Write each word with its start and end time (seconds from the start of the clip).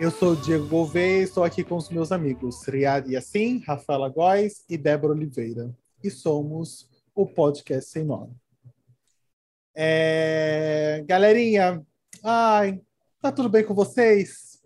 Eu 0.00 0.10
sou 0.10 0.32
o 0.32 0.36
Diego 0.36 0.68
Gouveia 0.68 1.20
e 1.20 1.22
estou 1.22 1.44
aqui 1.44 1.64
com 1.64 1.76
os 1.76 1.88
meus 1.88 2.12
amigos 2.12 2.62
Riad 2.66 3.10
Yassin, 3.10 3.62
Rafaela 3.66 4.08
Góes 4.10 4.62
e 4.68 4.76
Débora 4.76 5.14
Oliveira. 5.14 5.74
E 6.02 6.10
somos 6.10 6.90
o 7.14 7.26
Podcast 7.26 7.90
Sem 7.90 8.04
Nome. 8.04 8.36
É... 9.74 11.02
Galerinha, 11.06 11.82
ai, 12.22 12.82
tá 13.18 13.32
tudo 13.32 13.48
bem 13.48 13.64
com 13.64 13.72
vocês? 13.72 14.62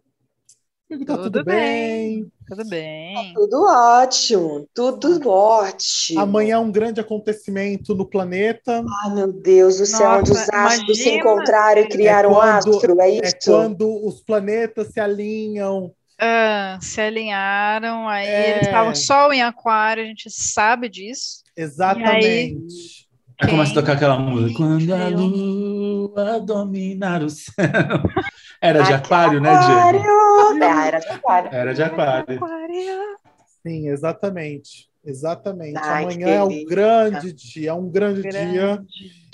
Comigo 0.88 1.04
tá 1.04 1.16
tudo, 1.16 1.30
Tudo 1.30 1.44
bem. 1.44 2.24
bem. 2.24 2.32
Tudo 2.48 2.64
bem. 2.68 3.32
Tudo 3.34 3.62
ótimo, 3.66 4.66
tudo 4.74 5.28
ótimo. 5.28 6.20
Amanhã 6.20 6.54
é 6.54 6.58
um 6.58 6.70
grande 6.72 6.98
acontecimento 7.00 7.94
no 7.94 8.06
planeta. 8.06 8.82
Ai, 9.04 9.14
meu 9.14 9.30
Deus 9.32 9.76
do 9.78 9.84
céu, 9.86 10.00
Nossa, 10.08 10.20
onde 10.20 10.30
os 10.32 10.48
astros 10.48 10.98
se 10.98 11.10
encontraram 11.10 11.82
e 11.82 11.88
criaram 11.88 12.30
um 12.30 12.34
quando- 12.34 12.48
astro, 12.74 13.00
é 13.00 13.10
É 13.10 13.26
isso? 13.26 13.36
quando 13.44 14.06
os 14.06 14.22
planetas 14.22 14.88
se 14.88 14.98
alinham. 14.98 15.92
Ah, 16.20 16.78
se 16.80 17.00
alinharam, 17.00 18.08
aí 18.08 18.26
É. 18.26 18.50
eles 18.52 18.62
estavam 18.66 18.94
Sol 18.94 19.32
em 19.32 19.42
Aquário, 19.42 20.02
a 20.02 20.06
gente 20.06 20.30
sabe 20.30 20.88
disso. 20.88 21.42
Exatamente. 21.56 23.06
Aí 23.40 23.50
começa 23.50 23.70
a 23.70 23.74
tocar 23.74 23.92
aquela 23.92 24.18
música. 24.18 24.56
Quando 24.56 24.92
a 24.94 25.08
lua 25.08 26.40
dominar 26.40 27.22
o 27.22 27.28
céu. 27.30 27.52
Era 28.60 28.82
de 28.82 28.92
Ai, 28.92 28.98
aquário, 28.98 29.40
né, 29.40 29.52
Aquário! 29.52 30.00
Diego? 30.00 30.64
Ah, 30.64 30.86
era 30.86 30.98
de 30.98 31.08
aquário. 31.08 31.50
Era 31.52 31.74
de 31.74 31.82
aquário. 31.82 32.36
Aquário. 32.36 33.18
Sim, 33.62 33.88
exatamente. 33.88 34.88
Exatamente. 35.04 35.78
Ai, 35.80 36.04
Amanhã 36.04 36.28
é 36.28 36.42
um 36.42 36.64
grande 36.64 37.32
dia, 37.32 37.70
é 37.70 37.72
um 37.72 37.88
grande, 37.88 38.22
dia. 38.22 38.30
Grande 38.30 38.86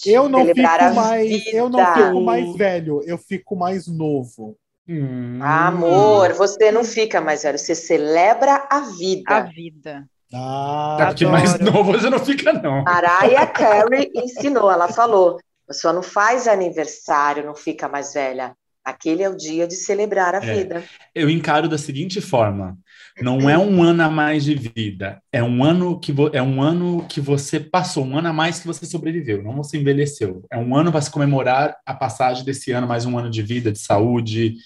Eu 0.06 0.28
não 0.28 0.40
Celebrar 0.40 0.78
fico 0.78 0.94
mais, 0.94 1.46
eu 1.52 1.68
não 1.68 1.94
fico 1.94 2.20
mais 2.20 2.56
velho, 2.56 3.02
eu 3.04 3.18
fico 3.18 3.56
mais 3.56 3.86
novo. 3.88 4.56
Hum. 4.86 5.38
Amor, 5.42 6.34
você 6.34 6.70
não 6.70 6.84
fica 6.84 7.20
mais 7.20 7.42
velho, 7.42 7.58
você 7.58 7.74
celebra 7.74 8.66
a 8.70 8.80
vida. 8.80 9.34
A 9.34 9.40
vida. 9.40 10.06
Ah, 10.32 10.98
É 11.00 11.06
porque 11.06 11.26
mais 11.26 11.58
novo 11.58 11.92
você 11.92 12.10
não 12.10 12.18
fica, 12.18 12.52
não. 12.52 12.82
Mariah 12.82 13.46
Carey 13.50 14.10
ensinou, 14.14 14.70
ela 14.70 14.88
falou: 14.88 15.38
a 15.38 15.68
pessoa 15.68 15.92
não 15.92 16.02
faz 16.02 16.46
aniversário, 16.46 17.46
não 17.46 17.54
fica 17.54 17.88
mais 17.88 18.12
velha. 18.12 18.54
Aquele 18.84 19.22
é 19.22 19.30
o 19.30 19.36
dia 19.36 19.66
de 19.66 19.74
celebrar 19.74 20.34
a 20.34 20.44
É. 20.44 20.54
vida. 20.54 20.84
Eu 21.14 21.30
encaro 21.30 21.68
da 21.68 21.78
seguinte 21.78 22.20
forma: 22.20 22.76
não 23.20 23.48
é 23.48 23.56
um 23.56 23.82
ano 23.82 24.02
a 24.02 24.10
mais 24.10 24.44
de 24.44 24.54
vida, 24.54 25.22
é 25.32 25.42
um 25.42 25.64
ano 25.64 25.98
que 25.98 26.12
é 26.32 26.42
um 26.42 26.60
ano 26.60 27.06
que 27.08 27.20
você 27.20 27.58
passou, 27.58 28.04
um 28.04 28.18
ano 28.18 28.28
a 28.28 28.32
mais 28.32 28.60
que 28.60 28.66
você 28.66 28.84
sobreviveu, 28.84 29.42
não 29.42 29.56
você 29.56 29.78
envelheceu. 29.78 30.44
É 30.52 30.58
um 30.58 30.76
ano 30.76 30.92
para 30.92 31.00
se 31.00 31.10
comemorar 31.10 31.76
a 31.86 31.94
passagem 31.94 32.44
desse 32.44 32.72
ano, 32.72 32.86
mais 32.86 33.06
um 33.06 33.16
ano 33.16 33.30
de 33.30 33.40
vida, 33.42 33.72
de 33.72 33.78
saúde, 33.78 34.56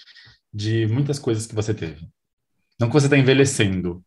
de 0.53 0.87
muitas 0.89 1.19
coisas 1.19 1.47
que 1.47 1.55
você 1.55 1.73
teve. 1.73 2.09
Não 2.81 2.89
que 2.89 2.95
você 2.95 3.07
está 3.07 3.19
envelhecendo, 3.19 4.03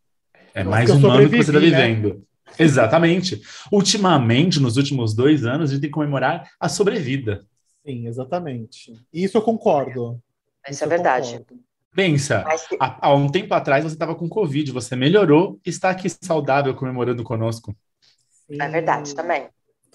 é 0.54 0.64
Não, 0.64 0.72
mais 0.72 0.90
um 0.90 1.10
ano 1.10 1.30
que 1.30 1.38
você 1.38 1.52
está 1.52 1.60
né? 1.60 1.60
vivendo. 1.60 2.24
Exatamente. 2.60 3.42
Ultimamente, 3.72 4.60
nos 4.60 4.76
últimos 4.76 5.14
dois 5.14 5.46
anos, 5.46 5.70
a 5.70 5.74
gente 5.74 5.82
tem 5.82 5.90
que 5.90 5.94
comemorar 5.94 6.50
a 6.60 6.68
sobrevida. 6.68 7.46
Sim, 7.86 8.08
exatamente. 8.08 8.94
Isso 9.14 9.38
eu 9.38 9.42
concordo. 9.42 10.22
Isso 10.70 10.84
é 10.84 10.86
eu 10.86 10.90
verdade. 10.90 11.32
concordo. 11.40 11.64
Pensa, 11.94 12.44
Mas 12.46 12.66
há, 12.80 13.08
há 13.10 13.14
um 13.14 13.28
tempo 13.28 13.54
atrás 13.54 13.84
você 13.84 13.96
estava 13.96 14.16
com 14.16 14.30
Covid, 14.30 14.72
você 14.72 14.96
melhorou 14.96 15.60
e 15.66 15.70
está 15.70 15.90
aqui 15.90 16.08
saudável 16.10 16.74
comemorando 16.74 17.22
conosco. 17.22 17.76
é 18.50 18.70
verdade 18.70 19.14
também. 19.14 19.50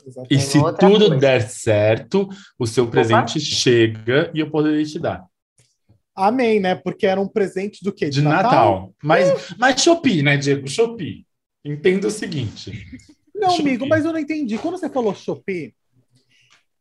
Exatamente. 0.07 0.35
E 0.35 0.39
se 0.39 0.59
outra 0.59 0.87
tudo 0.89 1.07
coisa. 1.07 1.17
der 1.17 1.41
certo, 1.49 2.29
o 2.59 2.67
seu 2.67 2.87
presente 2.89 3.41
chega 3.41 4.31
e 4.35 4.41
eu 4.41 4.51
poderei 4.51 4.85
te 4.85 4.99
dar. 4.99 5.25
Amém, 6.15 6.61
né? 6.61 6.75
Porque 6.75 7.07
era 7.07 7.21
um 7.21 7.29
presente 7.29 7.83
do 7.83 7.93
quê? 7.93 8.09
De 8.09 8.23
Natal. 8.23 8.95
Mas, 9.03 9.55
mas 9.59 9.83
Shopee, 9.83 10.23
né, 10.23 10.37
Diego? 10.37 10.69
Shopee. 10.69 11.27
Entenda 11.65 12.07
o 12.09 12.11
seguinte. 12.11 12.87
Não, 13.35 13.51
Shopee. 13.51 13.63
amigo, 13.63 13.87
mas 13.89 14.05
eu 14.05 14.13
não 14.13 14.21
entendi. 14.21 14.57
Quando 14.59 14.79
você 14.79 14.89
falou 14.89 15.15
Shopee, 15.15 15.75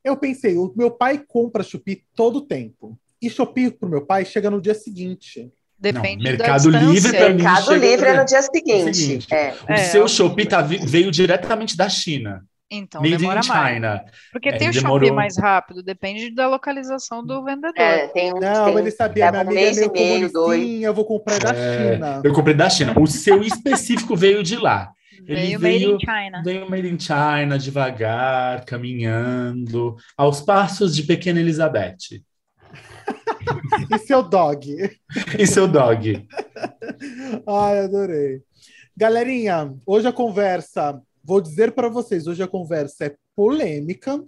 eu 0.06 0.16
pensei, 0.16 0.56
o 0.58 0.72
meu 0.78 0.90
pai 0.92 1.22
compra 1.28 1.64
Shopee 1.64 2.04
todo 2.16 2.42
tempo. 2.42 2.98
E 3.22 3.30
Shopee 3.30 3.72
pro 3.72 3.90
meu 3.90 4.06
pai 4.06 4.24
chega 4.24 4.50
no 4.50 4.62
dia 4.62 4.76
seguinte. 4.76 5.52
Depende 5.78 6.24
Não, 6.24 6.38
da 6.38 6.44
Mercado 6.46 6.70
Livre 6.70 7.12
pra 7.12 7.30
mim 7.30 7.36
Mercado 7.36 7.66
chega 7.66 7.78
Livre 7.86 8.06
é 8.08 8.18
no 8.18 8.26
dia 8.26 8.42
seguinte. 8.42 8.94
seguinte. 8.96 9.34
É. 9.34 9.54
O 9.68 9.74
É, 9.74 9.78
seu 9.78 10.06
é 10.06 10.08
Shopee 10.08 10.46
tá 10.46 10.62
veio 10.62 11.12
diretamente 11.12 11.76
da 11.76 11.90
China. 11.90 12.44
Então 12.72 13.00
Made 13.02 13.14
in 13.14 13.18
demora 13.18 13.42
mais. 13.48 13.74
China. 13.76 14.04
Porque 14.32 14.50
É, 14.50 14.58
tem 14.58 14.70
o 14.70 14.72
demorou. 14.72 15.00
Shopee 15.00 15.12
mais 15.16 15.38
rápido, 15.38 15.84
depende 15.84 16.34
da 16.34 16.48
localização 16.48 17.24
do 17.24 17.44
vendedor. 17.44 17.74
É, 17.78 18.08
tem 18.08 18.34
um, 18.34 18.40
Não, 18.40 18.66
tem, 18.66 18.78
ele 18.80 18.92
sabia, 18.92 19.30
minha 19.32 19.44
um 19.44 19.46
amiga 19.48 19.60
é 19.60 19.64
mês 19.64 19.78
meio 19.78 19.90
e 19.90 19.94
meio, 19.94 20.32
dois. 20.32 20.82
eu 20.82 20.94
vou 20.94 21.06
comprar 21.06 21.40
da 21.40 21.54
É, 21.54 21.94
China. 21.94 22.22
Eu 22.24 22.34
comprei 22.34 22.56
da 22.56 22.70
China. 22.70 22.94
O 23.00 23.06
seu 23.06 23.44
específico 23.44 24.16
veio 24.16 24.42
de 24.42 24.56
lá. 24.56 24.92
Ele 25.28 25.36
Veio 25.36 25.59
Made 25.59 25.78
veio- 25.78 25.96
in 25.96 26.00
China. 26.00 26.42
Veio 26.44 26.70
Made 26.70 26.88
in 26.90 27.00
China, 27.00 27.58
devagar, 27.59 28.66
caminhando, 28.66 29.96
aos 30.18 30.42
passos 30.42 30.96
de 30.96 31.03
pequena 31.03 31.40
Elizabeth. 31.40 31.98
E 33.92 33.98
seu 34.00 34.24
dog? 34.24 35.00
E 35.38 35.46
seu 35.46 35.68
dog. 35.68 36.28
Ai, 37.48 37.80
adorei. 37.80 38.42
Galerinha, 38.98 39.74
hoje 39.86 40.08
a 40.08 40.12
conversa, 40.14 41.00
vou 41.24 41.40
dizer 41.40 41.72
para 41.74 41.88
vocês, 41.90 42.25
hoje 42.25 42.42
a 42.42 42.48
conversa 42.48 43.06
é 43.06 43.16
polêmica, 43.36 44.24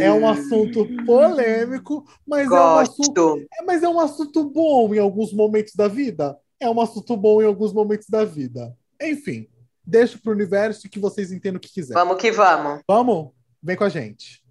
é 0.00 0.10
um 0.12 0.26
assunto 0.26 0.86
polêmico, 1.04 2.04
mas 2.26 2.46
é 2.50 2.50
um 2.50 2.78
assunto, 2.78 3.38
é, 3.60 3.64
mas 3.64 3.82
é 3.82 3.88
um 3.88 4.00
assunto 4.00 4.44
bom 4.50 4.94
em 4.94 4.98
alguns 4.98 5.32
momentos 5.32 5.74
da 5.74 5.86
vida. 5.86 6.36
É 6.58 6.68
um 6.70 6.80
assunto 6.80 7.16
bom 7.16 7.42
em 7.42 7.44
alguns 7.46 7.72
momentos 7.72 8.08
da 8.08 8.24
vida. 8.24 8.74
Enfim, 9.00 9.48
deixo 9.84 10.18
pro 10.20 10.32
universo 10.32 10.88
que 10.88 10.98
vocês 10.98 11.30
entendam 11.32 11.58
o 11.58 11.60
que 11.60 11.72
quiser. 11.72 11.94
Vamos 11.94 12.20
que 12.20 12.30
vamos. 12.30 12.82
Vamos? 12.88 13.30
Vem 13.62 13.76
com 13.76 13.84
a 13.84 13.88
gente. 13.88 14.42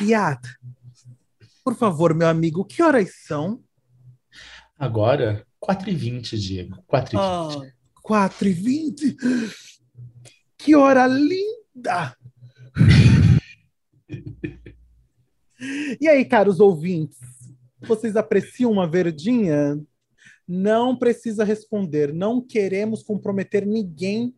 Iat, 0.00 0.40
por 1.64 1.74
favor, 1.74 2.14
meu 2.14 2.28
amigo, 2.28 2.64
que 2.64 2.82
horas 2.82 3.10
são? 3.26 3.62
Agora, 4.78 5.44
4h20, 5.62 6.38
Diego. 6.38 6.82
4h20. 6.88 7.16
Ah, 7.16 7.72
4 8.08 8.48
e 8.48 8.52
20 8.52 9.16
Que 10.56 10.74
hora 10.74 11.06
linda! 11.06 12.16
E 16.00 16.06
aí, 16.06 16.24
caros 16.24 16.60
ouvintes, 16.60 17.18
vocês 17.80 18.16
apreciam 18.16 18.72
uma 18.72 18.86
verdinha? 18.86 19.78
Não 20.46 20.96
precisa 20.96 21.44
responder, 21.44 22.12
não 22.12 22.40
queremos 22.40 23.02
comprometer 23.02 23.66
ninguém 23.66 24.34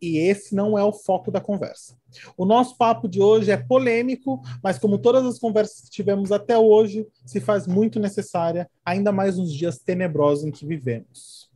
e 0.00 0.16
esse 0.18 0.54
não 0.54 0.78
é 0.78 0.82
o 0.82 0.92
foco 0.92 1.30
da 1.30 1.40
conversa. 1.40 1.94
O 2.36 2.46
nosso 2.46 2.76
papo 2.76 3.06
de 3.06 3.20
hoje 3.20 3.50
é 3.50 3.56
polêmico, 3.56 4.40
mas 4.62 4.78
como 4.78 4.98
todas 4.98 5.24
as 5.26 5.38
conversas 5.38 5.82
que 5.82 5.90
tivemos 5.90 6.32
até 6.32 6.56
hoje, 6.56 7.06
se 7.26 7.38
faz 7.38 7.66
muito 7.66 8.00
necessária, 8.00 8.68
ainda 8.84 9.12
mais 9.12 9.36
nos 9.36 9.52
dias 9.52 9.78
tenebrosos 9.78 10.44
em 10.44 10.50
que 10.50 10.66
vivemos. 10.66 11.50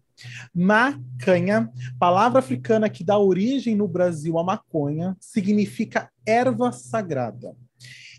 Macanha, 0.55 1.73
palavra 1.99 2.39
africana 2.39 2.89
que 2.89 3.03
dá 3.03 3.19
origem 3.19 3.75
no 3.75 3.89
Brasil 3.89 4.39
à 4.39 4.44
maconha, 4.44 5.17
significa 5.19 6.11
erva 6.27 6.71
sagrada. 6.71 7.56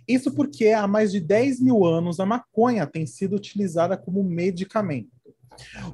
Isso 0.07 0.31
porque 0.33 0.69
há 0.69 0.87
mais 0.87 1.11
de 1.11 1.19
10 1.19 1.59
mil 1.59 1.85
anos 1.85 2.19
a 2.19 2.25
maconha 2.25 2.85
tem 2.85 3.05
sido 3.05 3.35
utilizada 3.35 3.97
como 3.97 4.23
medicamento. 4.23 5.14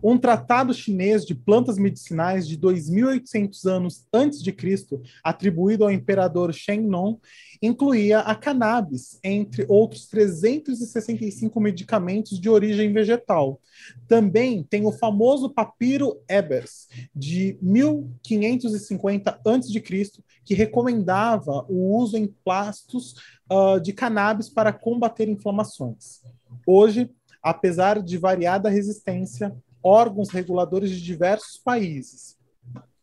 Um 0.04 0.18
tratado 0.18 0.74
chinês 0.74 1.26
de 1.26 1.36
plantas 1.36 1.78
medicinais 1.78 2.48
de 2.48 2.58
2.800 2.58 3.66
anos 3.66 4.08
antes 4.14 4.42
de 4.42 4.52
Cristo, 4.52 5.02
atribuído 5.24 5.84
ao 5.84 5.92
imperador 5.92 6.54
Shen 6.54 6.82
Nong, 6.82 7.20
incluía 7.62 8.22
a 8.22 8.34
cannabis, 8.34 9.20
entre 9.24 9.66
outros 9.70 10.08
365 10.08 11.60
medicamentos 11.60 12.40
de 12.40 12.50
origem 12.50 12.92
vegetal. 12.92 13.62
Também 14.08 14.64
tem 14.64 14.86
o 14.86 14.92
famoso 14.92 15.50
papiro 15.50 16.20
Ebers, 16.28 16.88
de 17.16 17.58
1550 17.62 19.40
a.C., 19.46 20.24
que 20.44 20.56
recomendava 20.56 21.66
o 21.70 21.96
uso 21.98 22.18
em 22.18 22.28
plastos 22.44 23.16
uh, 23.52 23.80
de 23.80 23.94
cannabis 23.94 24.50
para 24.50 24.74
combater 24.74 25.30
inflamações. 25.30 26.22
Hoje, 26.66 27.10
apesar 27.42 28.02
de 28.02 28.18
variada 28.18 28.70
resistência, 28.70 29.56
órgãos 29.84 30.30
reguladores 30.30 30.92
de 30.92 31.02
diversos 31.02 31.58
países, 31.58 32.38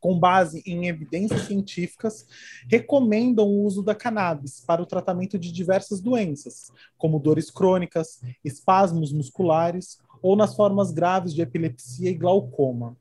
com 0.00 0.18
base 0.18 0.62
em 0.64 0.86
evidências 0.86 1.42
científicas, 1.42 2.26
recomendam 2.70 3.46
o 3.46 3.64
uso 3.64 3.82
da 3.82 3.94
cannabis 3.94 4.62
para 4.64 4.82
o 4.82 4.86
tratamento 4.86 5.38
de 5.38 5.50
diversas 5.50 6.00
doenças, 6.00 6.70
como 6.96 7.18
dores 7.18 7.50
crônicas, 7.50 8.20
espasmos 8.44 9.12
musculares 9.12 9.98
ou 10.22 10.36
nas 10.36 10.54
formas 10.54 10.92
graves 10.92 11.34
de 11.34 11.42
epilepsia 11.42 12.10
e 12.10 12.14
glaucoma. 12.14 12.96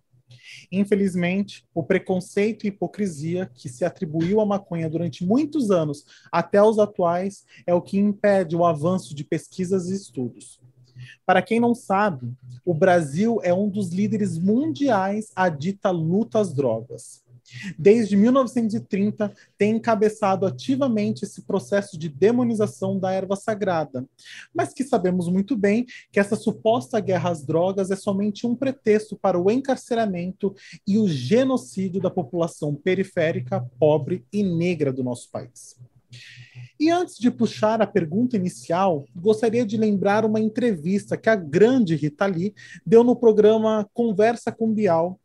Infelizmente, 0.71 1.65
o 1.73 1.83
preconceito 1.83 2.65
e 2.65 2.69
hipocrisia 2.69 3.49
que 3.53 3.69
se 3.69 3.85
atribuiu 3.85 4.41
à 4.41 4.45
maconha 4.45 4.89
durante 4.89 5.25
muitos 5.25 5.71
anos 5.71 6.05
até 6.31 6.61
os 6.61 6.79
atuais 6.79 7.45
é 7.65 7.73
o 7.73 7.81
que 7.81 7.97
impede 7.97 8.55
o 8.55 8.65
avanço 8.65 9.15
de 9.15 9.23
pesquisas 9.23 9.89
e 9.89 9.95
estudos. 9.95 10.59
Para 11.25 11.41
quem 11.41 11.59
não 11.59 11.73
sabe, 11.75 12.31
o 12.65 12.73
Brasil 12.73 13.39
é 13.43 13.53
um 13.53 13.69
dos 13.69 13.89
líderes 13.89 14.37
mundiais 14.37 15.31
à 15.35 15.49
dita 15.49 15.89
luta 15.89 16.39
às 16.39 16.53
drogas. 16.53 17.25
Desde 17.77 18.15
1930, 18.15 19.33
tem 19.57 19.77
encabeçado 19.77 20.45
ativamente 20.45 21.23
esse 21.23 21.41
processo 21.41 21.97
de 21.97 22.09
demonização 22.09 22.99
da 22.99 23.11
erva 23.11 23.35
sagrada, 23.35 24.05
mas 24.53 24.73
que 24.73 24.83
sabemos 24.83 25.29
muito 25.29 25.55
bem 25.55 25.85
que 26.11 26.19
essa 26.19 26.35
suposta 26.35 26.99
guerra 26.99 27.29
às 27.29 27.45
drogas 27.45 27.89
é 27.89 27.95
somente 27.95 28.45
um 28.45 28.55
pretexto 28.55 29.15
para 29.15 29.39
o 29.39 29.49
encarceramento 29.49 30.53
e 30.85 30.97
o 30.97 31.07
genocídio 31.07 32.01
da 32.01 32.09
população 32.09 32.75
periférica, 32.75 33.65
pobre 33.79 34.25
e 34.31 34.43
negra 34.43 34.91
do 34.91 35.03
nosso 35.03 35.29
país. 35.31 35.77
E 36.79 36.89
antes 36.91 37.17
de 37.17 37.31
puxar 37.31 37.81
a 37.81 37.87
pergunta 37.87 38.35
inicial, 38.35 39.05
gostaria 39.15 39.65
de 39.65 39.77
lembrar 39.77 40.25
uma 40.25 40.39
entrevista 40.39 41.17
que 41.17 41.29
a 41.29 41.35
grande 41.35 41.95
Rita 41.95 42.25
Lee 42.25 42.53
deu 42.85 43.03
no 43.03 43.15
programa 43.15 43.89
Conversa 43.93 44.51
com 44.51 44.71
Bial, 44.71 45.19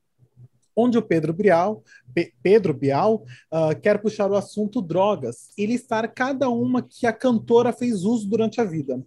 onde 0.74 0.96
o 0.96 1.02
Pedro 1.02 1.34
Bial, 1.34 1.82
P 2.14 2.32
Pedro 2.42 2.72
Bial 2.72 3.24
uh, 3.52 3.78
quer 3.80 4.00
puxar 4.00 4.30
o 4.30 4.36
assunto 4.36 4.80
drogas 4.80 5.50
e 5.56 5.66
listar 5.66 6.10
cada 6.12 6.48
uma 6.48 6.82
que 6.82 7.06
a 7.06 7.12
cantora 7.12 7.72
fez 7.72 8.04
uso 8.04 8.28
durante 8.28 8.60
a 8.60 8.64
vida. 8.64 9.02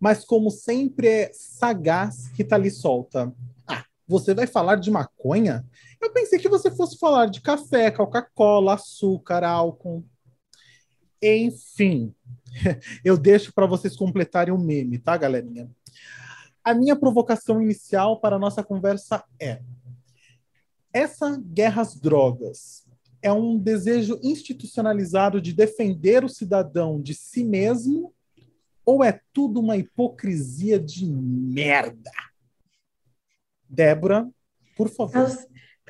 Mas 0.00 0.24
como 0.24 0.50
sempre 0.50 1.06
é 1.06 1.30
sagaz, 1.34 2.30
Rita 2.34 2.56
Lee 2.56 2.70
solta. 2.70 3.32
Ah, 3.66 3.84
você 4.08 4.34
vai 4.34 4.46
falar 4.46 4.76
de 4.76 4.90
maconha? 4.90 5.64
Eu 6.00 6.10
pensei 6.12 6.38
que 6.38 6.48
você 6.48 6.70
fosse 6.70 6.98
falar 6.98 7.26
de 7.26 7.42
café, 7.42 7.90
Coca-Cola, 7.90 8.74
açúcar, 8.74 9.44
álcool. 9.44 10.02
Enfim, 11.22 12.14
eu 13.04 13.16
deixo 13.16 13.52
para 13.52 13.66
vocês 13.66 13.96
completarem 13.96 14.54
o 14.54 14.58
meme, 14.58 14.98
tá, 14.98 15.16
galerinha? 15.16 15.70
A 16.62 16.74
minha 16.74 16.96
provocação 16.96 17.60
inicial 17.62 18.20
para 18.20 18.36
a 18.36 18.38
nossa 18.38 18.62
conversa 18.62 19.24
é: 19.40 19.60
essa 20.92 21.36
guerra 21.38 21.82
às 21.82 21.94
drogas 21.96 22.86
é 23.22 23.32
um 23.32 23.58
desejo 23.58 24.18
institucionalizado 24.22 25.40
de 25.40 25.52
defender 25.52 26.24
o 26.24 26.28
cidadão 26.28 27.00
de 27.00 27.14
si 27.14 27.44
mesmo 27.44 28.14
ou 28.84 29.04
é 29.04 29.20
tudo 29.32 29.60
uma 29.60 29.76
hipocrisia 29.76 30.78
de 30.78 31.06
merda? 31.06 32.10
Débora, 33.68 34.28
por 34.76 34.88
favor. 34.88 35.28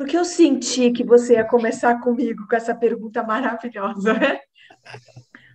Porque 0.01 0.17
eu 0.17 0.25
senti 0.25 0.91
que 0.93 1.05
você 1.05 1.35
ia 1.35 1.45
começar 1.45 2.01
comigo 2.01 2.49
com 2.49 2.57
essa 2.57 2.75
pergunta 2.75 3.23
maravilhosa. 3.23 4.19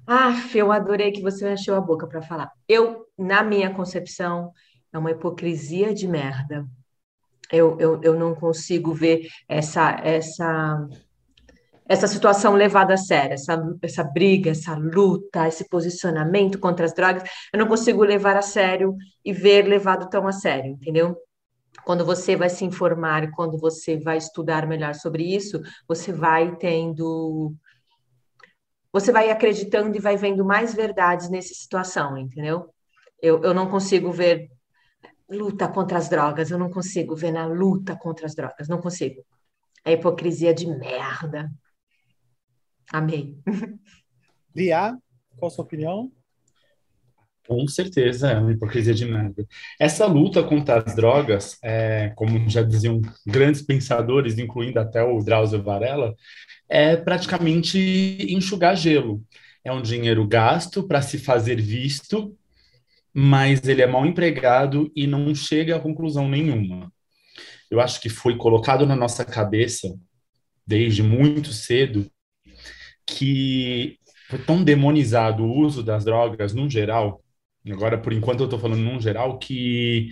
Ah, 0.08 0.36
eu 0.54 0.72
adorei 0.72 1.12
que 1.12 1.20
você 1.20 1.52
encheu 1.52 1.74
a 1.74 1.82
boca 1.82 2.06
para 2.06 2.22
falar. 2.22 2.52
Eu, 2.70 3.08
na 3.18 3.44
minha 3.44 3.74
concepção, 3.74 4.52
é 4.94 5.00
uma 5.00 5.10
hipocrisia 5.10 5.96
de 5.96 6.08
merda. 6.08 6.64
Eu, 7.52 7.76
eu, 7.80 8.00
eu 8.04 8.14
não 8.14 8.36
consigo 8.36 8.94
ver 8.94 9.28
essa, 9.50 10.00
essa, 10.04 10.88
essa 11.90 12.08
situação 12.08 12.54
levada 12.54 12.94
a 12.94 12.98
sério, 12.98 13.34
essa, 13.34 13.60
essa 13.82 14.04
briga, 14.04 14.52
essa 14.52 14.76
luta, 14.76 15.48
esse 15.48 15.68
posicionamento 15.68 16.60
contra 16.60 16.86
as 16.86 16.94
drogas. 16.94 17.24
Eu 17.52 17.58
não 17.58 17.68
consigo 17.68 18.04
levar 18.04 18.38
a 18.38 18.44
sério 18.44 18.96
e 19.26 19.34
ver 19.34 19.64
levado 19.64 20.08
tão 20.08 20.28
a 20.28 20.32
sério, 20.32 20.74
entendeu? 20.74 21.18
Quando 21.84 22.06
você 22.06 22.36
vai 22.36 22.50
se 22.50 22.64
informar, 22.64 23.32
quando 23.32 23.58
você 23.58 23.98
vai 23.98 24.18
estudar 24.18 24.68
melhor 24.68 24.96
sobre 24.96 25.24
isso, 25.36 25.62
você 25.88 26.12
vai 26.12 26.56
tendo 26.56 27.54
você 28.92 29.12
vai 29.12 29.30
acreditando 29.30 29.98
e 29.98 30.00
vai 30.00 30.16
vendo 30.16 30.46
mais 30.46 30.74
verdades 30.74 31.30
nessa 31.30 31.54
situação, 31.54 32.18
entendeu? 32.18 32.74
Eu, 33.22 33.44
eu 33.44 33.54
não 33.54 33.70
consigo 33.70 34.10
ver 34.10 34.50
luta 35.30 35.68
contra 35.68 35.98
as 35.98 36.08
drogas, 36.08 36.50
eu 36.50 36.58
não 36.58 36.70
consigo 36.70 37.14
ver 37.14 37.32
na 37.32 37.46
luta 37.46 37.98
contra 37.98 38.26
as 38.26 38.34
drogas, 38.34 38.70
não 38.70 38.80
consigo. 38.80 39.26
É 39.84 39.92
hipocrisia 39.92 40.54
de 40.54 40.66
merda. 40.66 41.52
Amei. 42.90 43.38
Lia, 44.56 44.98
qual 45.38 45.52
a 45.52 45.54
sua 45.54 45.66
opinião? 45.66 46.10
Com 47.48 47.68
certeza, 47.68 48.32
é 48.32 48.40
uma 48.40 48.52
hipocrisia 48.52 48.94
de 48.94 49.06
merda. 49.06 49.46
Essa 49.80 50.08
luta 50.08 50.42
contra 50.42 50.80
as 50.80 50.96
drogas, 50.96 51.58
é, 51.64 52.12
como 52.16 52.50
já 52.50 52.64
diziam 52.64 53.00
grandes 53.26 53.62
pensadores, 53.62 54.40
incluindo 54.40 54.80
até 54.80 55.04
o 55.04 55.22
Drauzio 55.22 55.62
Varela, 55.62 56.16
é 56.68 56.96
praticamente 56.98 57.78
enxugar 58.30 58.76
gelo. 58.76 59.24
É 59.64 59.72
um 59.72 59.82
dinheiro 59.82 60.28
gasto 60.28 60.88
para 60.88 61.04
se 61.04 61.20
fazer 61.20 61.62
visto, 61.62 62.36
mas 63.14 63.68
ele 63.68 63.82
é 63.82 63.88
mal 63.88 64.06
empregado 64.06 64.92
e 64.96 65.06
não 65.06 65.34
chega 65.36 65.76
a 65.76 65.80
conclusão 65.80 66.28
nenhuma. 66.28 66.92
Eu 67.70 67.80
acho 67.80 68.02
que 68.02 68.10
foi 68.10 68.38
colocado 68.38 68.86
na 68.86 68.96
nossa 68.96 69.24
cabeça, 69.24 69.96
desde 70.66 71.04
muito 71.04 71.54
cedo, 71.54 72.10
que 73.06 74.00
foi 74.30 74.40
tão 74.40 74.64
demonizado 74.64 75.44
o 75.44 75.60
uso 75.60 75.84
das 75.84 76.04
drogas 76.04 76.54
no 76.54 76.70
geral, 76.70 77.22
agora 77.72 77.98
por 77.98 78.14
enquanto 78.14 78.42
eu 78.42 78.46
estou 78.46 78.60
falando 78.60 78.82
no 78.82 79.00
geral, 79.00 79.38
que 79.40 80.10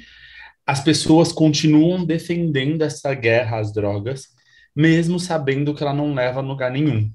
as 0.65 0.83
pessoas 0.83 1.31
continuam 1.31 2.05
defendendo 2.05 2.81
essa 2.81 3.13
guerra 3.13 3.59
às 3.59 3.73
drogas 3.73 4.33
mesmo 4.75 5.19
sabendo 5.19 5.73
que 5.73 5.83
ela 5.83 5.93
não 5.93 6.13
leva 6.13 6.39
a 6.39 6.43
lugar 6.43 6.71
nenhum. 6.71 7.11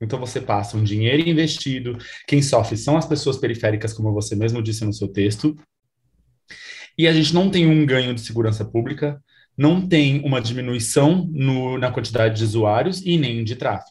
Então 0.00 0.18
você 0.18 0.40
passa 0.40 0.76
um 0.76 0.84
dinheiro 0.84 1.28
investido, 1.28 1.96
quem 2.26 2.42
sofre 2.42 2.76
são 2.76 2.96
as 2.96 3.06
pessoas 3.06 3.36
periféricas, 3.36 3.92
como 3.92 4.12
você 4.12 4.36
mesmo 4.36 4.62
disse 4.62 4.84
no 4.84 4.92
seu 4.92 5.08
texto, 5.08 5.56
e 6.96 7.08
a 7.08 7.12
gente 7.12 7.34
não 7.34 7.50
tem 7.50 7.66
um 7.66 7.84
ganho 7.84 8.14
de 8.14 8.20
segurança 8.20 8.64
pública, 8.64 9.22
não 9.56 9.86
tem 9.86 10.20
uma 10.24 10.40
diminuição 10.40 11.28
no, 11.32 11.78
na 11.78 11.90
quantidade 11.90 12.36
de 12.36 12.44
usuários 12.44 13.04
e 13.04 13.16
nem 13.16 13.42
de 13.42 13.56
tráfego. 13.56 13.90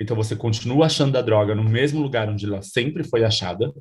Então 0.00 0.16
você 0.16 0.34
continua 0.34 0.86
achando 0.86 1.16
a 1.16 1.22
droga 1.22 1.54
no 1.54 1.64
mesmo 1.64 2.00
lugar 2.00 2.28
onde 2.28 2.46
ela 2.46 2.62
sempre 2.62 3.04
foi 3.04 3.24
achada. 3.24 3.72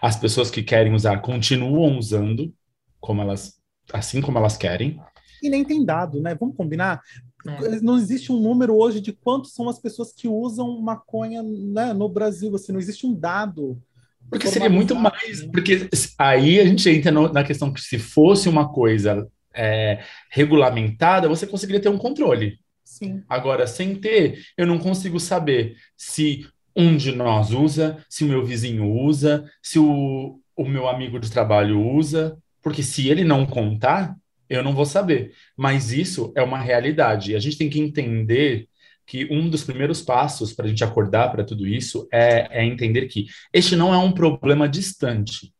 As 0.00 0.16
pessoas 0.16 0.50
que 0.50 0.62
querem 0.62 0.94
usar 0.94 1.20
continuam 1.20 1.98
usando, 1.98 2.52
como 3.00 3.22
elas, 3.22 3.58
assim 3.92 4.20
como 4.20 4.38
elas 4.38 4.56
querem. 4.56 5.00
E 5.42 5.48
nem 5.48 5.64
tem 5.64 5.84
dado, 5.84 6.20
né? 6.20 6.34
Vamos 6.34 6.56
combinar? 6.56 7.00
É. 7.46 7.80
Não 7.80 7.96
existe 7.96 8.32
um 8.32 8.40
número 8.40 8.76
hoje 8.76 9.00
de 9.00 9.12
quantos 9.12 9.52
são 9.52 9.68
as 9.68 9.78
pessoas 9.78 10.12
que 10.12 10.26
usam 10.26 10.80
maconha 10.80 11.42
né, 11.42 11.92
no 11.92 12.08
Brasil. 12.08 12.54
Assim, 12.54 12.72
não 12.72 12.80
existe 12.80 13.06
um 13.06 13.14
dado. 13.14 13.80
Porque 14.28 14.48
seria 14.48 14.68
muito 14.68 14.94
mais. 14.94 15.42
Né? 15.42 15.50
Porque 15.52 15.88
aí 16.18 16.60
a 16.60 16.64
gente 16.64 16.88
entra 16.90 17.10
no, 17.10 17.32
na 17.32 17.44
questão 17.44 17.72
que 17.72 17.80
se 17.80 17.98
fosse 17.98 18.48
uma 18.48 18.68
coisa 18.68 19.26
é, 19.54 20.02
regulamentada, 20.30 21.28
você 21.28 21.46
conseguiria 21.46 21.80
ter 21.80 21.88
um 21.88 21.98
controle. 21.98 22.58
Sim. 22.84 23.22
Agora, 23.28 23.66
sem 23.66 23.94
ter, 23.94 24.42
eu 24.56 24.66
não 24.66 24.78
consigo 24.78 25.20
saber 25.20 25.76
se 25.96 26.46
um 26.76 26.96
de 26.96 27.12
nós 27.12 27.50
usa, 27.50 28.04
se 28.08 28.24
o 28.24 28.28
meu 28.28 28.44
vizinho 28.44 28.90
usa, 28.90 29.50
se 29.62 29.78
o, 29.78 30.40
o 30.56 30.64
meu 30.64 30.88
amigo 30.88 31.18
de 31.18 31.30
trabalho 31.30 31.80
usa, 31.80 32.38
porque 32.62 32.82
se 32.82 33.08
ele 33.08 33.24
não 33.24 33.46
contar, 33.46 34.16
eu 34.48 34.62
não 34.62 34.74
vou 34.74 34.86
saber. 34.86 35.32
Mas 35.56 35.92
isso 35.92 36.32
é 36.36 36.42
uma 36.42 36.58
realidade. 36.58 37.32
E 37.32 37.36
a 37.36 37.38
gente 37.38 37.58
tem 37.58 37.68
que 37.68 37.80
entender 37.80 38.68
que 39.06 39.26
um 39.30 39.48
dos 39.48 39.64
primeiros 39.64 40.02
passos 40.02 40.52
para 40.52 40.66
a 40.66 40.68
gente 40.68 40.84
acordar 40.84 41.32
para 41.32 41.42
tudo 41.42 41.66
isso 41.66 42.06
é, 42.12 42.60
é 42.60 42.64
entender 42.64 43.06
que 43.06 43.26
este 43.52 43.74
não 43.74 43.92
é 43.92 43.98
um 43.98 44.12
problema 44.12 44.68
distante. 44.68 45.52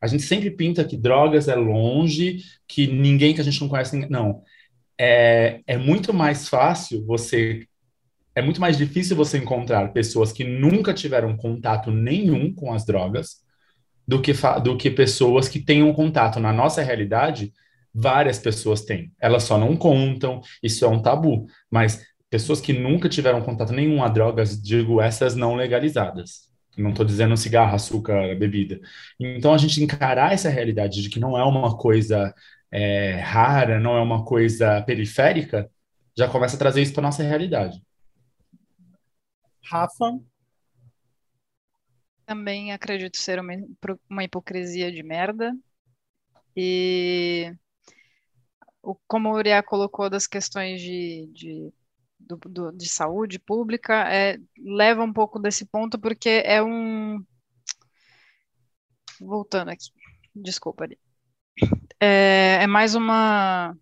A 0.00 0.06
gente 0.06 0.22
sempre 0.22 0.50
pinta 0.50 0.84
que 0.84 0.96
drogas 0.96 1.48
é 1.48 1.54
longe, 1.54 2.38
que 2.66 2.86
ninguém 2.86 3.34
que 3.34 3.40
a 3.40 3.44
gente 3.44 3.60
não 3.60 3.68
conhece. 3.68 4.06
Não. 4.08 4.42
É, 4.98 5.60
é 5.66 5.76
muito 5.76 6.12
mais 6.12 6.48
fácil 6.48 7.04
você. 7.04 7.66
É 8.36 8.42
muito 8.42 8.60
mais 8.60 8.76
difícil 8.76 9.16
você 9.16 9.38
encontrar 9.38 9.94
pessoas 9.94 10.30
que 10.30 10.44
nunca 10.44 10.92
tiveram 10.92 11.34
contato 11.34 11.90
nenhum 11.90 12.54
com 12.54 12.70
as 12.70 12.84
drogas 12.84 13.38
do 14.06 14.20
que, 14.20 14.32
do 14.62 14.76
que 14.76 14.90
pessoas 14.90 15.48
que 15.48 15.58
tenham 15.58 15.90
contato 15.94 16.38
na 16.38 16.52
nossa 16.52 16.82
realidade 16.82 17.50
várias 17.94 18.38
pessoas 18.38 18.82
têm. 18.82 19.10
Elas 19.18 19.44
só 19.44 19.56
não 19.56 19.74
contam, 19.74 20.42
isso 20.62 20.84
é 20.84 20.88
um 20.88 21.00
tabu. 21.00 21.46
Mas 21.70 22.04
pessoas 22.28 22.60
que 22.60 22.74
nunca 22.74 23.08
tiveram 23.08 23.40
contato 23.40 23.72
nenhum 23.72 24.02
a 24.02 24.08
drogas, 24.08 24.60
digo 24.60 25.00
essas 25.00 25.34
não 25.34 25.54
legalizadas. 25.54 26.46
Não 26.76 26.90
estou 26.90 27.06
dizendo 27.06 27.34
cigarro, 27.38 27.74
açúcar, 27.74 28.36
bebida. 28.36 28.78
Então 29.18 29.54
a 29.54 29.58
gente 29.58 29.82
encarar 29.82 30.34
essa 30.34 30.50
realidade 30.50 31.00
de 31.00 31.08
que 31.08 31.18
não 31.18 31.38
é 31.38 31.42
uma 31.42 31.74
coisa 31.74 32.34
é, 32.70 33.18
rara, 33.20 33.80
não 33.80 33.96
é 33.96 34.02
uma 34.02 34.26
coisa 34.26 34.82
periférica, 34.82 35.70
já 36.14 36.28
começa 36.28 36.56
a 36.56 36.58
trazer 36.58 36.82
isso 36.82 36.92
para 36.92 37.02
nossa 37.02 37.22
realidade. 37.22 37.80
Rafa? 39.70 40.18
Também 42.24 42.72
acredito 42.72 43.16
ser 43.16 43.38
uma, 43.38 43.52
uma 44.08 44.24
hipocrisia 44.24 44.90
de 44.90 45.02
merda. 45.02 45.56
E 46.56 47.54
como 49.06 49.30
o 49.30 49.34
Uriah 49.34 49.62
colocou 49.62 50.08
das 50.08 50.26
questões 50.26 50.80
de, 50.80 51.26
de, 51.32 51.72
do, 52.18 52.36
do, 52.36 52.72
de 52.72 52.88
saúde 52.88 53.38
pública, 53.38 54.08
é, 54.12 54.38
leva 54.58 55.02
um 55.02 55.12
pouco 55.12 55.38
desse 55.38 55.66
ponto, 55.66 55.98
porque 55.98 56.42
é 56.44 56.62
um. 56.62 57.24
Voltando 59.20 59.70
aqui, 59.70 59.90
desculpa 60.34 60.84
ali. 60.84 60.98
É, 62.00 62.58
é 62.62 62.66
mais 62.66 62.94
uma. 62.94 63.76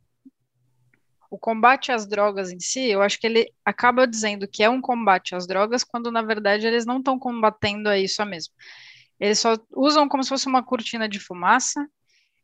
O 1.35 1.39
combate 1.39 1.91
às 1.91 2.07
drogas 2.07 2.53
em 2.53 2.61
si, 2.61 2.89
eu 2.89 3.03
acho 3.03 3.19
que 3.19 3.27
ele 3.27 3.53
acaba 3.65 4.07
dizendo 4.07 4.47
que 4.47 4.63
é 4.63 4.71
um 4.71 4.81
combate 4.81 5.35
às 5.35 5.49
drogas, 5.49 5.83
quando 5.83 6.09
na 6.13 6.23
verdade 6.23 6.65
eles 6.65 6.87
não 6.87 6.99
estão 6.99 7.19
combatendo 7.19 7.89
a 7.89 7.99
isso 7.99 8.25
mesmo. 8.25 8.55
Eles 9.19 9.41
só 9.41 9.57
usam 9.73 10.09
como 10.09 10.23
se 10.23 10.29
fosse 10.29 10.47
uma 10.47 10.63
cortina 10.63 11.09
de 11.09 11.19
fumaça 11.19 11.85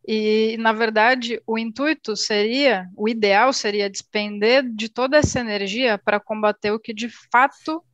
e, 0.04 0.56
na 0.58 0.72
verdade, 0.72 1.40
o 1.46 1.56
intuito 1.56 2.16
seria, 2.16 2.88
o 2.96 3.08
ideal 3.08 3.52
seria 3.52 3.88
despender 3.88 4.64
de 4.74 4.88
toda 4.88 5.18
essa 5.18 5.38
energia 5.38 5.96
para 5.96 6.18
combater 6.18 6.72
o 6.72 6.80
que 6.80 6.92
de 6.92 7.08
fato 7.30 7.84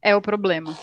é 0.00 0.16
o 0.16 0.22
problema. 0.22 0.74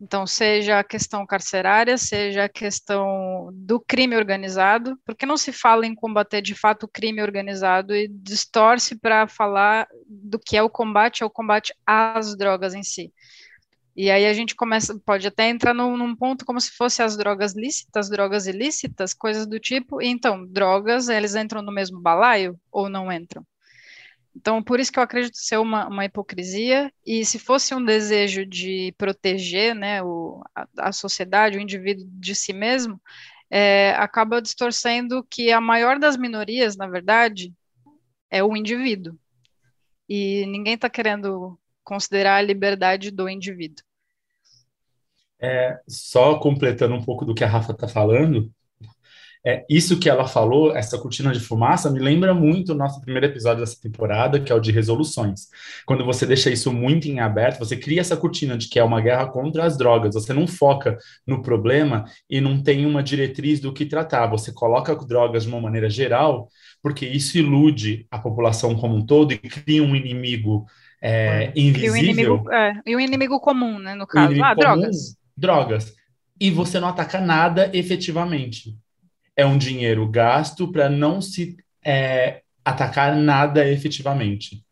Então, 0.00 0.26
seja 0.26 0.78
a 0.78 0.84
questão 0.84 1.26
carcerária, 1.26 1.96
seja 1.96 2.44
a 2.44 2.48
questão 2.48 3.50
do 3.52 3.80
crime 3.80 4.16
organizado, 4.16 4.98
porque 5.04 5.24
não 5.24 5.36
se 5.36 5.52
fala 5.52 5.86
em 5.86 5.94
combater 5.94 6.42
de 6.42 6.54
fato 6.54 6.84
o 6.84 6.88
crime 6.88 7.22
organizado 7.22 7.94
e 7.94 8.08
distorce 8.08 8.96
para 8.98 9.26
falar 9.26 9.86
do 10.06 10.38
que 10.38 10.56
é 10.56 10.62
o 10.62 10.70
combate, 10.70 11.22
é 11.22 11.26
o 11.26 11.30
combate 11.30 11.72
às 11.86 12.36
drogas 12.36 12.74
em 12.74 12.82
si. 12.82 13.12
E 13.96 14.10
aí 14.10 14.26
a 14.26 14.32
gente 14.32 14.56
começa, 14.56 14.98
pode 15.06 15.26
até 15.26 15.48
entrar 15.48 15.72
num, 15.72 15.96
num, 15.96 16.16
ponto 16.16 16.44
como 16.44 16.60
se 16.60 16.72
fosse 16.72 17.00
as 17.00 17.16
drogas 17.16 17.54
lícitas, 17.54 18.10
drogas 18.10 18.46
ilícitas, 18.46 19.14
coisas 19.14 19.46
do 19.46 19.60
tipo. 19.60 20.02
E 20.02 20.08
então, 20.08 20.44
drogas, 20.44 21.08
eles 21.08 21.36
entram 21.36 21.62
no 21.62 21.72
mesmo 21.72 22.00
balaio 22.00 22.58
ou 22.72 22.88
não 22.88 23.12
entram? 23.12 23.46
Então, 24.36 24.62
por 24.62 24.80
isso 24.80 24.92
que 24.92 24.98
eu 24.98 25.02
acredito 25.02 25.36
ser 25.36 25.58
uma, 25.58 25.86
uma 25.86 26.04
hipocrisia. 26.04 26.92
E 27.06 27.24
se 27.24 27.38
fosse 27.38 27.74
um 27.74 27.84
desejo 27.84 28.44
de 28.44 28.92
proteger 28.98 29.74
né, 29.74 30.02
o, 30.02 30.42
a, 30.54 30.66
a 30.88 30.92
sociedade, 30.92 31.56
o 31.56 31.60
indivíduo 31.60 32.06
de 32.10 32.34
si 32.34 32.52
mesmo, 32.52 33.00
é, 33.48 33.94
acaba 33.96 34.42
distorcendo 34.42 35.24
que 35.30 35.52
a 35.52 35.60
maior 35.60 35.98
das 35.98 36.16
minorias, 36.16 36.76
na 36.76 36.88
verdade, 36.88 37.54
é 38.30 38.42
o 38.42 38.56
indivíduo. 38.56 39.16
E 40.08 40.44
ninguém 40.46 40.74
está 40.74 40.90
querendo 40.90 41.58
considerar 41.84 42.36
a 42.36 42.42
liberdade 42.42 43.10
do 43.10 43.28
indivíduo. 43.28 43.84
É, 45.38 45.78
só 45.86 46.38
completando 46.38 46.94
um 46.94 47.02
pouco 47.02 47.24
do 47.24 47.34
que 47.34 47.44
a 47.44 47.48
Rafa 47.48 47.72
está 47.72 47.86
falando, 47.86 48.50
é, 49.46 49.62
isso 49.68 49.98
que 49.98 50.08
ela 50.08 50.26
falou, 50.26 50.74
essa 50.74 50.96
cortina 50.96 51.30
de 51.30 51.38
fumaça, 51.38 51.90
me 51.90 51.98
lembra 51.98 52.32
muito 52.32 52.72
o 52.72 52.74
nosso 52.74 52.98
primeiro 53.00 53.26
episódio 53.26 53.60
dessa 53.60 53.78
temporada, 53.78 54.40
que 54.40 54.50
é 54.50 54.54
o 54.54 54.60
de 54.60 54.72
resoluções. 54.72 55.48
Quando 55.84 56.02
você 56.02 56.24
deixa 56.24 56.48
isso 56.48 56.72
muito 56.72 57.06
em 57.06 57.20
aberto, 57.20 57.58
você 57.58 57.76
cria 57.76 58.00
essa 58.00 58.16
cortina 58.16 58.56
de 58.56 58.68
que 58.68 58.78
é 58.78 58.84
uma 58.84 59.02
guerra 59.02 59.26
contra 59.26 59.64
as 59.64 59.76
drogas, 59.76 60.14
você 60.14 60.32
não 60.32 60.46
foca 60.46 60.96
no 61.26 61.42
problema 61.42 62.06
e 62.28 62.40
não 62.40 62.62
tem 62.62 62.86
uma 62.86 63.02
diretriz 63.02 63.60
do 63.60 63.72
que 63.72 63.84
tratar, 63.84 64.28
você 64.28 64.50
coloca 64.50 64.96
drogas 64.96 65.42
de 65.42 65.50
uma 65.50 65.60
maneira 65.60 65.90
geral, 65.90 66.48
porque 66.82 67.04
isso 67.04 67.36
ilude 67.36 68.06
a 68.10 68.18
população 68.18 68.74
como 68.74 68.96
um 68.96 69.04
todo 69.04 69.32
e 69.32 69.38
cria 69.38 69.82
um 69.82 69.94
inimigo 69.94 70.64
é, 71.02 71.52
invisível. 71.54 71.86
E 71.86 71.90
o 71.90 71.96
inimigo, 71.96 72.50
é, 72.50 72.80
e 72.86 72.96
o 72.96 73.00
inimigo 73.00 73.40
comum, 73.40 73.78
né, 73.78 73.94
no 73.94 74.06
caso. 74.06 74.34
Ah, 74.42 74.54
comum, 74.54 74.60
drogas. 74.60 75.16
Drogas. 75.36 75.94
E 76.40 76.50
você 76.50 76.80
não 76.80 76.88
ataca 76.88 77.20
nada 77.20 77.70
efetivamente. 77.74 78.74
É 79.36 79.44
um 79.44 79.58
dinheiro 79.58 80.08
gasto 80.08 80.70
para 80.70 80.88
não 80.88 81.20
se 81.20 81.56
é, 81.84 82.42
atacar 82.64 83.16
nada 83.16 83.68
efetivamente. 83.68 84.64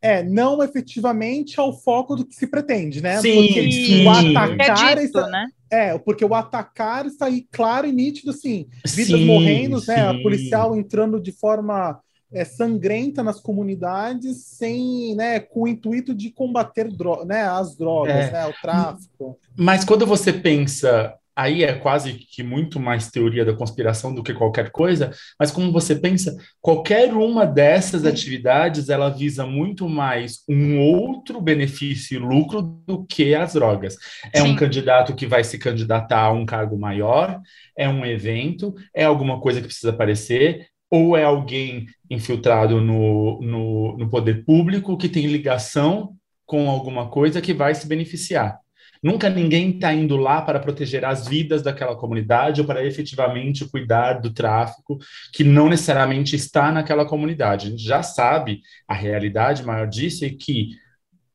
É, 0.00 0.22
não 0.22 0.62
efetivamente 0.62 1.58
ao 1.58 1.72
foco 1.72 2.14
do 2.14 2.24
que 2.24 2.34
se 2.34 2.46
pretende, 2.46 3.02
né? 3.02 3.20
Sim, 3.20 3.46
porque 3.46 3.72
sim. 3.72 4.04
o 4.04 4.10
atacar 4.10 4.98
é 4.98 5.00
dito, 5.00 5.18
está, 5.18 5.26
né? 5.28 5.46
É, 5.70 5.98
porque 5.98 6.24
o 6.24 6.34
atacar 6.34 7.06
está 7.06 7.26
aí 7.26 7.46
claro 7.50 7.86
e 7.86 7.92
nítido, 7.92 8.30
assim, 8.30 8.68
vidas 8.86 9.18
sim, 9.18 9.26
morrendo, 9.26 9.82
né? 9.86 10.08
A 10.08 10.14
policial 10.22 10.76
entrando 10.76 11.20
de 11.20 11.32
forma 11.32 12.00
é, 12.32 12.44
sangrenta 12.44 13.22
nas 13.22 13.40
comunidades 13.40 14.44
sem, 14.44 15.14
né, 15.14 15.40
com 15.40 15.62
o 15.62 15.68
intuito 15.68 16.14
de 16.14 16.30
combater 16.30 16.90
dro 16.90 17.24
né, 17.24 17.42
as 17.42 17.76
drogas, 17.76 18.14
é. 18.14 18.30
né, 18.32 18.46
o 18.46 18.52
tráfico. 18.60 19.38
Mas 19.56 19.84
quando 19.84 20.06
você 20.06 20.32
pensa, 20.32 21.14
aí 21.36 21.62
é 21.62 21.74
quase 21.74 22.14
que 22.14 22.42
muito 22.42 22.80
mais 22.80 23.10
teoria 23.10 23.44
da 23.44 23.52
conspiração 23.52 24.14
do 24.14 24.22
que 24.22 24.32
qualquer 24.32 24.70
coisa, 24.70 25.12
mas 25.38 25.50
como 25.50 25.70
você 25.70 25.94
pensa, 25.94 26.34
qualquer 26.62 27.12
uma 27.12 27.44
dessas 27.44 28.06
atividades, 28.06 28.88
ela 28.88 29.10
visa 29.10 29.44
muito 29.44 29.86
mais 29.86 30.42
um 30.48 30.80
outro 30.80 31.38
benefício 31.38 32.16
e 32.16 32.18
lucro 32.18 32.62
do 32.86 33.04
que 33.04 33.34
as 33.34 33.52
drogas. 33.52 33.98
É 34.32 34.40
Sim. 34.40 34.48
um 34.48 34.56
candidato 34.56 35.14
que 35.14 35.26
vai 35.26 35.44
se 35.44 35.58
candidatar 35.58 36.22
a 36.22 36.32
um 36.32 36.46
cargo 36.46 36.78
maior, 36.78 37.38
é 37.76 37.86
um 37.86 38.04
evento, 38.06 38.74
é 38.94 39.04
alguma 39.04 39.38
coisa 39.38 39.60
que 39.60 39.66
precisa 39.66 39.90
aparecer, 39.90 40.68
ou 40.90 41.16
é 41.16 41.24
alguém 41.24 41.86
infiltrado 42.08 42.80
no, 42.80 43.42
no, 43.42 43.98
no 43.98 44.08
poder 44.08 44.44
público 44.44 44.96
que 44.96 45.08
tem 45.08 45.26
ligação 45.26 46.16
com 46.46 46.70
alguma 46.70 47.10
coisa 47.10 47.42
que 47.42 47.52
vai 47.52 47.74
se 47.74 47.86
beneficiar. 47.86 48.58
Nunca 49.02 49.28
ninguém 49.28 49.70
está 49.70 49.92
indo 49.92 50.16
lá 50.16 50.42
para 50.42 50.60
proteger 50.60 51.04
as 51.04 51.26
vidas 51.26 51.62
daquela 51.62 51.96
comunidade 51.96 52.60
ou 52.60 52.66
para 52.66 52.84
efetivamente 52.84 53.68
cuidar 53.68 54.14
do 54.14 54.32
tráfico 54.32 54.98
que 55.32 55.44
não 55.44 55.68
necessariamente 55.68 56.34
está 56.36 56.70
naquela 56.72 57.06
comunidade. 57.06 57.66
A 57.66 57.70
gente 57.70 57.82
já 57.82 58.02
sabe 58.02 58.60
a 58.88 58.94
realidade 58.94 59.64
maior 59.64 59.86
disso 59.86 60.24
é 60.24 60.30
que 60.30 60.70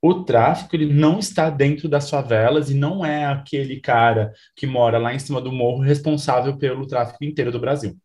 o 0.01 0.24
tráfico 0.24 0.75
ele 0.75 0.91
não 0.91 1.20
está 1.20 1.50
dentro 1.50 1.88
das 1.88 2.10
favelas 2.10 2.72
e 2.72 2.74
não 2.74 3.06
é 3.06 3.25
aquele 3.25 3.80
cara 3.80 4.34
que 4.56 4.65
mora 4.65 4.98
lá 4.98 5.13
em 5.13 5.20
cima 5.20 5.39
do 5.39 5.51
morro 5.51 5.82
responsável 5.82 6.58
pelo 6.58 6.88
tráfico 6.88 7.24
inteiro 7.24 7.51
do 7.51 7.60
Brasil. 7.60 7.96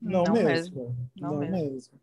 Não, 0.00 0.22
não 0.22 0.32
mesmo. 0.32 0.48
mesmo. 0.48 1.10
Não, 1.20 1.32
não 1.32 1.38
mesmo. 1.40 1.56
mesmo. 1.56 1.99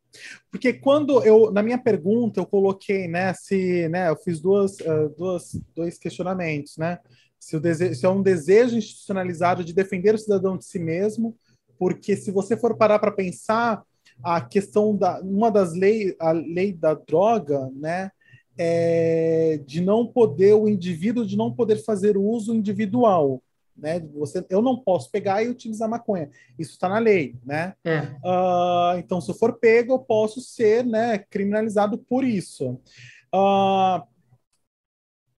Porque 0.52 0.74
quando 0.74 1.24
eu, 1.24 1.52
na 1.52 1.62
minha 1.62 1.78
pergunta, 1.78 2.40
eu 2.40 2.46
coloquei, 2.46 3.08
né, 3.08 3.34
se, 3.34 3.88
né, 3.90 4.10
eu 4.10 4.16
fiz 4.16 4.40
duas, 4.40 4.80
uh, 4.80 5.10
duas, 5.18 5.60
dois 5.76 5.98
questionamentos, 5.98 6.78
né? 6.78 7.00
Se, 7.40 7.56
o 7.56 7.60
desejo, 7.60 7.96
se 7.96 8.06
é 8.06 8.10
um 8.10 8.22
desejo 8.22 8.78
institucionalizado 8.78 9.64
de 9.64 9.74
defender 9.74 10.16
o 10.16 10.18
cidadão 10.18 10.58
de 10.58 10.66
si 10.66 10.80
mesmo, 10.80 11.36
porque 11.78 12.16
se 12.16 12.32
você 12.32 12.58
for 12.58 12.76
parar 12.76 13.00
para 13.00 13.12
pensar, 13.12 13.84
a 14.24 14.42
questão 14.42 14.96
da, 14.96 15.22
uma 15.22 15.52
das 15.52 15.74
leis, 15.74 16.16
a 16.20 16.32
lei 16.32 16.74
da 16.74 16.94
droga, 16.94 17.70
né, 17.76 18.12
é 18.58 19.62
de 19.66 19.82
não 19.82 20.08
poder, 20.08 20.54
o 20.54 20.68
indivíduo 20.68 21.26
de 21.26 21.38
não 21.38 21.54
poder 21.54 21.84
fazer 21.84 22.18
uso 22.18 22.56
individual 22.56 23.42
né? 23.78 24.00
Você, 24.16 24.44
eu 24.50 24.62
não 24.62 24.78
posso 24.78 25.12
pegar 25.12 25.44
e 25.44 25.50
utilizar 25.50 25.90
maconha. 25.90 26.30
Isso 26.58 26.72
está 26.72 26.90
na 26.90 26.98
lei, 26.98 27.36
né? 27.46 27.76
É. 27.86 28.00
Uh, 28.24 28.98
então, 28.98 29.22
se 29.22 29.30
eu 29.30 29.36
for 29.36 29.54
pego, 29.60 29.94
eu 29.94 30.00
posso 30.00 30.42
ser, 30.42 30.84
né, 30.86 31.20
criminalizado 31.20 31.98
por 31.98 32.24
isso. 32.24 32.80
Uh, 33.34 34.02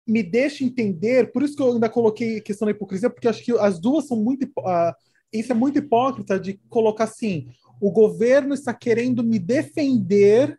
me 0.06 0.22
deixa 0.22 0.64
entender, 0.64 1.32
por 1.32 1.42
isso 1.42 1.56
que 1.56 1.62
eu 1.62 1.72
ainda 1.72 1.88
coloquei 1.88 2.38
a 2.38 2.42
questão 2.42 2.66
da 2.66 2.72
hipocrisia, 2.72 3.10
porque 3.10 3.28
acho 3.28 3.44
que 3.44 3.52
as 3.58 3.78
duas 3.78 4.06
são 4.06 4.16
muito. 4.16 4.44
Uh, 4.44 4.94
isso 5.32 5.52
é 5.52 5.54
muito 5.54 5.78
hipócrita 5.78 6.38
de 6.38 6.54
colocar 6.68 7.04
assim: 7.04 7.48
o 7.80 7.90
governo 7.90 8.54
está 8.54 8.72
querendo 8.72 9.22
me 9.22 9.38
defender 9.38 10.58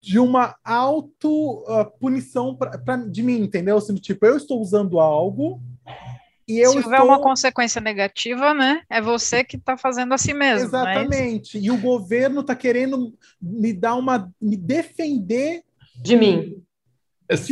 de 0.00 0.18
uma 0.18 0.54
auto 0.62 1.64
punição 1.98 2.54
pra, 2.54 2.76
pra, 2.76 2.96
de 2.96 3.22
mim, 3.22 3.40
entendeu? 3.40 3.78
Assim, 3.78 3.94
tipo, 3.94 4.26
eu 4.26 4.36
estou 4.36 4.60
usando 4.60 5.00
algo 5.00 5.62
e 6.46 6.58
eu 6.58 6.72
Se 6.72 6.78
houver 6.78 6.92
estou... 6.92 7.06
uma 7.06 7.20
consequência 7.20 7.80
negativa, 7.80 8.52
né? 8.52 8.82
É 8.90 9.00
você 9.00 9.42
que 9.42 9.56
está 9.56 9.76
fazendo 9.76 10.12
a 10.12 10.18
si 10.18 10.34
mesmo. 10.34 10.64
É 10.64 10.66
Exatamente. 10.66 11.58
E 11.58 11.70
o 11.70 11.76
governo 11.76 12.40
está 12.40 12.54
querendo 12.54 13.14
me 13.40 13.72
dar 13.72 13.94
uma. 13.94 14.30
me 14.40 14.56
defender 14.56 15.62
de 15.96 16.16
mim. 16.16 16.64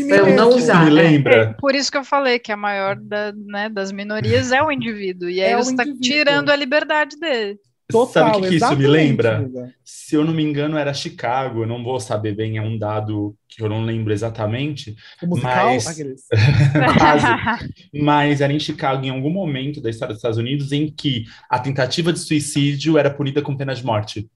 Eu 0.09 0.35
não 0.35 0.51
usar. 0.51 0.85
Me 0.85 0.95
né? 0.95 1.03
lembra. 1.03 1.35
É, 1.35 1.53
por 1.55 1.75
isso 1.75 1.91
que 1.91 1.97
eu 1.97 2.05
falei 2.05 2.39
que 2.39 2.53
a 2.53 2.57
maior 2.57 2.97
da, 2.97 3.33
né, 3.33 3.71
das 3.71 3.91
minorias 3.91 4.53
é 4.53 4.63
o 4.63 4.71
indivíduo. 4.71 5.31
E 5.31 5.43
aí 5.43 5.53
é 5.53 5.57
você 5.57 5.71
está 5.71 5.85
tirando 6.01 6.51
a 6.51 6.57
liberdade 6.57 7.19
dele. 7.19 7.59
Total, 7.93 8.27
Sabe 8.27 8.39
o 8.39 8.41
que, 8.41 8.49
que 8.49 8.55
isso 8.57 8.77
me 8.77 8.87
lembra? 8.87 9.51
Se 9.85 10.17
eu 10.17 10.25
não 10.25 10.33
me 10.33 10.43
engano, 10.43 10.77
era 10.77 10.93
Chicago. 10.93 11.63
Eu 11.63 11.67
não 11.67 11.85
vou 11.85 12.01
saber 12.01 12.35
bem, 12.35 12.57
é 12.57 12.63
um 12.63 12.79
dado 12.79 13.35
que 13.49 13.63
eu 13.63 13.69
não 13.69 13.85
lembro 13.85 14.13
exatamente. 14.13 14.97
O 15.23 15.27
musical? 15.27 15.69
Mas... 15.73 15.99
mas 17.95 18.41
era 18.41 18.53
em 18.53 18.59
Chicago, 18.59 19.05
em 19.05 19.11
algum 19.11 19.31
momento 19.31 19.81
da 19.81 19.91
história 19.91 20.15
dos 20.15 20.19
Estados 20.19 20.39
Unidos, 20.39 20.73
em 20.73 20.91
que 20.91 21.25
a 21.49 21.59
tentativa 21.59 22.13
de 22.13 22.19
suicídio 22.19 22.99
era 22.99 23.11
punida 23.11 23.43
com 23.43 23.57
pena 23.57 23.75
de 23.75 23.85
morte. 23.85 24.29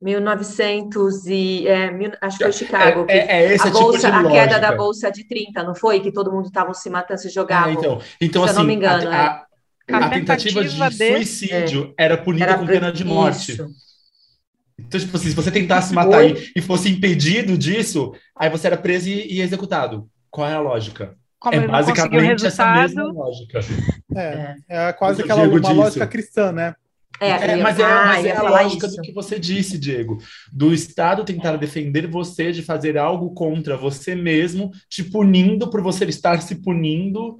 1900 0.00 1.26
e 1.26 1.66
é, 1.66 1.90
mil, 1.90 2.12
acho 2.20 2.36
que 2.36 2.44
foi 2.44 2.52
Chicago. 2.52 3.06
É, 3.08 3.18
é, 3.18 3.46
é 3.46 3.54
esse 3.54 3.66
a 3.66 3.70
tipo 3.70 3.80
bolsa, 3.80 4.10
de 4.10 4.16
a 4.16 4.30
queda 4.30 4.58
da 4.58 4.76
bolsa 4.76 5.10
de 5.10 5.24
30, 5.24 5.62
não 5.62 5.74
foi? 5.74 6.00
Que 6.00 6.12
todo 6.12 6.30
mundo 6.30 6.46
estava 6.46 6.74
se 6.74 6.90
matando, 6.90 7.20
se 7.20 7.30
jogavam. 7.30 7.70
É, 7.70 7.72
então, 7.72 8.00
então 8.20 8.42
se 8.44 8.50
assim, 8.50 8.60
eu 8.60 8.64
não 8.64 8.64
assim, 8.64 8.66
me 8.66 8.74
engano, 8.74 9.08
a, 9.10 9.14
a, 9.14 9.26
é. 9.26 9.45
A, 9.90 9.98
a 9.98 10.10
tentativa, 10.10 10.62
tentativa, 10.62 10.90
de, 10.90 10.98
de 10.98 11.14
suicídio 11.14 11.94
é, 11.98 12.04
era 12.04 12.16
punida 12.18 12.44
era 12.44 12.58
com 12.58 12.66
pena 12.66 12.92
de 12.92 13.04
morte. 13.04 13.52
Isso. 13.52 13.66
Então, 14.78 15.00
tipo 15.00 15.16
assim, 15.16 15.28
se 15.28 15.34
você 15.34 15.50
tentasse 15.50 15.94
matar 15.94 16.24
e, 16.24 16.52
e 16.54 16.60
fosse 16.60 16.88
impedido 16.90 17.56
disso, 17.56 18.12
aí 18.36 18.50
você 18.50 18.66
era 18.66 18.76
preso 18.76 19.08
e, 19.08 19.34
e 19.34 19.40
executado. 19.40 20.08
Qual 20.30 20.46
é 20.46 20.54
a 20.54 20.60
lógica? 20.60 21.16
Como 21.38 21.54
é 21.54 21.66
basicamente 21.66 22.46
essa 22.46 22.72
mesma 22.72 23.04
lógica. 23.04 23.60
É, 24.14 24.56
é 24.68 24.92
quase 24.92 25.20
Eu 25.20 25.24
aquela 25.24 25.48
uma 25.48 25.60
disso. 25.60 25.72
lógica 25.74 26.06
cristã, 26.06 26.52
né? 26.52 26.74
É, 27.20 27.30
É, 27.30 27.56
mas 27.56 27.78
é, 27.78 27.82
mas 27.82 28.24
é 28.26 28.36
a 28.36 28.42
lógica 28.42 28.86
isso. 28.86 28.96
do 28.96 29.02
que 29.02 29.12
você 29.12 29.38
disse, 29.38 29.78
Diego. 29.78 30.18
Do 30.52 30.72
Estado 30.74 31.24
tentar 31.24 31.56
defender 31.56 32.06
você 32.06 32.52
de 32.52 32.62
fazer 32.62 32.98
algo 32.98 33.30
contra 33.32 33.76
você 33.76 34.14
mesmo, 34.14 34.70
te 34.88 35.02
punindo 35.02 35.70
por 35.70 35.80
você 35.82 36.04
estar 36.04 36.40
se 36.42 36.56
punindo. 36.56 37.36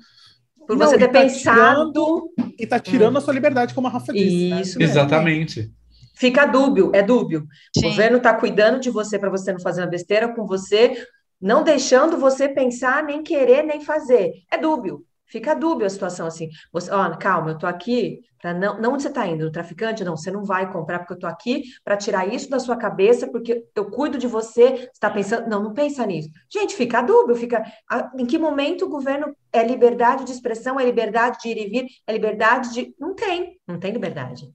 Por 0.66 0.76
Não, 0.76 0.86
você 0.86 0.98
ter 0.98 1.08
tá 1.08 1.20
pensado. 1.20 2.30
E 2.58 2.66
tá 2.66 2.78
tirando 2.78 3.16
a 3.18 3.20
sua 3.20 3.32
liberdade, 3.34 3.74
como 3.74 3.86
a 3.86 3.90
Rafa 3.90 4.12
disse. 4.12 4.50
né? 4.50 4.60
Isso 4.62 4.78
mesmo. 4.78 4.92
Exatamente. 4.92 5.70
Fica 6.14 6.46
dúbio, 6.46 6.90
é 6.94 7.02
dúbio. 7.02 7.46
O 7.76 7.80
sim. 7.80 7.90
governo 7.90 8.16
está 8.16 8.32
cuidando 8.34 8.80
de 8.80 8.90
você 8.90 9.18
para 9.18 9.30
você 9.30 9.52
não 9.52 9.60
fazer 9.60 9.82
uma 9.82 9.86
besteira 9.86 10.34
com 10.34 10.46
você, 10.46 11.06
não 11.40 11.62
deixando 11.62 12.16
você 12.16 12.48
pensar, 12.48 13.04
nem 13.04 13.22
querer, 13.22 13.62
nem 13.62 13.82
fazer. 13.82 14.32
É 14.50 14.56
dúbio. 14.56 15.04
Fica 15.28 15.54
dúbio 15.54 15.86
a 15.86 15.90
situação 15.90 16.26
assim. 16.26 16.48
Você, 16.72 16.90
ó, 16.90 17.16
calma, 17.16 17.50
eu 17.50 17.58
tô 17.58 17.66
aqui 17.66 18.20
para 18.40 18.54
não, 18.54 18.80
não 18.80 18.92
onde 18.92 19.02
você 19.02 19.08
está 19.08 19.26
indo, 19.26 19.44
no 19.44 19.50
traficante? 19.50 20.04
Não, 20.04 20.16
você 20.16 20.30
não 20.30 20.44
vai 20.44 20.70
comprar 20.70 21.00
porque 21.00 21.14
eu 21.14 21.18
tô 21.18 21.26
aqui 21.26 21.64
para 21.84 21.96
tirar 21.96 22.32
isso 22.32 22.48
da 22.48 22.60
sua 22.60 22.76
cabeça, 22.76 23.26
porque 23.28 23.64
eu 23.74 23.90
cuido 23.90 24.18
de 24.18 24.26
você. 24.26 24.68
Você 24.76 24.90
está 24.92 25.10
pensando, 25.10 25.48
não, 25.48 25.62
não 25.62 25.72
pensa 25.74 26.06
nisso. 26.06 26.28
Gente, 26.52 26.74
fica 26.76 27.02
dúbio, 27.02 27.34
fica. 27.34 27.64
a- 27.90 28.10
Em 28.16 28.24
que 28.26 28.38
momento 28.38 28.84
o 28.84 28.88
governo 28.88 29.34
é 29.52 29.64
liberdade 29.66 30.24
de 30.24 30.32
expressão, 30.32 30.78
é 30.78 30.84
liberdade 30.84 31.38
de 31.42 31.48
ir 31.48 31.58
e 31.58 31.68
vir, 31.68 31.86
é 32.06 32.12
liberdade 32.12 32.72
de. 32.72 32.94
Não 32.98 33.14
tem, 33.14 33.58
não 33.66 33.78
tem 33.80 33.90
liberdade. 33.92 34.48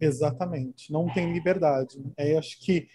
Exatamente. 0.00 0.90
Não 0.92 1.06
tem 1.12 1.32
liberdade. 1.32 1.98
É, 2.16 2.36
acho 2.36 2.58
que, 2.60 2.88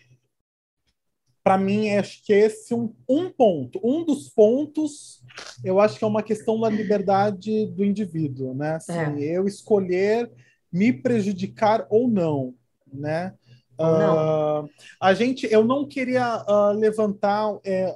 para 1.45 1.59
mim, 1.59 1.91
acho 1.91 2.23
que 2.23 2.33
esse 2.33 2.73
é 2.73 2.75
um, 2.75 2.91
um 3.07 3.29
ponto. 3.29 3.79
Um 3.83 4.03
dos 4.03 4.27
pontos, 4.29 5.21
eu 5.63 5.79
acho 5.79 5.99
que 5.99 6.03
é 6.03 6.07
uma 6.07 6.23
questão 6.23 6.59
da 6.59 6.67
liberdade 6.67 7.67
do 7.67 7.85
indivíduo, 7.85 8.55
né? 8.55 8.77
Assim, 8.77 9.19
Eu 9.19 9.45
escolher 9.45 10.31
me 10.73 10.91
prejudicar 10.91 11.85
ou 11.87 12.07
não, 12.07 12.55
né? 12.91 13.35
Ou 13.77 13.85
não. 13.85 14.17
Ah, 14.17 14.65
a 14.99 15.13
gente, 15.13 15.47
eu 15.51 15.63
não 15.63 15.87
queria 15.87 16.25
ah, 16.25 16.71
levantar 16.71 17.59
é, 17.63 17.95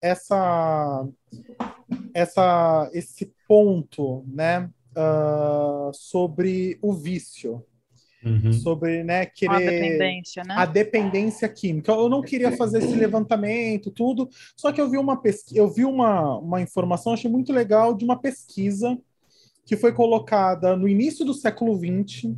essa, 0.00 1.06
essa, 2.14 2.90
esse 2.94 3.34
ponto, 3.46 4.24
né? 4.26 4.70
ah, 4.96 5.90
sobre 5.92 6.78
o 6.82 6.92
vício, 6.92 7.64
Uhum. 8.22 8.52
sobre 8.52 9.02
né, 9.02 9.22
a 9.22 9.26
querer 9.26 9.58
dependência, 9.58 10.42
né? 10.44 10.54
a 10.54 10.66
dependência 10.66 11.48
química. 11.48 11.92
Eu 11.92 12.08
não 12.08 12.20
queria 12.20 12.52
fazer 12.52 12.82
esse 12.82 12.94
levantamento, 12.94 13.90
tudo, 13.90 14.28
só 14.54 14.70
que 14.70 14.80
eu 14.80 14.90
vi 14.90 14.98
uma 14.98 15.20
pesquisa, 15.20 15.58
eu 15.58 15.70
vi 15.70 15.86
uma, 15.86 16.38
uma 16.38 16.60
informação, 16.60 17.14
achei 17.14 17.30
muito 17.30 17.50
legal, 17.52 17.94
de 17.94 18.04
uma 18.04 18.18
pesquisa 18.20 18.98
que 19.64 19.76
foi 19.76 19.92
colocada 19.92 20.76
no 20.76 20.86
início 20.86 21.24
do 21.24 21.32
século 21.32 21.78
XX 21.78 22.34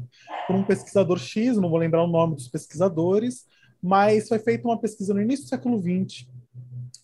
por 0.47 0.55
um 0.55 0.63
pesquisador 0.63 1.19
X, 1.19 1.57
não 1.57 1.71
vou 1.71 1.79
lembrar 1.79 2.05
o 2.05 2.09
nome 2.09 2.37
dos 2.37 2.47
pesquisadores, 2.47 3.47
mas 3.83 4.29
foi 4.29 4.39
feita 4.39 4.69
uma 4.69 4.79
pesquisa 4.79 5.13
no 5.13 5.21
início 5.21 5.47
do 5.47 5.49
século 5.49 5.79
XX 5.79 6.29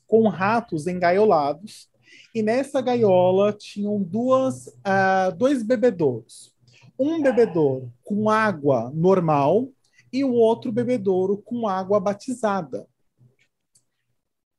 com 0.06 0.28
ratos 0.28 0.86
engaiolados, 0.86 1.88
e 2.34 2.42
nessa 2.42 2.80
gaiola 2.80 3.52
tinham 3.52 4.00
duas, 4.02 4.72
ah, 4.84 5.30
dois 5.36 5.62
bebedouros. 5.62 6.54
Um 6.98 7.22
bebedouro 7.22 7.92
com 8.02 8.28
água 8.28 8.90
normal 8.94 9.68
e 10.12 10.24
o 10.24 10.32
outro 10.32 10.72
bebedouro 10.72 11.38
com 11.38 11.68
água 11.68 12.00
batizada. 12.00 12.86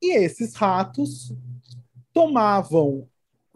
E 0.01 0.15
esses 0.15 0.55
ratos 0.55 1.33
tomavam, 2.13 3.07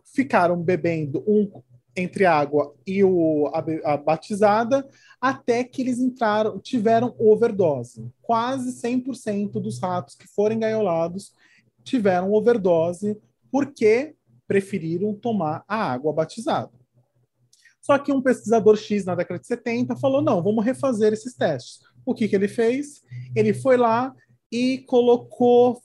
ficaram 0.04 0.62
bebendo 0.62 1.24
um 1.26 1.50
entre 1.96 2.26
a 2.26 2.36
água 2.36 2.74
e 2.86 3.04
o, 3.04 3.52
a, 3.54 3.94
a 3.94 3.98
batizada 3.98 4.88
até 5.22 5.64
que 5.64 5.82
eles 5.82 6.00
entraram, 6.00 6.60
tiveram 6.60 7.16
overdose. 7.20 8.06
Quase 8.22 8.72
100% 8.82 9.62
dos 9.62 9.80
ratos 9.80 10.16
que 10.16 10.28
foram 10.28 10.56
engaiolados 10.56 11.34
tiveram 11.84 12.32
overdose 12.32 13.18
porque 13.52 14.16
preferiram 14.48 15.14
tomar 15.14 15.64
a 15.68 15.92
água 15.92 16.12
batizada. 16.12 16.72
Só 17.84 18.00
que 18.00 18.14
um 18.14 18.22
pesquisador 18.22 18.78
X 18.78 19.04
na 19.04 19.14
década 19.14 19.40
de 19.40 19.46
70 19.46 19.96
falou: 19.98 20.22
não, 20.22 20.42
vamos 20.42 20.64
refazer 20.64 21.12
esses 21.14 21.36
testes. 21.36 21.80
O 22.06 22.16
que, 22.16 22.28
que 22.28 22.36
ele 22.36 22.48
fez? 22.48 23.04
Ele 23.36 23.54
foi 23.54 23.78
lá 23.78 24.14
e 24.52 24.80
colocou 24.88 25.82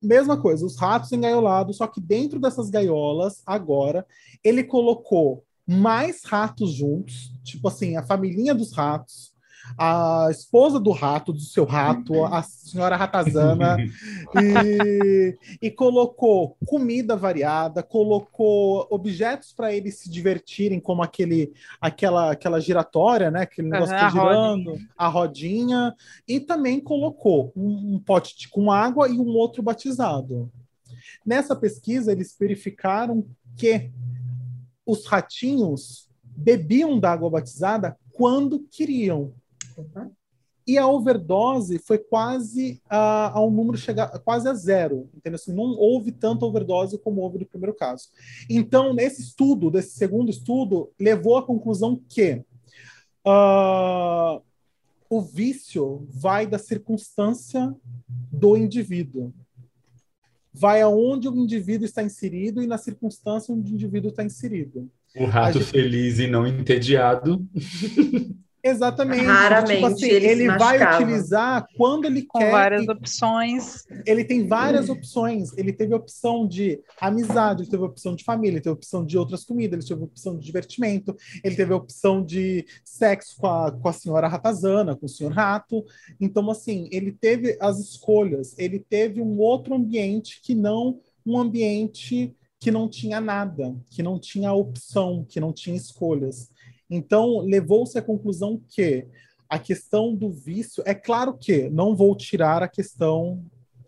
mesma 0.00 0.40
coisa, 0.40 0.64
os 0.64 0.76
ratos 0.76 1.10
engaiolados, 1.10 1.78
só 1.78 1.86
que 1.86 2.00
dentro 2.00 2.38
dessas 2.38 2.70
gaiolas, 2.70 3.42
agora, 3.44 4.06
ele 4.44 4.62
colocou 4.62 5.44
mais 5.66 6.22
ratos 6.24 6.72
juntos, 6.72 7.32
tipo 7.42 7.66
assim, 7.66 7.96
a 7.96 8.06
família 8.06 8.54
dos 8.54 8.72
ratos, 8.72 9.27
a 9.76 10.28
esposa 10.30 10.78
do 10.78 10.90
rato, 10.90 11.32
do 11.32 11.40
seu 11.40 11.64
rato, 11.64 12.24
a 12.24 12.42
senhora 12.42 12.96
ratazana, 12.96 13.76
e, 14.34 15.36
e 15.60 15.70
colocou 15.70 16.56
comida 16.66 17.16
variada, 17.16 17.82
colocou 17.82 18.86
objetos 18.90 19.52
para 19.52 19.72
eles 19.72 19.98
se 19.98 20.10
divertirem, 20.10 20.80
como 20.80 21.02
aquele, 21.02 21.52
aquela, 21.80 22.32
aquela 22.32 22.60
giratória, 22.60 23.30
né? 23.30 23.42
Aquele 23.42 23.68
negócio 23.68 23.94
que 23.94 24.02
a 24.02 24.06
tá 24.06 24.10
girando, 24.10 24.78
a 24.96 25.08
rodinha, 25.08 25.94
e 26.26 26.40
também 26.40 26.80
colocou 26.80 27.52
um, 27.56 27.94
um 27.94 27.98
pote 27.98 28.38
de- 28.38 28.48
com 28.48 28.70
água 28.70 29.08
e 29.08 29.18
um 29.18 29.36
outro 29.36 29.62
batizado. 29.62 30.50
Nessa 31.24 31.54
pesquisa, 31.54 32.12
eles 32.12 32.34
verificaram 32.38 33.26
que 33.56 33.90
os 34.86 35.06
ratinhos 35.06 36.08
bebiam 36.22 36.98
da 36.98 37.12
água 37.12 37.28
batizada 37.28 37.96
quando 38.12 38.60
queriam. 38.70 39.32
E 40.66 40.76
a 40.76 40.86
overdose 40.86 41.78
foi 41.78 41.96
quase 41.96 42.82
a, 42.90 43.38
a 43.38 43.42
um 43.42 43.50
número 43.50 43.78
chegar 43.78 44.06
quase 44.18 44.46
a 44.46 44.52
zero, 44.52 45.08
entendeu? 45.16 45.36
Assim, 45.36 45.54
não 45.54 45.64
houve 45.64 46.12
tanta 46.12 46.44
overdose 46.44 46.98
como 46.98 47.22
houve 47.22 47.38
no 47.38 47.46
primeiro 47.46 47.74
caso. 47.74 48.08
Então, 48.50 48.92
nesse 48.92 49.22
estudo, 49.22 49.70
desse 49.70 49.96
segundo 49.96 50.30
estudo, 50.30 50.92
levou 51.00 51.38
à 51.38 51.42
conclusão 51.42 51.98
que 52.06 52.44
ah, 53.24 54.42
o 55.08 55.22
vício 55.22 56.06
vai 56.10 56.46
da 56.46 56.58
circunstância 56.58 57.74
do 58.06 58.54
indivíduo. 58.54 59.32
Vai 60.52 60.82
aonde 60.82 61.28
o 61.28 61.36
indivíduo 61.36 61.86
está 61.86 62.02
inserido 62.02 62.62
e 62.62 62.66
na 62.66 62.76
circunstância 62.76 63.54
onde 63.54 63.72
o 63.72 63.74
indivíduo 63.74 64.10
está 64.10 64.22
inserido. 64.22 64.90
O 65.16 65.24
rato 65.24 65.60
gente- 65.60 65.70
feliz 65.70 66.18
e 66.18 66.26
não 66.26 66.46
entediado. 66.46 67.46
Exatamente. 68.62 69.24
Raramente 69.24 69.74
tipo 69.76 69.86
assim, 69.86 70.06
ele 70.08 70.26
ele 70.26 70.58
vai 70.58 70.94
utilizar 70.94 71.66
quando 71.76 72.04
ele 72.06 72.22
Com 72.22 72.38
quer. 72.38 72.50
várias 72.50 72.84
e- 72.84 72.90
opções. 72.90 73.84
ele 74.06 74.24
tem 74.24 74.46
várias 74.46 74.88
opções. 74.88 75.56
Ele 75.56 75.72
teve 75.72 75.94
a 75.94 75.96
opção 75.96 76.46
de 76.46 76.80
amizade, 77.00 77.62
ele 77.62 77.70
teve 77.70 77.82
a 77.82 77.86
opção 77.86 78.14
de 78.14 78.24
família, 78.24 78.54
ele 78.56 78.60
teve 78.60 78.70
a 78.70 78.74
opção 78.74 79.04
de 79.04 79.16
outras 79.16 79.44
comidas, 79.44 79.78
ele 79.78 79.88
teve 79.88 80.00
a 80.02 80.04
opção 80.04 80.36
de 80.36 80.44
divertimento, 80.44 81.16
ele 81.44 81.54
teve 81.56 81.72
a 81.72 81.76
opção 81.76 82.24
de 82.24 82.66
sexo 82.84 83.36
com 83.38 83.46
a, 83.46 83.70
com 83.72 83.88
a 83.88 83.92
senhora 83.92 84.28
ratazana, 84.28 84.96
com 84.96 85.06
o 85.06 85.08
senhor 85.08 85.32
rato. 85.32 85.84
Então, 86.20 86.50
assim, 86.50 86.88
ele 86.90 87.12
teve 87.12 87.56
as 87.60 87.78
escolhas, 87.78 88.54
ele 88.58 88.78
teve 88.78 89.20
um 89.22 89.38
outro 89.38 89.74
ambiente 89.74 90.40
que 90.42 90.54
não 90.54 91.00
um 91.24 91.38
ambiente 91.38 92.34
que 92.60 92.70
não 92.72 92.88
tinha 92.88 93.20
nada, 93.20 93.76
que 93.90 94.02
não 94.02 94.18
tinha 94.18 94.52
opção, 94.52 95.24
que 95.28 95.38
não 95.38 95.52
tinha 95.52 95.76
escolhas. 95.76 96.50
Então, 96.90 97.40
levou-se 97.40 97.98
à 97.98 98.02
conclusão 98.02 98.60
que 98.68 99.06
a 99.48 99.58
questão 99.58 100.14
do 100.14 100.30
vício, 100.30 100.82
é 100.86 100.94
claro 100.94 101.34
que 101.34 101.68
não 101.70 101.96
vou 101.96 102.14
tirar 102.14 102.62
a 102.62 102.68
questão 102.68 103.42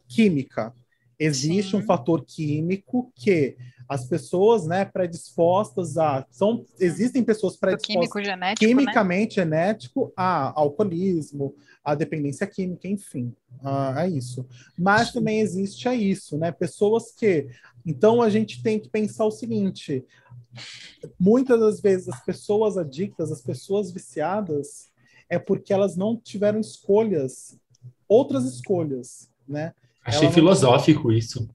química. 0.08 0.74
Existe 1.18 1.72
Sim. 1.72 1.76
um 1.78 1.82
fator 1.82 2.24
químico 2.24 3.12
que 3.14 3.56
as 3.90 4.04
pessoas, 4.04 4.66
né, 4.66 4.84
predispostas 4.84 5.98
a 5.98 6.24
são 6.30 6.64
existem 6.78 7.24
pessoas 7.24 7.56
predispostas 7.56 8.12
químico 8.12 8.24
genético, 8.24 8.64
né? 8.64 8.68
quimicamente 8.68 9.34
genético 9.34 10.12
a 10.16 10.52
alcoolismo, 10.58 11.56
a 11.84 11.96
dependência 11.96 12.46
química, 12.46 12.86
enfim, 12.86 13.34
a, 13.62 14.02
a 14.02 14.08
isso. 14.08 14.46
Mas 14.78 15.12
também 15.12 15.40
existe 15.40 15.88
a 15.88 15.94
isso, 15.94 16.38
né? 16.38 16.52
Pessoas 16.52 17.12
que. 17.12 17.48
Então 17.84 18.20
a 18.20 18.28
gente 18.28 18.62
tem 18.62 18.78
que 18.78 18.88
pensar 18.88 19.24
o 19.24 19.30
seguinte: 19.30 20.04
muitas 21.18 21.58
das 21.58 21.80
vezes 21.80 22.08
as 22.08 22.24
pessoas 22.24 22.76
adictas, 22.76 23.30
as 23.32 23.40
pessoas 23.40 23.90
viciadas, 23.90 24.90
é 25.28 25.38
porque 25.38 25.72
elas 25.72 25.96
não 25.96 26.16
tiveram 26.16 26.60
escolhas, 26.60 27.58
outras 28.08 28.44
escolhas, 28.44 29.30
né? 29.46 29.72
Achei 30.04 30.26
não- 30.28 30.32
filosófico 30.32 31.12
isso. 31.12 31.48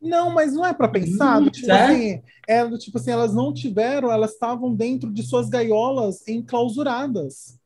Não, 0.00 0.32
mas 0.32 0.52
não 0.52 0.64
é 0.64 0.72
para 0.72 0.88
pensar. 0.88 1.40
do 1.40 1.50
tipo 1.50 1.70
é? 1.70 1.84
assim, 1.84 2.22
é 2.46 2.64
do 2.64 2.78
tipo 2.78 2.98
assim, 2.98 3.10
elas 3.10 3.34
não 3.34 3.52
tiveram, 3.52 4.12
elas 4.12 4.32
estavam 4.32 4.72
dentro 4.72 5.12
de 5.12 5.24
suas 5.24 5.48
gaiolas 5.48 6.26
enclausuradas. 6.28 7.58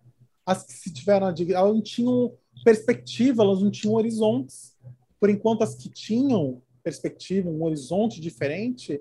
As 0.45 0.65
que 0.65 0.73
se 0.73 0.91
tiveram, 0.93 1.29
elas 1.29 1.75
não 1.75 1.83
tinham 1.83 2.33
perspectiva, 2.65 3.43
elas 3.43 3.61
não 3.63 3.71
tinham 3.71 3.95
horizontes. 3.95 4.75
Por 5.21 5.29
enquanto, 5.29 5.63
as 5.63 5.75
que 5.75 5.91
tinham 5.91 6.63
perspectiva, 6.83 7.49
um 7.49 7.63
horizonte 7.63 8.21
diferente, 8.21 9.01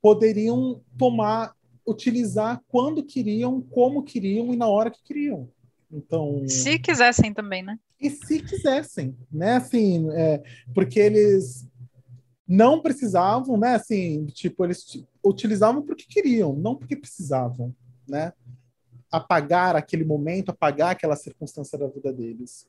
poderiam 0.00 0.82
tomar, 0.98 1.54
utilizar 1.86 2.62
quando 2.68 3.04
queriam, 3.04 3.60
como 3.60 4.02
queriam 4.02 4.52
e 4.52 4.56
na 4.56 4.66
hora 4.66 4.90
que 4.90 5.02
queriam. 5.02 5.48
Então, 5.90 6.46
Se 6.48 6.78
quisessem 6.78 7.32
também, 7.32 7.62
né? 7.62 7.78
e 8.04 8.10
se 8.10 8.40
quisessem, 8.42 9.16
né? 9.32 9.56
Assim, 9.56 10.10
é, 10.10 10.42
porque 10.74 11.00
eles 11.00 11.66
não 12.46 12.82
precisavam, 12.82 13.56
né? 13.56 13.76
Assim, 13.76 14.26
tipo, 14.26 14.62
eles 14.62 15.02
utilizavam 15.24 15.80
porque 15.80 16.04
queriam, 16.06 16.54
não 16.54 16.76
porque 16.76 16.96
precisavam, 16.96 17.74
né? 18.06 18.34
Apagar 19.10 19.74
aquele 19.74 20.04
momento, 20.04 20.50
apagar 20.50 20.90
aquela 20.90 21.16
circunstância 21.16 21.78
da 21.78 21.86
vida 21.86 22.12
deles. 22.12 22.68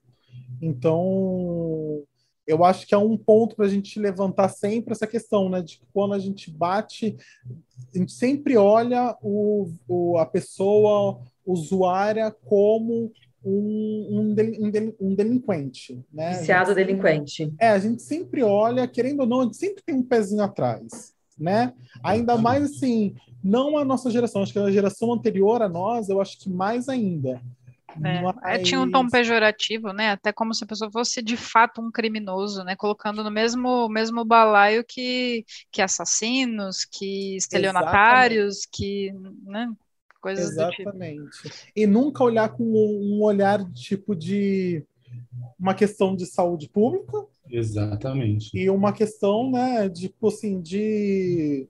Então, 0.62 2.02
eu 2.48 2.64
acho 2.64 2.86
que 2.88 2.94
é 2.94 2.98
um 2.98 3.18
ponto 3.18 3.56
para 3.56 3.66
a 3.66 3.70
gente 3.70 4.00
levantar 4.00 4.50
sempre 4.50 4.92
essa 4.94 5.08
questão, 5.08 5.50
né? 5.50 5.62
De 5.62 5.80
que 5.80 5.86
quando 5.94 6.14
a 6.14 6.20
gente 6.20 6.52
bate, 6.52 7.18
a 7.94 7.98
gente 7.98 8.12
sempre 8.12 8.56
olha 8.56 9.18
o, 9.22 9.72
o, 9.88 10.18
a 10.18 10.26
pessoa 10.26 11.20
usuária 11.46 12.30
como 12.46 13.12
um, 13.44 14.08
um, 14.10 14.36
um 14.60 14.70
del- 14.72 14.96
delinquente, 15.16 16.04
né? 16.12 16.40
Viciado 16.40 16.74
gente 16.74 16.86
delinquente. 16.86 17.54
é, 17.60 17.70
a 17.70 17.80
gente 17.80 18.02
sempre 18.02 18.44
olha, 18.44 18.88
querendo 18.88 19.22
ou 19.22 19.26
não, 19.28 19.42
a 19.42 19.44
gente 19.46 19.58
sempre 19.58 19.84
tem 19.84 19.96
um 19.96 20.04
pezinho 20.04 20.44
atrás, 20.44 21.14
né? 21.38 21.74
Ainda 22.04 22.38
mais 22.38 22.64
assim, 22.64 23.16
não 23.44 23.78
a 23.78 23.86
nossa 23.86 24.10
geração, 24.10 24.42
acho 24.42 24.54
que 24.54 24.60
a 24.60 24.72
geração 24.72 25.14
anterior 25.14 25.62
a 25.62 25.70
nós, 25.70 26.10
eu 26.10 26.20
acho 26.22 26.40
que 26.40 26.50
mais 26.50 26.90
ainda. 26.90 27.42
É, 28.04 28.56
é, 28.56 28.60
tinha 28.60 28.80
um 28.80 28.90
tom 28.90 29.04
Mas- 29.04 29.12
pejorativo, 29.12 29.94
né? 29.94 30.12
Até 30.12 30.34
como 30.34 30.54
se 30.54 30.64
a 30.64 30.68
pessoa 30.68 30.92
fosse 30.92 31.22
de 31.22 31.38
fato 31.38 31.82
um 31.82 31.92
criminoso, 31.92 32.64
né? 32.64 32.76
Colocando 32.76 33.24
no 33.24 33.32
mesmo, 33.32 33.88
mesmo 33.90 34.26
balaio 34.26 34.84
que, 34.84 35.46
que 35.72 35.82
assassinos, 35.82 36.86
que 36.86 37.36
estelionatários, 37.38 38.66
que, 38.72 39.12
né? 39.44 39.72
Coisas 40.22 40.56
do 40.56 40.70
tipo. 40.72 40.90
Exatamente. 40.90 41.38
E 41.76 41.86
nunca 41.86 42.24
olhar 42.24 42.50
com 42.50 42.64
um 42.64 43.22
olhar 43.22 43.64
tipo 43.72 44.16
de 44.16 44.84
uma 45.60 45.74
questão 45.74 46.16
de 46.16 46.26
saúde 46.26 46.68
pública 46.68 47.26
Exatamente. 47.50 48.50
e 48.54 48.70
uma 48.70 48.92
questão, 48.92 49.52
né, 49.52 49.88
de, 49.88 50.10
tipo 50.10 50.28
assim, 50.28 50.60
de, 50.62 51.68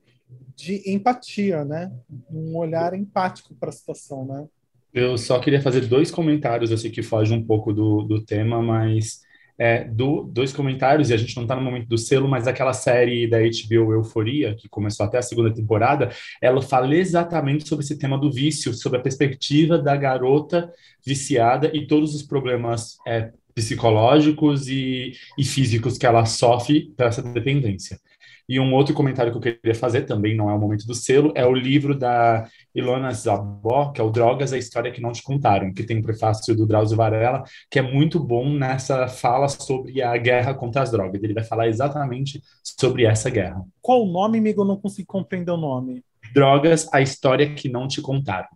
de 0.56 0.90
empatia, 0.90 1.64
né? 1.66 1.92
Um 2.32 2.56
olhar 2.56 2.94
empático 2.94 3.54
para 3.56 3.70
a 3.70 3.74
situação, 3.74 4.26
né? 4.26 4.48
Eu 4.96 5.18
só 5.18 5.38
queria 5.40 5.62
fazer 5.62 5.82
dois 5.82 6.10
comentários, 6.10 6.72
eu 6.72 6.78
sei 6.78 6.90
que 6.90 7.04
foge 7.04 7.34
um 7.34 7.46
pouco 7.46 7.74
do, 7.74 8.02
do 8.04 8.24
tema, 8.24 8.62
mas 8.62 9.20
é, 9.60 9.84
do, 9.84 10.24
dois 10.24 10.54
comentários, 10.54 11.10
e 11.10 11.14
a 11.14 11.18
gente 11.18 11.36
não 11.36 11.44
está 11.44 11.54
no 11.54 11.62
momento 11.62 11.90
do 11.90 11.98
selo, 11.98 12.30
mas 12.30 12.48
aquela 12.48 12.72
série 12.72 13.28
da 13.28 13.40
HBO 13.40 13.92
Euforia, 13.92 14.56
que 14.56 14.70
começou 14.70 15.06
até 15.06 15.18
a 15.18 15.22
segunda 15.22 15.54
temporada, 15.54 16.12
ela 16.42 16.62
fala 16.62 16.96
exatamente 16.96 17.68
sobre 17.68 17.84
esse 17.84 17.98
tema 17.98 18.18
do 18.18 18.32
vício, 18.32 18.74
sobre 18.74 18.98
a 18.98 19.02
perspectiva 19.02 19.78
da 19.78 19.98
garota 19.98 20.72
viciada 21.06 21.70
e 21.74 21.86
todos 21.86 22.16
os 22.16 22.24
problemas 22.24 22.96
é, 23.06 23.32
psicológicos 23.54 24.70
e, 24.70 25.12
e 25.38 25.44
físicos 25.44 25.98
que 25.98 26.06
ela 26.06 26.26
sofre 26.26 26.94
por 26.96 27.06
essa 27.06 27.22
dependência. 27.22 28.00
E 28.48 28.60
um 28.60 28.74
outro 28.74 28.94
comentário 28.94 29.32
que 29.32 29.38
eu 29.38 29.56
queria 29.56 29.76
fazer, 29.76 30.04
também 30.04 30.36
não 30.36 30.50
é 30.50 30.54
o 30.54 30.60
momento 30.60 30.86
do 30.86 30.94
selo, 30.94 31.32
é 31.36 31.46
o 31.46 31.54
livro 31.54 31.98
da 31.98 32.48
Ilona 32.74 33.12
Zabó, 33.12 33.92
que 33.92 34.00
é 34.00 34.04
o 34.04 34.10
Drogas, 34.10 34.54
a 34.54 34.58
História 34.58 34.92
que 34.92 35.02
Não 35.02 35.12
Te 35.12 35.24
Contaram, 35.24 35.74
que 35.74 35.84
tem 35.84 35.98
um 35.98 36.04
prefácio 36.04 36.56
do 36.56 36.68
Drauzio 36.68 36.98
Varela, 36.98 37.44
que 37.70 37.80
é 37.80 37.82
muito 37.82 38.20
bom 38.20 38.50
nessa 38.50 39.08
fala 39.08 39.48
sobre 39.48 40.02
a 40.02 40.16
guerra 40.18 40.54
contra 40.54 40.84
as 40.84 40.92
drogas. 40.92 41.24
Ele 41.24 41.34
vai 41.34 41.44
falar 41.44 41.68
exatamente 41.68 42.42
sobre 42.64 43.06
essa 43.06 43.30
guerra. 43.30 43.64
Qual 43.82 44.04
o 44.04 44.12
nome, 44.12 44.38
amigo? 44.38 44.62
Eu 44.62 44.66
não 44.66 44.78
consigo 44.78 45.08
compreender 45.08 45.52
o 45.52 45.58
nome. 45.58 46.04
Drogas, 46.34 46.88
a 46.94 47.02
História 47.02 47.54
que 47.54 47.70
Não 47.70 47.88
Te 47.88 48.02
Contaram. 48.02 48.50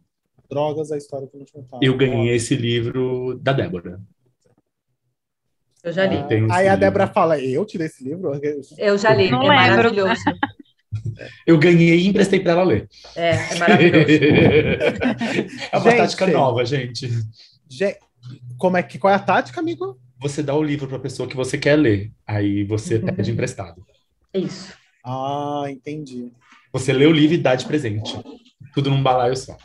Drogas, 0.50 0.92
a 0.92 0.98
história 0.98 1.28
que 1.28 1.38
não 1.38 1.46
te 1.46 1.54
contava. 1.54 1.84
Eu 1.84 1.96
ganhei 1.96 2.36
esse 2.36 2.56
livro 2.56 3.40
da 3.40 3.54
Débora. 3.54 4.02
Eu 5.84 5.94
já 5.94 6.06
li. 6.06 6.18
Ah, 6.50 6.56
aí 6.58 6.68
a. 6.68 6.76
Débora 6.76 7.08
fala, 7.08 7.40
eu 7.40 7.66
tirei 7.66 7.88
esse 7.88 8.04
livro? 8.04 8.32
Eu 8.78 8.98
já 8.98 9.14
li. 9.14 9.32
Não 9.32 9.44
é 9.52 9.58
lembro. 9.68 9.78
maravilhoso. 9.78 10.22
Eu 11.46 11.58
ganhei 11.58 12.00
e 12.00 12.08
emprestei 12.08 12.40
para 12.40 12.52
ela 12.54 12.64
ler. 12.64 12.90
É, 13.16 13.30
é 13.54 13.56
maravilhoso. 13.58 14.06
é 15.72 15.78
uma 15.78 15.84
Gente. 15.92 15.98
tática 15.98 16.28
nova, 16.28 16.66
gente. 16.66 17.10
Ge- 17.70 17.98
Como 18.58 18.76
é 18.78 18.84
que, 18.84 18.98
qual 18.98 19.12
é 19.14 19.16
a 19.16 19.20
tática, 19.20 19.60
amigo? 19.60 19.98
Você 20.22 20.44
dá 20.44 20.54
o 20.56 20.64
livro 20.64 20.88
para 20.88 20.98
a 20.98 21.02
pessoa 21.02 21.30
que 21.30 21.36
você 21.36 21.58
quer 21.58 21.76
ler, 21.78 22.12
aí 22.28 22.64
você 22.66 22.96
Uhum. 22.98 23.06
pede 23.16 23.32
emprestado. 23.32 23.86
Isso. 24.34 24.74
Ah, 25.06 25.64
entendi. 25.70 26.32
Você 26.74 26.92
lê 26.92 27.06
o 27.06 27.12
livro 27.12 27.36
e 27.36 27.40
dá 27.40 27.56
de 27.56 27.66
presente. 27.66 28.14
Tudo 28.74 28.90
num 28.90 29.02
balaio 29.02 29.36
só. 29.38 29.56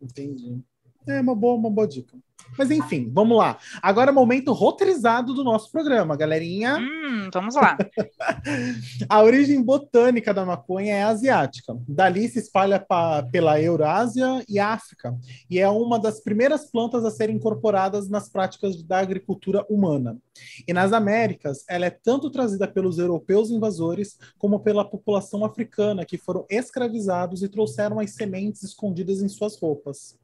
Entendi. 0.00 0.58
É 1.06 1.20
uma 1.20 1.34
boa, 1.34 1.54
uma 1.56 1.70
boa 1.70 1.86
dica. 1.86 2.16
Mas 2.56 2.70
enfim, 2.70 3.10
vamos 3.12 3.36
lá. 3.38 3.58
Agora 3.82 4.10
é 4.10 4.12
momento 4.12 4.52
roteirizado 4.52 5.32
do 5.34 5.44
nosso 5.44 5.70
programa, 5.70 6.16
galerinha. 6.16 6.76
Hum, 6.78 7.30
vamos 7.32 7.54
lá. 7.54 7.76
A 9.08 9.22
origem 9.22 9.62
botânica 9.62 10.32
da 10.34 10.44
maconha 10.44 10.94
é 10.94 11.02
asiática. 11.04 11.76
Dali 11.88 12.28
se 12.28 12.38
espalha 12.38 12.78
pa- 12.80 13.22
pela 13.30 13.60
Eurásia 13.60 14.44
e 14.48 14.58
África, 14.58 15.16
e 15.48 15.58
é 15.58 15.68
uma 15.68 15.98
das 15.98 16.20
primeiras 16.20 16.70
plantas 16.70 17.04
a 17.04 17.10
serem 17.10 17.36
incorporadas 17.36 18.08
nas 18.08 18.28
práticas 18.28 18.82
da 18.82 18.98
agricultura 18.98 19.64
humana. 19.68 20.16
E 20.66 20.72
nas 20.72 20.92
Américas, 20.92 21.64
ela 21.68 21.86
é 21.86 21.90
tanto 21.90 22.30
trazida 22.30 22.66
pelos 22.66 22.98
europeus 22.98 23.50
invasores 23.50 24.18
como 24.38 24.60
pela 24.60 24.84
população 24.84 25.44
africana, 25.44 26.04
que 26.04 26.18
foram 26.18 26.44
escravizados 26.48 27.42
e 27.42 27.48
trouxeram 27.48 27.98
as 28.00 28.10
sementes 28.14 28.62
escondidas 28.62 29.22
em 29.22 29.28
suas 29.28 29.56
roupas. 29.56 30.16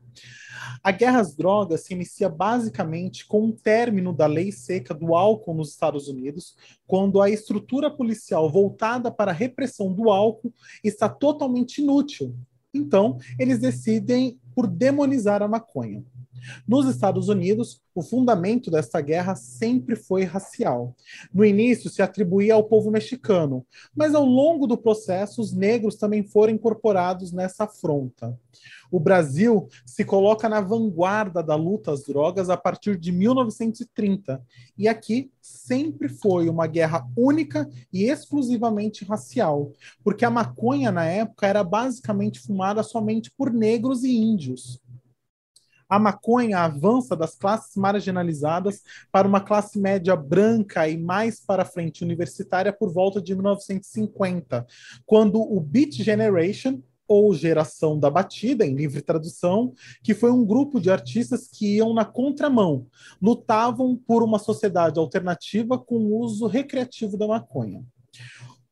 A 0.82 0.90
guerra 0.90 1.20
às 1.20 1.34
drogas 1.34 1.82
se 1.82 1.94
inicia 1.94 2.28
basicamente 2.28 3.26
com 3.26 3.48
o 3.48 3.52
término 3.52 4.12
da 4.12 4.26
lei 4.26 4.52
seca 4.52 4.94
do 4.94 5.14
álcool 5.14 5.54
nos 5.54 5.70
Estados 5.70 6.08
Unidos, 6.08 6.56
quando 6.86 7.20
a 7.20 7.30
estrutura 7.30 7.90
policial 7.90 8.50
voltada 8.50 9.10
para 9.10 9.30
a 9.30 9.34
repressão 9.34 9.92
do 9.92 10.10
álcool 10.10 10.52
está 10.82 11.08
totalmente 11.08 11.80
inútil. 11.80 12.34
Então, 12.72 13.18
eles 13.38 13.58
decidem 13.58 14.38
por 14.54 14.66
demonizar 14.66 15.42
a 15.42 15.48
maconha. 15.48 16.04
Nos 16.66 16.86
Estados 16.86 17.28
Unidos, 17.28 17.80
o 17.94 18.02
fundamento 18.02 18.70
desta 18.70 19.00
guerra 19.00 19.34
sempre 19.34 19.96
foi 19.96 20.24
racial. 20.24 20.94
No 21.32 21.44
início, 21.44 21.88
se 21.88 22.02
atribuía 22.02 22.54
ao 22.54 22.64
povo 22.64 22.90
mexicano, 22.90 23.64
mas 23.94 24.14
ao 24.14 24.24
longo 24.24 24.66
do 24.66 24.76
processo, 24.76 25.40
os 25.40 25.52
negros 25.52 25.96
também 25.96 26.22
foram 26.22 26.52
incorporados 26.52 27.32
nessa 27.32 27.64
afronta. 27.64 28.38
O 28.90 29.00
Brasil 29.00 29.68
se 29.84 30.04
coloca 30.04 30.48
na 30.48 30.60
vanguarda 30.60 31.42
da 31.42 31.54
luta 31.54 31.92
às 31.92 32.04
drogas 32.04 32.48
a 32.50 32.56
partir 32.56 32.96
de 32.96 33.12
1930, 33.12 34.42
e 34.76 34.88
aqui 34.88 35.30
sempre 35.40 36.08
foi 36.08 36.48
uma 36.48 36.66
guerra 36.66 37.06
única 37.16 37.68
e 37.92 38.04
exclusivamente 38.04 39.04
racial, 39.04 39.72
porque 40.02 40.24
a 40.24 40.30
maconha 40.30 40.90
na 40.90 41.04
época 41.04 41.46
era 41.46 41.62
basicamente 41.64 42.40
fumada 42.40 42.82
somente 42.82 43.30
por 43.30 43.52
negros 43.52 44.04
e 44.04 44.14
índios. 44.14 44.80
A 45.88 45.98
maconha 45.98 46.60
avança 46.60 47.14
das 47.14 47.36
classes 47.36 47.76
marginalizadas 47.76 48.82
para 49.12 49.28
uma 49.28 49.40
classe 49.40 49.78
média 49.78 50.16
branca 50.16 50.88
e 50.88 50.96
mais 50.96 51.40
para 51.40 51.64
frente 51.64 52.02
universitária 52.02 52.72
por 52.72 52.92
volta 52.92 53.20
de 53.20 53.34
1950, 53.34 54.66
quando 55.04 55.40
o 55.40 55.60
Beat 55.60 56.02
Generation, 56.02 56.82
ou 57.06 57.34
Geração 57.34 57.98
da 57.98 58.10
Batida, 58.10 58.66
em 58.66 58.74
livre 58.74 59.02
tradução, 59.02 59.72
que 60.02 60.14
foi 60.14 60.30
um 60.30 60.44
grupo 60.44 60.80
de 60.80 60.90
artistas 60.90 61.48
que 61.48 61.76
iam 61.76 61.92
na 61.92 62.04
contramão, 62.04 62.86
lutavam 63.20 63.96
por 63.96 64.22
uma 64.22 64.38
sociedade 64.38 64.98
alternativa 64.98 65.78
com 65.78 65.96
o 65.96 66.18
uso 66.18 66.46
recreativo 66.46 67.16
da 67.16 67.26
maconha. 67.26 67.84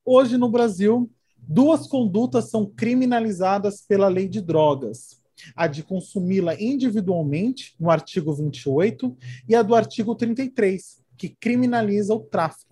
Hoje, 0.05 0.37
no 0.37 0.49
Brasil, 0.49 1.11
duas 1.39 1.87
condutas 1.87 2.51
são 2.51 2.67
criminalizadas 2.67 3.83
pela 3.83 4.09
lei 4.09 4.29
de 4.29 4.41
drogas. 4.41 5.21
A 5.57 5.67
de 5.67 5.83
consumi-la 5.83 6.61
individualmente, 6.61 7.75
no 7.79 7.91
artigo 7.91 8.33
28, 8.33 9.17
e 9.49 9.55
a 9.55 9.63
do 9.63 9.75
artigo 9.75 10.15
33, 10.15 11.03
que 11.17 11.29
criminaliza 11.29 12.15
o 12.15 12.21
tráfico. 12.21 12.72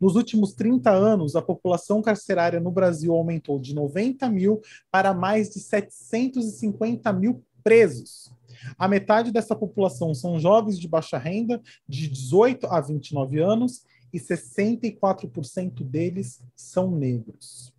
Nos 0.00 0.16
últimos 0.16 0.52
30 0.52 0.90
anos, 0.90 1.36
a 1.36 1.42
população 1.42 2.02
carcerária 2.02 2.60
no 2.60 2.70
Brasil 2.70 3.12
aumentou 3.14 3.58
de 3.58 3.74
90 3.74 4.28
mil 4.30 4.60
para 4.90 5.14
mais 5.14 5.50
de 5.50 5.60
750 5.60 7.12
mil 7.12 7.44
presos. 7.62 8.32
A 8.78 8.86
metade 8.86 9.32
dessa 9.32 9.56
população 9.56 10.14
são 10.14 10.38
jovens 10.38 10.78
de 10.78 10.86
baixa 10.86 11.18
renda, 11.18 11.60
de 11.88 12.08
18 12.08 12.66
a 12.66 12.80
29 12.80 13.40
anos, 13.40 13.84
e 14.12 14.18
64% 14.20 15.82
deles 15.82 16.40
são 16.54 16.90
negros. 16.90 17.72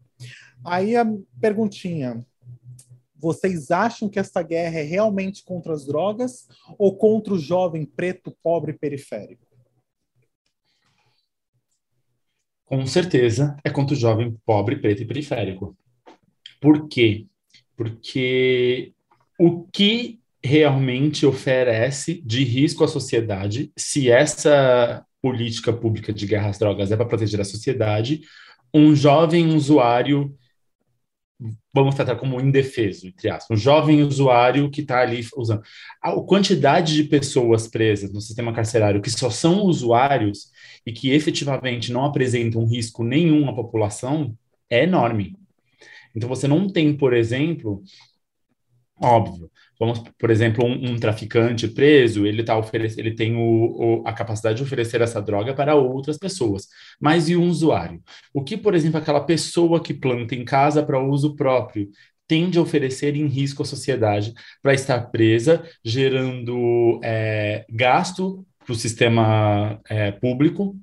Aí 0.65 0.95
a 0.95 1.05
perguntinha: 1.39 2.25
Vocês 3.15 3.69
acham 3.69 4.09
que 4.09 4.19
essa 4.19 4.41
guerra 4.41 4.79
é 4.79 4.83
realmente 4.83 5.43
contra 5.43 5.73
as 5.73 5.85
drogas 5.85 6.47
ou 6.77 6.95
contra 6.97 7.33
o 7.33 7.39
jovem 7.39 7.85
preto, 7.85 8.35
pobre 8.41 8.73
periférico? 8.73 9.42
Com 12.65 12.85
certeza 12.85 13.57
é 13.63 13.69
contra 13.69 13.95
o 13.95 13.99
jovem 13.99 14.35
pobre, 14.45 14.77
preto 14.77 15.01
e 15.01 15.05
periférico. 15.05 15.77
Por 16.59 16.87
quê? 16.87 17.25
Porque 17.75 18.93
o 19.39 19.63
que 19.65 20.19
realmente 20.43 21.25
oferece 21.25 22.21
de 22.25 22.43
risco 22.43 22.83
à 22.83 22.87
sociedade, 22.87 23.71
se 23.77 24.09
essa 24.09 25.05
política 25.21 25.71
pública 25.71 26.11
de 26.11 26.25
guerra 26.25 26.49
às 26.49 26.59
drogas 26.59 26.91
é 26.91 26.97
para 26.97 27.05
proteger 27.05 27.39
a 27.39 27.45
sociedade, 27.45 28.21
um 28.73 28.95
jovem 28.95 29.55
usuário, 29.55 30.35
vamos 31.73 31.95
tratar 31.95 32.15
como 32.15 32.39
indefeso, 32.39 33.07
entre 33.07 33.29
aspas, 33.29 33.57
um 33.57 33.61
jovem 33.61 34.03
usuário 34.03 34.69
que 34.69 34.81
está 34.81 35.01
ali 35.01 35.25
usando. 35.35 35.61
A 36.01 36.11
quantidade 36.21 36.95
de 36.95 37.03
pessoas 37.03 37.67
presas 37.67 38.11
no 38.11 38.21
sistema 38.21 38.53
carcerário 38.53 39.01
que 39.01 39.09
só 39.09 39.29
são 39.29 39.63
usuários 39.63 40.51
e 40.85 40.91
que 40.91 41.11
efetivamente 41.11 41.91
não 41.91 42.05
apresentam 42.05 42.65
risco 42.65 43.03
nenhum 43.03 43.49
à 43.49 43.53
população 43.53 44.35
é 44.69 44.83
enorme. 44.83 45.35
Então 46.15 46.29
você 46.29 46.47
não 46.47 46.69
tem, 46.69 46.95
por 46.95 47.13
exemplo, 47.13 47.83
óbvio, 49.01 49.49
vamos, 49.79 49.99
por 50.17 50.29
exemplo, 50.29 50.65
um, 50.65 50.91
um 50.91 50.99
traficante 50.99 51.67
preso, 51.67 52.25
ele 52.25 52.43
tá 52.43 52.53
ele 52.97 53.15
tem 53.15 53.35
o, 53.35 54.01
o, 54.01 54.07
a 54.07 54.13
capacidade 54.13 54.57
de 54.57 54.63
oferecer 54.63 55.01
essa 55.01 55.21
droga 55.21 55.53
para 55.53 55.75
outras 55.75 56.17
pessoas, 56.17 56.67
mas 56.99 57.29
e 57.29 57.35
um 57.35 57.49
usuário? 57.49 58.01
O 58.33 58.43
que, 58.43 58.55
por 58.57 58.75
exemplo, 58.75 58.97
aquela 58.99 59.21
pessoa 59.21 59.81
que 59.81 59.93
planta 59.93 60.35
em 60.35 60.45
casa 60.45 60.83
para 60.83 61.01
uso 61.03 61.35
próprio 61.35 61.89
tende 62.27 62.57
a 62.57 62.61
oferecer 62.61 63.15
em 63.15 63.27
risco 63.27 63.63
à 63.63 63.65
sociedade 63.65 64.33
para 64.61 64.73
estar 64.73 64.99
presa, 65.11 65.63
gerando 65.83 66.99
é, 67.03 67.65
gasto 67.69 68.45
para 68.59 68.73
o 68.73 68.75
sistema 68.75 69.79
é, 69.89 70.11
público 70.11 70.75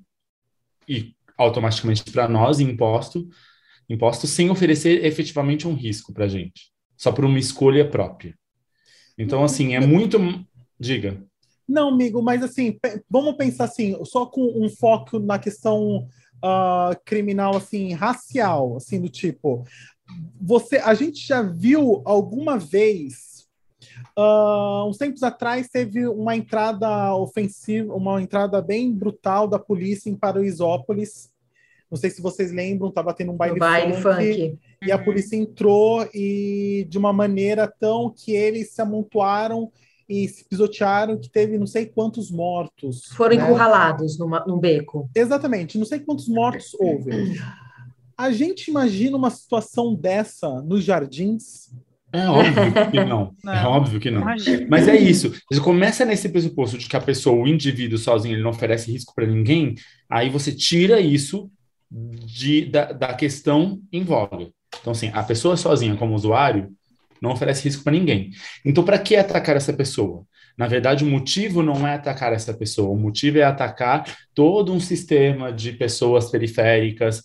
e 0.89 1.15
automaticamente 1.37 2.05
para 2.05 2.29
nós, 2.29 2.61
imposto, 2.61 3.29
imposto, 3.89 4.27
sem 4.27 4.51
oferecer 4.51 5.05
efetivamente 5.05 5.67
um 5.67 5.75
risco 5.75 6.13
para 6.13 6.27
a 6.27 6.29
gente, 6.29 6.70
só 7.01 7.11
por 7.11 7.25
uma 7.25 7.39
escolha 7.39 7.89
própria. 7.89 8.35
Então, 9.17 9.43
assim, 9.43 9.75
é 9.75 9.81
muito. 9.81 10.19
Diga. 10.79 11.25
Não, 11.67 11.89
amigo, 11.89 12.21
mas 12.21 12.43
assim, 12.43 12.79
vamos 13.09 13.37
pensar 13.37 13.65
assim, 13.65 13.97
só 14.05 14.27
com 14.27 14.43
um 14.55 14.69
foco 14.69 15.19
na 15.19 15.39
questão 15.39 16.07
uh, 16.45 16.95
criminal, 17.07 17.57
assim, 17.57 17.95
racial, 17.95 18.77
assim, 18.77 19.01
do 19.01 19.09
tipo, 19.09 19.65
você, 20.39 20.77
a 20.77 20.93
gente 20.93 21.27
já 21.27 21.41
viu 21.41 22.03
alguma 22.05 22.59
vez 22.59 23.31
Uh, 24.19 24.87
uns 24.87 24.99
tempos 24.99 25.23
atrás 25.23 25.69
teve 25.69 26.07
uma 26.07 26.37
entrada 26.37 27.15
ofensiva, 27.15 27.95
uma 27.95 28.21
entrada 28.21 28.61
bem 28.61 28.93
brutal 28.93 29.47
da 29.47 29.59
polícia 29.59 30.11
em 30.11 30.17
Paraisópolis. 30.17 31.30
Não 31.91 31.99
sei 31.99 32.09
se 32.09 32.23
vocês 32.23 32.53
lembram, 32.53 32.89
estava 32.89 33.13
tendo 33.13 33.33
um 33.33 33.37
baile, 33.37 33.59
baile 33.59 33.95
funk, 33.95 34.03
funk, 34.03 34.59
e 34.83 34.93
a 34.93 34.97
uhum. 34.97 35.05
polícia 35.05 35.37
entrou 35.37 36.09
e 36.15 36.87
de 36.89 36.97
uma 36.97 37.13
maneira 37.13 37.67
tão 37.67 38.15
que 38.15 38.33
eles 38.33 38.71
se 38.73 38.81
amontoaram 38.81 39.73
e 40.09 40.29
se 40.29 40.45
pisotearam 40.45 41.19
que 41.19 41.29
teve 41.29 41.59
não 41.59 41.67
sei 41.67 41.87
quantos 41.87 42.31
mortos. 42.31 43.07
Foram 43.17 43.37
né? 43.37 43.43
encurralados 43.43 44.19
numa, 44.19 44.45
num 44.47 44.59
beco. 44.59 45.11
Exatamente, 45.15 45.79
não 45.79 45.85
sei 45.85 45.99
quantos 45.99 46.29
mortos 46.29 46.75
houve. 46.79 47.41
A 48.17 48.31
gente 48.31 48.69
imagina 48.69 49.17
uma 49.17 49.31
situação 49.31 49.95
dessa 49.95 50.63
nos 50.63 50.85
jardins, 50.85 51.71
é 52.13 52.27
óbvio 52.27 52.91
que 52.91 53.05
não. 53.05 53.35
não. 53.43 53.53
É 53.53 53.67
óbvio 53.67 54.01
que 54.01 54.11
não. 54.11 54.23
Imagina. 54.23 54.67
Mas 54.69 54.89
é 54.89 54.97
isso. 54.97 55.33
Você 55.51 55.61
começa 55.61 56.05
nesse 56.05 56.29
pressuposto 56.29 56.77
de 56.77 56.89
que 56.89 56.97
a 56.97 57.01
pessoa, 57.01 57.41
o 57.41 57.47
indivíduo 57.47 57.99
sozinho, 57.99 58.35
ele 58.35 58.43
não 58.43 58.51
oferece 58.51 58.91
risco 58.91 59.15
para 59.15 59.27
ninguém, 59.27 59.77
aí 60.09 60.29
você 60.29 60.53
tira 60.53 61.01
isso 61.01 61.51
de, 61.91 62.67
da, 62.67 62.93
da 62.93 63.15
questão 63.15 63.81
em 63.93 64.05
voga. 64.05 64.49
Então, 64.81 64.93
assim, 64.93 65.11
a 65.13 65.23
pessoa 65.23 65.57
sozinha, 65.57 65.97
como 65.97 66.15
usuário, 66.15 66.71
não 67.21 67.33
oferece 67.33 67.65
risco 67.65 67.85
para 67.85 67.93
ninguém. 67.93 68.31
Então, 68.65 68.85
para 68.85 68.99
que 68.99 69.17
atacar 69.17 69.57
essa 69.57 69.73
pessoa? 69.73 70.25
Na 70.57 70.67
verdade, 70.67 71.05
o 71.05 71.09
motivo 71.09 71.63
não 71.63 71.87
é 71.87 71.95
atacar 71.95 72.33
essa 72.33 72.53
pessoa, 72.53 72.91
o 72.91 72.97
motivo 72.97 73.39
é 73.39 73.43
atacar 73.43 74.05
todo 74.35 74.73
um 74.73 74.81
sistema 74.81 75.53
de 75.53 75.73
pessoas 75.73 76.31
periféricas, 76.31 77.23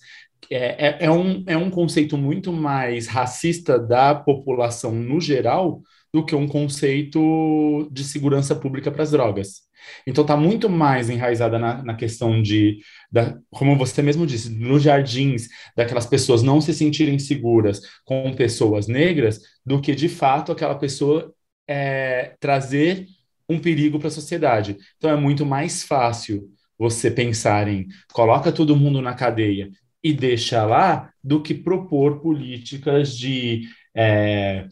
é, 0.49 0.87
é, 0.87 0.97
é, 1.05 1.11
um, 1.11 1.43
é 1.47 1.57
um 1.57 1.69
conceito 1.69 2.17
muito 2.17 2.51
mais 2.53 3.07
racista 3.07 3.79
da 3.79 4.13
população 4.13 4.91
no 4.91 5.19
geral 5.19 5.81
do 6.13 6.23
que 6.23 6.35
um 6.35 6.47
conceito 6.47 7.89
de 7.91 8.03
segurança 8.03 8.55
pública 8.55 8.91
para 8.91 9.03
as 9.03 9.11
drogas. 9.11 9.64
Então 10.05 10.23
está 10.23 10.35
muito 10.37 10.69
mais 10.69 11.09
enraizada 11.09 11.57
na, 11.59 11.83
na 11.83 11.95
questão 11.95 12.41
de, 12.41 12.79
da, 13.11 13.37
como 13.49 13.77
você 13.77 14.01
mesmo 14.01 14.25
disse, 14.25 14.49
nos 14.49 14.83
jardins, 14.83 15.47
daquelas 15.75 16.05
pessoas 16.05 16.43
não 16.43 16.61
se 16.61 16.73
sentirem 16.73 17.19
seguras 17.19 17.81
com 18.03 18.33
pessoas 18.33 18.87
negras, 18.87 19.39
do 19.65 19.81
que 19.81 19.95
de 19.95 20.09
fato 20.09 20.51
aquela 20.51 20.75
pessoa 20.75 21.33
é, 21.67 22.35
trazer 22.39 23.07
um 23.49 23.59
perigo 23.59 23.99
para 23.99 24.07
a 24.07 24.11
sociedade. 24.11 24.77
Então 24.97 25.09
é 25.09 25.15
muito 25.15 25.45
mais 25.45 25.83
fácil 25.83 26.49
você 26.77 27.09
pensar 27.09 27.67
em 27.67 27.87
coloca 28.11 28.51
todo 28.51 28.75
mundo 28.75 29.01
na 29.01 29.13
cadeia 29.13 29.69
e 30.03 30.13
deixa 30.13 30.63
lá 30.65 31.11
do 31.23 31.41
que 31.41 31.53
propor 31.53 32.19
políticas 32.21 33.17
de 33.17 33.63
é, 33.95 34.67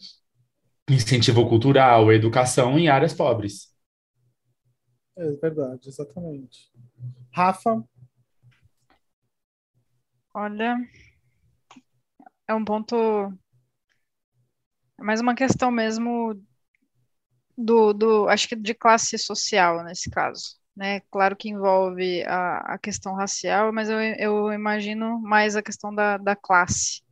incentivo 0.88 1.48
cultural, 1.48 2.12
educação 2.12 2.78
em 2.78 2.88
áreas 2.88 3.12
pobres. 3.14 3.73
É 5.16 5.30
verdade, 5.32 5.88
exatamente. 5.88 6.72
Rafa? 7.32 7.84
Olha, 10.34 10.76
é 12.48 12.54
um 12.54 12.64
ponto. 12.64 12.96
É 14.98 15.02
mais 15.02 15.20
uma 15.20 15.34
questão 15.34 15.70
mesmo 15.70 16.34
do, 17.56 17.92
do. 17.92 18.28
Acho 18.28 18.48
que 18.48 18.56
de 18.56 18.74
classe 18.74 19.16
social 19.18 19.84
nesse 19.84 20.10
caso 20.10 20.64
né? 20.76 21.00
Claro 21.10 21.36
que 21.36 21.48
envolve 21.48 22.24
a, 22.24 22.74
a 22.74 22.78
questão 22.78 23.14
racial, 23.14 23.72
mas 23.72 23.88
eu, 23.88 24.00
eu 24.00 24.52
imagino 24.52 25.20
mais 25.20 25.56
a 25.56 25.62
questão 25.62 25.94
da, 25.94 26.16
da 26.16 26.34
classe. 26.34 27.02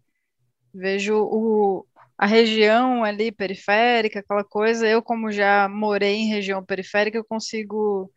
Vejo 0.74 1.16
o, 1.16 1.86
a 2.22 2.26
região 2.26 3.02
ali 3.02 3.32
periférica, 3.32 4.20
aquela 4.20 4.44
coisa, 4.44 4.86
eu 4.86 5.02
como 5.02 5.32
já 5.32 5.68
morei 5.68 6.14
em 6.14 6.28
região 6.28 6.64
periférica, 6.64 7.18
eu 7.18 7.24
consigo 7.24 8.12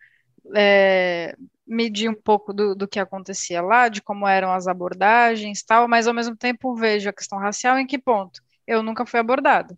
é, 0.56 1.36
medir 1.66 2.08
um 2.08 2.14
pouco 2.14 2.54
do, 2.54 2.76
do 2.76 2.88
que 2.88 3.00
acontecia 3.00 3.64
lá, 3.64 3.90
de 3.90 4.04
como 4.04 4.28
eram 4.28 4.54
as 4.54 4.68
abordagens 4.68 5.64
tal, 5.64 5.88
mas 5.88 6.08
ao 6.08 6.14
mesmo 6.14 6.38
tempo 6.38 6.76
vejo 6.76 7.10
a 7.10 7.14
questão 7.14 7.40
racial 7.40 7.80
em 7.80 7.88
que 7.88 7.98
ponto? 7.98 8.44
Eu 8.68 8.84
nunca 8.84 9.08
fui 9.08 9.20
abordada. 9.20 9.76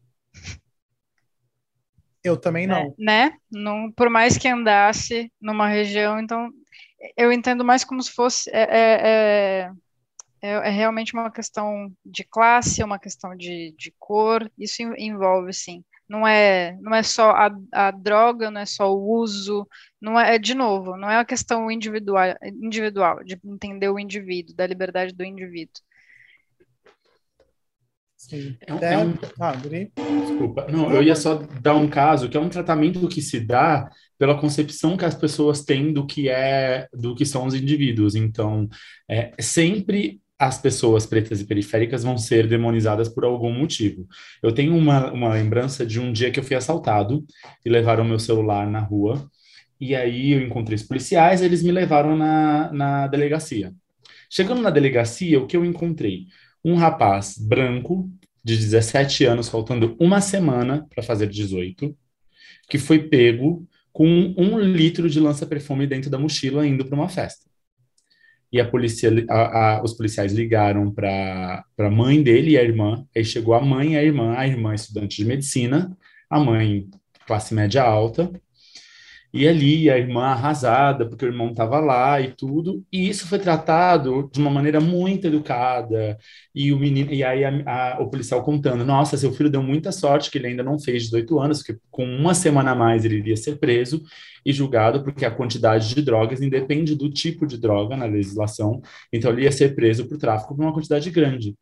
Eu 2.21 2.35
também 2.35 2.67
não. 2.67 2.93
Né? 2.99 3.31
não 3.49 3.89
por 3.93 4.09
mais 4.09 4.37
que 4.37 4.49
andasse 4.49 5.31
numa 5.39 5.69
região, 5.69 6.19
então 6.19 6.49
eu 7.15 7.31
entendo 7.31 7.63
mais 7.63 7.85
como 7.85 8.03
se 8.03 8.11
fosse. 8.11 8.49
É, 8.49 8.67
é, 8.69 9.71
é, 10.41 10.51
é 10.51 10.69
realmente 10.69 11.13
uma 11.13 11.31
questão 11.31 11.91
de 12.05 12.23
classe, 12.23 12.83
uma 12.83 12.99
questão 12.99 13.35
de, 13.35 13.73
de 13.77 13.93
cor, 13.99 14.49
isso 14.57 14.81
envolve, 14.97 15.53
sim. 15.53 15.83
Não 16.07 16.25
é, 16.25 16.77
não 16.79 16.95
é 16.95 17.03
só 17.03 17.31
a, 17.31 17.51
a 17.73 17.91
droga, 17.91 18.49
não 18.49 18.61
é 18.61 18.65
só 18.65 18.93
o 18.93 19.19
uso, 19.19 19.67
não 20.01 20.17
é, 20.17 20.39
de 20.39 20.53
novo, 20.53 20.95
não 20.95 21.09
é 21.09 21.17
uma 21.17 21.25
questão 21.25 21.69
individual, 21.69 22.33
individual, 22.43 23.23
de 23.23 23.37
entender 23.43 23.89
o 23.89 23.99
indivíduo, 23.99 24.55
da 24.55 24.65
liberdade 24.65 25.13
do 25.13 25.23
indivíduo. 25.23 25.81
Sim. 28.15 28.57
É, 28.81 28.93
é 28.93 28.97
um... 28.97 29.13
ah, 29.39 29.53
Desculpa. 29.55 30.67
Não, 30.69 30.91
eu 30.91 31.03
ia 31.03 31.15
só 31.15 31.35
dar 31.61 31.75
um 31.75 31.87
caso 31.87 32.27
que 32.27 32.35
é 32.35 32.39
um 32.39 32.49
tratamento 32.49 33.07
que 33.07 33.21
se 33.21 33.39
dá 33.39 33.89
pela 34.17 34.39
concepção 34.39 34.97
que 34.97 35.05
as 35.05 35.15
pessoas 35.15 35.63
têm 35.63 35.93
do 35.93 36.05
que 36.05 36.27
é 36.27 36.87
do 36.91 37.15
que 37.15 37.25
são 37.25 37.45
os 37.45 37.53
indivíduos. 37.53 38.15
Então, 38.15 38.67
é, 39.09 39.31
sempre 39.39 40.19
as 40.39 40.59
pessoas 40.59 41.05
pretas 41.05 41.41
e 41.41 41.45
periféricas 41.45 42.03
vão 42.03 42.17
ser 42.17 42.47
demonizadas 42.47 43.09
por 43.09 43.25
algum 43.25 43.51
motivo. 43.51 44.07
Eu 44.41 44.51
tenho 44.51 44.75
uma, 44.75 45.11
uma 45.11 45.33
lembrança 45.33 45.85
de 45.85 45.99
um 45.99 46.11
dia 46.11 46.29
que 46.29 46.39
eu 46.39 46.43
fui 46.43 46.55
assaltado 46.55 47.25
e 47.65 47.69
levaram 47.69 48.03
meu 48.03 48.19
celular 48.19 48.69
na 48.69 48.79
rua. 48.79 49.29
E 49.79 49.95
aí 49.95 50.31
eu 50.31 50.41
encontrei 50.41 50.75
os 50.75 50.83
policiais, 50.83 51.41
eles 51.41 51.63
me 51.63 51.71
levaram 51.71 52.15
na, 52.15 52.71
na 52.71 53.07
delegacia. 53.07 53.73
Chegando 54.29 54.61
na 54.61 54.69
delegacia, 54.69 55.39
o 55.39 55.47
que 55.47 55.57
eu 55.57 55.65
encontrei? 55.65 56.25
Um 56.63 56.75
rapaz 56.75 57.37
branco, 57.37 58.09
de 58.43 58.55
17 58.55 59.25
anos, 59.25 59.49
faltando 59.49 59.95
uma 59.99 60.21
semana 60.21 60.87
para 60.93 61.03
fazer 61.03 61.27
18, 61.27 61.95
que 62.69 62.77
foi 62.77 62.99
pego 62.99 63.67
com 63.91 64.33
um 64.37 64.59
litro 64.59 65.09
de 65.09 65.19
lança-perfume 65.19 65.85
dentro 65.87 66.09
da 66.09 66.17
mochila 66.17 66.65
indo 66.65 66.85
para 66.85 66.95
uma 66.95 67.09
festa. 67.09 67.45
E 68.51 68.61
a 68.61 68.67
polícia, 68.67 69.11
a, 69.29 69.77
a, 69.77 69.83
os 69.83 69.93
policiais 69.93 70.33
ligaram 70.33 70.91
para 70.91 71.65
a 71.77 71.89
mãe 71.89 72.21
dele 72.21 72.51
e 72.51 72.57
a 72.57 72.63
irmã. 72.63 73.05
Aí 73.15 73.25
chegou 73.25 73.53
a 73.53 73.61
mãe 73.61 73.93
e 73.93 73.97
a 73.97 74.03
irmã, 74.03 74.35
a 74.37 74.47
irmã 74.47 74.73
estudante 74.73 75.17
de 75.17 75.25
medicina, 75.25 75.95
a 76.29 76.39
mãe 76.39 76.87
classe 77.25 77.53
média 77.53 77.83
alta, 77.83 78.31
e 79.33 79.47
ali 79.47 79.89
a 79.89 79.97
irmã 79.97 80.23
arrasada, 80.23 81.07
porque 81.07 81.25
o 81.25 81.27
irmão 81.27 81.49
estava 81.51 81.79
lá 81.79 82.19
e 82.21 82.33
tudo, 82.33 82.83
e 82.91 83.09
isso 83.09 83.27
foi 83.27 83.39
tratado 83.39 84.29
de 84.31 84.39
uma 84.39 84.49
maneira 84.49 84.79
muito 84.79 85.27
educada. 85.27 86.17
E 86.55 86.71
o 86.71 86.79
menino, 86.79 87.11
e 87.13 87.23
aí 87.23 87.43
a, 87.43 87.95
a, 87.95 88.01
o 88.01 88.09
policial 88.09 88.43
contando: 88.43 88.85
Nossa, 88.85 89.17
seu 89.17 89.31
filho 89.33 89.49
deu 89.49 89.61
muita 89.61 89.91
sorte 89.91 90.31
que 90.31 90.37
ele 90.37 90.47
ainda 90.47 90.63
não 90.63 90.79
fez 90.79 91.03
18 91.03 91.39
anos, 91.39 91.57
porque 91.63 91.79
com 91.91 92.05
uma 92.05 92.33
semana 92.33 92.71
a 92.71 92.75
mais 92.75 93.05
ele 93.05 93.17
iria 93.17 93.37
ser 93.37 93.57
preso 93.57 94.01
e 94.45 94.53
julgado, 94.53 95.03
porque 95.03 95.25
a 95.25 95.31
quantidade 95.31 95.93
de 95.93 96.01
drogas 96.01 96.41
independe 96.41 96.95
do 96.95 97.09
tipo 97.09 97.45
de 97.45 97.57
droga 97.57 97.97
na 97.97 98.05
legislação, 98.05 98.81
então 99.11 99.31
ele 99.31 99.43
ia 99.43 99.51
ser 99.51 99.75
preso 99.75 100.07
por 100.07 100.17
tráfico 100.17 100.55
por 100.55 100.63
uma 100.63 100.73
quantidade 100.73 101.09
grande. 101.11 101.55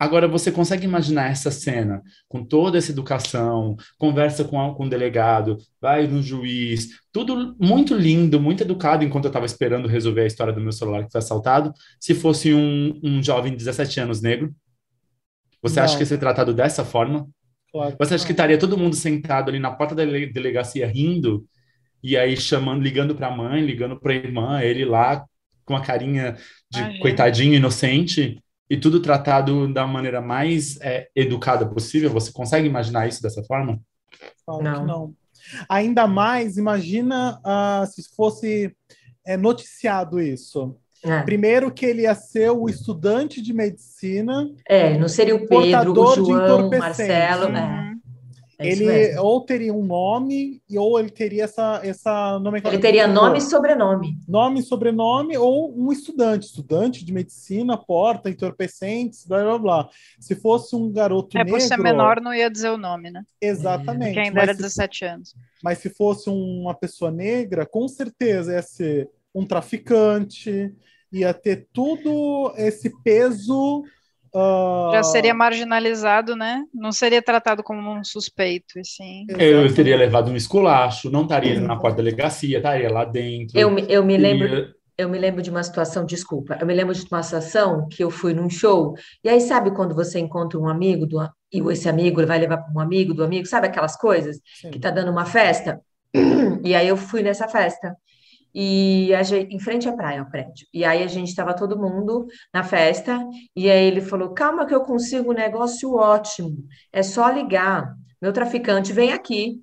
Agora, 0.00 0.26
você 0.26 0.50
consegue 0.50 0.86
imaginar 0.86 1.30
essa 1.30 1.50
cena 1.50 2.02
com 2.26 2.42
toda 2.42 2.78
essa 2.78 2.90
educação, 2.90 3.76
conversa 3.98 4.42
com, 4.42 4.72
com 4.72 4.86
o 4.86 4.88
delegado, 4.88 5.58
vai 5.78 6.06
no 6.06 6.22
juiz, 6.22 6.98
tudo 7.12 7.54
muito 7.60 7.94
lindo, 7.94 8.40
muito 8.40 8.62
educado, 8.62 9.04
enquanto 9.04 9.26
eu 9.26 9.28
estava 9.28 9.44
esperando 9.44 9.86
resolver 9.86 10.22
a 10.22 10.26
história 10.26 10.54
do 10.54 10.60
meu 10.60 10.72
celular 10.72 11.04
que 11.04 11.12
foi 11.12 11.18
assaltado, 11.18 11.70
se 12.00 12.14
fosse 12.14 12.54
um, 12.54 12.98
um 13.04 13.22
jovem 13.22 13.52
de 13.52 13.58
17 13.58 14.00
anos 14.00 14.22
negro? 14.22 14.54
Você 15.60 15.78
não. 15.78 15.84
acha 15.84 15.96
que 15.96 16.02
ia 16.02 16.06
ser 16.06 16.16
tratado 16.16 16.54
dessa 16.54 16.82
forma? 16.82 17.28
Claro 17.70 17.94
você 18.00 18.14
acha 18.14 18.24
que 18.24 18.32
estaria 18.32 18.58
todo 18.58 18.78
mundo 18.78 18.96
sentado 18.96 19.50
ali 19.50 19.58
na 19.58 19.70
porta 19.70 19.94
da 19.94 20.02
delegacia 20.04 20.86
rindo 20.86 21.44
e 22.02 22.16
aí 22.16 22.38
chamando, 22.38 22.82
ligando 22.82 23.14
para 23.14 23.26
a 23.26 23.36
mãe, 23.36 23.60
ligando 23.62 24.00
para 24.00 24.12
a 24.12 24.16
irmã, 24.16 24.62
ele 24.62 24.86
lá 24.86 25.26
com 25.62 25.76
a 25.76 25.82
carinha 25.82 26.38
de 26.70 26.78
Imagina. 26.80 27.00
coitadinho 27.02 27.54
inocente? 27.54 28.42
E 28.70 28.76
tudo 28.76 29.02
tratado 29.02 29.70
da 29.72 29.84
maneira 29.84 30.20
mais 30.20 30.80
é, 30.80 31.08
educada 31.14 31.66
possível? 31.66 32.08
Você 32.10 32.30
consegue 32.30 32.68
imaginar 32.68 33.08
isso 33.08 33.20
dessa 33.20 33.42
forma? 33.42 33.80
não. 34.62 34.86
não. 34.86 35.14
Ainda 35.68 36.06
mais, 36.06 36.56
imagina 36.56 37.40
uh, 37.40 37.86
se 37.86 38.14
fosse 38.14 38.74
é, 39.26 39.36
noticiado 39.36 40.20
isso. 40.20 40.76
É. 41.02 41.22
Primeiro 41.22 41.72
que 41.72 41.84
ele 41.86 42.02
ia 42.02 42.14
ser 42.14 42.50
o 42.50 42.68
estudante 42.68 43.40
de 43.40 43.52
medicina. 43.52 44.48
É, 44.68 44.98
não 44.98 45.08
seria 45.08 45.34
o 45.34 45.46
Pedro, 45.48 45.92
o 45.98 46.14
João, 46.14 46.68
o 46.68 46.78
Marcelo. 46.78 47.56
É. 47.56 47.60
Uhum. 47.60 47.99
É 48.60 48.68
ele 48.68 49.18
ou 49.18 49.40
teria 49.40 49.72
um 49.72 49.82
nome, 49.82 50.62
ou 50.76 51.00
ele 51.00 51.08
teria 51.08 51.44
essa, 51.44 51.80
essa 51.82 52.38
nomenclatura. 52.38 52.74
Ele 52.74 52.82
teria 52.82 53.06
nome 53.06 53.38
e 53.38 53.40
sobrenome. 53.40 54.18
Nome, 54.28 54.62
sobrenome, 54.62 55.36
ou 55.38 55.74
um 55.74 55.90
estudante, 55.90 56.46
estudante 56.46 57.02
de 57.02 57.10
medicina, 57.10 57.78
porta, 57.78 58.28
entorpecentes, 58.28 59.24
blá 59.24 59.42
blá 59.42 59.58
blá. 59.58 59.88
Se 60.18 60.34
fosse 60.34 60.76
um 60.76 60.92
garoto 60.92 61.38
é, 61.38 61.40
negro. 61.40 61.56
É, 61.56 61.58
por 61.58 61.66
ser 61.66 61.78
menor, 61.78 62.20
não 62.20 62.34
ia 62.34 62.50
dizer 62.50 62.68
o 62.68 62.76
nome, 62.76 63.10
né? 63.10 63.24
Exatamente. 63.40 64.14
Porque 64.14 64.20
ainda 64.20 64.42
era 64.42 64.54
17 64.54 64.98
se, 64.98 65.04
anos. 65.06 65.34
Mas 65.64 65.78
se 65.78 65.88
fosse 65.88 66.28
uma 66.28 66.74
pessoa 66.74 67.10
negra, 67.10 67.64
com 67.64 67.88
certeza 67.88 68.52
ia 68.52 68.62
ser 68.62 69.08
um 69.34 69.46
traficante, 69.46 70.70
ia 71.10 71.32
ter 71.32 71.66
tudo 71.72 72.52
esse 72.56 72.92
peso 73.02 73.84
Uh... 74.34 74.92
Já 74.92 75.02
seria 75.02 75.34
marginalizado, 75.34 76.36
né? 76.36 76.64
Não 76.72 76.92
seria 76.92 77.22
tratado 77.22 77.62
como 77.62 77.80
um 77.92 78.04
suspeito, 78.04 78.74
sim. 78.84 79.26
Eu 79.38 79.72
teria 79.74 79.96
levado 79.96 80.30
um 80.30 80.36
esculacho, 80.36 81.10
não 81.10 81.22
estaria 81.22 81.60
na 81.60 81.76
porta 81.76 81.98
da 81.98 82.04
delegacia, 82.04 82.58
estaria 82.58 82.90
lá 82.90 83.04
dentro. 83.04 83.58
Eu, 83.58 83.76
eu 83.78 84.04
me 84.04 84.16
teria... 84.16 84.18
lembro. 84.18 84.80
Eu 84.96 85.08
me 85.08 85.18
lembro 85.18 85.40
de 85.40 85.48
uma 85.48 85.62
situação, 85.62 86.04
desculpa, 86.04 86.58
eu 86.60 86.66
me 86.66 86.74
lembro 86.74 86.94
de 86.94 87.06
uma 87.10 87.22
situação 87.22 87.88
que 87.88 88.04
eu 88.04 88.10
fui 88.10 88.34
num 88.34 88.50
show, 88.50 88.94
e 89.24 89.30
aí 89.30 89.40
sabe 89.40 89.70
quando 89.70 89.94
você 89.94 90.18
encontra 90.18 90.58
um 90.58 90.68
amigo 90.68 91.06
do, 91.06 91.18
e 91.50 91.58
esse 91.72 91.88
amigo 91.88 92.26
vai 92.26 92.38
levar 92.38 92.58
para 92.58 92.70
um 92.70 92.80
amigo 92.80 93.14
do 93.14 93.24
amigo, 93.24 93.46
sabe 93.46 93.66
aquelas 93.66 93.96
coisas 93.96 94.38
Sim. 94.60 94.70
que 94.70 94.78
tá 94.78 94.90
dando 94.90 95.10
uma 95.10 95.24
festa? 95.24 95.80
E 96.62 96.74
aí 96.74 96.88
eu 96.88 96.98
fui 96.98 97.22
nessa 97.22 97.48
festa 97.48 97.96
e 98.54 99.10
gente, 99.22 99.54
em 99.54 99.58
frente 99.58 99.88
à 99.88 99.92
praia, 99.92 100.22
o 100.22 100.30
prédio. 100.30 100.66
E 100.72 100.84
aí 100.84 101.02
a 101.02 101.06
gente 101.06 101.28
estava 101.28 101.54
todo 101.54 101.78
mundo 101.78 102.26
na 102.52 102.62
festa, 102.62 103.18
e 103.54 103.70
aí 103.70 103.86
ele 103.86 104.00
falou: 104.00 104.34
calma, 104.34 104.66
que 104.66 104.74
eu 104.74 104.82
consigo 104.82 105.30
um 105.30 105.34
negócio 105.34 105.94
ótimo, 105.94 106.66
é 106.92 107.02
só 107.02 107.28
ligar. 107.30 107.94
Meu 108.20 108.32
traficante 108.32 108.92
vem 108.92 109.12
aqui. 109.12 109.62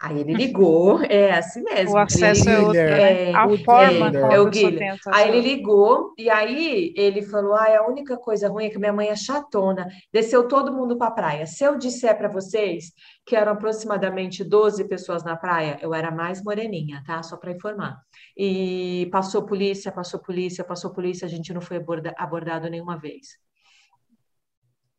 Aí 0.00 0.20
ele 0.20 0.32
ligou, 0.32 1.02
é 1.02 1.32
assim 1.32 1.62
mesmo. 1.62 1.94
O 1.94 1.98
acesso 1.98 2.48
ele, 2.48 2.56
é, 2.56 2.60
outro, 2.60 2.80
é, 2.80 3.34
a 3.34 3.58
forma 3.58 4.32
é, 4.32 4.34
é 4.34 4.40
o 4.40 4.48
Guilherme. 4.48 4.98
Aí 5.08 5.28
ele 5.28 5.40
ligou 5.42 6.14
e 6.16 6.30
aí 6.30 6.94
ele 6.96 7.20
falou: 7.20 7.52
ah, 7.52 7.78
a 7.78 7.86
única 7.86 8.16
coisa 8.16 8.48
ruim 8.48 8.64
é 8.64 8.70
que 8.70 8.78
minha 8.78 8.94
mãe 8.94 9.08
é 9.08 9.16
chatona, 9.16 9.86
desceu 10.10 10.48
todo 10.48 10.72
mundo 10.72 10.96
para 10.96 11.08
a 11.08 11.10
praia. 11.10 11.46
Se 11.46 11.64
eu 11.64 11.76
disser 11.76 12.16
para 12.16 12.28
vocês 12.28 12.92
que 13.26 13.36
eram 13.36 13.52
aproximadamente 13.52 14.42
12 14.42 14.88
pessoas 14.88 15.22
na 15.22 15.36
praia, 15.36 15.78
eu 15.82 15.92
era 15.92 16.10
mais 16.10 16.42
moreninha, 16.42 17.02
tá? 17.06 17.22
Só 17.22 17.36
para 17.36 17.52
informar. 17.52 18.00
E 18.34 19.06
passou 19.12 19.44
polícia, 19.44 19.92
passou 19.92 20.18
polícia, 20.18 20.64
passou 20.64 20.92
polícia, 20.92 21.26
a 21.26 21.30
gente 21.30 21.52
não 21.52 21.60
foi 21.60 21.76
aborda 21.76 22.14
abordado 22.16 22.70
nenhuma 22.70 22.98
vez 22.98 23.38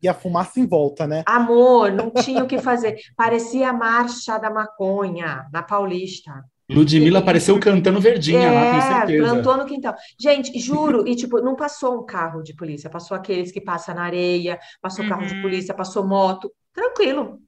e 0.01 0.07
a 0.07 0.13
fumaça 0.13 0.59
em 0.59 0.65
volta, 0.65 1.05
né? 1.05 1.23
Amor, 1.25 1.91
não 1.91 2.11
tinha 2.11 2.43
o 2.43 2.47
que 2.47 2.59
fazer. 2.59 2.97
Parecia 3.15 3.69
a 3.69 3.73
marcha 3.73 4.37
da 4.37 4.49
maconha 4.49 5.45
na 5.51 5.61
Paulista. 5.61 6.43
Ludmilla 6.69 7.19
apareceu 7.19 7.59
cantando 7.59 7.99
verdinha 7.99 8.47
é, 8.47 8.51
lá, 8.51 8.75
com 8.75 8.97
certeza. 8.97 9.23
plantou 9.23 9.57
no 9.57 9.65
quintal. 9.65 9.93
Gente, 10.19 10.57
juro, 10.57 11.07
e 11.07 11.15
tipo, 11.15 11.41
não 11.41 11.55
passou 11.55 11.99
um 11.99 12.05
carro 12.05 12.41
de 12.41 12.55
polícia, 12.55 12.89
passou 12.89 13.15
aqueles 13.15 13.51
que 13.51 13.59
passam 13.59 13.95
na 13.95 14.03
areia, 14.03 14.57
passou 14.81 15.03
uhum. 15.03 15.09
carro 15.09 15.25
de 15.25 15.35
uhum. 15.35 15.41
polícia, 15.41 15.73
passou 15.73 16.07
moto, 16.07 16.51
tranquilo. 16.73 17.39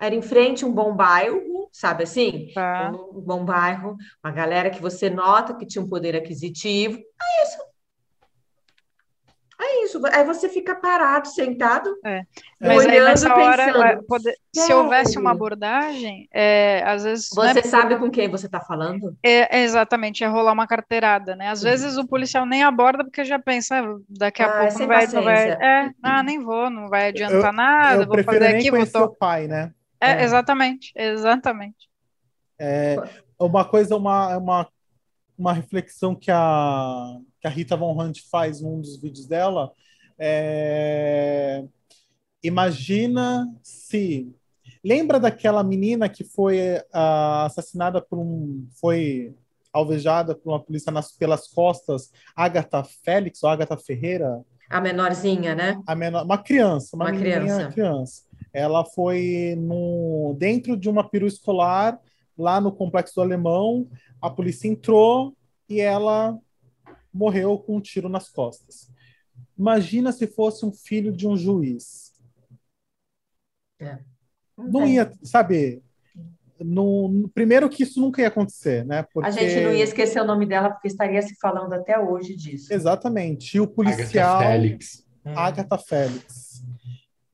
Era 0.00 0.14
em 0.14 0.22
frente 0.22 0.64
um 0.64 0.72
bom 0.72 0.94
bairro, 0.94 1.68
sabe 1.72 2.04
assim? 2.04 2.48
Tá. 2.54 2.92
Um 3.12 3.20
bom 3.20 3.44
bairro, 3.44 3.96
uma 4.22 4.32
galera 4.32 4.70
que 4.70 4.80
você 4.80 5.10
nota 5.10 5.54
que 5.54 5.66
tinha 5.66 5.82
um 5.82 5.88
poder 5.88 6.14
aquisitivo. 6.14 6.98
É 6.98 7.44
isso, 7.44 7.58
é 9.60 9.84
isso. 9.84 10.00
Aí 10.06 10.24
você 10.24 10.48
fica 10.48 10.74
parado, 10.76 11.28
sentado, 11.28 11.98
é. 12.04 12.22
Mas 12.60 12.78
olhando, 12.78 12.90
aí 12.90 13.00
nessa 13.00 13.34
hora, 13.34 14.02
pode, 14.06 14.32
se 14.54 14.72
houvesse 14.72 15.18
uma 15.18 15.32
abordagem, 15.32 16.28
é, 16.32 16.82
às 16.86 17.02
vezes. 17.02 17.28
Você 17.34 17.54
né, 17.54 17.62
sabe 17.62 17.96
com 17.96 18.10
quem 18.10 18.28
você 18.28 18.46
está 18.46 18.60
falando? 18.60 19.16
É, 19.22 19.62
exatamente, 19.62 20.22
é 20.22 20.26
rolar 20.28 20.52
uma 20.52 20.66
carteirada, 20.66 21.34
né? 21.34 21.48
Às 21.48 21.62
vezes 21.62 21.96
o 21.96 22.06
policial 22.06 22.46
nem 22.46 22.62
aborda 22.62 23.04
porque 23.04 23.24
já 23.24 23.38
pensa, 23.38 23.80
ah, 23.80 23.96
daqui 24.08 24.42
a 24.42 24.46
ah, 24.46 24.60
pouco 24.60 24.78
não 24.78 24.86
vai, 24.86 25.06
não 25.06 25.24
vai. 25.24 25.50
É, 25.50 25.90
ah, 26.02 26.22
nem 26.22 26.42
vou, 26.42 26.70
não 26.70 26.88
vai 26.88 27.08
adiantar 27.08 27.50
eu, 27.50 27.52
nada, 27.52 28.02
eu 28.02 28.06
vou 28.06 28.22
fazer 28.22 28.56
aqui, 28.56 28.70
vou. 28.70 28.86
Tô... 28.86 29.08
pai, 29.08 29.48
né? 29.48 29.72
É, 30.00 30.12
é, 30.12 30.22
exatamente, 30.22 30.92
exatamente. 30.94 31.88
É, 32.60 32.96
uma 33.38 33.64
coisa, 33.64 33.96
uma, 33.96 34.36
uma, 34.36 34.68
uma 35.36 35.52
reflexão 35.52 36.14
que 36.14 36.30
a 36.30 37.16
que 37.40 37.46
a 37.46 37.50
Rita 37.50 37.76
Von 37.76 38.00
Hunt 38.00 38.20
faz 38.30 38.60
num 38.60 38.80
dos 38.80 39.00
vídeos 39.00 39.26
dela, 39.26 39.72
é... 40.18 41.64
imagina 42.42 43.46
se 43.62 44.32
lembra 44.84 45.20
daquela 45.20 45.62
menina 45.62 46.08
que 46.08 46.24
foi 46.24 46.58
uh, 46.76 47.44
assassinada 47.46 48.00
por 48.00 48.18
um 48.18 48.66
foi 48.80 49.34
alvejada 49.72 50.34
por 50.34 50.50
uma 50.50 50.60
polícia 50.60 50.90
nas, 50.90 51.12
pelas 51.12 51.46
costas, 51.48 52.10
Agatha 52.34 52.82
Félix 52.82 53.42
ou 53.42 53.50
Agatha 53.50 53.76
Ferreira? 53.76 54.42
A 54.68 54.80
menorzinha, 54.80 55.54
né? 55.54 55.80
A 55.86 55.94
menor, 55.94 56.24
uma 56.24 56.38
criança, 56.38 56.96
uma, 56.96 57.06
uma 57.06 57.18
criança. 57.18 57.68
criança. 57.68 58.22
Ela 58.52 58.84
foi 58.84 59.54
no 59.58 60.34
dentro 60.38 60.76
de 60.76 60.88
uma 60.88 61.08
perua 61.08 61.28
escolar 61.28 61.98
lá 62.36 62.60
no 62.60 62.72
complexo 62.72 63.14
do 63.14 63.22
Alemão. 63.22 63.88
A 64.20 64.30
polícia 64.30 64.68
entrou 64.68 65.34
e 65.68 65.80
ela 65.80 66.36
morreu 67.12 67.58
com 67.58 67.76
um 67.76 67.80
tiro 67.80 68.08
nas 68.08 68.28
costas. 68.28 68.90
Imagina 69.58 70.12
se 70.12 70.26
fosse 70.26 70.64
um 70.64 70.72
filho 70.72 71.12
de 71.12 71.26
um 71.26 71.36
juiz. 71.36 72.12
É. 73.80 73.98
Não 74.56 74.86
ia, 74.86 75.12
sabe? 75.22 75.82
No, 76.60 77.30
primeiro 77.32 77.68
que 77.68 77.84
isso 77.84 78.00
nunca 78.00 78.20
ia 78.20 78.28
acontecer, 78.28 78.84
né? 78.84 79.06
Porque... 79.12 79.28
A 79.28 79.32
gente 79.32 79.60
não 79.64 79.72
ia 79.72 79.84
esquecer 79.84 80.20
o 80.20 80.26
nome 80.26 80.46
dela 80.46 80.70
porque 80.70 80.88
estaria 80.88 81.22
se 81.22 81.36
falando 81.40 81.72
até 81.72 81.98
hoje 81.98 82.34
disso. 82.34 82.72
Exatamente. 82.72 83.56
E 83.56 83.60
o 83.60 83.66
policial 83.66 84.36
Agatha 84.36 84.50
Félix. 84.50 85.06
Agatha 85.24 85.78
Félix. 85.78 86.62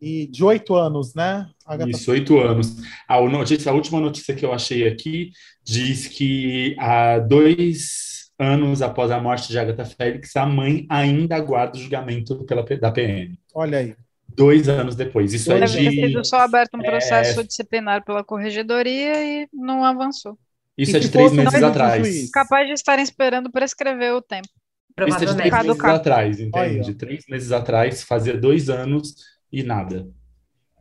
E 0.00 0.26
de 0.26 0.44
oito 0.44 0.74
anos, 0.74 1.14
né? 1.14 1.48
Agatha 1.64 1.90
Isso, 1.90 2.10
oito 2.10 2.38
anos. 2.38 2.76
A, 3.08 3.18
notícia, 3.22 3.72
a 3.72 3.74
última 3.74 3.98
notícia 4.00 4.34
que 4.34 4.44
eu 4.44 4.52
achei 4.52 4.86
aqui 4.86 5.30
diz 5.64 6.06
que 6.06 6.76
há 6.78 7.18
dois 7.18 8.13
anos 8.38 8.82
após 8.82 9.10
a 9.10 9.20
morte 9.20 9.48
de 9.48 9.58
Agatha 9.58 9.84
Félix, 9.84 10.34
a 10.36 10.46
mãe 10.46 10.86
ainda 10.88 11.36
aguarda 11.36 11.76
o 11.76 11.80
julgamento 11.80 12.44
pela, 12.44 12.62
da 12.62 12.90
PM. 12.90 13.38
Olha 13.54 13.78
aí. 13.78 13.96
Dois 14.28 14.68
anos 14.68 14.96
depois. 14.96 15.32
Isso 15.32 15.48
Deve 15.48 15.64
é 15.64 15.66
de... 15.66 15.96
ter 15.96 16.08
sido 16.08 16.24
só 16.24 16.40
aberto 16.40 16.76
um 16.76 16.82
processo 16.82 17.40
é... 17.40 17.44
disciplinar 17.44 18.04
pela 18.04 18.24
corregedoria 18.24 19.22
e 19.22 19.48
não 19.52 19.84
avançou. 19.84 20.36
Isso 20.76 20.92
e 20.92 20.96
é 20.96 20.98
de 20.98 21.08
três 21.08 21.32
meses 21.32 21.62
atrás. 21.62 22.30
Capaz 22.30 22.66
de 22.66 22.72
estarem 22.72 23.04
esperando 23.04 23.50
prescrever 23.50 24.12
o 24.12 24.20
tempo. 24.20 24.48
Isso 25.06 25.22
é 25.22 25.26
de 25.26 25.36
três 25.36 25.64
meses 25.64 25.84
atrás, 25.84 26.40
entende? 26.40 26.90
ó. 26.90 26.94
Três 26.94 27.24
meses 27.28 27.52
atrás, 27.52 28.02
fazia 28.02 28.36
dois 28.36 28.68
anos 28.68 29.14
e 29.50 29.62
nada. 29.62 30.08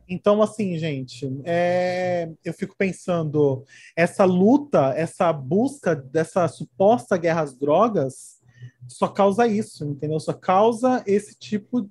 Então, 0.08 0.42
assim, 0.42 0.78
gente, 0.78 1.30
é, 1.44 2.30
eu 2.44 2.52
fico 2.52 2.74
pensando, 2.76 3.64
essa 3.96 4.24
luta, 4.24 4.92
essa 4.96 5.32
busca 5.32 5.96
dessa 5.96 6.46
suposta 6.48 7.16
guerra 7.16 7.42
às 7.42 7.56
drogas 7.56 8.42
só 8.88 9.08
causa 9.08 9.46
isso, 9.46 9.84
entendeu? 9.84 10.20
Só 10.20 10.32
causa 10.32 11.02
esse 11.06 11.38
tipo 11.38 11.88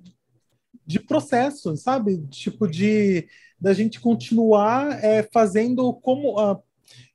de 0.86 1.00
processo, 1.00 1.76
sabe? 1.76 2.18
Tipo 2.28 2.68
de 2.68 3.28
da 3.60 3.74
gente 3.74 4.00
continuar 4.00 5.04
é, 5.04 5.24
fazendo 5.24 5.94
como 5.94 6.38
ah, 6.38 6.62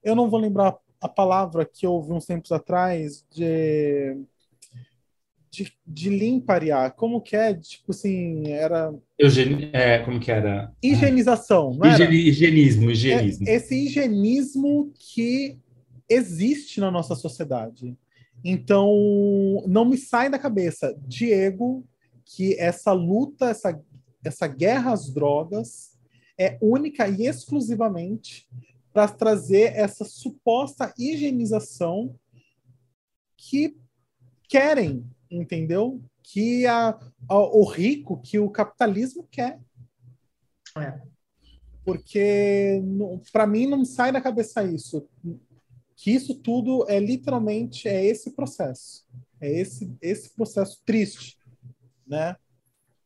eu 0.02 0.16
não 0.16 0.30
vou 0.30 0.40
lembrar 0.40 0.76
a 1.00 1.08
palavra 1.08 1.66
que 1.66 1.84
eu 1.86 1.92
ouvi 1.92 2.12
uns 2.12 2.24
tempos 2.24 2.50
atrás 2.52 3.24
de 3.30 4.16
de, 5.50 5.72
de 5.86 6.10
limpariar, 6.10 6.94
como 6.94 7.20
que 7.20 7.36
é? 7.36 7.54
Tipo 7.54 7.92
assim, 7.92 8.46
era 8.48 8.94
Eugeni... 9.18 9.70
É, 9.72 9.98
como 10.00 10.20
que 10.20 10.30
era? 10.30 10.72
higienização, 10.82 11.74
não 11.74 11.86
era? 11.86 12.04
Higienismo, 12.04 12.90
higienismo. 12.90 13.48
É- 13.48 13.54
esse 13.54 13.74
higienismo 13.74 14.92
que 14.94 15.58
existe 16.08 16.80
na 16.80 16.90
nossa 16.90 17.14
sociedade. 17.14 17.96
Então, 18.44 18.92
não 19.66 19.84
me 19.84 19.96
sai 19.96 20.30
da 20.30 20.38
cabeça, 20.38 20.96
Diego, 21.06 21.84
que 22.24 22.54
essa 22.58 22.92
luta, 22.92 23.50
essa, 23.50 23.80
essa 24.24 24.46
guerra 24.46 24.92
às 24.92 25.12
drogas 25.12 25.98
é 26.38 26.56
única 26.60 27.08
e 27.08 27.26
exclusivamente 27.26 28.46
para 28.92 29.08
trazer 29.08 29.72
essa 29.74 30.04
suposta 30.04 30.92
higienização 30.98 32.14
que 33.36 33.76
querem, 34.48 35.04
entendeu? 35.30 36.00
Que 36.22 36.66
a, 36.66 36.90
a- 37.28 37.38
o 37.38 37.64
rico, 37.64 38.20
que 38.20 38.38
o 38.38 38.50
capitalismo 38.50 39.26
quer. 39.30 39.60
É. 40.76 41.00
Porque 41.84 42.82
para 43.32 43.46
mim 43.46 43.66
não 43.66 43.84
sai 43.84 44.12
da 44.12 44.20
cabeça 44.20 44.62
isso. 44.62 45.08
Que 45.96 46.10
isso 46.12 46.34
tudo 46.34 46.84
é 46.88 47.00
literalmente 47.00 47.88
é 47.88 48.04
esse 48.04 48.32
processo. 48.32 49.06
É 49.40 49.50
esse, 49.50 49.92
esse 50.00 50.30
processo 50.30 50.80
triste, 50.84 51.38
né? 52.06 52.36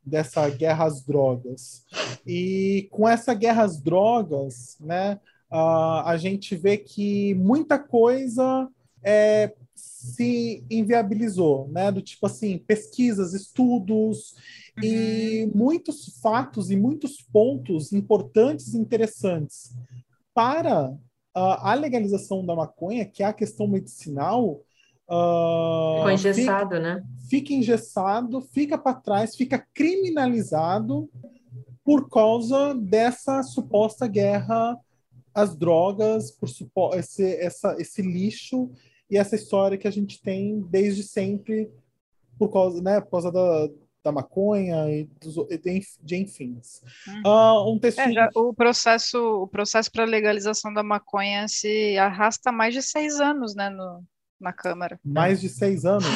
Dessa 0.05 0.49
guerra 0.51 0.87
às 0.87 1.03
drogas. 1.05 1.85
E 2.27 2.89
com 2.91 3.09
essa 3.09 3.33
guerra 3.35 3.63
às 3.63 3.81
drogas, 3.81 4.77
né? 4.81 5.21
ah, 5.53 6.11
a 6.11 6.17
gente 6.17 6.57
vê 6.57 6.79
que 6.79 7.35
muita 7.35 7.79
coisa 7.79 8.69
é, 9.03 9.55
se 10.03 10.65
inviabilizou, 10.71 11.69
né? 11.69 11.91
Do 11.91 12.01
tipo 12.01 12.27
assim, 12.27 12.59
pesquisas, 12.59 13.35
estudos, 13.35 14.35
e 14.81 15.51
muitos 15.55 16.19
fatos 16.21 16.71
e 16.71 16.77
muitos 16.77 17.21
pontos 17.21 17.93
importantes 17.93 18.73
e 18.73 18.79
interessantes 18.79 19.75
para 20.35 20.95
ah, 21.35 21.73
a 21.73 21.75
legalização 21.75 22.45
da 22.45 22.55
maconha, 22.55 23.05
que 23.05 23.23
é 23.23 23.27
a 23.27 23.33
questão 23.33 23.67
medicinal, 23.67 24.61
ah, 25.09 25.95
Ficou 25.99 26.11
engessado, 26.11 26.81
né? 26.81 26.95
fica, 26.95 27.29
fica 27.29 27.53
engessado, 27.53 28.41
fica 28.41 28.79
para 28.79 28.95
trás, 28.95 29.37
fica 29.37 29.67
criminalizado 29.75 31.11
por 31.85 32.09
causa 32.09 32.75
dessa 32.75 33.43
suposta 33.43 34.07
guerra 34.07 34.79
às 35.35 35.57
drogas, 35.57 36.31
por 36.31 36.49
esse, 36.97 37.37
essa, 37.37 37.77
esse 37.79 38.01
lixo 38.01 38.71
e 39.13 39.19
essa 39.19 39.37
história 39.37 39.77
que 39.77 39.87
a 39.87 39.91
gente 39.91 40.23
tem 40.23 40.59
desde 40.71 41.03
sempre 41.03 41.71
por 42.39 42.51
causa, 42.51 42.81
né, 42.81 42.99
por 42.99 43.11
causa 43.11 43.31
da, 43.31 43.69
da 44.03 44.11
maconha 44.11 44.89
e 44.91 45.05
dos, 45.21 45.37
e 45.51 45.59
de, 45.59 45.83
de 46.03 46.17
enfins. 46.17 46.81
Uhum. 47.07 47.23
Ah, 47.27 47.71
um 47.71 47.79
texto. 47.79 47.99
É, 47.99 48.11
já, 48.11 48.31
o 48.35 48.55
processo, 48.55 49.19
o 49.43 49.47
processo 49.47 49.93
para 49.93 50.07
legalização 50.07 50.73
da 50.73 50.83
maconha 50.83 51.47
se 51.47 51.99
arrasta 51.99 52.49
há 52.49 52.53
mais 52.53 52.73
de 52.73 52.81
seis 52.81 53.21
anos, 53.21 53.55
né, 53.55 53.69
no, 53.69 54.03
na 54.41 54.51
Câmara. 54.51 54.99
Mais 55.05 55.43
de 55.43 55.51
seis 55.51 55.85
anos. 55.85 56.07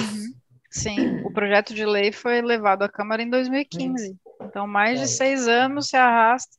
Sim, 0.70 1.20
o 1.22 1.30
projeto 1.30 1.74
de 1.74 1.84
lei 1.84 2.12
foi 2.12 2.40
levado 2.40 2.82
à 2.82 2.88
Câmara 2.88 3.22
em 3.22 3.28
2015. 3.28 4.16
Então, 4.40 4.66
mais 4.66 5.01
de 5.01 5.07
seis 5.07 5.47
anos 5.47 5.88
se 5.88 5.97
arrasta 5.99 6.57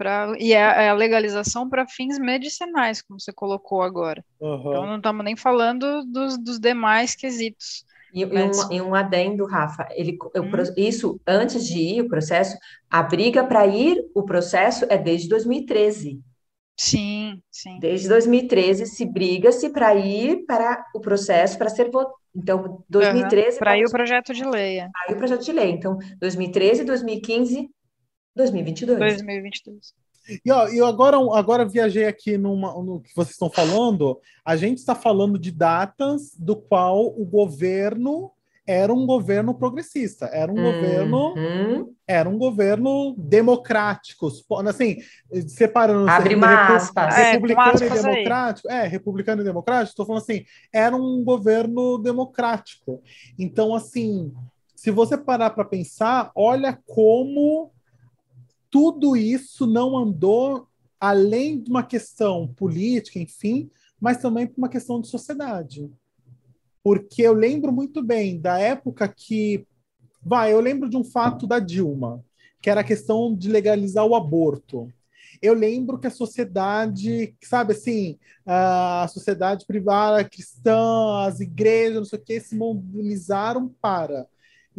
para 0.00 0.32
e 0.38 0.54
é 0.54 0.64
a, 0.64 0.82
é 0.82 0.88
a 0.88 0.94
legalização 0.94 1.68
para 1.68 1.86
fins 1.86 2.18
medicinais, 2.18 3.02
como 3.02 3.20
você 3.20 3.32
colocou 3.32 3.82
agora. 3.82 4.24
Aham. 4.40 4.70
Então, 4.70 4.86
não 4.86 4.96
estamos 4.96 5.24
nem 5.24 5.36
falando 5.36 6.02
dos, 6.06 6.38
dos 6.38 6.58
demais 6.58 7.14
quesitos. 7.14 7.84
E, 8.14 8.22
e 8.22 8.24
um, 8.24 8.72
e 8.72 8.80
um 8.80 8.94
adendo, 8.94 9.44
Rafa, 9.44 9.86
ele, 9.92 10.16
Hum. 10.34 10.50
isso, 10.76 11.20
antes 11.26 11.64
de 11.66 11.78
ir 11.78 12.00
o 12.00 12.08
processo, 12.08 12.56
a 12.90 13.02
briga 13.02 13.44
para 13.44 13.66
ir 13.66 14.02
o 14.14 14.24
processo 14.24 14.86
é 14.88 14.96
desde 14.96 15.28
2013. 15.28 16.18
Sim, 16.78 17.42
sim. 17.50 17.78
Desde 17.78 18.08
2013 18.08 18.86
se 18.86 19.04
briga-se 19.04 19.68
para 19.68 19.94
ir 19.94 20.46
para 20.46 20.82
o 20.94 21.00
processo 21.00 21.58
para 21.58 21.68
ser 21.68 21.90
votado. 21.90 22.18
Então, 22.34 22.82
2013 22.88 23.58
Para 23.58 23.76
ir 23.76 23.84
o 23.84 23.90
projeto 23.90 24.32
de 24.32 24.44
lei, 24.44 24.78
é. 24.78 24.88
para 24.88 25.12
ir 25.12 25.14
o 25.14 25.18
projeto 25.18 25.44
de 25.44 25.52
lei. 25.52 25.70
Então, 25.70 25.98
2013, 26.18 26.84
2015, 26.84 27.68
2022. 28.34 28.98
2022. 28.98 29.94
E 30.44 30.50
ó, 30.52 30.68
eu 30.68 30.86
agora, 30.86 31.16
agora 31.36 31.64
viajei 31.64 32.04
aqui 32.06 32.38
numa, 32.38 32.72
no 32.82 33.00
que 33.00 33.14
vocês 33.16 33.32
estão 33.32 33.50
falando. 33.50 34.20
A 34.44 34.56
gente 34.56 34.78
está 34.78 34.94
falando 34.94 35.38
de 35.38 35.50
datas 35.50 36.32
do 36.38 36.54
qual 36.54 37.06
o 37.06 37.24
governo 37.24 38.30
era 38.66 38.92
um 38.92 39.04
governo 39.04 39.52
progressista, 39.54 40.26
era 40.26 40.52
um 40.52 40.54
governo, 40.54 41.34
Uhum. 41.34 41.92
era 42.06 42.28
um 42.28 42.38
governo 42.38 43.16
democrático, 43.18 44.28
assim, 44.68 44.98
separando 45.48 46.08
Abre 46.08 46.36
uma 46.36 46.46
repu- 46.66 46.72
aspas. 46.74 47.14
É, 47.18 47.24
com 47.38 47.46
republicano 47.46 47.66
e 47.66 47.72
aspas 47.84 48.04
aí. 48.04 48.12
democrático, 48.14 48.70
é, 48.70 48.86
republicano 48.86 49.40
e 49.42 49.44
democrático, 49.44 49.90
estou 49.90 50.06
falando 50.06 50.22
assim, 50.22 50.44
era 50.72 50.94
um 50.94 51.24
governo 51.24 51.98
democrático. 51.98 53.02
Então, 53.36 53.74
assim, 53.74 54.32
se 54.76 54.92
você 54.92 55.18
parar 55.18 55.50
para 55.50 55.64
pensar, 55.64 56.30
olha 56.36 56.78
como 56.86 57.72
tudo 58.70 59.16
isso 59.16 59.66
não 59.66 59.96
andou 59.96 60.66
além 60.98 61.60
de 61.60 61.70
uma 61.70 61.82
questão 61.82 62.46
política, 62.46 63.18
enfim, 63.18 63.70
mas 64.00 64.18
também 64.18 64.46
por 64.46 64.58
uma 64.58 64.68
questão 64.68 65.00
de 65.00 65.08
sociedade. 65.08 65.90
Porque 66.82 67.22
eu 67.22 67.32
lembro 67.32 67.72
muito 67.72 68.02
bem 68.02 68.40
da 68.40 68.58
época 68.58 69.08
que. 69.08 69.66
Vai, 70.22 70.52
eu 70.52 70.60
lembro 70.60 70.88
de 70.88 70.98
um 70.98 71.04
fato 71.04 71.46
da 71.46 71.58
Dilma, 71.58 72.22
que 72.60 72.68
era 72.68 72.82
a 72.82 72.84
questão 72.84 73.34
de 73.34 73.48
legalizar 73.48 74.04
o 74.04 74.14
aborto. 74.14 74.92
Eu 75.40 75.54
lembro 75.54 75.98
que 75.98 76.06
a 76.06 76.10
sociedade, 76.10 77.34
sabe 77.42 77.72
assim, 77.72 78.18
a 78.44 79.06
sociedade 79.08 79.64
privada 79.64 80.22
cristã, 80.22 81.24
as 81.26 81.40
igrejas, 81.40 81.96
não 81.96 82.04
sei 82.04 82.18
o 82.18 82.22
que, 82.22 82.40
se 82.40 82.54
mobilizaram 82.54 83.74
para. 83.80 84.26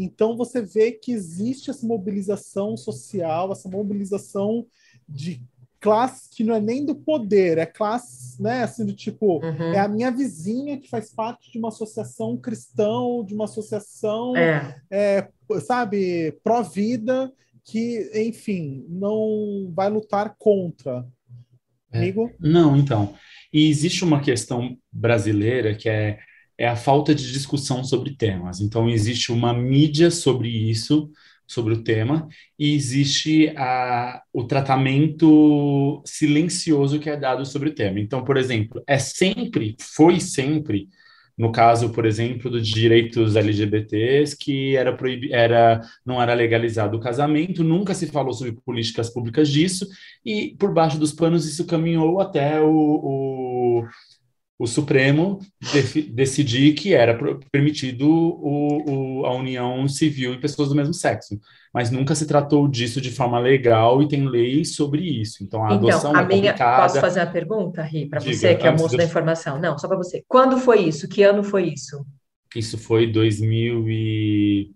Então 0.03 0.35
você 0.35 0.61
vê 0.61 0.91
que 0.91 1.11
existe 1.11 1.69
essa 1.69 1.85
mobilização 1.85 2.75
social, 2.75 3.51
essa 3.51 3.69
mobilização 3.69 4.65
de 5.07 5.41
classe 5.79 6.29
que 6.29 6.43
não 6.43 6.53
é 6.53 6.61
nem 6.61 6.85
do 6.85 6.93
poder, 6.93 7.57
é 7.57 7.65
classe, 7.65 8.39
né, 8.41 8.63
assim, 8.63 8.85
do 8.85 8.93
tipo, 8.93 9.43
Uhum. 9.43 9.73
é 9.73 9.79
a 9.79 9.87
minha 9.87 10.11
vizinha 10.11 10.77
que 10.79 10.87
faz 10.87 11.11
parte 11.11 11.51
de 11.51 11.57
uma 11.57 11.69
associação 11.69 12.37
cristã, 12.37 12.91
de 13.25 13.33
uma 13.33 13.45
associação, 13.45 14.35
É. 14.37 14.75
é, 14.91 15.27
sabe, 15.59 16.33
pró-vida, 16.43 17.33
que, 17.63 18.11
enfim, 18.15 18.85
não 18.89 19.71
vai 19.73 19.89
lutar 19.89 20.35
contra. 20.37 21.05
É. 21.91 21.97
Amigo? 21.97 22.31
Não, 22.39 22.77
então. 22.77 23.13
E 23.51 23.67
existe 23.69 24.03
uma 24.03 24.21
questão 24.21 24.77
brasileira 24.91 25.75
que 25.75 25.89
é, 25.89 26.19
é 26.61 26.67
a 26.67 26.75
falta 26.75 27.15
de 27.15 27.31
discussão 27.31 27.83
sobre 27.83 28.15
temas. 28.15 28.61
Então, 28.61 28.87
existe 28.87 29.31
uma 29.31 29.51
mídia 29.51 30.11
sobre 30.11 30.47
isso, 30.47 31.09
sobre 31.47 31.73
o 31.73 31.83
tema, 31.83 32.27
e 32.57 32.75
existe 32.75 33.51
a, 33.57 34.21
o 34.31 34.43
tratamento 34.43 36.03
silencioso 36.05 36.99
que 36.99 37.09
é 37.09 37.17
dado 37.17 37.43
sobre 37.47 37.69
o 37.69 37.73
tema. 37.73 37.99
Então, 37.99 38.23
por 38.23 38.37
exemplo, 38.37 38.81
é 38.85 38.99
sempre, 38.99 39.75
foi 39.79 40.19
sempre, 40.19 40.87
no 41.35 41.51
caso, 41.51 41.89
por 41.89 42.05
exemplo, 42.05 42.51
dos 42.51 42.67
direitos 42.67 43.35
LGBTs, 43.35 44.37
que 44.37 44.75
era 44.75 44.95
proibi 44.95 45.33
era, 45.33 45.81
não 46.05 46.21
era 46.21 46.35
legalizado 46.35 46.95
o 46.95 47.01
casamento, 47.01 47.63
nunca 47.63 47.95
se 47.95 48.05
falou 48.05 48.33
sobre 48.33 48.53
políticas 48.63 49.09
públicas 49.09 49.49
disso, 49.49 49.87
e 50.23 50.55
por 50.59 50.71
baixo 50.71 50.99
dos 50.99 51.11
panos 51.11 51.47
isso 51.47 51.65
caminhou 51.65 52.21
até 52.21 52.61
o, 52.61 52.69
o, 52.69 53.83
o 54.61 54.67
Supremo 54.67 55.39
defi- 55.73 56.03
decidir 56.03 56.73
que 56.73 56.93
era 56.93 57.17
permitido 57.51 58.07
o, 58.09 59.21
o, 59.21 59.25
a 59.25 59.33
união 59.35 59.87
civil 59.87 60.33
em 60.33 60.39
pessoas 60.39 60.69
do 60.69 60.75
mesmo 60.75 60.93
sexo. 60.93 61.39
Mas 61.73 61.89
nunca 61.89 62.13
se 62.15 62.27
tratou 62.27 62.67
disso 62.67 62.99
de 63.01 63.11
forma 63.11 63.39
legal 63.39 64.01
e 64.01 64.07
tem 64.07 64.27
leis 64.27 64.75
sobre 64.75 65.01
isso. 65.21 65.43
Então 65.43 65.63
a 65.63 65.73
adoção 65.73 66.11
Então, 66.11 66.15
a 66.15 66.23
é 66.23 66.25
minha, 66.27 66.51
complicada. 66.51 66.81
posso 66.83 66.99
fazer 66.99 67.19
uma 67.21 67.31
pergunta, 67.31 67.81
Ri, 67.81 68.07
para 68.09 68.19
você, 68.19 68.55
que 68.55 68.67
é 68.67 68.71
moço 68.71 68.89
de 68.89 68.97
da 68.97 69.03
informação? 69.05 69.59
Não, 69.59 69.77
só 69.77 69.87
para 69.87 69.97
você. 69.97 70.23
Quando 70.27 70.57
foi 70.57 70.81
isso? 70.87 71.07
Que 71.07 71.23
ano 71.23 71.43
foi 71.43 71.69
isso? 71.69 72.05
Isso 72.55 72.77
foi 72.77 73.07
2000 73.11 73.87
e... 73.89 74.71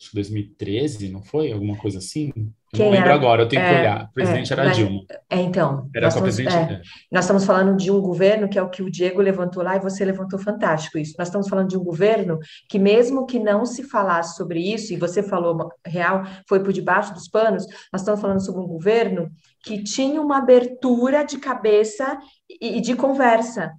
acho 0.00 0.10
que 0.10 0.14
2013, 0.16 1.08
não 1.08 1.22
foi? 1.22 1.52
Alguma 1.52 1.76
coisa 1.76 1.98
assim? 1.98 2.32
Eu 2.72 2.76
Quem 2.76 2.86
não 2.86 2.92
lembro 2.92 3.08
era? 3.08 3.14
agora, 3.16 3.42
eu 3.42 3.48
tenho 3.48 3.62
que 3.62 3.68
É, 3.68 3.80
olhar. 3.80 4.04
O 4.04 4.12
presidente 4.14 4.52
é, 4.52 4.54
era 4.54 4.64
mas- 4.66 4.76
Dilma. 4.76 5.00
É, 5.28 5.40
então, 5.40 5.88
Era 5.92 6.06
nós 6.06 6.14
estamos, 6.14 6.20
presidente. 6.36 6.54
é, 6.72 6.80
nós 7.10 7.24
estamos 7.24 7.44
falando 7.44 7.76
de 7.76 7.90
um 7.90 8.00
governo 8.00 8.48
que 8.48 8.56
é 8.56 8.62
o 8.62 8.68
que 8.70 8.80
o 8.80 8.88
Diego 8.90 9.20
levantou 9.20 9.60
lá 9.60 9.74
e 9.76 9.80
você 9.80 10.04
levantou 10.04 10.38
fantástico 10.38 10.96
isso. 10.96 11.14
Nós 11.18 11.26
estamos 11.26 11.48
falando 11.48 11.68
de 11.68 11.76
um 11.76 11.82
governo 11.82 12.38
que, 12.68 12.78
mesmo 12.78 13.26
que 13.26 13.40
não 13.40 13.66
se 13.66 13.82
falasse 13.82 14.36
sobre 14.36 14.60
isso, 14.60 14.92
e 14.92 14.96
você 14.96 15.20
falou 15.20 15.68
real, 15.84 16.22
foi 16.48 16.62
por 16.62 16.72
debaixo 16.72 17.12
dos 17.12 17.26
panos, 17.28 17.66
nós 17.92 18.02
estamos 18.02 18.20
falando 18.20 18.40
sobre 18.44 18.60
um 18.62 18.66
governo 18.68 19.28
que 19.64 19.82
tinha 19.82 20.20
uma 20.22 20.38
abertura 20.38 21.24
de 21.24 21.38
cabeça 21.38 22.18
e, 22.48 22.78
e 22.78 22.80
de 22.80 22.94
conversa. 22.94 23.72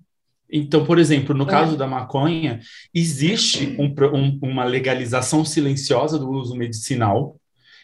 Então, 0.54 0.84
por 0.86 1.00
exemplo, 1.00 1.34
no 1.34 1.46
É. 1.46 1.48
caso 1.48 1.78
da 1.78 1.88
maconha, 1.88 2.60
existe 2.94 3.74
um 3.80 3.86
um- 4.14 4.40
uma 4.44 4.66
legalização 4.66 5.46
silenciosa 5.46 6.20
do 6.20 6.30
uso 6.30 6.58
medicinal. 6.58 7.38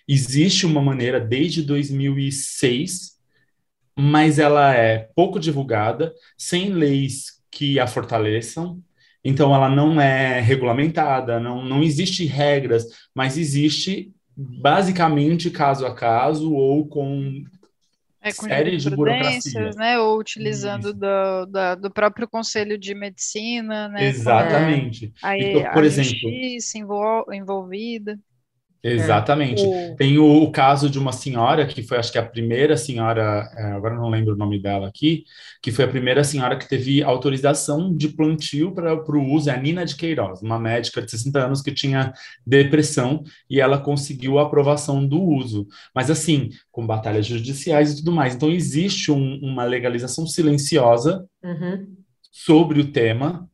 Existe 0.08 0.66
uma 0.66 0.82
maneira 0.82 1.20
desde 1.20 1.62
2006, 1.64 3.18
mas 3.98 4.40
ela 4.40 4.74
é 4.74 5.10
pouco 5.16 5.40
divulgada, 5.40 6.14
sem 6.38 6.70
leis 6.72 7.42
que 7.52 7.80
a 7.80 7.88
fortaleçam. 7.88 8.82
Então, 9.24 9.54
ela 9.54 9.68
não 9.70 10.00
é 10.00 10.40
regulamentada, 10.40 11.40
não, 11.40 11.64
não 11.64 11.84
existe 11.84 12.26
regras, 12.26 12.86
mas 13.14 13.38
existe 13.38 14.14
basicamente 14.36 15.50
caso 15.50 15.86
a 15.86 15.94
caso 15.94 16.54
ou 16.54 16.88
com 16.88 17.44
É 18.22 18.32
com 18.32 18.46
série 18.46 18.72
de 18.72 18.80
jurisprudências, 18.80 19.54
burocracia. 19.54 19.72
né? 19.80 20.00
Ou 20.00 20.20
utilizando 20.20 20.94
do, 20.94 21.46
da- 21.48 21.76
do 21.76 21.92
próprio 21.92 22.28
Conselho 22.30 22.78
de 22.78 22.94
Medicina, 22.94 23.88
né? 23.90 24.06
Exatamente. 24.06 25.12
A, 25.24 25.38
Então, 25.38 25.64
por 25.74 25.84
a 25.84 25.86
exemplo- 25.86 26.12
justiça 26.14 26.78
envol- 26.78 27.26
envolvida. 27.34 28.20
Exatamente. 28.84 29.64
O- 29.66 29.96
Tem 29.98 30.18
o, 30.18 30.44
o 30.44 30.52
caso 30.52 30.90
de 30.90 30.98
uma 31.00 31.12
senhora 31.12 31.66
que 31.66 31.82
foi, 31.84 31.98
acho 31.98 32.12
que 32.12 32.18
a 32.18 32.26
primeira 32.26 32.78
senhora, 32.78 33.50
é, 33.58 33.64
agora 33.72 33.96
não 33.96 34.10
lembro 34.10 34.34
o 34.34 34.38
nome 34.38 34.60
dela 34.62 34.88
aqui, 34.88 35.24
que 35.62 35.72
foi 35.72 35.86
a 35.86 35.88
primeira 35.88 36.24
senhora 36.24 36.58
que 36.58 36.68
teve 36.70 37.02
autorização 37.04 37.94
de 37.96 38.10
plantio 38.10 38.72
para 38.74 38.94
o 38.96 39.34
uso, 39.34 39.50
é 39.50 39.54
a 39.54 39.58
Nina 39.62 39.86
de 39.86 39.96
Queiroz, 39.96 40.42
uma 40.42 40.60
médica 40.60 41.02
de 41.02 41.10
60 41.12 41.44
anos 41.46 41.62
que 41.62 41.72
tinha 41.72 42.14
depressão 42.46 43.24
e 43.50 43.60
ela 43.60 43.78
conseguiu 43.80 44.40
a 44.40 44.44
aprovação 44.44 45.06
do 45.06 45.22
uso. 45.22 45.68
Mas 45.94 46.10
assim, 46.10 46.50
com 46.72 46.86
batalhas 46.86 47.26
judiciais 47.26 47.92
e 47.92 47.98
tudo 47.98 48.12
mais. 48.12 48.36
Então 48.36 48.52
existe 48.52 49.12
um- 49.12 49.40
uma 49.42 49.64
legalização 49.64 50.26
silenciosa 50.28 51.26
Uhum. 51.44 51.88
sobre 52.32 52.80
o 52.80 52.92
tema, 52.92 53.50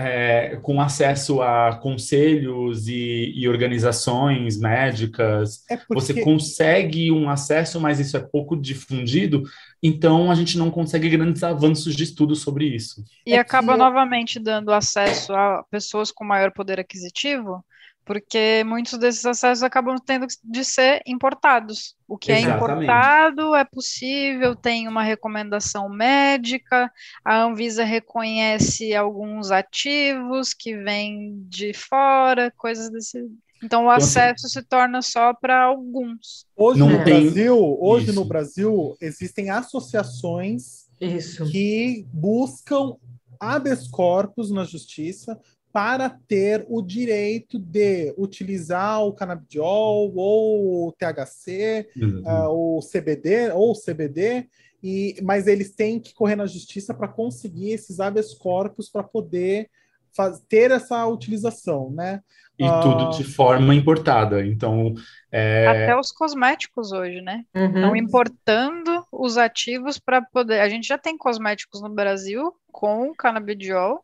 é, 0.00 0.56
com 0.62 0.80
acesso 0.80 1.42
a 1.42 1.74
conselhos 1.82 2.86
e, 2.86 3.32
e 3.34 3.48
organizações 3.48 4.56
médicas. 4.58 5.64
É 5.68 5.76
porque 5.76 5.94
Você 5.94 6.20
consegue 6.22 7.10
um 7.10 7.28
acesso, 7.28 7.80
mas 7.80 7.98
isso 7.98 8.16
é 8.16 8.20
pouco 8.20 8.56
difundido, 8.56 9.42
então 9.82 10.30
a 10.30 10.34
gente 10.36 10.56
não 10.56 10.70
consegue 10.70 11.08
grandes 11.08 11.42
avanços 11.42 11.96
de 11.96 12.04
estudo 12.04 12.36
sobre 12.36 12.66
isso. 12.66 13.02
E 13.26 13.32
É 13.32 13.38
acaba 13.38 13.72
que- 13.72 13.78
novamente 13.78 14.38
dando 14.38 14.72
acesso 14.72 15.32
a 15.34 15.64
pessoas 15.70 16.12
com 16.12 16.24
maior 16.24 16.52
poder 16.52 16.78
aquisitivo, 16.78 17.64
porque 18.08 18.64
muitos 18.64 18.98
desses 18.98 19.26
acessos 19.26 19.62
acabam 19.62 19.94
tendo 20.04 20.26
de 20.42 20.64
ser 20.64 21.02
importados. 21.06 21.94
O 22.08 22.16
que 22.16 22.32
é 22.32 22.40
Exatamente. 22.40 22.84
importado 22.84 23.54
é 23.54 23.64
possível, 23.66 24.56
tem 24.56 24.88
uma 24.88 25.02
recomendação 25.02 25.90
médica, 25.90 26.90
a 27.22 27.42
Anvisa 27.42 27.84
reconhece 27.84 28.94
alguns 28.94 29.50
ativos 29.50 30.54
que 30.54 30.74
vêm 30.74 31.38
de 31.50 31.74
fora, 31.74 32.50
coisas 32.56 32.88
desse. 32.90 33.18
Então 33.62 33.80
o 33.80 33.82
Então, 33.84 33.90
assim, 33.90 34.04
acesso 34.20 34.48
se 34.48 34.62
torna 34.62 35.02
só 35.02 35.34
para 35.34 35.64
alguns. 35.64 36.46
hoje 36.56 36.80
Não 36.80 36.88
no 36.88 37.04
tem- 37.04 37.24
Brasil, 37.30 37.76
hoje 37.78 38.06
Isso. 38.06 38.14
no 38.14 38.24
Brasil 38.24 38.96
existem 39.02 39.50
associações 39.50 40.88
Isso. 40.98 41.44
que 41.50 42.06
buscam 42.12 42.94
habeas 43.38 43.86
corpus 43.86 44.50
na 44.50 44.64
justiça 44.64 45.38
para 45.72 46.08
ter 46.10 46.64
o 46.68 46.82
direito 46.82 47.58
de 47.58 48.14
utilizar 48.16 49.02
o 49.04 49.12
canabidiol 49.12 50.12
ou 50.16 50.88
o 50.88 50.92
THC, 50.92 51.86
ah, 52.26 52.48
o 52.50 52.80
CBD 52.82 53.52
ou 53.52 53.72
o 53.72 53.74
CBD, 53.74 54.48
e, 54.82 55.16
mas 55.22 55.46
eles 55.46 55.74
têm 55.74 56.00
que 56.00 56.14
correr 56.14 56.36
na 56.36 56.46
justiça 56.46 56.94
para 56.94 57.08
conseguir 57.08 57.72
esses 57.72 58.00
habeas 58.00 58.32
corpus 58.34 58.88
para 58.88 59.02
poder 59.02 59.68
faz- 60.16 60.40
ter 60.48 60.70
essa 60.70 61.06
utilização, 61.06 61.90
né? 61.90 62.20
E 62.58 62.64
Ah. 62.64 62.80
tudo 62.80 63.10
de 63.10 63.24
forma 63.24 63.74
importada. 63.74 64.44
Então, 64.44 64.94
é, 65.30 65.66
Até 65.68 65.96
os 65.98 66.10
cosméticos 66.10 66.92
hoje, 66.92 67.20
né? 67.20 67.44
Estão 67.54 67.90
Uhum. 67.90 67.96
importando 67.96 69.04
os 69.12 69.36
ativos 69.36 69.98
para 69.98 70.22
poder. 70.22 70.60
A 70.60 70.68
gente 70.68 70.86
já 70.88 70.98
tem 70.98 71.16
cosméticos 71.16 71.80
no 71.82 71.90
Brasil 71.90 72.52
com 72.72 73.14
canabidiol, 73.14 74.02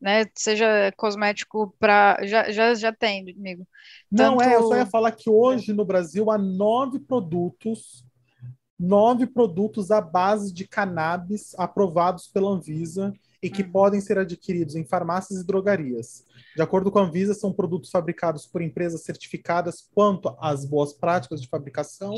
né? 0.00 0.26
Seja 0.34 0.92
cosmético 0.96 1.74
para. 1.78 2.18
Já, 2.24 2.50
já, 2.50 2.74
já 2.74 2.92
tem, 2.92 3.20
amigo. 3.36 3.66
Não 4.10 4.36
Tanto- 4.36 4.42
é, 4.50 4.54
eu 4.56 4.62
só 4.64 4.76
ia 4.76 4.86
falar 4.86 5.12
que 5.12 5.28
hoje 5.30 5.72
no 5.72 5.84
Brasil 5.84 6.30
há 6.30 6.38
nove 6.38 6.98
produtos, 7.00 8.04
nove 8.78 9.26
produtos 9.26 9.90
à 9.90 10.00
base 10.00 10.52
de 10.52 10.66
cannabis 10.66 11.54
aprovados 11.58 12.28
pela 12.28 12.50
Anvisa 12.50 13.12
e 13.42 13.50
que 13.50 13.62
Uhum. 13.62 13.72
podem 13.72 14.00
ser 14.00 14.18
adquiridos 14.18 14.74
em 14.76 14.84
farmácias 14.84 15.40
e 15.40 15.46
drogarias. 15.46 16.24
De 16.56 16.62
acordo 16.62 16.90
com 16.90 16.98
a 16.98 17.02
Anvisa, 17.02 17.34
são 17.34 17.52
produtos 17.52 17.90
fabricados 17.90 18.46
por 18.46 18.62
empresas 18.62 19.02
certificadas 19.04 19.86
quanto 19.94 20.34
às 20.40 20.64
boas 20.64 20.92
práticas 20.92 21.40
de 21.40 21.48
fabricação 21.48 22.14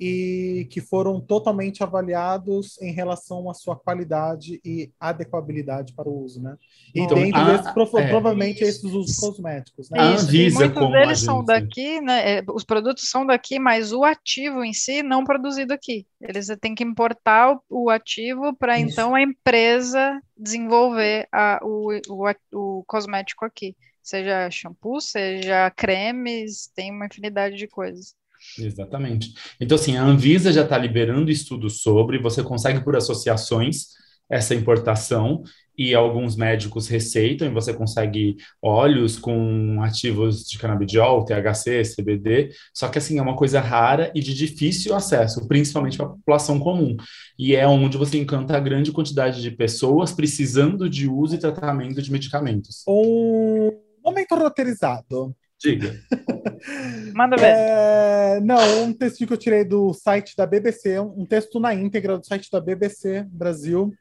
e 0.00 0.66
que 0.70 0.80
foram 0.80 1.20
totalmente 1.20 1.82
avaliados 1.82 2.80
em 2.80 2.92
relação 2.92 3.50
à 3.50 3.54
sua 3.54 3.74
qualidade 3.76 4.60
e 4.64 4.90
adequabilidade 5.00 5.92
para 5.92 6.08
o 6.08 6.22
uso, 6.24 6.40
né? 6.42 6.56
E 6.94 7.00
Então, 7.02 7.16
dentro 7.18 7.40
a- 7.40 7.44
desses, 7.56 7.70
prova- 7.72 8.00
é. 8.00 8.08
provavelmente, 8.08 8.62
esses 8.62 8.84
usos 8.84 9.16
cosméticos, 9.16 9.90
né? 9.90 9.98
A 10.00 10.14
Isso, 10.14 10.24
Anvisa, 10.28 10.56
e 10.56 10.58
muitos 10.58 10.78
como 10.78 10.92
deles 10.92 11.20
são 11.20 11.44
daqui, 11.44 12.00
né? 12.00 12.38
é, 12.38 12.42
Os 12.48 12.64
produtos 12.64 13.08
são 13.10 13.26
daqui, 13.26 13.58
mas 13.58 13.92
o 13.92 14.04
ativo 14.04 14.62
em 14.64 14.72
si 14.72 15.02
não 15.02 15.24
produzido 15.24 15.72
aqui. 15.72 16.06
Eles 16.20 16.46
têm 16.60 16.74
que 16.74 16.84
importar 16.84 17.52
o, 17.68 17.84
o 17.86 17.90
ativo 17.90 18.54
para 18.56 18.78
Isso. 18.78 18.90
então 18.92 19.14
a 19.14 19.22
empresa 19.22 20.20
desenvolver 20.36 21.26
a- 21.32 21.60
o, 21.62 21.90
o, 22.08 22.28
o 22.52 22.84
cosmético 22.86 23.37
aqui. 23.44 23.76
Seja 24.02 24.50
shampoo, 24.50 25.00
seja 25.00 25.70
cremes, 25.70 26.68
tem 26.74 26.90
uma 26.90 27.06
infinidade 27.06 27.56
de 27.56 27.66
coisas. 27.66 28.14
Exatamente. 28.58 29.34
Então, 29.60 29.74
assim, 29.74 29.96
a 29.96 30.02
Anvisa 30.02 30.52
já 30.52 30.62
está 30.62 30.78
liberando 30.78 31.30
estudos 31.30 31.82
sobre, 31.82 32.18
você 32.18 32.42
consegue 32.42 32.82
por 32.82 32.96
associações 32.96 33.88
essa 34.30 34.54
importação 34.54 35.42
e 35.78 35.94
alguns 35.94 36.34
médicos 36.34 36.88
receitam 36.88 37.46
e 37.46 37.52
você 37.52 37.72
consegue 37.72 38.36
óleos 38.60 39.16
com 39.16 39.80
ativos 39.82 40.44
de 40.44 40.58
canabidiol, 40.58 41.24
THC, 41.24 41.82
CBD, 41.82 42.50
só 42.74 42.88
que 42.88 42.98
assim 42.98 43.18
é 43.18 43.22
uma 43.22 43.36
coisa 43.36 43.60
rara 43.60 44.10
e 44.14 44.20
de 44.20 44.34
difícil 44.34 44.94
acesso, 44.94 45.46
principalmente 45.46 45.96
para 45.96 46.06
a 46.06 46.10
população 46.10 46.58
comum. 46.58 46.96
E 47.38 47.54
é 47.54 47.66
onde 47.66 47.96
você 47.96 48.18
encanta 48.18 48.56
a 48.56 48.60
grande 48.60 48.90
quantidade 48.90 49.40
de 49.40 49.50
pessoas 49.52 50.10
precisando 50.10 50.90
de 50.90 51.08
uso 51.08 51.36
e 51.36 51.38
tratamento 51.38 52.02
de 52.02 52.10
medicamentos. 52.10 52.82
Um 52.88 53.70
momento 54.04 54.34
roteirizado. 54.34 55.34
Diga. 55.60 55.92
Manda 57.14 57.36
ver. 57.36 57.46
É, 57.46 58.40
não, 58.40 58.84
um 58.84 58.92
texto 58.92 59.26
que 59.26 59.32
eu 59.32 59.36
tirei 59.36 59.64
do 59.64 59.92
site 59.92 60.36
da 60.36 60.46
BBC, 60.46 61.00
um 61.00 61.26
texto 61.26 61.58
na 61.58 61.74
íntegra 61.74 62.16
do 62.16 62.24
site 62.24 62.48
da 62.50 62.60
BBC 62.60 63.26
Brasil. 63.28 63.92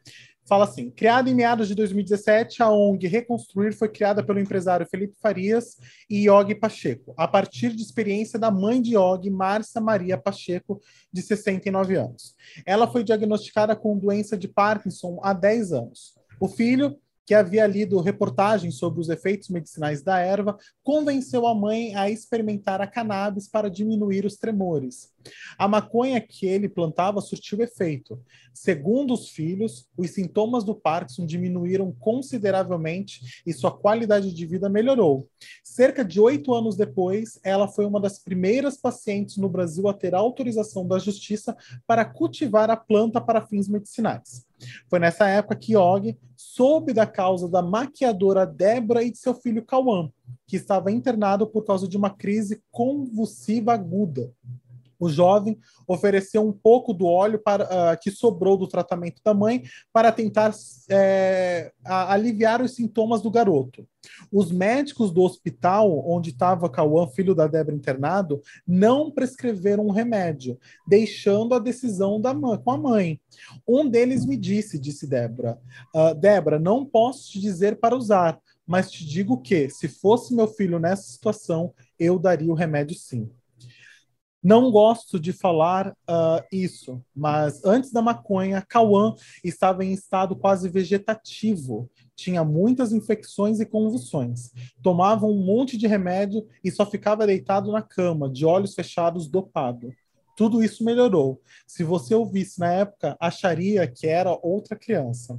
Fala 0.48 0.64
assim: 0.64 0.89
criada 0.89 1.30
em 1.30 1.36
meados 1.36 1.68
de 1.68 1.76
2017, 1.76 2.64
a 2.64 2.72
ONG 2.72 3.06
Reconstruir 3.06 3.74
foi 3.74 3.89
criada 3.89 4.24
pelo 4.24 4.39
empresário 4.39 4.88
Felipe 4.89 5.18
Farias 5.22 5.76
e 6.10 6.30
Yogi 6.30 6.56
Pacheco, 6.56 7.14
a 7.18 7.28
partir 7.28 7.76
de 7.76 7.84
experiência 7.84 8.39
da 8.39 8.50
mãe 8.50 8.82
de 8.82 8.95
Yogi, 8.95 9.30
Márcia 9.30 9.82
Maria 9.82 10.18
Pacheco, 10.18 10.82
de 11.12 11.22
69 11.22 11.98
anos. 11.98 12.34
Ela 12.66 12.88
foi 12.88 13.04
diagnosticada 13.04 13.76
com 13.76 13.98
doença 13.98 14.38
de 14.38 14.48
Parkinson 14.48 15.20
há 15.22 15.34
10 15.34 15.74
anos. 15.74 16.16
O 16.39 16.48
filho, 16.48 16.98
que 17.26 17.34
havia 17.34 17.68
lido 17.68 18.00
reportagens 18.00 18.78
sobre 18.78 19.02
os 19.02 19.10
efeitos 19.10 19.50
medicinais 19.50 20.02
da 20.02 20.18
erva, 20.18 20.58
convenceu 20.82 21.45
a 21.45 21.54
mãe 21.54 21.93
a 21.93 22.10
experimentar 22.10 22.80
a 22.80 22.88
cannabis 22.88 23.50
para 23.50 23.70
diminuir 23.70 24.26
os 24.26 24.38
tremores. 24.38 25.14
A 25.57 25.67
maconha 25.67 26.19
que 26.21 26.45
ele 26.45 26.69
plantava 26.69 27.21
surtiu 27.21 27.61
efeito. 27.61 28.21
Segundo 28.53 29.13
os 29.13 29.30
filhos, 29.30 29.88
os 29.95 30.11
sintomas 30.11 30.63
do 30.63 30.73
Parkinson 30.73 31.25
diminuíram 31.25 31.91
consideravelmente 31.99 33.41
e 33.45 33.53
sua 33.53 33.71
qualidade 33.71 34.34
de 34.34 34.45
vida 34.45 34.67
melhorou. 34.69 35.28
Cerca 35.63 36.03
de 36.03 36.19
oito 36.19 36.53
anos 36.53 36.75
depois, 36.75 37.39
ela 37.43 37.67
foi 37.67 37.86
uma 37.86 37.99
das 37.99 38.19
primeiras 38.19 38.78
pacientes 38.78 39.38
no 39.38 39.47
Brasil 39.47 39.88
a 39.88 39.93
ter 39.93 40.15
autorização 40.15 40.88
da 40.88 40.97
justiça 40.97 41.55
para 41.86 42.03
cultivar 42.03 42.69
a 42.69 42.75
planta 42.75 43.21
para 43.21 43.45
fins 43.45 43.67
medicinais. 43.67 44.45
Foi 44.89 44.99
nessa 44.99 45.28
época 45.28 45.55
que 45.55 45.75
Og 45.78 46.17
soube 46.36 46.93
da 46.93 47.05
causa 47.05 47.47
da 47.47 47.61
maquiadora 47.61 48.45
Débora 48.45 49.03
e 49.03 49.11
de 49.11 49.17
seu 49.17 49.34
filho 49.34 49.65
Cauã, 49.65 50.09
que 50.47 50.55
estava 50.55 50.91
internado 50.91 51.47
por 51.47 51.63
causa 51.63 51.88
de 51.88 51.97
uma 51.97 52.09
crise 52.09 52.61
convulsiva 52.71 53.73
aguda. 53.73 54.32
O 55.00 55.10
jovem 55.10 55.58
ofereceu 55.88 56.45
um 56.45 56.52
pouco 56.52 56.93
do 56.93 57.06
óleo 57.06 57.39
para, 57.39 57.66
uh, 57.66 58.00
que 58.02 58.12
sobrou 58.12 58.58
do 58.58 58.68
tratamento 58.68 59.22
da 59.24 59.34
mãe 59.34 59.64
para 59.93 60.12
tentar 60.12 60.54
é, 60.89 61.72
aliviar 61.86 62.62
os 62.62 62.76
sintomas 62.76 63.22
do 63.22 63.32
garoto. 63.32 63.88
Os 64.32 64.52
médicos 64.52 65.12
do 65.12 65.22
hospital 65.22 66.04
onde 66.08 66.30
estava 66.30 66.70
Cauã, 66.70 67.08
filho 67.08 67.36
da 67.36 67.48
Débora 67.48 67.76
internado, 67.76 68.41
não 68.66 69.12
prescreveram 69.12 69.86
um 69.86 69.91
remédio, 69.91 70.58
deixando 70.88 71.54
a 71.54 71.60
decisão 71.60 72.20
da 72.20 72.34
mãe, 72.34 72.58
com 72.58 72.72
a 72.72 72.78
mãe. 72.78 73.20
Um 73.68 73.88
deles 73.88 74.26
me 74.26 74.38
disse, 74.38 74.80
disse 74.80 75.08
Débora, 75.08 75.60
uh, 75.95 76.16
Débora, 76.16 76.60
não 76.60 76.86
posso 76.86 77.32
te 77.32 77.39
dizer 77.39 77.80
para 77.80 77.95
usar, 77.95 78.39
mas 78.66 78.91
te 78.91 79.06
digo 79.06 79.38
que, 79.41 79.70
se 79.70 79.88
fosse 79.88 80.36
meu 80.36 80.48
filho 80.48 80.80
nessa 80.80 81.04
situação, 81.04 81.74
eu 82.00 82.20
daria 82.20 82.52
o 82.52 82.56
remédio 82.56 82.98
sim. 82.98 83.30
Não 84.48 84.72
gosto 84.72 85.20
de 85.20 85.34
falar 85.34 85.89
uh, 85.89 86.41
isso, 86.50 87.04
mas 87.14 87.66
antes 87.66 87.91
da 87.91 88.02
maconha, 88.02 88.66
Cauã 88.66 89.14
estava 89.43 89.84
em 89.84 89.91
estado 89.91 90.38
quase 90.38 90.70
vegetativo. 90.70 91.91
Tinha 92.16 92.45
muitas 92.45 92.93
infecções 92.93 93.60
e 93.60 93.66
convulsões. 93.66 94.54
Tomava 94.82 95.26
um 95.26 95.43
monte 95.43 95.76
de 95.76 95.86
remédio 95.86 96.48
e 96.64 96.72
só 96.72 96.86
ficava 96.86 97.28
deitado 97.28 97.74
na 97.74 97.82
cama, 97.82 98.30
de 98.30 98.45
olhos 98.45 98.74
fechados, 98.74 99.28
dopado. 99.28 99.93
Tudo 100.38 100.64
isso 100.64 100.82
melhorou. 100.82 101.41
Se 101.68 101.84
você 101.84 102.16
ouvisse 102.16 102.58
na 102.58 102.72
época, 102.72 103.18
acharia 103.20 103.86
que 103.86 104.08
era 104.08 104.39
outra 104.41 104.78
criança. 104.78 105.38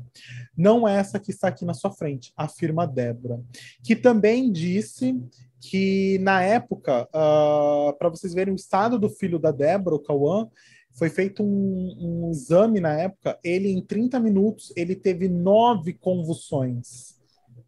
Não 0.54 0.86
essa 0.86 1.18
que 1.18 1.30
está 1.30 1.48
aqui 1.48 1.64
na 1.64 1.72
sua 1.72 1.92
frente, 1.92 2.30
afirma 2.36 2.86
Débora, 2.86 3.40
que 3.82 3.96
também 3.96 4.52
disse 4.52 5.18
que 5.60 6.18
na 6.20 6.42
época, 6.42 7.04
uh, 7.04 7.88
ah, 7.88 7.96
para 7.98 8.08
vocês 8.08 8.32
verem 8.32 8.52
o 8.52 8.56
estado 8.56 8.98
do 8.98 9.08
filho 9.08 9.38
da 9.38 9.50
Débora, 9.50 9.96
o 9.96 10.00
Cauã, 10.00 10.48
foi 10.92 11.08
feito 11.08 11.42
um, 11.42 12.24
um, 12.26 12.30
exame 12.30 12.80
na 12.80 12.92
época, 12.92 13.38
ele 13.44 13.70
em 13.70 13.80
30 13.80 14.18
minutos, 14.18 14.72
ele 14.76 14.96
teve 14.96 15.28
nove 15.28 15.92
convulsões. 15.92 17.16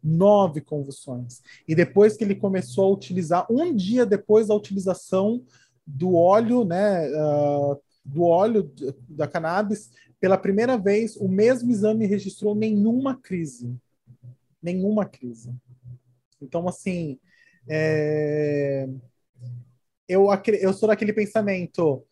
Nove 0.03 0.61
convulsões. 0.61 1.41
E 1.67 1.73
depois 1.73 2.17
que 2.17 2.23
ele 2.23 2.35
começou 2.35 2.85
a 2.85 2.93
utilizar, 2.93 3.45
um 3.49 3.73
dia 3.73 4.05
depois 4.05 4.47
da 4.47 4.55
utilização 4.55 5.43
do 5.85 6.15
óleo, 6.15 6.65
né, 6.65 7.09
uh, 7.09 7.79
do 8.03 8.23
óleo 8.23 8.71
da 9.07 9.27
cannabis, 9.27 9.91
pela 10.19 10.37
primeira 10.37 10.77
vez, 10.77 11.15
o 11.15 11.27
mesmo 11.27 11.71
exame 11.71 12.05
registrou 12.05 12.53
nenhuma 12.53 13.15
crise. 13.15 13.75
Nenhuma 14.61 15.05
crise. 15.05 15.53
Então, 16.41 16.67
assim, 16.67 17.19
é... 17.71 18.89
eu, 20.07 20.27
eu 20.59 20.73
sou 20.73 20.89
daquele 20.89 21.13
pensamento, 21.13 22.03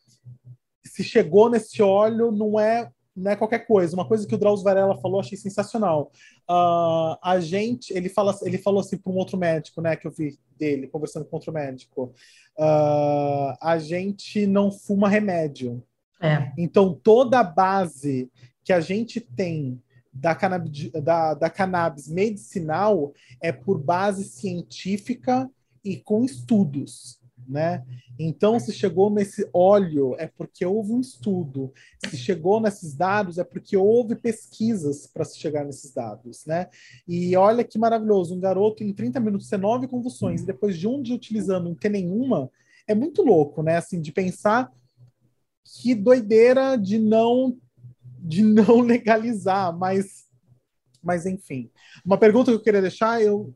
se 0.85 1.03
chegou 1.03 1.49
nesse 1.49 1.81
óleo, 1.81 2.31
não 2.31 2.59
é 2.59 2.89
não 3.19 3.31
é 3.31 3.35
qualquer 3.35 3.67
coisa. 3.67 3.95
Uma 3.95 4.07
coisa 4.07 4.25
que 4.25 4.33
o 4.33 4.37
Drauzio 4.37 4.63
Varela 4.63 4.97
falou, 4.97 5.19
achei 5.19 5.37
sensacional. 5.37 6.11
Uh, 6.49 7.17
a 7.21 7.39
gente, 7.39 7.93
ele, 7.93 8.09
fala, 8.09 8.37
ele 8.43 8.57
falou 8.57 8.79
assim 8.79 8.97
para 8.97 9.11
um 9.11 9.17
outro 9.17 9.37
médico, 9.37 9.81
né, 9.81 9.95
que 9.95 10.07
eu 10.07 10.11
vi 10.11 10.39
dele, 10.57 10.87
conversando 10.87 11.25
com 11.25 11.35
outro 11.35 11.51
médico. 11.51 12.13
Uh, 12.57 13.53
a 13.61 13.77
gente 13.77 14.47
não 14.47 14.71
fuma 14.71 15.09
remédio. 15.09 15.83
É. 16.21 16.51
Então, 16.57 16.93
toda 16.93 17.39
a 17.39 17.43
base 17.43 18.29
que 18.63 18.73
a 18.73 18.79
gente 18.79 19.19
tem 19.19 19.81
da 20.19 20.35
cannabis, 20.35 20.91
da, 20.91 21.33
da 21.33 21.49
cannabis 21.49 22.07
medicinal 22.07 23.13
é 23.41 23.51
por 23.51 23.79
base 23.79 24.23
científica 24.23 25.49
e 25.83 25.97
com 25.97 26.23
estudos 26.23 27.19
né? 27.49 27.83
Então, 28.17 28.59
se 28.59 28.71
chegou 28.71 29.09
nesse 29.09 29.49
óleo, 29.51 30.15
é 30.19 30.27
porque 30.27 30.63
houve 30.65 30.91
um 30.91 30.99
estudo. 30.99 31.73
Se 32.05 32.15
chegou 32.15 32.61
nesses 32.61 32.93
dados, 32.95 33.39
é 33.39 33.43
porque 33.43 33.75
houve 33.75 34.15
pesquisas 34.15 35.07
para 35.07 35.25
se 35.25 35.39
chegar 35.39 35.65
nesses 35.65 35.91
dados, 35.93 36.45
né? 36.45 36.67
E 37.07 37.35
olha 37.35 37.63
que 37.63 37.79
maravilhoso, 37.79 38.35
um 38.35 38.39
garoto 38.39 38.83
em 38.83 38.93
30 38.93 39.19
minutos 39.19 39.49
ter 39.49 39.57
nove 39.57 39.87
convulsões, 39.87 40.41
e 40.41 40.45
depois 40.45 40.77
de 40.77 40.87
um 40.87 41.01
dia 41.01 41.15
utilizando 41.15 41.65
não 41.65 41.75
ter 41.75 41.89
nenhuma, 41.89 42.51
é 42.87 42.93
muito 42.93 43.23
louco, 43.23 43.63
né? 43.63 43.77
Assim, 43.77 43.99
de 43.99 44.11
pensar 44.11 44.71
que 45.63 45.95
doideira 45.95 46.75
de 46.75 46.99
não 46.99 47.57
de 48.21 48.41
não 48.43 48.81
legalizar, 48.81 49.77
mas 49.77 50.27
mas 51.01 51.25
enfim. 51.25 51.71
Uma 52.05 52.17
pergunta 52.17 52.51
que 52.51 52.57
eu 52.57 52.61
queria 52.61 52.81
deixar, 52.81 53.21
eu 53.21 53.55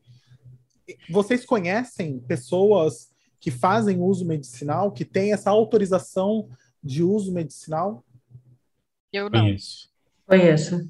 vocês 1.10 1.46
conhecem 1.46 2.20
pessoas 2.20 3.12
que 3.40 3.52
fazem 3.52 4.02
uso 4.02 4.26
medicinal, 4.26 4.92
que 4.92 5.06
têm 5.06 5.34
essa 5.34 5.50
autorização 5.50 6.50
de 6.82 7.04
uso 7.04 7.34
medicinal? 7.34 8.04
Eu 9.12 9.30
não. 9.30 9.42
Conheço. 9.42 9.90
Conheço. 10.26 10.90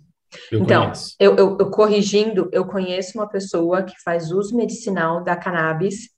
Eu 0.51 0.61
então, 0.61 0.83
conheço. 0.83 1.15
Eu, 1.19 1.35
eu, 1.35 1.57
eu, 1.59 1.71
corrigindo, 1.71 2.49
eu 2.51 2.65
conheço 2.65 3.17
uma 3.17 3.27
pessoa 3.27 3.83
que 3.83 3.99
faz 4.01 4.31
uso 4.31 4.55
medicinal 4.55 5.23
da 5.23 5.35
cannabis. 5.35 6.09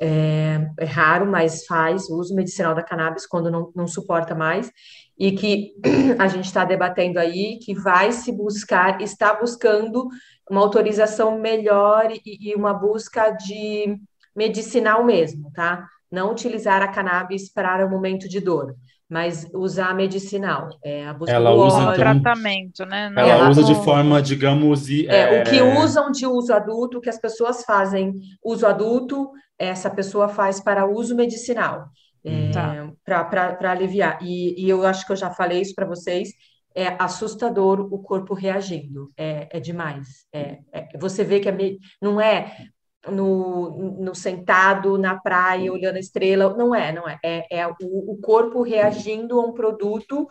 É, 0.00 0.70
é 0.78 0.84
raro, 0.84 1.30
mas 1.30 1.64
faz 1.66 2.08
uso 2.10 2.34
medicinal 2.34 2.74
da 2.74 2.82
cannabis 2.82 3.26
quando 3.26 3.50
não, 3.50 3.72
não 3.74 3.86
suporta 3.86 4.34
mais. 4.34 4.70
E 5.18 5.32
que 5.32 5.74
a 6.18 6.26
gente 6.26 6.46
está 6.46 6.64
debatendo 6.64 7.18
aí 7.18 7.58
que 7.62 7.74
vai 7.74 8.12
se 8.12 8.32
buscar, 8.32 9.00
está 9.00 9.34
buscando 9.34 10.08
uma 10.50 10.60
autorização 10.60 11.38
melhor 11.38 12.10
e, 12.10 12.50
e 12.50 12.54
uma 12.54 12.74
busca 12.74 13.30
de 13.30 13.96
medicinal 14.34 15.04
mesmo, 15.04 15.50
tá? 15.52 15.86
Não 16.10 16.30
utilizar 16.30 16.82
a 16.82 16.88
cannabis 16.88 17.52
para 17.52 17.86
o 17.86 17.90
momento 17.90 18.28
de 18.28 18.40
dor, 18.40 18.74
mas 19.08 19.48
usar 19.54 19.94
medicinal. 19.94 20.68
É, 20.82 21.06
a 21.06 21.14
busca 21.14 21.32
ela 21.32 21.50
do 21.50 21.62
usa 21.62 21.82
então, 21.82 21.94
tratamento, 21.94 22.84
né? 22.84 23.08
Não 23.10 23.22
ela, 23.22 23.48
usa 23.48 23.62
de 23.62 23.74
forma, 23.76 24.20
digamos, 24.20 24.88
e, 24.88 25.06
é, 25.06 25.38
é, 25.38 25.42
o 25.42 25.44
que 25.44 25.62
usam 25.62 26.10
de 26.10 26.26
uso 26.26 26.52
adulto, 26.52 27.00
que 27.00 27.08
as 27.08 27.18
pessoas 27.18 27.64
fazem 27.64 28.14
uso 28.44 28.66
adulto, 28.66 29.30
essa 29.58 29.88
pessoa 29.88 30.28
faz 30.28 30.60
para 30.60 30.86
uso 30.86 31.14
medicinal. 31.14 31.86
É, 32.24 32.50
tá. 32.50 33.24
para 33.24 33.70
aliviar. 33.70 34.18
E, 34.22 34.64
e, 34.64 34.68
eu 34.68 34.84
acho 34.86 35.06
que 35.06 35.12
eu 35.12 35.16
já 35.16 35.30
falei 35.30 35.60
isso 35.60 35.74
para 35.74 35.86
vocês. 35.86 36.30
É 36.74 36.96
assustador 36.98 37.80
o 37.80 38.02
corpo 38.02 38.34
reagindo. 38.34 39.12
É, 39.16 39.48
é 39.58 39.60
demais. 39.60 40.26
É, 40.32 40.58
é 40.72 40.98
você 40.98 41.22
vê 41.22 41.38
que 41.38 41.48
é, 41.48 41.56
não 42.00 42.20
é 42.20 42.66
no, 43.08 44.00
no 44.00 44.14
sentado 44.14 44.96
na 44.96 45.18
praia 45.18 45.72
olhando 45.72 45.96
a 45.96 46.00
estrela. 46.00 46.56
Não 46.56 46.74
é, 46.74 46.92
não 46.92 47.08
é. 47.08 47.18
É, 47.22 47.58
é 47.58 47.66
o, 47.68 47.74
o 47.80 48.18
corpo 48.20 48.62
reagindo 48.62 49.38
a 49.38 49.46
um 49.46 49.52
produto 49.52 50.26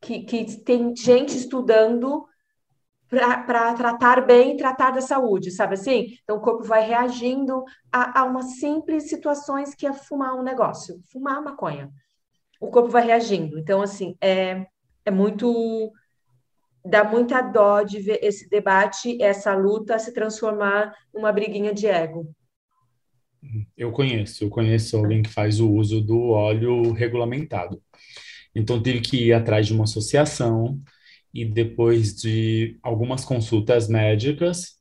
que, 0.00 0.20
que 0.22 0.60
tem 0.62 0.96
gente 0.96 1.36
estudando 1.36 2.26
para 3.10 3.74
tratar 3.74 4.24
bem 4.24 4.56
tratar 4.56 4.92
da 4.92 5.00
saúde, 5.00 5.50
sabe 5.50 5.74
assim? 5.74 6.16
Então 6.22 6.36
o 6.36 6.40
corpo 6.40 6.62
vai 6.62 6.86
reagindo 6.86 7.64
a, 7.92 8.20
a 8.20 8.24
umas 8.24 8.58
simples 8.58 9.08
situações 9.08 9.74
que 9.74 9.86
é 9.86 9.92
fumar 9.92 10.36
um 10.36 10.42
negócio, 10.42 11.00
fumar 11.10 11.42
maconha. 11.42 11.90
O 12.60 12.68
corpo 12.68 12.88
vai 12.88 13.04
reagindo. 13.04 13.58
Então, 13.58 13.82
assim, 13.82 14.16
é, 14.20 14.66
é 15.04 15.10
muito 15.10 15.92
dá 16.84 17.04
muita 17.04 17.42
dó 17.42 17.82
de 17.82 18.00
ver 18.00 18.20
esse 18.22 18.48
debate, 18.48 19.20
essa 19.22 19.54
luta 19.54 19.98
se 19.98 20.14
transformar 20.14 20.94
numa 21.12 21.32
briguinha 21.32 21.74
de 21.74 21.86
ego. 21.86 22.32
Eu 23.76 23.90
conheço, 23.92 24.44
eu 24.44 24.50
conheço 24.50 24.96
alguém 24.96 25.22
que 25.22 25.30
faz 25.30 25.60
o 25.60 25.70
uso 25.70 26.00
do 26.00 26.28
óleo 26.30 26.92
regulamentado. 26.92 27.82
Então 28.54 28.82
tive 28.82 29.00
que 29.00 29.26
ir 29.26 29.32
atrás 29.32 29.66
de 29.66 29.72
uma 29.72 29.84
associação 29.84 30.80
e 31.32 31.44
depois 31.44 32.14
de 32.14 32.76
algumas 32.82 33.24
consultas 33.24 33.88
médicas 33.88 34.78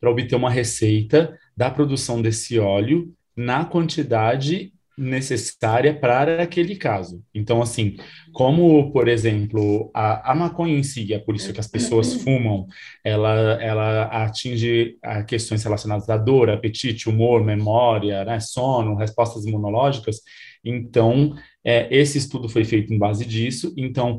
para 0.00 0.10
obter 0.10 0.36
uma 0.36 0.50
receita 0.50 1.38
da 1.56 1.70
produção 1.70 2.22
desse 2.22 2.58
óleo 2.58 3.12
na 3.36 3.64
quantidade 3.64 4.72
necessária 4.96 5.94
para 5.98 6.42
aquele 6.42 6.76
caso. 6.76 7.22
Então, 7.34 7.62
assim, 7.62 7.96
como, 8.32 8.92
por 8.92 9.08
exemplo, 9.08 9.90
a, 9.94 10.32
a 10.32 10.34
maconha 10.34 10.76
em 10.76 10.82
si, 10.82 11.12
é 11.14 11.18
por 11.18 11.34
isso 11.34 11.52
que 11.52 11.60
as 11.60 11.68
pessoas 11.68 12.14
fumam, 12.22 12.66
ela, 13.02 13.58
ela 13.62 14.02
atinge 14.24 14.96
a 15.02 15.22
questões 15.22 15.64
relacionadas 15.64 16.08
à 16.10 16.16
dor, 16.16 16.50
apetite, 16.50 17.08
humor, 17.08 17.42
memória, 17.42 18.24
né, 18.24 18.40
sono, 18.40 18.94
respostas 18.94 19.44
imunológicas, 19.44 20.20
então 20.64 21.34
É, 21.62 21.94
esse 21.94 22.16
estudo 22.16 22.48
foi 22.48 22.64
feito 22.64 22.90
em 22.90 22.96
base 22.98 23.22
disso, 23.26 23.74
então 23.76 24.18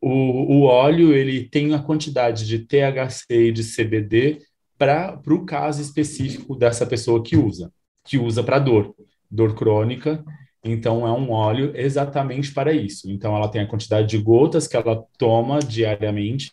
o, 0.00 0.10
o 0.10 0.62
óleo 0.62 1.12
ele 1.12 1.48
tem 1.48 1.74
a 1.74 1.82
quantidade 1.82 2.46
de 2.46 2.60
THC 2.60 3.48
e 3.48 3.52
de 3.52 3.62
CBD 3.62 4.42
para 4.78 5.20
o 5.28 5.44
caso 5.44 5.80
específico 5.80 6.54
dessa 6.54 6.84
pessoa 6.84 7.22
que 7.22 7.36
usa, 7.36 7.72
que 8.04 8.18
usa 8.18 8.42
para 8.42 8.58
dor, 8.58 8.94
dor 9.30 9.54
crônica. 9.54 10.24
Então 10.62 11.06
é 11.06 11.12
um 11.12 11.30
óleo 11.30 11.72
exatamente 11.74 12.52
para 12.52 12.72
isso. 12.72 13.10
Então 13.10 13.34
ela 13.34 13.48
tem 13.48 13.62
a 13.62 13.66
quantidade 13.66 14.08
de 14.08 14.18
gotas 14.18 14.66
que 14.66 14.76
ela 14.76 15.04
toma 15.16 15.60
diariamente 15.60 16.52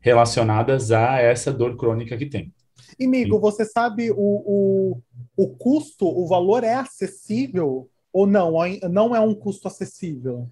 relacionadas 0.00 0.92
a 0.92 1.20
essa 1.20 1.52
dor 1.52 1.76
crônica 1.76 2.16
que 2.16 2.26
tem. 2.26 2.52
E, 2.98 3.06
amigo, 3.06 3.38
você 3.38 3.64
sabe 3.64 4.10
o, 4.10 4.16
o, 4.16 5.02
o 5.36 5.48
custo, 5.56 6.06
o 6.06 6.26
valor 6.26 6.64
é 6.64 6.74
acessível 6.74 7.88
ou 8.12 8.26
não? 8.26 8.54
Não 8.90 9.14
é 9.14 9.20
um 9.20 9.34
custo 9.34 9.68
acessível? 9.68 10.48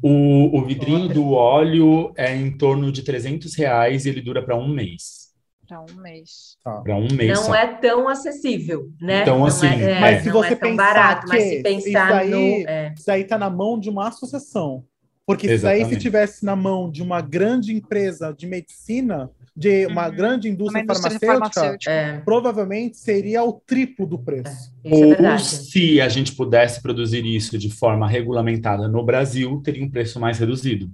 O, 0.00 0.58
o 0.58 0.64
vidrinho 0.64 1.08
do 1.08 1.32
óleo 1.32 2.12
é 2.16 2.34
em 2.34 2.56
torno 2.56 2.92
de 2.92 3.02
300 3.02 3.54
reais 3.54 4.04
e 4.04 4.08
ele 4.08 4.20
dura 4.20 4.42
para 4.42 4.56
um 4.56 4.68
mês. 4.68 5.32
Para 5.66 5.80
um 5.80 6.00
mês. 6.00 6.56
Tá. 6.62 6.80
Para 6.80 6.96
um 6.96 7.08
mês. 7.12 7.38
Não 7.38 7.44
só. 7.46 7.54
é 7.54 7.66
tão 7.66 8.08
acessível, 8.08 8.90
né? 9.00 9.22
Então, 9.22 9.38
não 9.38 9.46
assim, 9.46 9.66
é, 9.66 9.92
é, 9.92 10.00
mas 10.00 10.22
se 10.22 10.28
não 10.28 10.34
você 10.34 10.52
é 10.52 10.56
tão 10.56 10.70
pensar 10.70 10.76
barato, 10.76 11.26
mas 11.28 11.42
que 11.42 11.48
se 11.48 11.62
pensar 11.62 11.88
isso 11.88 11.96
aí, 12.12 12.30
no. 12.30 12.68
É. 12.68 12.94
Isso 12.96 13.10
aí 13.10 13.24
tá 13.24 13.38
na 13.38 13.50
mão 13.50 13.78
de 13.78 13.88
uma 13.88 14.08
associação. 14.08 14.84
Porque 15.24 15.46
isso 15.46 15.66
aí, 15.66 15.76
se 15.76 15.80
Exatamente. 15.82 16.02
tivesse 16.02 16.44
na 16.44 16.56
mão 16.56 16.90
de 16.90 17.02
uma 17.02 17.20
grande 17.20 17.72
empresa 17.72 18.34
de 18.36 18.46
medicina, 18.46 19.30
de 19.54 19.86
uma 19.86 20.08
Uhum. 20.08 20.14
grande 20.16 20.48
Uma 20.48 20.54
indústria, 20.54 20.82
indústria 20.82 21.18
farmacêutica, 21.20 21.50
farmacêutica. 21.60 21.90
É, 21.90 22.20
provavelmente 22.20 22.96
seria 22.96 23.42
o 23.44 23.52
triplo 23.52 24.06
do 24.06 24.18
preço. 24.18 24.72
isso 24.84 24.94
é 24.94 24.94
Ou 24.94 25.08
verdade. 25.10 25.44
se 25.44 26.00
a 26.00 26.08
gente 26.08 26.32
pudesse 26.34 26.80
produzir 26.80 27.24
isso 27.26 27.58
de 27.58 27.70
forma 27.70 28.08
regulamentada 28.08 28.88
no 28.88 29.04
Brasil, 29.04 29.60
teria 29.62 29.84
um 29.84 29.90
preço 29.90 30.18
mais 30.18 30.38
reduzido. 30.38 30.90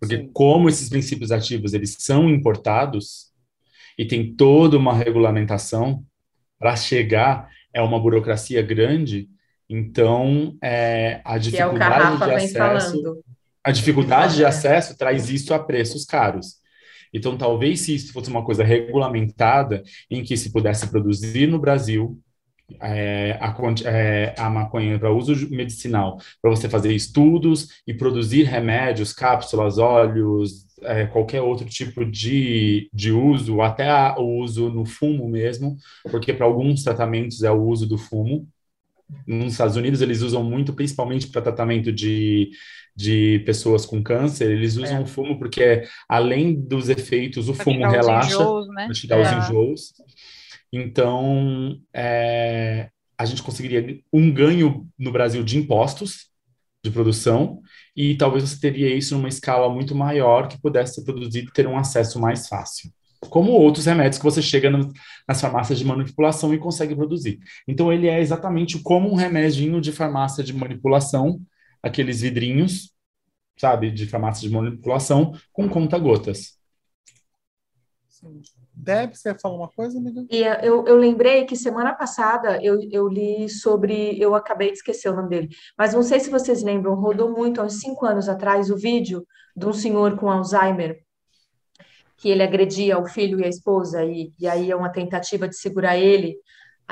Porque 0.00 0.16
Sim. 0.16 0.30
como 0.32 0.68
esses 0.68 0.88
princípios 0.88 1.30
ativos 1.30 1.72
eles 1.74 1.96
são 2.00 2.28
importados 2.28 3.30
e 3.98 4.04
tem 4.04 4.34
toda 4.34 4.76
uma 4.76 4.94
regulamentação 4.94 6.02
para 6.58 6.74
chegar 6.76 7.48
é 7.72 7.80
uma 7.80 8.00
burocracia 8.00 8.62
grande, 8.62 9.28
então 9.68 10.56
é, 10.62 11.20
a 11.24 11.38
Que 11.38 11.56
é 11.58 11.66
o 11.66 11.70
dificuldade 11.70 12.16
de 12.18 12.24
acesso 12.32 12.54
falando. 12.54 13.24
a 13.62 13.70
dificuldade 13.70 14.36
de 14.36 14.42
É. 14.42 14.46
acesso 14.46 14.96
traz 14.98 15.30
isso 15.30 15.54
a 15.54 15.58
preços 15.58 16.04
caros. 16.04 16.59
Então, 17.12 17.36
talvez 17.36 17.80
se 17.80 17.94
isso 17.94 18.12
fosse 18.12 18.30
uma 18.30 18.44
coisa 18.44 18.64
regulamentada, 18.64 19.82
em 20.10 20.22
que 20.22 20.36
se 20.36 20.52
pudesse 20.52 20.86
produzir 20.88 21.46
no 21.46 21.58
Brasil 21.58 22.18
é, 22.80 23.32
a, 23.40 23.54
é, 23.88 24.34
a 24.38 24.48
maconha 24.48 24.98
para 24.98 25.12
uso 25.12 25.34
medicinal, 25.50 26.18
para 26.40 26.50
você 26.50 26.68
fazer 26.68 26.92
estudos 26.94 27.68
e 27.86 27.92
produzir 27.94 28.44
remédios, 28.44 29.12
cápsulas, 29.12 29.78
óleos, 29.78 30.66
é, 30.82 31.06
qualquer 31.06 31.42
outro 31.42 31.66
tipo 31.66 32.04
de, 32.04 32.88
de 32.92 33.12
uso, 33.12 33.60
até 33.60 33.88
a- 33.88 34.16
o 34.18 34.38
uso 34.40 34.70
no 34.70 34.84
fumo 34.86 35.28
mesmo, 35.28 35.76
porque 36.10 36.32
para 36.32 36.46
alguns 36.46 36.82
tratamentos 36.84 37.42
é 37.42 37.50
o 37.50 37.62
uso 37.62 37.86
do 37.86 37.98
fumo. 37.98 38.48
Nos 39.26 39.52
Estados 39.52 39.76
Unidos, 39.76 40.00
eles 40.00 40.22
usam 40.22 40.42
muito, 40.44 40.72
principalmente 40.72 41.26
para 41.28 41.42
tratamento 41.42 41.92
de, 41.92 42.50
de 42.96 43.38
pessoas 43.46 43.86
com 43.86 44.02
câncer, 44.02 44.50
eles 44.50 44.76
usam 44.76 44.98
É. 44.98 45.00
o 45.00 45.06
fumo 45.06 45.38
porque, 45.38 45.82
além 46.08 46.54
dos 46.54 46.88
efeitos, 46.88 47.48
o 47.48 47.54
Pra 47.54 47.64
fumo 47.64 47.88
relaxa 47.88 48.34
enjoos, 48.34 48.68
né? 48.68 48.84
para 48.86 48.94
tirar 48.94 49.20
os 49.20 49.28
É. 49.28 49.38
enjoos. 49.38 49.92
Então, 50.72 51.76
é, 51.94 52.90
a 53.18 53.24
gente 53.24 53.42
conseguiria 53.42 53.98
um 54.12 54.30
ganho 54.32 54.86
no 54.98 55.10
Brasil 55.12 55.42
de 55.42 55.58
impostos 55.58 56.28
de 56.82 56.90
produção 56.90 57.60
e 57.96 58.14
talvez 58.16 58.48
você 58.48 58.58
teria 58.60 58.94
isso 58.94 59.14
numa 59.16 59.28
escala 59.28 59.68
muito 59.68 59.94
maior 59.94 60.48
que 60.48 60.60
pudesse 60.60 60.94
ser 60.94 61.04
produzido 61.04 61.48
e 61.48 61.52
ter 61.52 61.66
um 61.66 61.76
acesso 61.76 62.18
mais 62.20 62.48
fácil. 62.48 62.90
Como 63.28 63.50
outros 63.52 63.84
remédios 63.84 64.16
que 64.16 64.24
você 64.24 64.40
chega 64.40 64.70
no- 64.70 64.90
nas 65.28 65.38
farmácias 65.40 65.78
de 65.78 65.84
manipulação 65.84 66.54
e 66.54 66.58
consegue 66.58 66.94
produzir. 66.96 67.38
Então, 67.68 67.92
ele 67.92 68.06
é 68.08 68.18
exatamente 68.18 68.78
como 68.78 69.10
um 69.10 69.14
remedinho 69.14 69.78
de 69.80 69.92
farmácia 69.92 70.42
de 70.42 70.54
manipulação, 70.54 71.38
aqueles 71.82 72.20
vidrinhos, 72.20 72.94
sabe, 73.56 73.90
de 73.90 74.06
farmácia 74.06 74.48
de 74.48 74.54
manipulação, 74.54 75.34
com 75.52 75.68
conta-gotas. 75.68 76.58
Deb, 78.74 79.14
você 79.14 79.30
ia 79.30 79.38
falar 79.38 79.56
uma 79.56 79.68
coisa, 79.68 79.98
amiga? 79.98 80.24
E 80.30 80.42
eu, 80.62 80.86
eu 80.86 80.96
lembrei 80.96 81.44
que 81.44 81.56
semana 81.56 81.94
passada 81.94 82.62
eu, 82.62 82.80
eu 82.90 83.08
li 83.08 83.48
sobre. 83.48 84.18
Eu 84.20 84.34
acabei 84.34 84.68
de 84.68 84.78
esquecer 84.78 85.10
o 85.10 85.16
nome 85.16 85.28
dele, 85.28 85.48
mas 85.76 85.94
não 85.94 86.02
sei 86.02 86.20
se 86.20 86.30
vocês 86.30 86.62
lembram, 86.62 86.94
rodou 86.94 87.30
muito 87.30 87.60
há 87.60 87.64
uns 87.64 87.80
cinco 87.80 88.06
anos 88.06 88.28
atrás 88.28 88.70
o 88.70 88.76
vídeo 88.76 89.26
de 89.56 89.66
um 89.66 89.72
senhor 89.72 90.16
com 90.18 90.30
Alzheimer, 90.30 91.02
que 92.16 92.28
ele 92.28 92.42
agredia 92.42 92.98
o 92.98 93.06
filho 93.06 93.40
e 93.40 93.44
a 93.44 93.48
esposa, 93.48 94.04
e, 94.04 94.32
e 94.38 94.46
aí 94.46 94.70
é 94.70 94.76
uma 94.76 94.90
tentativa 94.90 95.48
de 95.48 95.56
segurar 95.56 95.96
ele. 95.96 96.36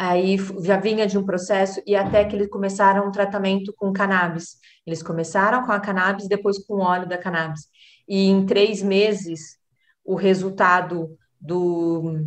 Aí 0.01 0.37
já 0.63 0.77
vinha 0.77 1.09
de 1.09 1.19
um 1.19 1.25
processo, 1.27 1.83
e 1.85 1.97
até 1.97 2.25
que 2.25 2.37
eles 2.37 2.49
começaram 2.49 3.09
um 3.09 3.11
tratamento 3.11 3.75
com 3.77 3.93
cannabis. 3.93 4.55
Eles 4.87 5.03
começaram 5.03 5.67
com 5.67 5.73
a 5.73 5.81
cannabis, 5.81 6.29
depois 6.29 6.57
com 6.65 6.75
o 6.75 6.83
óleo 6.83 7.09
da 7.09 7.19
cannabis. 7.19 7.63
E 8.09 8.29
em 8.29 8.47
três 8.47 8.81
meses, 8.81 9.59
o 10.05 10.15
resultado 10.15 11.19
do, 11.41 12.25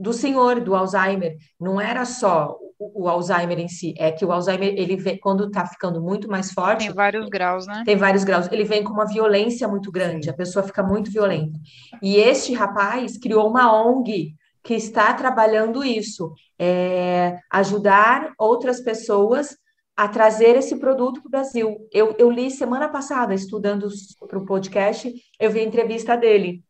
do 0.00 0.14
senhor, 0.14 0.62
do 0.62 0.74
Alzheimer, 0.74 1.36
não 1.60 1.78
era 1.78 2.06
só 2.06 2.56
o, 2.78 3.04
o 3.04 3.06
Alzheimer 3.06 3.58
em 3.58 3.68
si, 3.68 3.92
é 3.98 4.10
que 4.10 4.24
o 4.24 4.32
Alzheimer, 4.32 4.72
ele 4.74 4.96
vem, 4.96 5.18
quando 5.18 5.48
está 5.48 5.66
ficando 5.66 6.00
muito 6.00 6.26
mais 6.26 6.52
forte, 6.52 6.86
Tem 6.86 6.94
vários 6.94 7.28
graus, 7.28 7.66
né? 7.66 7.82
tem 7.84 7.96
vários 7.96 8.24
graus, 8.24 8.50
ele 8.50 8.64
vem 8.64 8.82
com 8.82 8.94
uma 8.94 9.06
violência 9.06 9.68
muito 9.68 9.92
grande, 9.92 10.30
a 10.30 10.34
pessoa 10.34 10.62
fica 10.62 10.82
muito 10.82 11.10
violenta. 11.10 11.58
E 12.02 12.16
este 12.16 12.54
rapaz 12.54 13.18
criou 13.18 13.46
uma 13.46 13.70
ONG 13.70 14.37
que 14.62 14.74
está 14.74 15.12
trabalhando 15.14 15.84
isso, 15.84 16.32
é, 16.58 17.38
ajudar 17.50 18.32
outras 18.38 18.80
pessoas 18.80 19.56
a 19.96 20.06
trazer 20.06 20.56
esse 20.56 20.78
produto 20.78 21.20
para 21.20 21.28
o 21.28 21.30
Brasil. 21.30 21.88
Eu, 21.92 22.14
eu 22.18 22.30
li 22.30 22.50
semana 22.50 22.88
passada, 22.88 23.34
estudando 23.34 23.88
para 24.28 24.38
o 24.38 24.44
podcast, 24.44 25.12
eu 25.40 25.50
vi 25.50 25.60
a 25.60 25.64
entrevista 25.64 26.16
dele. 26.16 26.62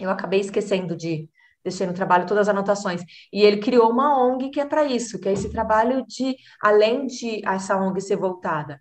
Eu 0.00 0.10
acabei 0.10 0.40
esquecendo 0.40 0.96
de 0.96 1.28
deixei 1.62 1.86
no 1.86 1.94
trabalho 1.94 2.26
todas 2.26 2.48
as 2.48 2.54
anotações. 2.54 3.02
E 3.32 3.42
ele 3.42 3.58
criou 3.58 3.88
uma 3.88 4.20
ONG 4.20 4.50
que 4.50 4.60
é 4.60 4.64
para 4.64 4.84
isso, 4.84 5.20
que 5.20 5.28
é 5.28 5.32
esse 5.32 5.48
trabalho 5.50 6.04
de, 6.08 6.34
além 6.60 7.06
de 7.06 7.40
essa 7.46 7.76
ONG 7.76 8.00
ser 8.00 8.16
voltada 8.16 8.80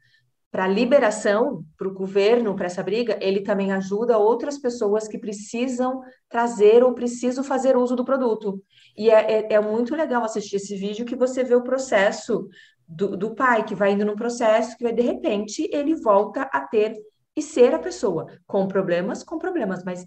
para 0.51 0.65
a 0.65 0.67
liberação, 0.67 1.63
para 1.77 1.87
o 1.87 1.93
governo, 1.93 2.55
para 2.55 2.65
essa 2.65 2.83
briga, 2.83 3.17
ele 3.21 3.39
também 3.39 3.71
ajuda 3.71 4.17
outras 4.17 4.57
pessoas 4.57 5.07
que 5.07 5.17
precisam 5.17 6.01
trazer 6.27 6.83
ou 6.83 6.93
precisam 6.93 7.41
fazer 7.41 7.77
uso 7.77 7.95
do 7.95 8.03
produto. 8.03 8.61
E 8.97 9.09
é, 9.09 9.31
é, 9.31 9.53
é 9.53 9.61
muito 9.61 9.95
legal 9.95 10.23
assistir 10.23 10.57
esse 10.57 10.75
vídeo 10.75 11.05
que 11.05 11.15
você 11.15 11.41
vê 11.41 11.55
o 11.55 11.63
processo 11.63 12.49
do, 12.85 13.15
do 13.15 13.33
pai, 13.33 13.63
que 13.63 13.73
vai 13.73 13.93
indo 13.93 14.05
num 14.05 14.15
processo, 14.15 14.75
que 14.77 14.83
vai, 14.83 14.91
de 14.91 15.01
repente 15.01 15.69
ele 15.71 15.95
volta 15.95 16.41
a 16.41 16.59
ter 16.59 16.93
e 17.33 17.41
ser 17.41 17.73
a 17.73 17.79
pessoa, 17.79 18.27
com 18.45 18.67
problemas, 18.67 19.23
com 19.23 19.39
problemas, 19.39 19.85
mas 19.85 20.05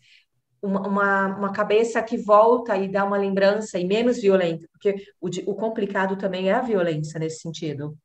uma, 0.62 1.26
uma, 1.38 1.53
cabeça 1.53 2.03
que 2.03 2.18
volta 2.18 2.76
e 2.76 2.86
dá 2.86 3.03
uma 3.05 3.16
lembrança 3.16 3.78
e 3.78 3.86
menos 3.86 4.18
violenta, 4.18 4.66
porque 4.72 4.95
o, 5.20 5.28
o 5.51 5.55
complicado 5.55 6.16
também 6.16 6.51
é 6.51 6.53
a 6.53 6.61
violência 6.61 7.18
nesse 7.18 7.40
sentido. 7.40 7.97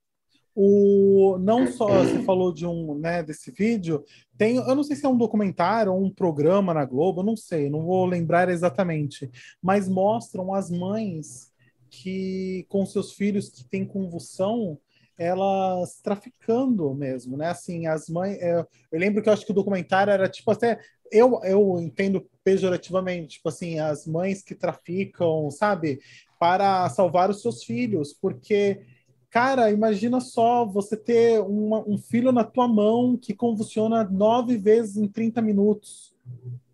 O, 0.61 1.37
não 1.39 1.71
só 1.71 1.87
você 1.87 2.21
falou 2.23 2.53
de 2.53 2.65
um, 2.65 2.93
né, 2.95 3.23
desse 3.23 3.49
vídeo, 3.49 4.03
tem, 4.37 4.57
eu 4.57 4.75
não 4.75 4.83
sei 4.83 4.97
se 4.97 5.05
é 5.05 5.09
um 5.09 5.17
documentário 5.17 5.93
ou 5.93 6.03
um 6.03 6.13
programa 6.13 6.73
na 6.73 6.83
Globo, 6.83 7.21
eu 7.21 7.25
não 7.25 7.37
sei, 7.37 7.69
não 7.69 7.85
vou 7.85 8.05
lembrar 8.05 8.49
exatamente, 8.49 9.31
mas 9.61 9.87
mostram 9.87 10.53
as 10.53 10.69
mães 10.69 11.49
que 11.89 12.65
com 12.67 12.85
seus 12.85 13.13
filhos 13.13 13.47
que 13.47 13.63
têm 13.63 13.85
convulsão, 13.85 14.77
elas 15.17 16.01
traficando 16.01 16.93
mesmo, 16.93 17.37
né? 17.37 17.47
Assim, 17.47 17.87
as 17.87 18.09
mães, 18.09 18.37
é, 18.41 18.59
eu 18.59 18.99
lembro 18.99 19.23
que 19.23 19.29
eu 19.29 19.33
acho 19.33 19.45
que 19.45 19.51
o 19.53 19.55
documentário 19.55 20.11
era 20.11 20.27
tipo 20.27 20.51
até 20.51 20.77
eu, 21.09 21.39
eu 21.45 21.79
entendo 21.79 22.29
pejorativamente, 22.43 23.37
tipo 23.37 23.47
assim, 23.47 23.79
as 23.79 24.05
mães 24.05 24.43
que 24.43 24.53
traficam, 24.53 25.49
sabe, 25.49 26.01
para 26.37 26.89
salvar 26.89 27.29
os 27.29 27.41
seus 27.41 27.63
filhos, 27.63 28.13
porque 28.13 28.81
Cara, 29.29 29.71
imagina 29.71 30.19
só 30.19 30.65
você 30.65 30.97
ter 30.97 31.39
uma- 31.41 31.87
um 31.87 31.97
filho 31.97 32.31
na 32.31 32.43
tua 32.43 32.67
mão 32.67 33.15
que 33.15 33.33
convulsiona 33.33 34.03
nove 34.03 34.57
vezes 34.57 34.97
em 34.97 35.07
30 35.07 35.39
minutos. 35.41 36.15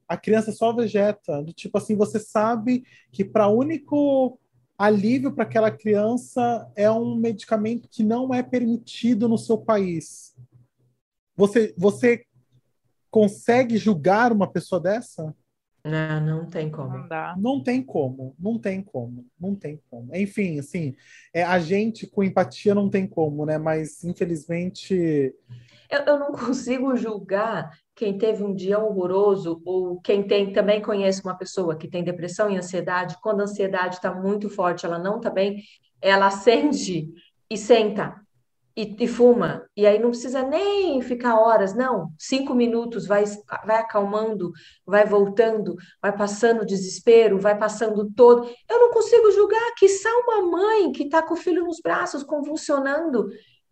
A 0.08 0.16
criança 0.16 0.51
só 0.53 0.72
vegeta. 0.72 1.43
Do 1.43 1.51
tipo 1.51 1.78
assim, 1.78 1.95
você 1.95 2.18
sabe 2.18 2.86
que 3.12 3.26
para 3.26 3.49
único 3.49 4.39
alívio 4.78 5.34
para 5.34 5.43
aquela 5.43 5.72
criança 5.72 6.70
é 6.76 6.89
um 6.89 7.16
medicamento 7.16 7.89
que 7.89 8.03
não 8.03 8.34
é 8.34 8.41
permitido 8.41 9.28
no 9.28 9.38
seu 9.38 9.58
país. 9.58 10.34
Você, 11.36 11.74
você 11.78 12.26
consegue 13.12 13.78
julgar 13.78 14.32
uma 14.32 14.47
pessoa 14.47 14.80
dessa? 14.80 15.36
Não, 15.86 16.19
não 16.19 16.45
tem 16.47 16.67
como. 16.71 16.97
Não 16.97 17.07
dá. 17.07 17.36
Não 17.38 17.61
tem 17.61 17.83
como, 17.83 18.36
não 18.39 18.57
tem 18.57 18.81
como, 18.81 19.23
não 19.39 19.55
tem 19.55 19.79
como. 19.88 20.15
Enfim, 20.15 20.57
assim, 20.57 20.95
é, 21.31 21.43
a 21.43 21.59
gente 21.59 22.07
com 22.07 22.23
empatia 22.23 22.73
não 22.73 22.89
tem 22.89 23.05
como, 23.05 23.45
né? 23.45 23.59
Mas 23.59 24.03
infelizmente. 24.03 25.31
Eu, 25.88 25.99
eu 25.99 26.19
não 26.19 26.31
consigo 26.31 26.95
julgar 26.95 27.69
quem 27.93 28.17
teve 28.17 28.43
um 28.43 28.55
dia 28.55 28.79
horroroso 28.79 29.61
ou 29.63 30.01
quem 30.01 30.23
tem 30.23 30.51
também 30.51 30.81
conhece 30.81 31.21
uma 31.23 31.38
pessoa 31.38 31.77
que 31.77 31.88
tem 31.88 32.03
depressão 32.03 32.49
e 32.49 32.57
ansiedade. 32.57 33.17
Quando 33.21 33.41
a 33.41 33.43
ansiedade 33.43 33.95
está 33.95 34.11
muito 34.11 34.49
forte, 34.49 34.88
ela 34.88 34.97
não 34.97 35.17
está 35.17 35.29
bem, 35.29 35.61
ela 36.01 36.25
acende 36.25 37.09
e 37.47 37.55
senta 37.55 38.24
e, 38.76 38.95
e, 38.99 39.07
fuma. 39.07 39.67
E 39.76 39.86
aí 39.88 39.97
não 39.99 40.09
precisa 40.09 40.43
nem 40.43 41.01
ficar 41.01 41.39
horas, 41.39 41.73
não. 41.73 42.11
Cinco 42.17 42.53
minutos 42.53 43.07
vai, 43.07 43.23
vai 43.65 43.78
acalmando, 43.78 44.51
vai 44.86 45.05
voltando, 45.05 45.76
vai 46.01 46.15
passando 46.15 46.65
desespero, 46.65 47.39
vai 47.39 47.57
passando 47.57 48.11
todo. 48.11 48.49
Eu 48.69 48.80
não 48.80 48.91
consigo 48.91 49.32
julgar 49.32 49.73
que 49.78 49.88
só 49.88 50.09
uma 50.21 50.41
mãe 50.41 50.91
que 50.91 51.03
está 51.03 51.21
com 51.23 51.36
o 51.36 51.38
filho 51.38 51.63
nos 51.63 51.80
braços, 51.80 52.23
convulsionando. 52.23 53.28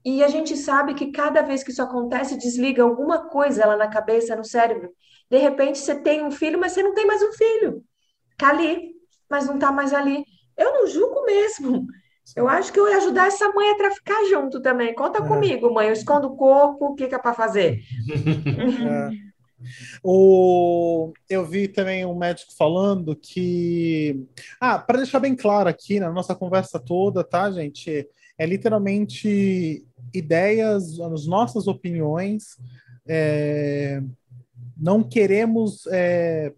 E 0.06 0.24
a 0.24 0.28
gente 0.28 0.56
sabe 0.56 0.93
que 0.93 1.12
cada 1.12 1.41
vez 1.41 1.64
que 1.64 1.72
isso 1.72 1.82
acontece, 1.82 2.38
desliga 2.38 2.84
alguma 2.84 3.30
coisa 3.30 3.66
lá 3.66 3.76
na 3.76 3.88
cabeça, 3.88 4.36
no 4.36 4.43
cérebro. 4.45 4.89
De 5.30 5.38
repente, 5.38 5.80
você 5.80 5.95
tem 5.95 6.24
um 6.24 6.32
filho, 6.32 6.60
mas 6.60 6.74
você 6.74 6.84
não 6.84 6.93
tem 6.93 7.06
mais 7.06 7.22
um 7.22 7.32
filho. 7.34 7.84
Está 8.32 8.49
ali, 8.49 8.93
mas 9.30 9.47
não 9.47 9.56
está 9.56 9.72
mais 9.72 9.93
ali. 9.93 10.24
Eu 10.58 10.74
não 10.74 10.88
julgo 10.88 11.26
mesmo. 11.26 11.86
Eu 12.36 12.48
acho 12.48 12.72
que 12.72 12.80
eu 12.80 12.90
ia 12.90 12.98
ajudar 12.98 13.28
essa 13.28 13.52
mãe 13.52 13.72
a 13.72 13.78
traficar 13.78 14.26
junto 14.30 14.62
também. 14.62 14.96
Conta 14.96 15.20
é. 15.20 15.28
comigo, 15.28 15.74
mãe. 15.74 15.88
Eu 15.88 15.94
escondo 15.94 16.28
o 16.28 16.36
corpo, 16.36 16.88
o 16.88 16.96
que, 16.96 17.08
que 17.08 17.16
é 17.16 17.20
para 17.20 17.34
fazer? 17.34 17.82
É. 19.24 19.34
O, 20.04 21.14
eu 21.30 21.46
vi 21.46 21.70
também 21.70 22.06
um 22.06 22.18
médico 22.18 22.52
falando 22.58 23.16
que. 23.16 24.28
Ah, 24.60 24.78
para 24.78 24.98
deixar 24.98 25.20
bem 25.20 25.36
claro 25.36 25.70
aqui 25.70 26.02
na 26.02 26.12
nossa 26.12 26.36
conversa 26.36 26.80
toda, 26.80 27.24
tá, 27.24 27.50
gente? 27.50 28.06
É 28.38 28.46
literalmente 28.46 29.86
ideias, 30.14 31.00
as 31.00 31.26
nossas 31.26 31.68
opiniões. 31.68 32.58
É, 33.08 34.02
não 34.78 35.04
queremos 35.04 35.88
é, 35.88 36.54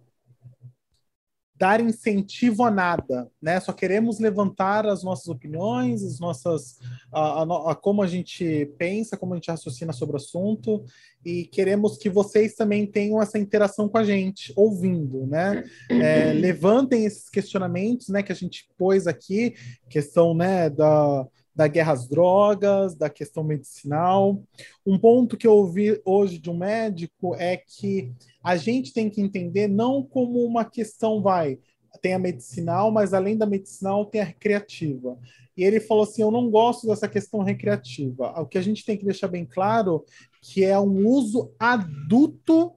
dar 1.57 1.79
incentivo 1.79 2.63
a 2.63 2.71
nada, 2.71 3.29
né? 3.41 3.59
Só 3.59 3.71
queremos 3.71 4.19
levantar 4.19 4.85
as 4.85 5.03
nossas 5.03 5.27
opiniões, 5.27 6.03
as 6.03 6.19
nossas, 6.19 6.79
a, 7.11 7.43
a, 7.43 7.71
a, 7.71 7.75
como 7.75 8.01
a 8.01 8.07
gente 8.07 8.65
pensa, 8.77 9.15
como 9.15 9.33
a 9.33 9.37
gente 9.37 9.49
raciocina 9.49 9.93
sobre 9.93 10.15
o 10.15 10.17
assunto, 10.17 10.83
e 11.25 11.45
queremos 11.45 11.97
que 11.97 12.09
vocês 12.09 12.55
também 12.55 12.85
tenham 12.85 13.21
essa 13.21 13.39
interação 13.39 13.87
com 13.87 13.97
a 13.97 14.03
gente, 14.03 14.51
ouvindo, 14.55 15.25
né? 15.25 15.63
É, 15.89 16.33
levantem 16.33 17.05
esses 17.05 17.29
questionamentos, 17.29 18.09
né? 18.09 18.21
Que 18.21 18.33
a 18.33 18.35
gente 18.35 18.67
pôs 18.77 19.07
aqui, 19.07 19.55
questão, 19.89 20.33
né? 20.33 20.69
Da 20.69 21.25
da 21.55 21.67
guerra 21.67 21.93
às 21.93 22.07
drogas, 22.07 22.95
da 22.95 23.09
questão 23.09 23.43
medicinal. 23.43 24.43
Um 24.85 24.99
ponto 24.99 25.37
que 25.37 25.47
eu 25.47 25.53
ouvi 25.53 26.01
hoje 26.03 26.37
de 26.37 26.49
um 26.49 26.57
médico 26.57 27.33
é 27.35 27.55
que 27.55 28.11
a 28.43 28.57
gente 28.57 28.91
tem 28.91 29.09
que 29.09 29.21
entender 29.21 29.67
não 29.67 30.03
como 30.03 30.43
uma 30.43 30.65
questão, 30.65 31.21
vai, 31.21 31.57
tem 32.01 32.13
a 32.13 32.19
medicinal, 32.19 32.91
mas 32.91 33.13
além 33.13 33.37
da 33.37 33.45
medicinal 33.45 34.05
tem 34.05 34.19
a 34.19 34.25
recreativa. 34.25 35.17
E 35.55 35.63
ele 35.63 35.79
falou 35.79 36.03
assim: 36.03 36.21
eu 36.21 36.29
não 36.29 36.51
gosto 36.51 36.85
dessa 36.85 37.07
questão 37.07 37.41
recreativa. 37.41 38.39
O 38.41 38.45
que 38.45 38.57
a 38.57 38.61
gente 38.61 38.83
tem 38.83 38.97
que 38.97 39.05
deixar 39.05 39.29
bem 39.29 39.45
claro 39.45 40.03
que 40.41 40.63
é 40.63 40.77
um 40.77 41.07
uso 41.07 41.53
adulto 41.57 42.73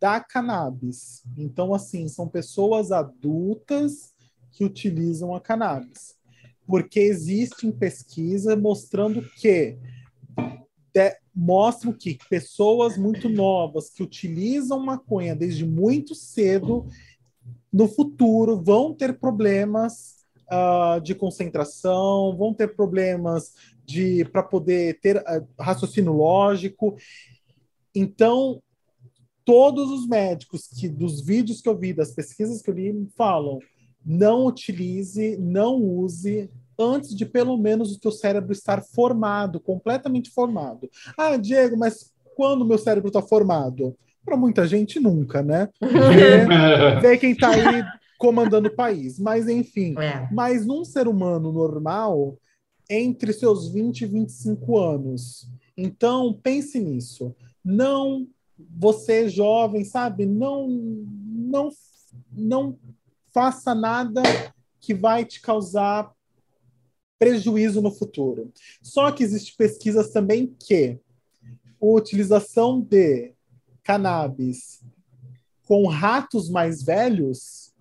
da 0.00 0.20
cannabis. 0.20 1.22
Então, 1.36 1.74
assim, 1.74 2.08
são 2.08 2.28
pessoas 2.28 2.92
adultas 2.92 4.14
que 4.52 4.64
utilizam 4.64 5.34
a 5.34 5.40
cannabis 5.40 6.21
porque 6.72 7.00
existem 7.00 7.70
pesquisas 7.70 8.58
mostrando 8.58 9.20
que 9.36 9.76
de, 10.90 11.18
mostram 11.34 11.92
que 11.92 12.16
pessoas 12.30 12.96
muito 12.96 13.28
novas 13.28 13.90
que 13.90 14.02
utilizam 14.02 14.82
maconha 14.82 15.36
desde 15.36 15.66
muito 15.66 16.14
cedo 16.14 16.86
no 17.70 17.86
futuro 17.86 18.56
vão 18.56 18.94
ter 18.94 19.18
problemas 19.18 20.24
uh, 20.50 20.98
de 21.02 21.14
concentração, 21.14 22.34
vão 22.38 22.54
ter 22.54 22.74
problemas 22.74 23.52
de 23.84 24.24
para 24.24 24.42
poder 24.42 24.98
ter 24.98 25.18
uh, 25.18 25.46
raciocínio 25.60 26.14
lógico. 26.14 26.96
Então, 27.94 28.62
todos 29.44 29.90
os 29.90 30.06
médicos 30.06 30.68
que 30.68 30.88
dos 30.88 31.22
vídeos 31.22 31.60
que 31.60 31.68
eu 31.68 31.76
vi, 31.76 31.92
das 31.92 32.12
pesquisas 32.12 32.62
que 32.62 32.70
eu 32.70 32.74
li, 32.74 33.06
falam 33.14 33.58
não 34.04 34.46
utilize, 34.46 35.36
não 35.36 35.76
use 35.76 36.50
antes 36.78 37.14
de 37.14 37.24
pelo 37.26 37.56
menos 37.56 37.92
o 37.92 38.00
teu 38.00 38.10
cérebro 38.10 38.52
estar 38.52 38.82
formado, 38.82 39.60
completamente 39.60 40.30
formado. 40.30 40.88
Ah, 41.16 41.36
Diego, 41.36 41.76
mas 41.76 42.12
quando 42.34 42.62
o 42.62 42.66
meu 42.66 42.78
cérebro 42.78 43.08
está 43.08 43.22
formado? 43.22 43.96
Para 44.24 44.36
muita 44.36 44.66
gente, 44.66 45.00
nunca, 45.00 45.42
né? 45.42 45.68
Vê, 45.80 47.00
vê 47.00 47.18
quem 47.18 47.32
está 47.32 47.50
aí 47.50 47.84
comandando 48.18 48.68
o 48.68 48.74
país. 48.74 49.18
Mas, 49.18 49.48
enfim. 49.48 49.98
É. 49.98 50.28
Mas 50.30 50.64
num 50.64 50.84
ser 50.84 51.08
humano 51.08 51.52
normal, 51.52 52.38
entre 52.88 53.32
seus 53.32 53.68
20 53.68 54.02
e 54.02 54.06
25 54.06 54.78
anos. 54.78 55.48
Então, 55.76 56.38
pense 56.42 56.78
nisso. 56.78 57.34
Não, 57.64 58.26
você 58.58 59.28
jovem, 59.28 59.84
sabe? 59.84 60.26
Não, 60.26 60.68
não, 60.68 61.68
não 62.30 62.78
faça 63.32 63.74
nada 63.74 64.22
que 64.80 64.94
vai 64.94 65.24
te 65.24 65.40
causar 65.40 66.10
prejuízo 67.22 67.80
no 67.80 67.92
futuro. 67.92 68.52
Só 68.82 69.12
que 69.12 69.22
existem 69.22 69.54
pesquisas 69.56 70.10
também 70.10 70.56
que 70.58 70.98
a 71.80 71.86
utilização 71.86 72.80
de 72.80 73.32
cannabis 73.84 74.82
com 75.62 75.86
ratos 75.86 76.50
mais 76.50 76.82
velhos 76.82 77.72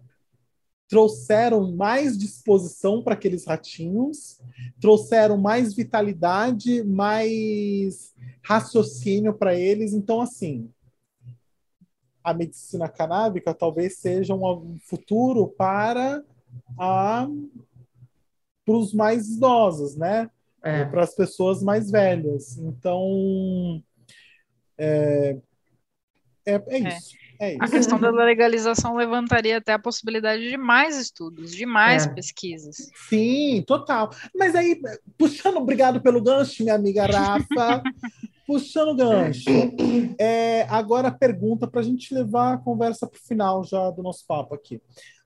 trouxeram 0.88 1.72
mais 1.72 2.16
disposição 2.20 3.02
para 3.02 3.16
aqueles 3.16 3.44
ratinhos, 3.44 4.40
trouxeram 4.80 5.40
mais 5.40 5.74
vitalidade, 5.74 6.84
mais 6.84 8.14
raciocínio 8.44 9.34
para 9.34 9.56
eles. 9.56 9.92
Então, 9.92 10.22
assim, 10.22 10.70
a 12.24 12.32
medicina 12.32 12.88
canábica 12.88 13.56
talvez 13.56 13.98
seja 13.98 14.36
um 14.36 14.78
futuro 14.86 15.48
para 15.48 16.24
a 16.78 17.28
para 18.66 18.76
os 18.76 18.94
mais 18.94 19.28
idosos, 19.28 19.96
né? 19.96 20.30
É. 20.64 20.86
Para 20.86 21.04
as 21.04 21.16
pessoas 21.16 21.64
mais 21.64 21.90
velhas. 21.90 22.58
Então, 22.58 23.82
é, 24.78 25.38
é, 26.46 26.54
é, 26.54 26.62
é. 26.70 26.98
isso. 26.98 27.22
É 27.42 27.56
a 27.60 27.68
questão 27.68 28.00
da 28.00 28.12
legalização 28.12 28.96
levantaria 28.96 29.58
até 29.58 29.74
a 29.74 29.80
possibilidade 29.80 30.48
de 30.48 30.58
mais 30.58 30.96
estudos, 30.96 31.56
de 31.56 31.66
mais 31.66 32.06
é. 32.06 32.14
pesquisas. 32.14 32.92
Sim, 33.10 33.64
total. 33.66 34.12
Mas 34.36 34.54
aí, 34.54 34.80
puxando, 35.18 35.58
obrigado 35.58 36.00
pelo 36.00 36.22
gancho, 36.22 36.62
minha 36.62 36.76
amiga 36.76 37.08
Rafa. 37.08 37.82
puxando 38.46 38.90
o 38.90 38.96
gancho. 38.96 39.50
É, 40.20 40.68
agora 40.70 41.08
a 41.08 41.12
pergunta 41.12 41.68
para 41.68 41.82
a 41.82 41.84
gente 41.84 42.14
levar 42.14 42.54
a 42.54 42.58
conversa 42.60 43.08
para 43.08 43.18
o 43.18 43.28
final 43.28 43.64
já 43.64 43.90
do 43.90 44.04
nosso 44.04 44.24
papo 44.28 44.54
aqui. 44.54 44.80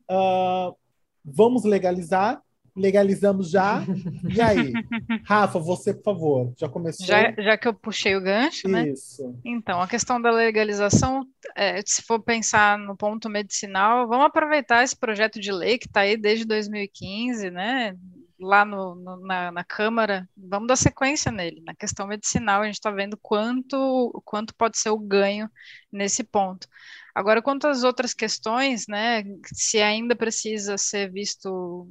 Uh, 0.10 0.74
vamos 1.22 1.66
legalizar? 1.66 2.42
Legalizamos 2.76 3.49
já. 3.49 3.84
E 4.30 4.41
aí? 4.41 4.73
Rafa, 5.26 5.59
você, 5.59 5.93
por 5.93 6.03
favor, 6.03 6.53
já 6.57 6.67
começou? 6.67 7.05
Já, 7.05 7.32
já 7.32 7.57
que 7.57 7.67
eu 7.67 7.73
puxei 7.73 8.15
o 8.15 8.21
gancho, 8.21 8.67
né? 8.67 8.89
Isso. 8.89 9.39
Então, 9.45 9.82
a 9.82 9.88
questão 9.88 10.21
da 10.21 10.30
legalização, 10.30 11.26
é, 11.55 11.82
se 11.86 12.01
for 12.01 12.19
pensar 12.19 12.78
no 12.78 12.95
ponto 12.95 13.30
medicinal, 13.30 14.07
vamos 14.07 14.26
aproveitar 14.26 14.84
esse 14.84 14.95
projeto 14.95 15.39
de 15.39 15.51
lei 15.51 15.78
que 15.78 15.88
está 15.88 16.01
aí 16.01 16.17
desde 16.17 16.45
2015, 16.45 17.49
né? 17.49 17.95
Lá 18.40 18.66
no, 18.66 18.96
no, 18.96 19.18
na, 19.26 19.52
na, 19.52 19.64
Câmara, 19.64 20.28
vamos 20.36 20.68
dar 20.68 20.76
sequência 20.76 21.32
nele. 21.32 21.62
Na 21.66 21.74
questão 21.74 22.06
medicinal, 22.08 22.62
a 22.62 22.66
gente 22.66 22.76
está 22.76 22.92
vendo 22.92 23.18
quanto, 23.22 24.22
quanto 24.26 24.54
pode 24.56 24.78
ser 24.78 24.90
o 24.90 25.00
ganho 25.00 25.50
nesse 25.92 26.24
ponto. 26.24 26.68
Agora, 27.16 27.42
quanto 27.42 27.66
às 27.66 27.84
outras 27.86 28.14
questões, 28.14 28.88
né, 28.90 29.24
se 29.46 29.82
ainda 29.82 30.16
precisa 30.18 30.78
ser 30.78 31.10
visto, 31.10 31.88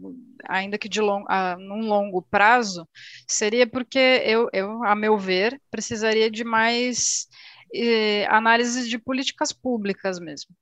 ainda 0.47 0.77
que 0.77 0.89
de 0.89 1.01
long, 1.01 1.25
a, 1.29 1.57
num 1.57 1.89
longo 1.89 2.21
prazo, 2.21 2.87
seria 3.27 3.67
porque 3.67 3.99
eu, 4.27 4.51
eu, 4.53 4.85
a 4.85 4.95
meu 4.95 5.17
ver, 5.17 5.59
precisaria 5.71 6.31
de 6.31 6.45
mais 6.45 7.27
eh, 7.75 8.27
análises 8.29 8.87
de 8.87 8.99
políticas 8.99 9.51
públicas 9.51 10.21
mesmo. 10.21 10.55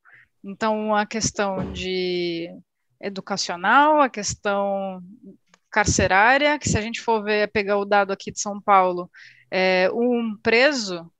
Então, 0.44 0.94
a 0.94 1.06
questão 1.06 1.72
de 1.72 2.48
educacional, 3.00 4.00
a 4.00 4.08
questão 4.08 5.02
carcerária, 5.72 6.58
que 6.58 6.68
se 6.68 6.78
a 6.78 6.80
gente 6.80 7.00
for 7.00 7.24
ver, 7.24 7.50
pegar 7.50 7.78
o 7.78 7.84
dado 7.84 8.12
aqui 8.12 8.30
de 8.30 8.40
São 8.40 8.60
Paulo, 8.60 9.10
é, 9.50 9.90
um 9.92 10.36
preso, 10.42 11.10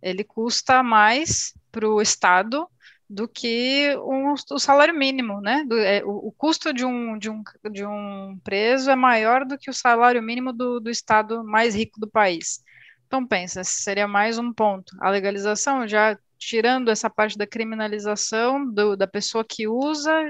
ele 0.00 0.24
custa 0.24 0.82
mais 0.82 1.52
para 1.70 1.88
o 1.88 2.00
Estado 2.00 2.66
do 3.08 3.28
que 3.28 3.96
um, 3.98 4.32
o 4.32 4.58
salário 4.58 4.94
mínimo, 4.94 5.40
né? 5.40 5.64
Do, 5.64 5.78
é, 5.78 6.02
o, 6.04 6.28
o, 6.28 6.32
custo 6.32 6.72
de 6.72 6.84
um, 6.84 7.16
de, 7.18 7.30
um, 7.30 7.42
de 7.70 7.84
um 7.86 8.38
preso 8.42 8.90
é 8.90 8.96
maior 8.96 9.44
do 9.44 9.56
que 9.58 9.70
o 9.70 9.74
salário 9.74 10.22
mínimo 10.22 10.52
do, 10.52 10.80
do 10.80 10.90
estado 10.90 11.44
mais 11.44 11.74
rico 11.74 12.00
do 12.00 12.08
país. 12.08 12.62
Então, 13.06 13.24
pensa, 13.26 13.62
seria 13.62 14.08
mais 14.08 14.38
um 14.38 14.52
ponto. 14.52 14.96
A 15.00 15.10
legalização, 15.10 15.86
já 15.86 16.18
tirando 16.38 16.90
essa 16.90 17.08
parte 17.08 17.38
da 17.38 17.46
criminalização 17.46 18.68
do, 18.72 18.96
da 18.96 19.06
pessoa 19.06 19.44
que 19.44 19.68
usa, 19.68 20.28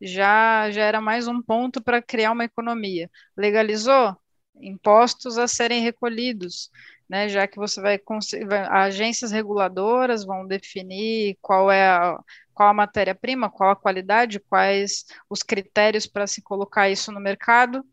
já, 0.00 0.70
já 0.70 0.82
era 0.82 1.00
mais 1.00 1.28
um 1.28 1.42
ponto 1.42 1.82
para 1.82 2.02
criar 2.02 2.32
uma 2.32 2.44
economia. 2.44 3.10
Legalizou? 3.36 4.16
Impostos 4.60 5.38
a 5.38 5.46
serem 5.46 5.82
recolhidos 5.82 6.70
né, 7.08 7.28
já 7.28 7.46
que 7.46 7.56
você 7.56 7.80
vai, 7.80 7.98
agências 8.70 9.30
reguladoras 9.30 10.24
vão 10.24 10.46
definir 10.46 11.38
qual 11.40 11.70
é 11.70 11.88
a, 11.88 12.18
qual 12.52 12.68
a 12.68 12.74
matéria-prima, 12.74 13.50
qual 13.50 13.70
a 13.70 13.76
qualidade, 13.76 14.40
quais 14.40 15.06
os 15.30 15.42
critérios 15.42 16.06
para 16.06 16.26
se 16.26 16.42
colocar 16.42 16.90
isso 16.90 17.10
no 17.10 17.20
mercado. 17.20 17.84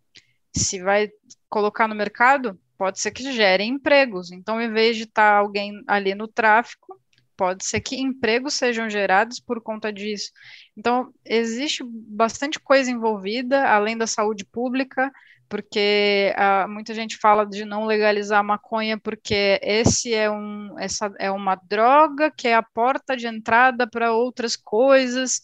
Se 0.55 0.81
vai 0.81 1.09
colocar 1.49 1.87
no 1.87 1.95
mercado, 1.95 2.59
pode 2.77 2.99
ser 2.99 3.11
que 3.11 3.31
gere 3.31 3.63
empregos. 3.63 4.31
Então, 4.31 4.61
em 4.61 4.71
vez 4.71 4.97
de 4.97 5.03
estar 5.03 5.37
alguém 5.37 5.81
ali 5.87 6.13
no 6.13 6.27
tráfico, 6.27 6.99
pode 7.35 7.65
ser 7.65 7.81
que 7.81 7.95
empregos 7.95 8.53
sejam 8.53 8.89
gerados 8.89 9.39
por 9.39 9.61
conta 9.61 9.91
disso. 9.91 10.31
Então, 10.77 11.13
existe 11.23 11.83
bastante 11.83 12.59
coisa 12.59 12.89
envolvida, 12.89 13.67
além 13.69 13.97
da 13.97 14.07
saúde 14.07 14.45
pública, 14.45 15.11
porque 15.47 16.33
uh, 16.37 16.67
muita 16.69 16.93
gente 16.93 17.17
fala 17.17 17.45
de 17.45 17.65
não 17.65 17.85
legalizar 17.85 18.39
a 18.39 18.43
maconha 18.43 18.97
porque 18.97 19.59
esse 19.61 20.13
é 20.13 20.29
um, 20.29 20.75
essa 20.79 21.13
é 21.19 21.29
uma 21.29 21.55
droga 21.55 22.31
que 22.31 22.47
é 22.47 22.55
a 22.55 22.63
porta 22.63 23.15
de 23.15 23.27
entrada 23.27 23.87
para 23.87 24.11
outras 24.13 24.55
coisas, 24.55 25.41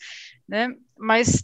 né? 0.48 0.70
Mas 0.98 1.44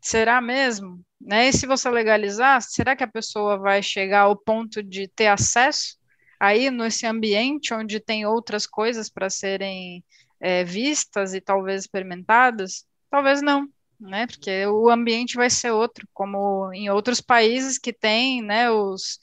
será 0.00 0.40
mesmo? 0.40 1.00
Né? 1.20 1.48
E 1.48 1.52
se 1.52 1.66
você 1.66 1.88
legalizar, 1.90 2.60
será 2.62 2.96
que 2.96 3.04
a 3.04 3.08
pessoa 3.08 3.58
vai 3.58 3.82
chegar 3.82 4.22
ao 4.22 4.36
ponto 4.36 4.82
de 4.82 5.06
ter 5.08 5.28
acesso 5.28 6.01
aí 6.42 6.70
nesse 6.70 7.06
ambiente 7.06 7.72
onde 7.72 8.00
tem 8.00 8.26
outras 8.26 8.66
coisas 8.66 9.08
para 9.08 9.30
serem 9.30 10.04
é, 10.40 10.64
vistas 10.64 11.34
e 11.34 11.40
talvez 11.40 11.82
experimentadas? 11.82 12.84
Talvez 13.10 13.40
não 13.42 13.68
né? 14.02 14.26
Porque 14.26 14.66
o 14.66 14.90
ambiente 14.90 15.36
vai 15.36 15.48
ser 15.48 15.70
outro, 15.70 16.06
como 16.12 16.72
em 16.72 16.90
outros 16.90 17.20
países 17.20 17.78
que 17.78 17.92
tem, 17.92 18.42
né, 18.42 18.70
os 18.70 19.18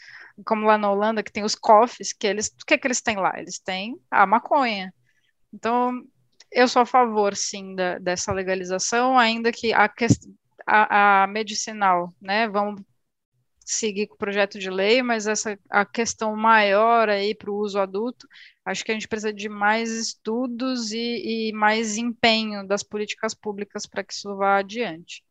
como 0.45 0.65
lá 0.65 0.77
na 0.77 0.89
Holanda 0.89 1.21
que 1.21 1.33
tem 1.33 1.43
os 1.43 1.53
cofres, 1.53 2.13
que 2.13 2.25
eles, 2.25 2.47
o 2.47 2.65
que 2.65 2.73
é 2.73 2.77
que 2.77 2.87
eles 2.87 3.01
têm 3.01 3.17
lá? 3.17 3.37
Eles 3.37 3.59
têm 3.59 3.99
a 4.09 4.25
maconha. 4.25 4.93
Então, 5.53 6.01
eu 6.49 6.65
sou 6.67 6.83
a 6.83 6.85
favor, 6.85 7.35
sim, 7.35 7.75
da, 7.75 7.99
dessa 7.99 8.31
legalização, 8.31 9.19
ainda 9.19 9.51
que 9.51 9.73
a, 9.73 9.91
a, 10.65 11.23
a 11.23 11.27
medicinal, 11.27 12.09
né, 12.21 12.47
vamos 12.47 12.81
seguir 13.71 14.07
com 14.07 14.15
o 14.15 14.17
projeto 14.17 14.57
de 14.57 14.69
lei, 14.69 15.03
mas 15.03 15.27
essa 15.27 15.57
a 15.69 15.85
questão 15.85 16.35
maior 16.35 17.07
aí 17.07 17.35
para 17.35 17.51
o 17.51 17.57
uso 17.57 17.79
adulto, 17.79 18.27
acho 18.65 18.83
que 18.83 18.91
a 18.91 18.93
gente 18.93 19.07
precisa 19.07 19.31
de 19.31 19.47
mais 19.47 19.91
estudos 19.91 20.91
e, 20.91 21.49
e 21.49 21.53
mais 21.53 21.97
empenho 21.97 22.67
das 22.67 22.83
políticas 22.83 23.33
públicas 23.33 23.85
para 23.85 24.03
que 24.03 24.13
isso 24.13 24.35
vá 24.35 24.57
adiante. 24.57 25.23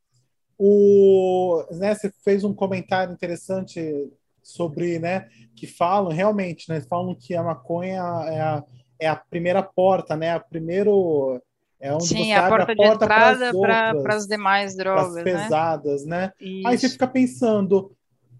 O, 0.56 1.64
né, 1.72 1.94
você 1.94 2.12
fez 2.24 2.44
um 2.44 2.54
comentário 2.54 3.12
interessante 3.12 3.80
sobre, 4.42 4.98
né, 4.98 5.28
que 5.56 5.66
falam 5.66 6.12
realmente, 6.12 6.68
né, 6.68 6.80
falam 6.80 7.14
que 7.14 7.34
a 7.34 7.42
maconha 7.42 8.02
é 8.28 8.40
a, 8.40 8.64
é 9.00 9.08
a 9.08 9.16
primeira 9.16 9.62
porta, 9.62 10.16
né, 10.16 10.32
a 10.32 10.40
primeiro 10.40 11.40
é 11.80 11.92
onde 11.94 12.06
Sim, 12.06 12.24
você 12.26 12.32
a 12.32 12.46
abre 12.46 12.58
porta 12.58 12.72
a 12.72 12.76
porta 12.76 12.98
de 12.98 13.04
entrada 13.04 14.00
para 14.02 14.14
as 14.14 14.26
demais 14.26 14.76
drogas, 14.76 15.14
né? 15.14 15.22
pesadas, 15.22 16.04
né? 16.04 16.32
né? 16.40 16.62
Aí 16.66 16.76
você 16.76 16.88
fica 16.88 17.06
pensando, 17.06 17.92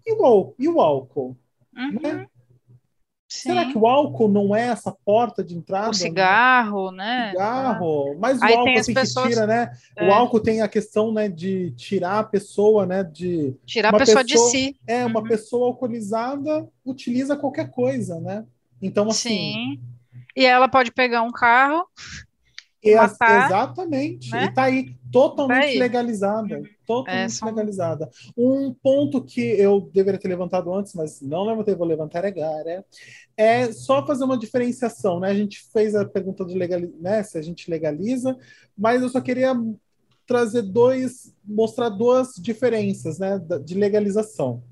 e 0.09 0.13
o, 0.13 0.55
e 0.57 0.67
o 0.67 0.81
álcool? 0.81 1.37
Uhum. 1.75 1.99
Né? 2.01 2.27
Será 3.31 3.65
que 3.65 3.77
o 3.77 3.85
álcool 3.85 4.27
não 4.27 4.55
é 4.55 4.69
essa 4.69 4.91
porta 5.05 5.43
de 5.43 5.55
entrada? 5.55 5.91
O 5.91 5.93
cigarro, 5.93 6.91
né? 6.91 7.27
O 7.27 7.31
cigarro. 7.31 8.17
Mas 8.19 8.39
o 8.39 8.43
Aí 8.43 8.55
álcool 8.55 8.79
assim, 8.79 8.93
pessoas... 8.93 9.27
que 9.27 9.33
tira, 9.33 9.45
né? 9.45 9.71
É. 9.95 10.07
O 10.07 10.11
álcool 10.11 10.39
tem 10.39 10.61
a 10.63 10.67
questão, 10.67 11.13
né, 11.13 11.29
de 11.29 11.69
tirar 11.71 12.19
a 12.19 12.23
pessoa, 12.23 12.87
né, 12.87 13.03
de 13.03 13.55
tirar 13.67 13.89
a 13.89 13.99
pessoa, 13.99 14.23
pessoa, 14.23 14.23
de 14.23 14.49
si. 14.49 14.75
É, 14.87 15.05
uma 15.05 15.19
uhum. 15.19 15.27
pessoa 15.27 15.67
alcoolizada 15.67 16.67
utiliza 16.83 17.37
qualquer 17.37 17.69
coisa, 17.69 18.19
né? 18.19 18.45
Então 18.81 19.07
assim. 19.07 19.29
Sim. 19.29 19.79
E 20.35 20.43
ela 20.43 20.67
pode 20.67 20.91
pegar 20.91 21.21
um 21.21 21.31
carro 21.31 21.85
matar, 22.95 23.45
exatamente. 23.47 24.31
Né? 24.31 24.45
E 24.45 24.53
tá 24.53 24.63
aí, 24.63 24.95
totalmente 25.11 25.61
tá 25.61 25.67
aí. 25.67 25.79
legalizada. 25.79 26.61
Totalmente 26.85 27.25
É, 27.25 27.29
são- 27.29 27.47
legalizada. 27.47 28.09
Um 28.37 28.73
ponto 28.73 29.21
que 29.23 29.41
eu 29.41 29.89
deveria 29.93 30.19
ter 30.19 30.27
levantado 30.27 30.73
antes, 30.73 30.93
mas 30.93 31.21
não 31.21 31.45
levantei, 31.45 31.75
vou 31.75 31.85
levantar 31.87 32.25
agora. 32.25 32.85
É 33.37 33.71
só 33.71 34.05
fazer 34.05 34.23
uma 34.23 34.37
diferenciação, 34.37 35.19
né? 35.19 35.29
A 35.29 35.35
gente 35.35 35.61
fez 35.71 35.93
a 35.95 36.05
pergunta 36.05 36.45
de 36.45 36.57
legal, 36.57 36.81
né? 36.99 37.21
Se 37.23 37.37
a 37.37 37.41
gente 37.41 37.69
legaliza, 37.69 38.37
mas 38.77 39.01
eu 39.01 39.09
só 39.09 39.21
queria 39.21 39.53
trazer 40.25 40.61
dois, 40.61 41.33
mostrar 41.43 41.89
duas 41.89 42.33
diferenças, 42.37 43.17
né? 43.19 43.39
De 43.63 43.73
legalização. 43.75 44.63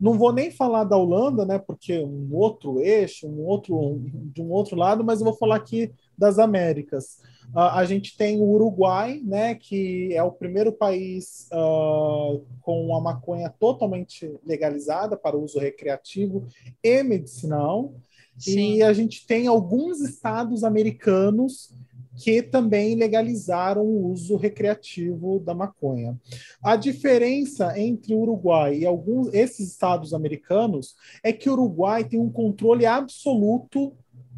Não 0.00 0.14
vou 0.14 0.32
nem 0.32 0.50
falar 0.50 0.84
da 0.84 0.96
Holanda, 0.96 1.44
né? 1.44 1.58
Porque 1.58 1.92
é 1.92 2.04
um 2.04 2.30
outro 2.32 2.80
eixo, 2.80 3.26
um 3.28 3.44
outro 3.44 4.00
de 4.32 4.40
um 4.40 4.50
outro 4.50 4.76
lado, 4.76 5.04
mas 5.04 5.20
eu 5.20 5.26
vou 5.26 5.36
falar 5.36 5.56
aqui 5.56 5.92
das 6.16 6.38
Américas. 6.38 7.18
Uh, 7.54 7.58
a 7.58 7.84
gente 7.84 8.16
tem 8.16 8.40
o 8.40 8.44
Uruguai, 8.44 9.20
né, 9.24 9.56
que 9.56 10.14
é 10.14 10.22
o 10.22 10.30
primeiro 10.30 10.72
país 10.72 11.48
uh, 11.52 12.44
com 12.60 12.94
a 12.94 13.00
maconha 13.00 13.52
totalmente 13.58 14.32
legalizada 14.46 15.16
para 15.16 15.36
uso 15.36 15.58
recreativo 15.58 16.46
e 16.82 17.02
medicinal. 17.02 17.92
Sim. 18.38 18.76
E 18.76 18.82
a 18.82 18.92
gente 18.92 19.26
tem 19.26 19.48
alguns 19.48 20.00
estados 20.00 20.62
americanos 20.62 21.74
que 22.16 22.42
também 22.42 22.94
legalizaram 22.94 23.82
o 23.82 24.08
uso 24.10 24.36
recreativo 24.36 25.40
da 25.40 25.54
maconha. 25.54 26.18
A 26.62 26.76
diferença 26.76 27.78
entre 27.78 28.14
o 28.14 28.20
Uruguai 28.20 28.78
e 28.78 28.86
alguns 28.86 29.32
esses 29.32 29.70
estados 29.70 30.12
americanos 30.12 30.94
é 31.22 31.32
que 31.32 31.48
o 31.48 31.52
Uruguai 31.52 32.04
tem 32.04 32.18
um 32.18 32.30
controle 32.30 32.86
absoluto 32.86 33.92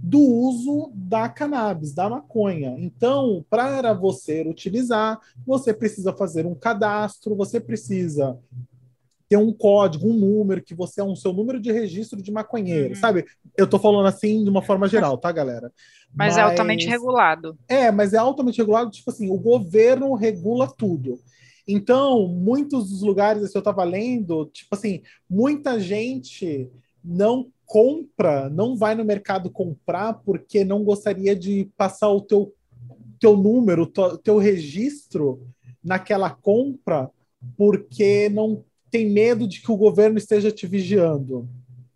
do 0.05 0.19
uso 0.19 0.91
da 0.95 1.29
cannabis, 1.29 1.95
da 1.95 2.09
maconha. 2.09 2.75
Então, 2.79 3.45
para 3.49 3.93
você 3.93 4.43
utilizar, 4.43 5.21
você 5.47 5.73
precisa 5.73 6.13
fazer 6.13 6.45
um 6.45 6.57
cadastro, 6.57 7.37
você 7.37 7.61
precisa 7.61 8.37
ter 9.33 9.39
um 9.39 9.51
código, 9.51 10.07
um 10.07 10.13
número, 10.13 10.63
que 10.63 10.75
você 10.75 11.01
é 11.01 11.05
um 11.05 11.17
seu 11.17 11.33
número 11.33 11.59
de 11.59 11.73
registro 11.73 12.21
de 12.21 12.31
maconheiro, 12.31 12.91
Uhum. 12.91 12.95
sabe? 12.97 13.25
Eu 13.57 13.67
tô 13.67 13.79
falando 13.79 14.07
assim 14.07 14.45
de 14.45 14.51
uma 14.51 14.61
forma 14.61 14.87
geral, 14.87 15.17
tá, 15.17 15.33
galera? 15.33 15.73
Mas, 16.15 16.37
é 16.37 16.43
altamente 16.43 16.87
regulado. 16.87 17.57
É, 17.67 17.91
mas 17.91 18.13
é 18.13 18.19
altamente 18.19 18.59
regulado, 18.59 18.91
tipo 18.91 19.11
assim, 19.11 19.31
o 19.31 19.39
governo 19.39 20.13
regula 20.13 20.71
tudo. 20.77 21.19
Então, 21.67 22.29
muitos 22.29 22.91
dos 22.91 23.01
lugares 23.01 23.51
que 23.51 23.57
eu 23.57 23.61
estava 23.61 23.83
lendo, 23.85 24.45
tipo 24.53 24.75
assim, 24.75 25.01
muita 25.31 25.81
gente 25.81 26.71
não 27.03 27.47
compra, 27.65 28.51
não 28.51 28.77
vai 28.77 28.95
no 28.95 29.03
mercado 29.03 29.49
comprar 29.49 30.13
porque 30.13 30.63
não 30.63 30.85
gostaria 30.85 31.35
de 31.35 31.71
passar 31.75 32.11
o 32.11 32.21
teu, 32.21 32.53
teu 33.19 33.35
número, 33.35 33.85
o 33.97 34.19
teu 34.19 34.37
registro 34.37 35.41
naquela 35.83 36.29
compra, 36.29 37.11
porque 37.57 38.29
não 38.29 38.63
tem 38.93 39.11
medo 39.11 39.49
de 39.49 39.63
que 39.63 39.73
o 39.73 39.77
governo 39.77 40.19
esteja 40.19 40.53
te 40.53 40.67
vigiando. 40.67 41.49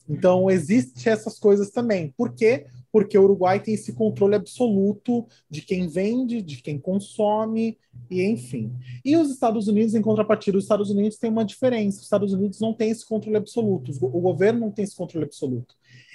Então, 0.08 0.50
existe 0.50 1.08
essas 1.08 1.38
coisas 1.38 1.70
também. 1.70 2.14
Por 2.16 2.32
quê? 2.32 2.66
Porque 2.90 3.18
o 3.18 3.24
Uruguai 3.24 3.60
tem 3.60 3.74
esse 3.74 3.92
controle 3.92 4.34
absoluto 4.34 5.26
de 5.50 5.60
quem 5.60 5.88
vende, 5.88 6.40
de 6.40 6.62
quem 6.62 6.78
consome, 6.78 7.76
e 8.10 8.22
enfim. 8.22 8.72
E 9.04 9.14
os 9.14 9.30
Estados 9.30 9.68
Unidos, 9.68 9.94
em 9.94 10.00
contrapartida, 10.00 10.56
os 10.56 10.64
Estados 10.64 10.90
Unidos 10.90 11.18
têm 11.18 11.30
uma 11.30 11.44
diferença. 11.44 11.98
Os 11.98 12.04
Estados 12.04 12.32
Unidos 12.32 12.60
não 12.60 12.72
têm 12.72 12.90
esse 12.90 13.04
controle 13.04 13.36
absoluto. 13.36 13.92
O 14.00 14.20
governo 14.20 14.60
não 14.60 14.70
tem 14.70 14.84
esse 14.84 14.96
controle 14.96 15.26
absoluto. 15.26 15.74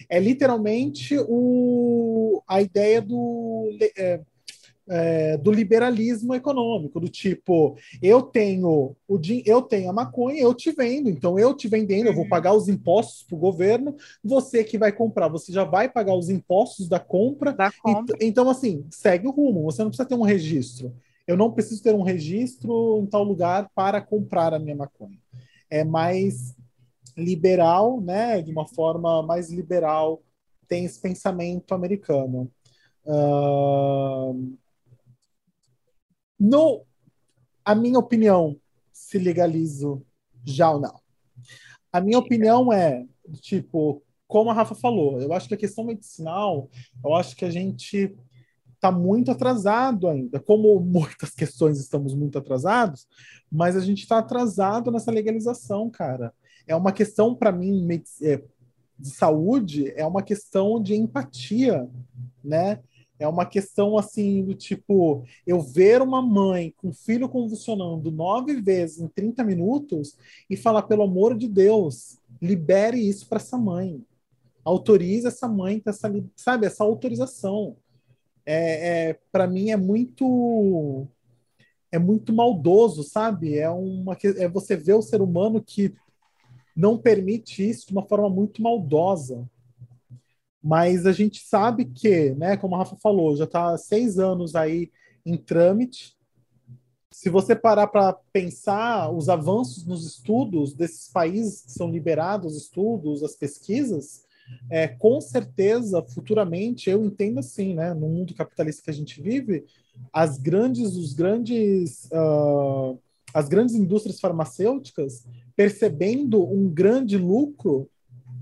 É 0.10 0.20
literalmente 0.20 1.16
o, 1.28 2.42
a 2.48 2.60
ideia 2.60 3.02
do, 3.02 3.70
é, 3.96 4.22
é, 4.92 5.38
do 5.38 5.52
liberalismo 5.52 6.36
econômico, 6.36 7.00
do 7.00 7.08
tipo, 7.08 7.78
eu 8.02 8.22
tenho 8.22 8.94
o 9.08 9.20
eu 9.46 9.62
tenho 9.62 9.90
a 9.90 9.94
maconha, 9.94 10.42
eu 10.42 10.54
te 10.54 10.70
vendo, 10.72 11.10
então 11.10 11.40
eu 11.40 11.56
te 11.56 11.70
vendendo, 11.70 12.08
eu 12.08 12.14
vou 12.14 12.28
pagar 12.28 12.54
os 12.54 12.68
impostos 12.68 13.24
para 13.24 13.36
o 13.36 13.40
governo, 13.40 13.96
você 14.22 14.66
que 14.66 14.78
vai 14.78 14.92
comprar, 14.92 15.30
você 15.30 15.54
já 15.54 15.64
vai 15.64 15.88
pagar 15.88 16.14
os 16.14 16.30
impostos 16.30 16.90
da 16.90 17.00
compra. 17.00 17.54
Da 17.54 17.72
compra. 17.72 18.18
E, 18.20 18.26
então, 18.26 18.50
assim, 18.50 18.86
segue 18.92 19.28
o 19.28 19.32
rumo, 19.32 19.64
você 19.64 19.82
não 19.82 19.90
precisa 19.90 20.10
ter 20.10 20.16
um 20.16 20.24
registro. 20.24 20.94
Eu 21.26 21.38
não 21.38 21.52
preciso 21.52 21.82
ter 21.82 21.96
um 21.96 22.02
registro 22.02 23.00
em 23.02 23.06
tal 23.06 23.24
lugar 23.24 23.70
para 23.74 24.02
comprar 24.02 24.54
a 24.54 24.60
minha 24.60 24.76
maconha. 24.76 25.18
É 25.70 25.86
mais 25.86 26.54
liberal, 27.16 28.02
né? 28.02 28.42
De 28.42 28.52
uma 28.52 28.68
forma 28.68 29.24
mais 29.24 29.50
liberal, 29.50 30.22
tem 30.68 30.84
esse 30.84 31.00
pensamento 31.00 31.74
americano. 31.74 32.52
Uh, 33.06 34.58
No, 36.44 36.84
a 37.64 37.76
minha 37.76 38.00
opinião, 38.00 38.60
se 38.92 39.20
legalizo 39.20 40.04
já 40.44 40.72
ou 40.72 40.80
não. 40.80 41.00
A 41.94 42.02
minha 42.02 42.18
opinião 42.18 42.74
é, 42.74 43.06
tipo, 43.42 44.02
como 44.28 44.50
a 44.50 44.54
Rafa 44.54 44.74
falou, 44.74 45.22
eu 45.22 45.32
acho 45.34 45.48
que 45.48 45.54
a 45.54 45.58
questão 45.58 45.84
medicinal, 45.84 46.68
eu 47.06 47.14
acho 47.14 47.36
que 47.36 47.46
a 47.46 47.52
gente 47.52 48.18
está 48.74 48.92
muito 48.92 49.30
atrasado 49.30 50.08
ainda. 50.08 50.40
Como 50.40 50.80
muitas 50.80 51.30
questões 51.36 51.80
estamos 51.80 52.16
muito 52.16 52.40
atrasados, 52.40 53.08
mas 53.52 53.78
a 53.78 53.80
gente 53.80 54.00
está 54.02 54.18
atrasado 54.18 54.90
nessa 54.90 55.12
legalização, 55.12 55.92
cara. 55.92 56.34
É 56.66 56.76
uma 56.76 56.92
questão, 56.92 57.36
para 57.36 57.52
mim, 57.52 57.88
é, 58.24 58.42
de 58.98 59.10
saúde, 59.12 59.94
é 59.96 60.04
uma 60.08 60.24
questão 60.24 60.82
de 60.82 60.96
empatia, 60.96 61.88
né? 62.44 62.80
É 63.22 63.28
uma 63.28 63.46
questão 63.46 64.00
assim 64.00 64.44
do 64.44 64.56
tipo, 64.56 65.24
eu 65.46 65.62
ver 65.62 66.02
uma 66.02 66.24
mãe 66.24 66.74
com 66.76 66.92
filho 66.92 67.30
convulsionando 67.30 68.10
nove 68.10 68.60
vezes 68.60 69.00
em 69.00 69.08
30 69.08 69.44
minutos 69.44 70.18
e 70.50 70.58
falar, 70.58 70.82
pelo 70.84 71.04
amor 71.04 71.38
de 71.38 71.48
Deus, 71.48 72.18
libere 72.42 72.98
isso 72.98 73.28
para 73.28 73.38
essa 73.38 73.60
mãe. 73.60 74.04
Autorize 74.66 75.28
essa 75.28 75.48
mãe 75.48 75.80
ter 75.80 75.92
essa, 75.92 76.12
sabe, 76.36 76.66
essa 76.66 76.84
autorização. 76.84 77.78
É, 78.44 79.10
é 79.10 79.20
para 79.32 79.46
mim 79.46 79.70
é 79.70 79.78
muito 79.78 81.08
é 81.92 82.00
muito 82.00 82.34
maldoso, 82.34 83.04
sabe? 83.04 83.56
É 83.56 83.70
uma 83.70 84.18
é 84.24 84.48
você 84.48 84.76
ver 84.76 84.94
o 84.96 85.02
ser 85.02 85.22
humano 85.22 85.62
que 85.62 85.94
não 86.76 86.98
permite 86.98 87.70
isso 87.70 87.86
de 87.86 87.92
uma 87.92 88.08
forma 88.08 88.30
muito 88.30 88.64
maldosa. 88.64 89.48
Mas 90.64 91.06
a 91.06 91.12
gente 91.12 91.42
sabe 91.42 91.86
que, 91.86 92.32
né, 92.32 92.56
como 92.56 92.76
a 92.76 92.80
Rafa 92.80 92.96
falou, 92.98 93.36
já 93.36 93.46
está 93.46 93.78
seis 93.78 94.20
anos 94.20 94.56
aí 94.56 94.92
em 95.26 95.38
trâmite. 95.38 96.16
Se 97.10 97.30
você 97.30 97.56
parar 97.56 97.88
para 97.88 98.14
pensar 98.32 99.12
os 99.12 99.28
avanços 99.28 99.86
nos 99.86 100.06
estudos 100.06 100.74
desses 100.74 101.10
países 101.10 101.64
que 101.64 101.72
são 101.72 101.90
liberados, 101.90 102.56
os 102.56 102.64
estudos, 102.64 103.24
as 103.24 103.36
pesquisas, 103.36 104.26
é, 104.70 104.88
com 104.88 105.20
certeza, 105.20 106.02
futuramente, 106.04 106.90
eu 106.90 107.04
entendo 107.04 107.40
assim, 107.40 107.74
né, 107.74 107.94
no 107.94 108.08
mundo 108.08 108.34
capitalista 108.34 108.84
que 108.84 108.90
a 108.90 108.94
gente 108.94 109.22
vive, 109.22 109.66
as 110.12 110.38
grandes, 110.38 110.96
os 110.96 111.14
grandes, 111.14 112.06
uh, 112.12 112.98
as 113.34 113.48
grandes 113.48 113.76
indústrias 113.76 114.20
farmacêuticas, 114.20 115.26
percebendo 115.56 116.44
um 116.44 116.70
grande 116.70 117.18
lucro, 117.18 117.90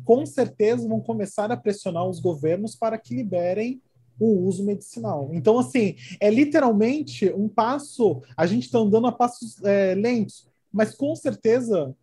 com 0.05 0.25
certeza 0.25 0.87
vão 0.87 0.99
começar 0.99 1.51
a 1.51 1.57
pressionar 1.57 2.07
os 2.07 2.19
governos 2.19 2.75
para 2.75 2.97
que 2.97 3.15
liberem 3.15 3.81
o 4.19 4.45
uso 4.45 4.65
medicinal. 4.65 5.29
Então, 5.33 5.57
assim, 5.59 5.95
é 6.19 6.29
literalmente 6.29 7.31
um 7.33 7.47
passo. 7.47 8.21
A 8.35 8.45
gente 8.45 8.65
está 8.65 8.79
andando 8.79 9.07
a 9.07 9.11
passos 9.11 9.63
é, 9.63 9.95
lentos, 9.95 10.47
mas 10.71 10.93
com 10.93 11.15
certeza, 11.15 11.95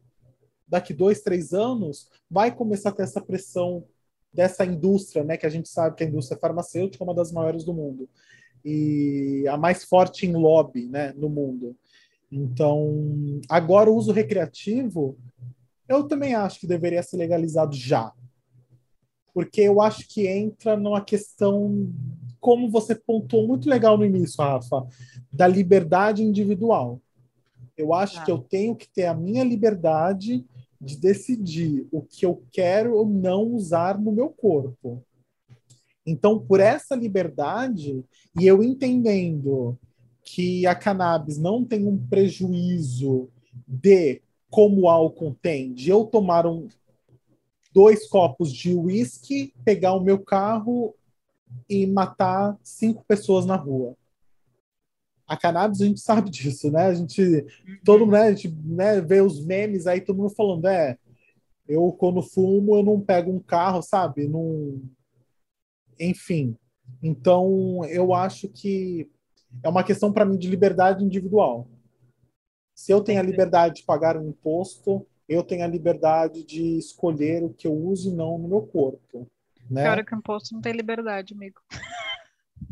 daqui 0.66 0.94
dois, 0.94 1.20
três 1.20 1.52
anos, 1.52 2.08
vai 2.30 2.54
começar 2.54 2.88
a 2.88 2.92
ter 2.92 3.02
essa 3.02 3.20
pressão 3.20 3.84
dessa 4.32 4.64
indústria, 4.64 5.24
né? 5.24 5.36
Que 5.36 5.46
a 5.46 5.50
gente 5.50 5.68
sabe 5.68 5.96
que 5.96 6.04
a 6.04 6.06
indústria 6.06 6.38
farmacêutica 6.40 7.02
é 7.02 7.06
uma 7.06 7.14
das 7.14 7.32
maiores 7.32 7.64
do 7.64 7.74
mundo 7.74 8.08
e 8.68 9.46
a 9.48 9.56
mais 9.56 9.84
forte 9.84 10.26
em 10.26 10.32
lobby, 10.32 10.88
né, 10.88 11.12
no 11.16 11.28
mundo. 11.28 11.76
Então, 12.30 13.40
agora 13.48 13.88
o 13.88 13.94
uso 13.94 14.10
recreativo 14.10 15.16
eu 15.88 16.04
também 16.04 16.34
acho 16.34 16.60
que 16.60 16.66
deveria 16.66 17.02
ser 17.02 17.16
legalizado 17.16 17.74
já. 17.74 18.12
Porque 19.32 19.60
eu 19.60 19.80
acho 19.80 20.08
que 20.08 20.26
entra 20.26 20.76
numa 20.76 21.00
questão, 21.00 21.92
como 22.40 22.70
você 22.70 22.94
pontuou 22.94 23.46
muito 23.46 23.68
legal 23.68 23.98
no 23.98 24.04
início, 24.04 24.42
Rafa, 24.42 24.86
da 25.30 25.46
liberdade 25.46 26.22
individual. 26.22 27.00
Eu 27.76 27.92
acho 27.92 28.18
ah. 28.18 28.24
que 28.24 28.30
eu 28.30 28.38
tenho 28.38 28.74
que 28.74 28.88
ter 28.88 29.06
a 29.06 29.14
minha 29.14 29.44
liberdade 29.44 30.44
de 30.80 30.96
decidir 30.96 31.86
o 31.92 32.02
que 32.02 32.24
eu 32.24 32.42
quero 32.50 32.94
ou 32.94 33.06
não 33.06 33.42
usar 33.54 33.98
no 33.98 34.12
meu 34.12 34.30
corpo. 34.30 35.02
Então, 36.06 36.38
por 36.38 36.60
essa 36.60 36.94
liberdade, 36.94 38.04
e 38.38 38.46
eu 38.46 38.62
entendendo 38.62 39.78
que 40.24 40.66
a 40.66 40.74
cannabis 40.74 41.38
não 41.38 41.64
tem 41.64 41.86
um 41.86 41.98
prejuízo 41.98 43.28
de 43.66 44.22
como 44.56 44.80
o 44.80 44.88
álcool 44.88 45.36
tem, 45.42 45.74
de 45.74 45.90
eu 45.90 46.06
tomar 46.06 46.46
um, 46.46 46.66
dois 47.74 48.08
copos 48.08 48.50
de 48.50 48.74
uísque, 48.74 49.52
pegar 49.66 49.92
o 49.92 50.00
meu 50.00 50.18
carro 50.18 50.94
e 51.68 51.86
matar 51.86 52.56
cinco 52.62 53.04
pessoas 53.06 53.44
na 53.44 53.54
rua. 53.54 53.94
A 55.28 55.36
cannabis, 55.36 55.82
a 55.82 55.84
gente 55.84 56.00
sabe 56.00 56.30
disso, 56.30 56.70
né? 56.70 56.86
A 56.86 56.94
gente, 56.94 57.44
todo 57.84 58.06
né, 58.06 58.22
a 58.22 58.30
gente 58.30 58.48
né, 58.64 58.98
vê 59.02 59.20
os 59.20 59.44
memes 59.44 59.86
aí, 59.86 60.00
todo 60.00 60.16
mundo 60.16 60.30
falando, 60.30 60.64
é, 60.68 60.96
eu 61.68 61.92
quando 61.92 62.22
fumo, 62.22 62.76
eu 62.76 62.82
não 62.82 62.98
pego 62.98 63.30
um 63.30 63.40
carro, 63.40 63.82
sabe? 63.82 64.26
Não... 64.26 64.80
Enfim. 66.00 66.56
Então, 67.02 67.84
eu 67.90 68.14
acho 68.14 68.48
que 68.48 69.06
é 69.62 69.68
uma 69.68 69.84
questão 69.84 70.10
para 70.10 70.24
mim 70.24 70.38
de 70.38 70.48
liberdade 70.48 71.04
individual. 71.04 71.68
Se 72.76 72.92
eu 72.92 73.00
tenho 73.00 73.18
a 73.18 73.22
liberdade 73.22 73.76
de 73.76 73.84
pagar 73.84 74.18
um 74.18 74.28
imposto, 74.28 75.06
eu 75.26 75.42
tenho 75.42 75.64
a 75.64 75.66
liberdade 75.66 76.44
de 76.44 76.78
escolher 76.78 77.42
o 77.42 77.48
que 77.48 77.66
eu 77.66 77.72
uso 77.72 78.10
e 78.10 78.14
não 78.14 78.36
no 78.36 78.46
meu 78.46 78.60
corpo. 78.60 79.26
Né? 79.70 79.82
Pior 79.82 80.04
que 80.04 80.14
o 80.14 80.18
imposto 80.18 80.54
não 80.54 80.60
tem 80.60 80.74
liberdade, 80.74 81.32
amigo. 81.32 81.58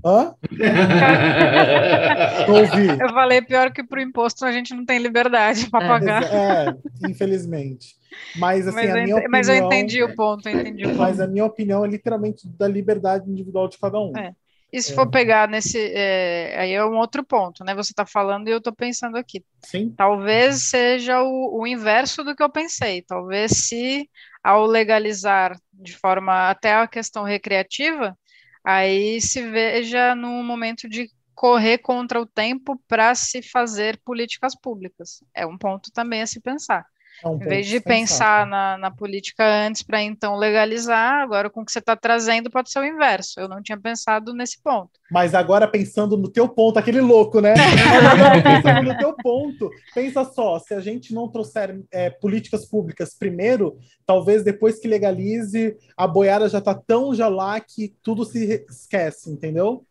Hã? 0.05 0.34
não 2.46 2.55
ouvi. 2.55 2.88
Eu 3.00 3.09
falei 3.09 3.40
pior 3.40 3.72
que 3.72 3.82
para 3.82 3.98
o 3.98 4.02
imposto 4.02 4.44
a 4.44 4.52
gente 4.52 4.74
não 4.74 4.84
tem 4.84 4.98
liberdade 4.98 5.70
para 5.70 5.84
é, 5.84 5.88
pagar. 5.88 6.22
É, 6.22 6.76
infelizmente. 7.09 7.96
Mas 8.36 8.68
assim, 8.68 8.76
mas 8.76 8.90
a 8.90 8.94
minha 8.94 9.16
opinião, 9.16 9.30
mas 9.30 9.48
eu 9.48 9.55
entendi 9.55 10.02
o 10.02 10.14
ponto, 10.14 10.48
entendi 10.48 10.84
o 10.84 10.90
ponto. 10.90 10.98
Mas 10.98 11.18
a 11.18 11.26
minha 11.26 11.46
opinião 11.46 11.84
é 11.84 11.88
literalmente 11.88 12.46
da 12.46 12.68
liberdade 12.68 13.28
individual 13.28 13.68
de 13.68 13.78
cada 13.78 13.98
um. 13.98 14.16
É. 14.16 14.34
E 14.74 14.82
se 14.82 14.90
é. 14.90 14.94
for 14.96 15.08
pegar 15.08 15.48
nesse. 15.48 15.78
É, 15.78 16.56
aí 16.58 16.72
é 16.72 16.84
um 16.84 16.96
outro 16.96 17.24
ponto, 17.24 17.62
né? 17.62 17.76
Você 17.76 17.92
está 17.92 18.04
falando 18.04 18.48
e 18.48 18.50
eu 18.50 18.58
estou 18.58 18.74
pensando 18.74 19.16
aqui. 19.16 19.44
Sim. 19.64 19.94
Talvez 19.96 20.62
seja 20.62 21.22
o, 21.22 21.60
o, 21.60 21.64
inverso 21.64 22.24
do 22.24 22.34
que 22.34 22.42
eu 22.42 22.50
pensei. 22.50 23.00
Talvez 23.00 23.52
se, 23.52 24.10
ao 24.42 24.66
legalizar 24.66 25.56
de 25.72 25.96
forma 25.96 26.50
até 26.50 26.74
a 26.74 26.88
questão 26.88 27.22
recreativa, 27.22 28.18
aí 28.64 29.20
se 29.20 29.48
veja 29.48 30.12
num 30.16 30.42
momento 30.42 30.88
de 30.88 31.08
correr 31.36 31.78
contra 31.78 32.20
o 32.20 32.26
tempo 32.26 32.76
para 32.88 33.14
se 33.14 33.42
fazer 33.42 34.00
políticas 34.04 34.56
públicas. 34.56 35.22
É 35.32 35.46
um 35.46 35.56
ponto 35.56 35.92
também 35.92 36.20
a 36.20 36.26
se 36.26 36.40
pensar. 36.40 36.84
É 37.24 37.28
um 37.28 37.36
em 37.36 37.38
vez 37.38 37.66
de 37.66 37.80
pensar 37.80 38.46
na, 38.46 38.76
na, 38.76 38.90
política 38.90 39.42
antes 39.66 39.82
para 39.82 40.02
então 40.02 40.36
legalizar, 40.36 41.22
agora 41.22 41.48
com 41.48 41.62
o 41.62 41.64
que 41.64 41.72
você 41.72 41.78
está 41.78 41.96
trazendo 41.96 42.50
pode 42.50 42.70
ser 42.70 42.80
o 42.80 42.84
inverso. 42.84 43.40
Eu 43.40 43.48
não 43.48 43.62
tinha 43.62 43.80
pensado 43.80 44.34
nesse 44.34 44.60
ponto. 44.62 44.90
Mas 45.10 45.34
agora 45.34 45.66
pensando 45.66 46.18
no 46.18 46.28
teu 46.28 46.46
ponto, 46.46 46.78
aquele 46.78 47.00
louco, 47.00 47.40
né? 47.40 47.54
Mas 47.56 48.04
agora 48.12 48.42
pensando 48.42 48.82
no 48.82 48.98
teu 48.98 49.16
ponto, 49.16 49.70
pensa 49.94 50.22
só, 50.24 50.58
se 50.58 50.74
a 50.74 50.80
gente 50.80 51.14
não 51.14 51.26
trouxer 51.26 51.80
é, 51.90 52.10
políticas 52.10 52.66
públicas 52.66 53.16
primeiro, 53.18 53.78
talvez 54.04 54.44
depois 54.44 54.78
que 54.78 54.86
legalize, 54.86 55.76
a 55.96 56.06
boiada 56.06 56.46
já 56.46 56.58
está 56.58 56.74
tão 56.74 57.14
já 57.14 57.28
lá 57.28 57.58
que 57.58 57.94
tudo 58.02 58.26
se 58.26 58.66
esquece, 58.68 59.30
entendeu? 59.30 59.82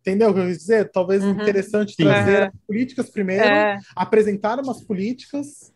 Entendeu 0.00 0.30
o 0.30 0.34
que 0.34 0.40
eu 0.40 0.46
quis 0.46 0.58
dizer? 0.58 0.90
Talvez 0.90 1.24
uhum. 1.24 1.30
interessante 1.30 1.96
trazer 1.96 2.52
políticas 2.68 3.08
primeiro, 3.10 3.42
é. 3.42 3.78
apresentar 3.96 4.60
umas 4.60 4.80
políticas 4.82 5.73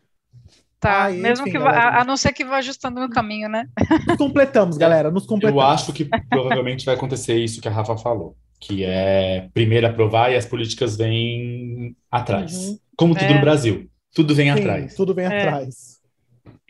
Tá, 0.81 1.07
ah, 1.07 1.11
mesmo 1.11 1.47
enfim, 1.47 1.57
que 1.57 1.59
vá, 1.59 1.71
a, 1.71 2.03
a, 2.03 2.05
não 2.05 2.17
ser 2.17 2.33
que 2.33 2.45
vá 2.45 2.59
ajustando 2.59 3.01
no 3.01 3.11
caminho, 3.11 3.49
né? 3.49 3.69
Nos 4.07 4.17
completamos, 4.17 4.77
galera, 4.77 5.11
nos 5.11 5.27
completamos. 5.27 5.61
Eu 5.61 5.69
acho 5.69 5.93
que 5.93 6.05
provavelmente 6.31 6.87
vai 6.87 6.95
acontecer 6.95 7.37
isso 7.37 7.61
que 7.61 7.67
a 7.67 7.71
Rafa 7.71 7.97
falou, 7.97 8.37
que 8.61 8.85
é 8.85 9.49
primeiro 9.53 9.89
aprovar 9.89 10.31
e 10.31 10.37
as 10.37 10.47
políticas 10.47 10.97
vêm 10.97 11.97
atrás. 12.09 12.55
Uhum. 12.55 12.79
Como 12.97 13.15
tudo 13.15 13.27
é. 13.27 13.35
no 13.35 13.41
Brasil, 13.41 13.91
tudo 14.15 14.37
vem 14.37 14.53
Sim, 14.53 14.61
atrás. 14.61 14.95
Tudo 14.95 15.15
vem 15.15 15.25
é. 15.25 15.39
atrás. 15.39 15.99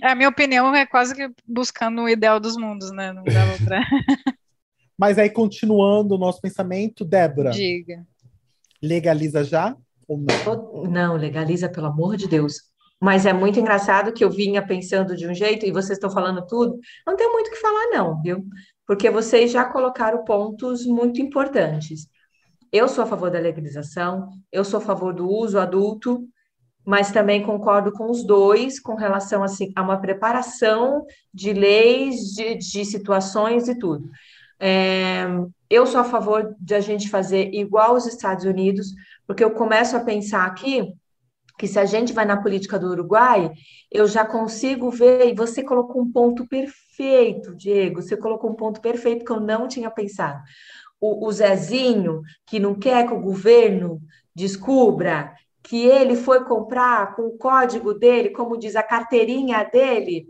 É, 0.03 0.09
a 0.11 0.15
minha 0.15 0.29
opinião 0.29 0.75
é 0.75 0.87
quase 0.87 1.15
que 1.15 1.31
buscando 1.47 2.03
o 2.03 2.09
ideal 2.09 2.41
dos 2.41 2.57
mundos, 2.57 2.91
né? 2.91 3.13
Não 3.13 3.25
dá 3.25 3.45
outra. 3.53 3.81
Mas 4.99 5.19
aí, 5.19 5.29
continuando 5.29 6.15
o 6.15 6.19
nosso 6.19 6.41
pensamento, 6.41 7.05
Débora. 7.05 7.51
Diga. 7.51 8.07
Legaliza 8.83 9.45
já 9.45 9.77
ou 10.09 10.19
não? 10.19 10.91
Não, 10.91 11.17
legaliza, 11.17 11.69
pelo 11.69 11.87
amor 11.87 12.17
de 12.17 12.27
Deus. 12.27 12.63
Mas 13.01 13.27
é 13.27 13.33
muito 13.33 13.61
engraçado 13.61 14.13
que 14.13 14.25
eu 14.25 14.31
vinha 14.31 14.67
pensando 14.67 15.17
de 15.17 15.27
um 15.27 15.35
jeito 15.35 15.65
e 15.65 15.71
vocês 15.71 15.97
estão 15.97 16.11
falando 16.11 16.45
tudo. 16.47 16.79
Não 17.07 17.17
tem 17.17 17.31
muito 17.31 17.47
o 17.47 17.51
que 17.51 17.57
falar, 17.57 17.91
não, 17.93 18.21
viu? 18.21 18.45
Porque 18.87 19.09
vocês 19.09 19.53
já 19.53 19.65
colocaram 19.65 20.25
pontos 20.25 20.85
muito 20.85 21.21
importantes. 21.21 22.09
Eu 22.73 22.89
sou 22.89 23.05
a 23.05 23.07
favor 23.07 23.31
da 23.31 23.39
legalização, 23.39 24.31
eu 24.53 24.65
sou 24.65 24.79
a 24.79 24.83
favor 24.83 25.15
do 25.15 25.29
uso 25.29 25.59
adulto, 25.59 26.29
mas 26.85 27.13
também 27.13 27.43
concordo 27.43 27.93
com 27.93 28.11
os 28.11 28.25
dois 28.25 28.81
com 28.81 28.95
relação 28.95 29.43
assim, 29.43 29.73
a 29.77 29.83
uma 29.83 30.01
preparação 30.01 31.05
de 31.33 31.53
leis, 31.53 32.35
de, 32.35 32.57
de 32.57 32.85
situações 32.85 33.69
e 33.69 33.79
tudo. 33.79 34.11
É, 34.59 35.27
eu 35.71 35.87
sou 35.87 36.01
a 36.01 36.05
favor 36.05 36.55
de 36.59 36.75
a 36.75 36.81
gente 36.81 37.09
fazer 37.09 37.55
igual 37.55 37.95
os 37.95 38.07
Estados 38.07 38.45
Unidos, 38.45 38.89
porque 39.27 39.45
eu 39.45 39.51
começo 39.53 39.97
a 39.97 40.01
pensar 40.01 40.47
aqui 40.47 40.95
que 41.59 41.67
se 41.67 41.79
a 41.79 41.85
gente 41.85 42.13
vai 42.13 42.25
na 42.25 42.41
política 42.41 42.79
do 42.79 42.91
Uruguai, 42.91 43.51
eu 43.91 44.07
já 44.07 44.25
consigo 44.25 44.91
ver, 44.91 45.29
e 45.29 45.35
você 45.35 45.63
colocou 45.63 46.01
um 46.01 46.11
ponto 46.11 46.47
perfeito, 46.47 47.55
Diego, 47.57 48.01
você 48.01 48.17
colocou 48.17 48.51
um 48.51 48.55
ponto 48.55 48.81
perfeito 48.81 49.25
que 49.25 49.33
eu 49.33 49.41
não 49.41 49.67
tinha 49.67 49.91
pensado. 49.91 50.41
O, 51.01 51.27
o 51.27 51.33
Zezinho, 51.33 52.23
que 52.47 52.61
não 52.61 52.75
quer 52.75 53.07
que 53.07 53.13
o 53.13 53.21
governo 53.21 54.01
descubra 54.35 55.35
que 55.63 55.85
ele 55.85 56.15
foi 56.15 56.45
comprar 56.45 57.17
com 57.17 57.23
o 57.23 57.37
código 57.37 57.93
dele, 57.93 58.31
como 58.31 58.57
diz 58.57 58.77
a 58.77 58.83
carteirinha 58.83 59.65
dele, 59.65 60.27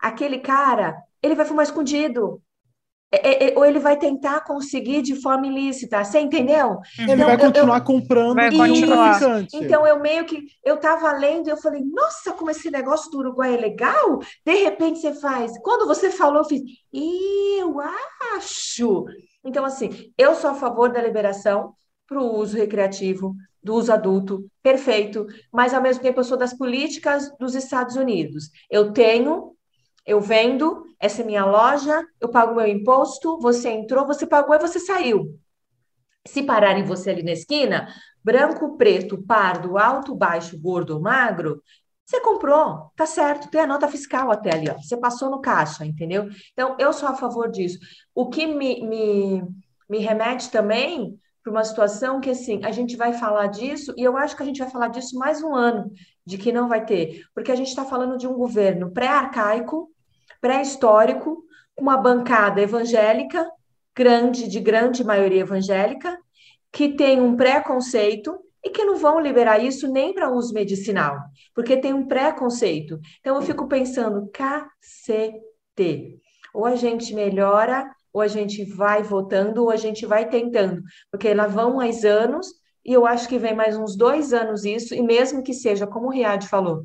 aquele 0.00 0.38
cara, 0.38 0.96
ele 1.22 1.34
vai 1.34 1.44
fumar 1.44 1.64
escondido. 1.64 2.42
É, 3.12 3.48
é, 3.48 3.58
ou 3.58 3.66
ele 3.66 3.80
vai 3.80 3.96
tentar 3.96 4.42
conseguir 4.42 5.02
de 5.02 5.20
forma 5.20 5.46
ilícita, 5.46 6.04
você 6.04 6.20
entendeu? 6.20 6.78
Ele 6.96 7.12
então, 7.12 7.26
vai 7.26 7.38
continuar 7.38 7.78
eu, 7.78 7.84
comprando 7.84 8.34
vai 8.36 8.56
continuar. 8.56 9.20
Então 9.52 9.84
eu 9.84 9.98
meio 9.98 10.24
que 10.24 10.46
eu 10.64 10.76
estava 10.76 11.10
lendo 11.12 11.48
e 11.48 11.50
eu 11.50 11.56
falei, 11.56 11.82
nossa, 11.84 12.32
como 12.32 12.50
esse 12.50 12.70
negócio 12.70 13.10
do 13.10 13.18
Uruguai 13.18 13.54
é 13.54 13.60
legal. 13.60 14.20
De 14.46 14.54
repente 14.54 15.00
você 15.00 15.12
faz. 15.12 15.58
Quando 15.60 15.88
você 15.88 16.08
falou, 16.08 16.38
eu 16.38 16.44
fiz, 16.44 16.62
eu 16.92 17.80
acho. 18.36 19.06
Então, 19.44 19.64
assim, 19.64 20.12
eu 20.16 20.34
sou 20.34 20.50
a 20.50 20.54
favor 20.54 20.92
da 20.92 21.02
liberação 21.02 21.74
para 22.06 22.20
o 22.20 22.36
uso 22.36 22.56
recreativo, 22.56 23.34
do 23.62 23.74
uso 23.74 23.92
adulto, 23.92 24.44
perfeito, 24.62 25.26
mas 25.52 25.74
ao 25.74 25.82
mesmo 25.82 26.02
tempo 26.02 26.20
eu 26.20 26.24
sou 26.24 26.36
das 26.36 26.54
políticas 26.56 27.30
dos 27.38 27.54
Estados 27.54 27.96
Unidos. 27.96 28.50
Eu 28.70 28.92
tenho 28.92 29.54
eu 30.06 30.20
vendo, 30.20 30.84
essa 30.98 31.22
é 31.22 31.24
minha 31.24 31.44
loja, 31.44 32.04
eu 32.20 32.28
pago 32.28 32.54
meu 32.54 32.66
imposto, 32.66 33.38
você 33.38 33.70
entrou, 33.70 34.06
você 34.06 34.26
pagou 34.26 34.54
e 34.54 34.58
você 34.58 34.78
saiu. 34.80 35.38
Se 36.26 36.42
pararem 36.42 36.84
você 36.84 37.10
ali 37.10 37.22
na 37.22 37.32
esquina, 37.32 37.88
branco, 38.22 38.76
preto, 38.76 39.22
pardo, 39.22 39.78
alto, 39.78 40.14
baixo, 40.14 40.60
gordo 40.60 41.00
magro, 41.00 41.62
você 42.04 42.20
comprou, 42.20 42.90
tá 42.96 43.06
certo, 43.06 43.48
tem 43.50 43.60
a 43.60 43.66
nota 43.68 43.86
fiscal 43.86 44.32
até 44.32 44.52
ali, 44.52 44.68
ó. 44.68 44.74
Você 44.74 44.96
passou 44.96 45.30
no 45.30 45.40
caixa, 45.40 45.86
entendeu? 45.86 46.28
Então, 46.52 46.76
eu 46.78 46.92
sou 46.92 47.08
a 47.08 47.14
favor 47.14 47.48
disso. 47.48 47.78
O 48.12 48.28
que 48.28 48.46
me, 48.46 48.84
me, 48.84 49.42
me 49.88 49.98
remete 49.98 50.50
também 50.50 51.16
para 51.42 51.50
uma 51.50 51.64
situação 51.64 52.20
que, 52.20 52.30
assim, 52.30 52.60
a 52.64 52.70
gente 52.70 52.96
vai 52.96 53.12
falar 53.12 53.46
disso, 53.46 53.94
e 53.96 54.02
eu 54.02 54.16
acho 54.16 54.36
que 54.36 54.42
a 54.42 54.46
gente 54.46 54.60
vai 54.60 54.70
falar 54.70 54.88
disso 54.88 55.18
mais 55.18 55.42
um 55.42 55.54
ano, 55.54 55.90
de 56.24 56.36
que 56.36 56.52
não 56.52 56.68
vai 56.68 56.84
ter, 56.84 57.22
porque 57.34 57.50
a 57.50 57.56
gente 57.56 57.68
está 57.68 57.84
falando 57.84 58.16
de 58.16 58.26
um 58.26 58.34
governo 58.34 58.90
pré-arcaico, 58.90 59.90
pré-histórico, 60.40 61.42
com 61.74 61.82
uma 61.82 61.96
bancada 61.96 62.60
evangélica, 62.60 63.50
grande, 63.96 64.48
de 64.48 64.60
grande 64.60 65.02
maioria 65.02 65.40
evangélica, 65.40 66.18
que 66.72 66.90
tem 66.90 67.20
um 67.20 67.36
preconceito 67.36 68.38
e 68.64 68.70
que 68.70 68.84
não 68.84 68.96
vão 68.96 69.18
liberar 69.18 69.62
isso 69.62 69.90
nem 69.90 70.12
para 70.12 70.30
uso 70.30 70.52
medicinal, 70.52 71.18
porque 71.54 71.76
tem 71.76 71.92
um 71.92 72.06
preconceito. 72.06 73.00
Então 73.20 73.36
eu 73.36 73.42
fico 73.42 73.66
pensando, 73.66 74.30
cacete, 74.32 75.40
ou 76.52 76.66
a 76.66 76.76
gente 76.76 77.14
melhora, 77.14 77.90
ou 78.12 78.20
a 78.20 78.28
gente 78.28 78.64
vai 78.64 79.02
votando, 79.02 79.62
ou 79.62 79.70
a 79.70 79.76
gente 79.76 80.06
vai 80.06 80.28
tentando, 80.28 80.82
porque 81.10 81.32
lá 81.32 81.46
vão 81.46 81.76
mais 81.76 82.04
anos, 82.04 82.46
e 82.84 82.92
eu 82.92 83.06
acho 83.06 83.28
que 83.28 83.38
vem 83.38 83.54
mais 83.54 83.76
uns 83.76 83.96
dois 83.96 84.32
anos 84.32 84.64
isso, 84.64 84.94
e 84.94 85.02
mesmo 85.02 85.42
que 85.42 85.52
seja, 85.52 85.86
como 85.86 86.06
o 86.06 86.10
Riad 86.10 86.46
falou, 86.46 86.84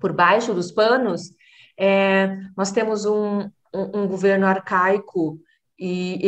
por 0.00 0.12
baixo 0.12 0.54
dos 0.54 0.72
panos, 0.72 1.30
é, 1.78 2.36
nós 2.56 2.72
temos 2.72 3.04
um, 3.04 3.40
um, 3.74 4.00
um 4.02 4.08
governo 4.08 4.46
arcaico 4.46 5.38
e, 5.78 6.18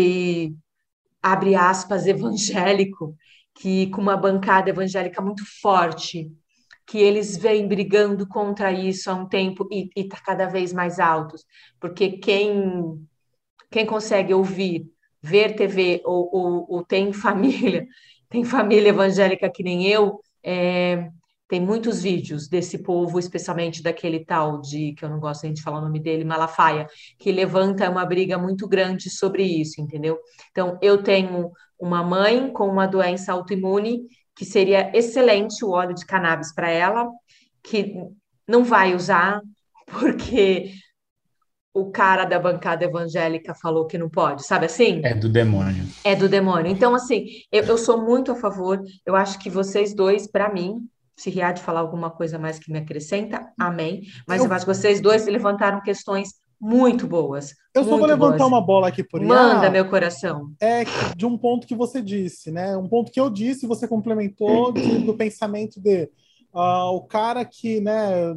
e, 0.51 0.57
abre 1.23 1.55
aspas, 1.55 2.07
evangélico, 2.07 3.15
que 3.55 3.89
com 3.89 4.01
uma 4.01 4.16
bancada 4.16 4.70
evangélica 4.70 5.20
muito 5.20 5.44
forte, 5.61 6.31
que 6.86 6.98
eles 6.98 7.36
vêm 7.36 7.69
brigando 7.69 8.27
contra 8.27 8.73
isso 8.73 9.11
há 9.11 9.15
um 9.15 9.27
tempo 9.27 9.69
e 9.70 9.90
está 9.94 10.19
cada 10.20 10.47
vez 10.47 10.73
mais 10.73 10.98
altos, 10.98 11.44
porque 11.81 12.19
quem, 12.19 13.07
quem 13.71 13.87
consegue 13.87 14.35
ouvir, 14.35 14.87
ver 15.23 15.55
TV 15.55 16.03
ou, 16.05 16.29
ou, 16.33 16.67
ou 16.69 16.85
tem 16.85 17.13
família, 17.13 17.87
tem 18.29 18.45
família 18.45 18.91
evangélica 18.91 19.51
que 19.51 19.63
nem 19.63 19.87
eu, 19.87 20.21
é, 20.43 21.11
tem 21.51 21.61
muitos 21.61 22.05
vídeos 22.05 22.49
desse 22.49 22.79
povo, 22.79 23.19
especialmente 23.19 23.83
daquele 23.83 24.25
tal 24.25 24.61
de, 24.61 24.93
que 24.95 25.05
eu 25.05 25.09
não 25.09 25.19
gosto 25.19 25.43
nem 25.43 25.53
de 25.53 25.61
falar 25.61 25.79
o 25.79 25.83
nome 25.83 25.99
dele, 25.99 26.25
Malafaia, 26.25 26.87
que 27.19 27.33
levanta 27.33 27.91
uma 27.91 28.07
briga 28.07 28.39
muito 28.39 28.69
grande 28.69 29.11
sobre 29.11 29.43
isso, 29.43 29.81
entendeu? 29.81 30.17
Então, 30.53 30.79
eu 30.81 31.03
tenho 31.03 31.51
uma 31.77 32.05
mãe 32.05 32.53
com 32.53 32.69
uma 32.69 32.87
doença 32.87 33.33
autoimune, 33.33 34.03
que 34.37 34.45
seria 34.45 34.97
excelente 34.97 35.65
o 35.65 35.71
óleo 35.71 35.93
de 35.93 36.07
cannabis 36.07 36.55
para 36.55 36.71
ela, 36.71 37.11
que 37.65 37.97
não 38.47 38.63
vai 38.63 38.95
usar, 38.95 39.43
porque 39.91 40.71
o 41.73 41.91
cara 41.91 42.25
da 42.25 42.39
bancada 42.39 42.85
evangélica 42.85 43.55
falou 43.55 43.87
que 43.87 43.97
não 43.97 44.09
pode, 44.09 44.45
sabe 44.45 44.67
assim? 44.67 45.01
É 45.05 45.15
do 45.15 45.29
demônio. 45.29 45.85
É 46.05 46.17
do 46.17 46.29
demônio. 46.29 46.71
Então, 46.71 46.95
assim, 46.95 47.27
eu, 47.53 47.63
eu 47.65 47.79
sou 47.79 48.03
muito 48.03 48.33
a 48.33 48.35
favor, 48.35 48.83
eu 49.07 49.15
acho 49.15 49.39
que 49.39 49.49
vocês 49.49 49.95
dois, 49.95 50.27
para 50.27 50.53
mim, 50.53 50.81
se 51.17 51.31
Riad 51.31 51.61
falar 51.61 51.81
alguma 51.81 52.11
coisa 52.11 52.39
mais 52.39 52.59
que 52.59 52.73
me 52.73 52.79
acrescenta, 52.79 53.47
amém. 53.59 54.03
Mas 54.27 54.41
eu, 54.41 54.47
eu 54.47 54.53
acho 54.53 54.65
que 54.65 54.75
vocês 54.75 55.01
dois 55.01 55.27
levantaram 55.27 55.81
questões 55.81 56.31
muito 56.61 57.07
boas. 57.07 57.55
Eu 57.75 57.83
muito 57.83 57.91
só 57.91 57.97
vou 57.99 58.07
levantar 58.07 58.39
boas. 58.39 58.49
uma 58.49 58.61
bola 58.61 58.89
aqui 58.89 59.05
por 59.05 59.21
Manda, 59.21 59.71
meu 59.71 59.89
coração. 59.89 60.53
É 60.61 60.85
de 61.17 61.25
um 61.25 61.39
ponto 61.39 61.67
que 61.67 61.75
você 61.75 62.03
disse, 62.03 62.51
né? 62.51 62.77
Um 62.77 62.89
ponto 62.89 63.13
que 63.13 63.21
eu 63.21 63.31
disse, 63.31 63.67
você 63.67 63.87
complementou 63.87 64.73
de, 64.73 64.99
do 64.99 65.15
pensamento 65.15 65.81
de 65.81 66.11
uh, 66.53 66.95
o 66.95 67.03
cara 67.03 67.45
que, 67.45 67.81
né, 67.81 68.35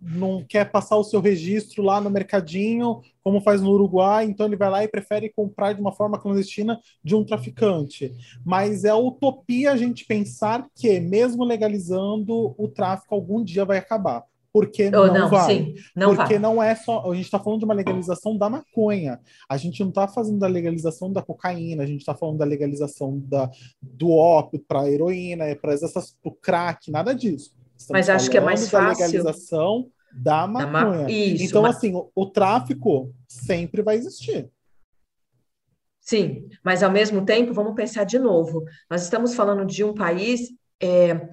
não 0.00 0.44
quer 0.46 0.70
passar 0.70 0.96
o 0.96 1.04
seu 1.04 1.20
registro 1.20 1.82
lá 1.82 2.00
no 2.00 2.10
mercadinho, 2.10 3.00
como 3.22 3.40
faz 3.40 3.60
no 3.60 3.70
Uruguai, 3.70 4.24
então 4.24 4.46
ele 4.46 4.56
vai 4.56 4.70
lá 4.70 4.84
e 4.84 4.88
prefere 4.88 5.32
comprar 5.34 5.72
de 5.72 5.80
uma 5.80 5.92
forma 5.92 6.18
clandestina 6.18 6.78
de 7.02 7.14
um 7.14 7.24
traficante. 7.24 8.12
Mas 8.44 8.84
é 8.84 8.94
utopia 8.94 9.72
a 9.72 9.76
gente 9.76 10.04
pensar 10.04 10.66
que, 10.74 11.00
mesmo 11.00 11.44
legalizando, 11.44 12.54
o 12.56 12.68
tráfico 12.68 13.14
algum 13.14 13.42
dia 13.42 13.64
vai 13.64 13.78
acabar. 13.78 14.24
Porque 14.52 14.88
não, 14.88 15.12
não, 15.12 15.28
vai. 15.28 15.54
Sim, 15.54 15.74
não 15.94 16.16
Porque 16.16 16.34
vai. 16.34 16.38
não 16.38 16.62
é 16.62 16.74
só. 16.74 17.10
A 17.10 17.14
gente 17.14 17.26
está 17.26 17.38
falando 17.38 17.58
de 17.58 17.66
uma 17.66 17.74
legalização 17.74 18.38
da 18.38 18.48
maconha. 18.48 19.20
A 19.46 19.58
gente 19.58 19.80
não 19.80 19.90
está 19.90 20.08
fazendo 20.08 20.38
da 20.38 20.46
legalização 20.46 21.12
da 21.12 21.20
cocaína, 21.20 21.82
a 21.82 21.86
gente 21.86 22.00
está 22.00 22.14
falando 22.14 22.38
da 22.38 22.46
legalização 22.46 23.18
da, 23.18 23.50
do 23.82 24.10
ópio 24.10 24.58
para 24.66 24.90
heroína, 24.90 25.44
para 25.60 25.74
essas 25.74 26.16
crack, 26.40 26.90
nada 26.90 27.14
disso. 27.14 27.54
Estamos 27.76 27.90
Mas 27.90 28.08
acho 28.08 28.30
que 28.30 28.38
é 28.38 28.40
mais 28.40 28.68
fácil. 28.68 29.00
Da 29.00 29.06
legalização 29.06 29.90
da 30.12 30.46
maconha. 30.46 31.02
Ma... 31.02 31.10
Isso, 31.10 31.44
então, 31.44 31.62
mas... 31.62 31.76
assim, 31.76 31.94
o, 31.94 32.10
o 32.14 32.26
tráfico 32.26 33.14
sempre 33.28 33.82
vai 33.82 33.96
existir. 33.96 34.50
Sim, 36.00 36.48
mas 36.64 36.82
ao 36.82 36.90
mesmo 36.90 37.24
tempo, 37.24 37.52
vamos 37.52 37.74
pensar 37.74 38.04
de 38.04 38.18
novo. 38.18 38.64
Nós 38.88 39.02
estamos 39.02 39.34
falando 39.34 39.66
de 39.66 39.82
um 39.82 39.92
país 39.92 40.50
é, 40.80 41.28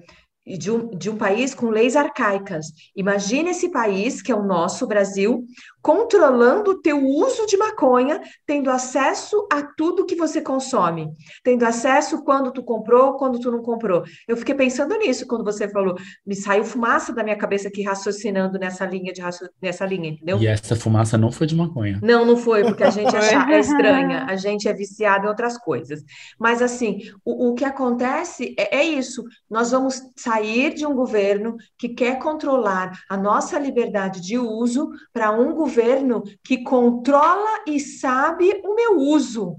de 0.46 0.70
um, 0.70 0.90
de 0.90 1.08
um 1.08 1.16
país 1.16 1.54
com 1.54 1.70
leis 1.70 1.96
arcaicas. 1.96 2.66
Imagine 2.94 3.50
esse 3.50 3.70
país, 3.70 4.20
que 4.20 4.30
é 4.30 4.34
o 4.34 4.42
nosso 4.42 4.86
Brasil, 4.86 5.44
controlando 5.80 6.72
o 6.72 6.80
teu 6.80 7.02
uso 7.02 7.46
de 7.46 7.56
maconha, 7.56 8.20
tendo 8.46 8.70
acesso 8.70 9.46
a 9.50 9.62
tudo 9.62 10.06
que 10.06 10.16
você 10.16 10.40
consome, 10.40 11.10
tendo 11.42 11.64
acesso 11.64 12.22
quando 12.24 12.52
tu 12.52 12.62
comprou, 12.62 13.14
quando 13.14 13.38
tu 13.38 13.50
não 13.50 13.62
comprou. 13.62 14.02
Eu 14.28 14.36
fiquei 14.36 14.54
pensando 14.54 14.96
nisso 14.96 15.26
quando 15.26 15.44
você 15.44 15.68
falou, 15.68 15.94
me 16.26 16.34
saiu 16.34 16.64
fumaça 16.64 17.12
da 17.12 17.22
minha 17.22 17.36
cabeça 17.36 17.68
aqui 17.68 17.82
raciocinando 17.82 18.58
nessa 18.58 18.84
linha 18.84 19.12
de 19.12 19.22
nessa 19.60 19.86
linha, 19.86 20.10
entendeu? 20.10 20.38
E 20.38 20.46
essa 20.46 20.76
fumaça 20.76 21.16
não 21.16 21.32
foi 21.32 21.46
de 21.46 21.54
maconha. 21.54 21.98
Não, 22.02 22.24
não 22.24 22.36
foi, 22.36 22.64
porque 22.64 22.84
a 22.84 22.90
gente 22.90 23.14
é, 23.16 23.54
é 23.54 23.60
estranha, 23.60 24.24
a 24.26 24.36
gente 24.36 24.68
é 24.68 24.72
viciado 24.72 25.26
em 25.26 25.28
outras 25.28 25.56
coisas. 25.58 26.02
Mas 26.38 26.60
assim, 26.60 27.00
o, 27.24 27.50
o 27.50 27.54
que 27.54 27.64
acontece 27.64 28.54
é, 28.58 28.78
é 28.78 28.84
isso. 28.84 29.24
Nós 29.50 29.70
vamos 29.70 30.02
sair 30.16 30.33
de 30.42 30.86
um 30.86 30.94
governo 30.94 31.56
que 31.78 31.90
quer 31.90 32.18
controlar 32.18 32.98
a 33.08 33.16
nossa 33.16 33.58
liberdade 33.58 34.20
de 34.20 34.38
uso 34.38 34.90
para 35.12 35.30
um 35.30 35.54
governo 35.54 36.22
que 36.42 36.62
controla 36.62 37.64
e 37.66 37.78
sabe 37.78 38.60
o 38.64 38.74
meu 38.74 38.98
uso. 38.98 39.56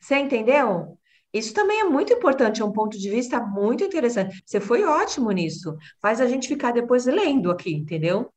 Você 0.00 0.16
entendeu? 0.16 0.98
Isso 1.32 1.52
também 1.52 1.80
é 1.80 1.84
muito 1.84 2.12
importante, 2.12 2.62
é 2.62 2.64
um 2.64 2.72
ponto 2.72 2.98
de 2.98 3.10
vista 3.10 3.40
muito 3.40 3.84
interessante. 3.84 4.42
Você 4.44 4.60
foi 4.60 4.84
ótimo 4.84 5.30
nisso. 5.30 5.76
Faz 6.00 6.20
a 6.20 6.26
gente 6.26 6.48
ficar 6.48 6.72
depois 6.72 7.04
lendo 7.04 7.50
aqui, 7.50 7.74
entendeu? 7.74 8.30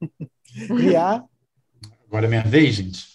Ria? 0.76 1.22
Agora 2.08 2.26
é 2.26 2.28
minha 2.28 2.42
vez, 2.42 2.74
gente. 2.74 3.06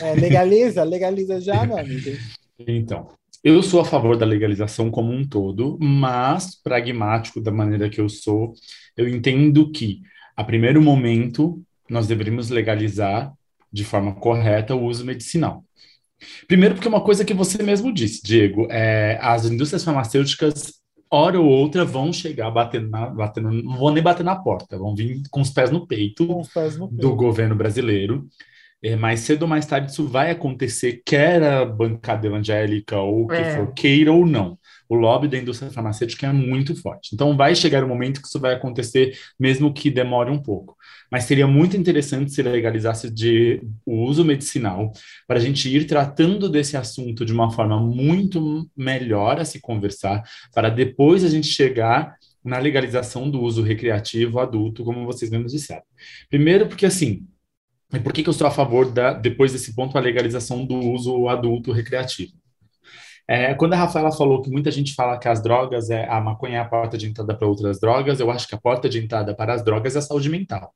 É, 0.00 0.14
legaliza, 0.14 0.82
legaliza 0.84 1.40
já, 1.40 1.66
meu 1.66 1.78
amigo. 1.78 2.10
Então, 2.60 3.08
eu 3.42 3.62
sou 3.62 3.80
a 3.80 3.84
favor 3.84 4.16
da 4.16 4.26
legalização 4.26 4.90
como 4.90 5.12
um 5.12 5.26
todo, 5.26 5.78
mas 5.80 6.60
pragmático 6.60 7.40
da 7.40 7.50
maneira 7.50 7.88
que 7.88 8.00
eu 8.00 8.08
sou, 8.08 8.52
eu 8.96 9.08
entendo 9.08 9.70
que, 9.70 10.00
a 10.36 10.42
primeiro 10.42 10.82
momento, 10.82 11.62
nós 11.88 12.06
deveríamos 12.06 12.50
legalizar 12.50 13.32
de 13.72 13.84
forma 13.84 14.14
correta 14.14 14.74
o 14.74 14.84
uso 14.84 15.04
medicinal. 15.04 15.64
Primeiro, 16.46 16.74
porque 16.74 16.88
é 16.88 16.90
uma 16.90 17.04
coisa 17.04 17.24
que 17.24 17.34
você 17.34 17.62
mesmo 17.62 17.92
disse, 17.92 18.22
Diego, 18.22 18.66
é, 18.70 19.18
as 19.22 19.44
indústrias 19.44 19.84
farmacêuticas, 19.84 20.74
hora 21.10 21.40
ou 21.40 21.46
outra, 21.46 21.84
vão 21.84 22.12
chegar 22.12 22.50
batendo, 22.50 22.90
na, 22.90 23.06
batendo, 23.06 23.50
não 23.50 23.78
vão 23.78 23.92
nem 23.92 24.02
bater 24.02 24.24
na 24.24 24.36
porta, 24.36 24.76
vão 24.76 24.94
vir 24.94 25.22
com 25.30 25.40
os 25.40 25.50
pés 25.50 25.70
no 25.70 25.86
peito, 25.86 26.42
pés 26.52 26.76
no 26.76 26.88
peito. 26.88 27.00
do 27.00 27.14
governo 27.14 27.54
brasileiro. 27.54 28.26
É, 28.82 28.94
mais 28.94 29.20
cedo 29.20 29.42
ou 29.42 29.48
mais 29.48 29.66
tarde 29.66 29.90
isso 29.90 30.06
vai 30.06 30.30
acontecer, 30.30 31.02
quer 31.04 31.42
a 31.42 31.64
bancada 31.64 32.28
evangélica 32.28 32.96
ou 32.98 33.24
o 33.24 33.26
que 33.26 33.34
É. 33.34 33.56
for, 33.56 33.72
queira 33.74 34.12
ou 34.12 34.24
não. 34.24 34.56
O 34.88 34.94
lobby 34.94 35.26
da 35.28 35.36
indústria 35.36 35.70
farmacêutica 35.70 36.28
é 36.28 36.32
muito 36.32 36.74
forte. 36.80 37.10
Então 37.12 37.36
vai 37.36 37.54
chegar 37.56 37.82
um 37.84 37.88
momento 37.88 38.22
que 38.22 38.28
isso 38.28 38.38
vai 38.38 38.54
acontecer, 38.54 39.18
mesmo 39.38 39.72
que 39.74 39.90
demore 39.90 40.30
um 40.30 40.40
pouco. 40.40 40.76
Mas 41.10 41.24
seria 41.24 41.46
muito 41.46 41.76
interessante 41.76 42.32
se 42.32 42.40
legalizasse 42.42 43.10
de, 43.12 43.60
o 43.84 44.04
uso 44.04 44.24
medicinal 44.24 44.92
para 45.26 45.38
a 45.38 45.40
gente 45.40 45.68
ir 45.68 45.84
tratando 45.86 46.48
desse 46.48 46.76
assunto 46.76 47.24
de 47.24 47.32
uma 47.32 47.50
forma 47.50 47.78
muito 47.80 48.70
melhor 48.76 49.40
a 49.40 49.44
se 49.44 49.60
conversar, 49.60 50.22
para 50.54 50.68
depois 50.70 51.24
a 51.24 51.28
gente 51.28 51.48
chegar 51.48 52.14
na 52.44 52.58
legalização 52.58 53.28
do 53.28 53.42
uso 53.42 53.62
recreativo 53.62 54.38
adulto, 54.38 54.84
como 54.84 55.04
vocês 55.04 55.30
mesmos 55.30 55.52
disseram. 55.52 55.82
Primeiro, 56.30 56.66
porque 56.68 56.86
assim, 56.86 57.26
e 57.92 58.00
por 58.00 58.12
que, 58.12 58.22
que 58.22 58.28
eu 58.28 58.34
sou 58.34 58.46
a 58.46 58.50
favor 58.50 58.90
da, 58.90 59.12
depois 59.12 59.52
desse 59.52 59.74
ponto, 59.74 59.96
a 59.96 60.00
legalização 60.00 60.64
do 60.64 60.74
uso 60.74 61.28
adulto 61.28 61.72
recreativo? 61.72 62.32
É, 63.26 63.54
quando 63.54 63.74
a 63.74 63.76
Rafaela 63.76 64.10
falou 64.10 64.40
que 64.40 64.50
muita 64.50 64.70
gente 64.70 64.94
fala 64.94 65.18
que 65.18 65.28
as 65.28 65.42
drogas, 65.42 65.90
é, 65.90 66.08
a 66.08 66.20
maconha 66.20 66.56
é 66.56 66.60
a 66.60 66.64
porta 66.64 66.96
de 66.96 67.06
entrada 67.06 67.34
para 67.34 67.46
outras 67.46 67.78
drogas, 67.78 68.20
eu 68.20 68.30
acho 68.30 68.48
que 68.48 68.54
a 68.54 68.58
porta 68.58 68.88
de 68.88 68.98
entrada 68.98 69.34
para 69.34 69.52
as 69.52 69.62
drogas 69.62 69.94
é 69.96 69.98
a 69.98 70.02
saúde 70.02 70.30
mental. 70.30 70.74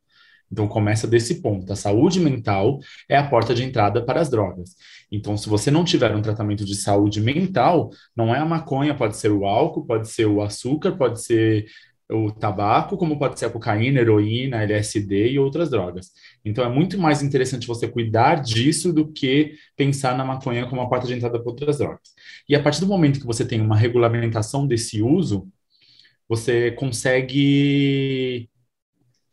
Então 0.51 0.69
começa 0.69 1.07
desse 1.07 1.41
ponto. 1.41 1.73
A 1.73 1.77
saúde 1.77 2.21
mental 2.21 2.79
é 3.09 3.17
a 3.17 3.27
porta 3.27 3.55
de 3.55 3.65
entrada 3.65 4.05
para 4.05 4.21
as 4.21 4.29
drogas. 4.29 4.77
Então, 5.11 5.35
se 5.35 5.49
você 5.49 5.71
não 5.71 5.83
tiver 5.83 6.15
um 6.15 6.21
tratamento 6.21 6.63
de 6.63 6.75
saúde 6.75 7.23
mental, 7.23 7.91
não 8.15 8.35
é 8.35 8.39
a 8.39 8.45
maconha, 8.45 8.95
pode 8.95 9.17
ser 9.17 9.31
o 9.33 9.47
álcool, 9.47 9.87
pode 9.87 10.09
ser 10.11 10.27
o 10.27 10.43
açúcar, 10.43 10.93
pode 10.93 11.23
ser 11.23 11.65
o 12.13 12.31
tabaco, 12.31 12.97
como 12.97 13.19
pode 13.19 13.39
ser 13.39 13.47
a 13.47 13.51
cocaína, 13.51 14.01
heroína, 14.01 14.63
LSD 14.63 15.33
e 15.33 15.39
outras 15.39 15.71
drogas. 15.71 16.13
Então, 16.45 16.65
é 16.65 16.69
muito 16.69 16.99
mais 16.99 17.23
interessante 17.23 17.67
você 17.67 17.89
cuidar 17.89 18.37
disso 18.37 18.93
do 18.93 19.11
que 19.11 19.55
pensar 19.77 20.17
na 20.17 20.25
maconha 20.25 20.67
como 20.67 20.81
a 20.83 20.89
porta 20.89 21.07
de 21.07 21.15
entrada 21.15 21.41
para 21.41 21.51
outras 21.51 21.79
drogas. 21.79 22.13
E 22.49 22.55
a 22.55 22.63
partir 22.63 22.81
do 22.81 22.87
momento 22.87 23.21
que 23.21 23.27
você 23.27 23.45
tem 23.45 23.61
uma 23.61 23.77
regulamentação 23.77 24.67
desse 24.67 25.03
uso, 25.03 25.49
você 26.29 26.71
consegue 26.73 28.49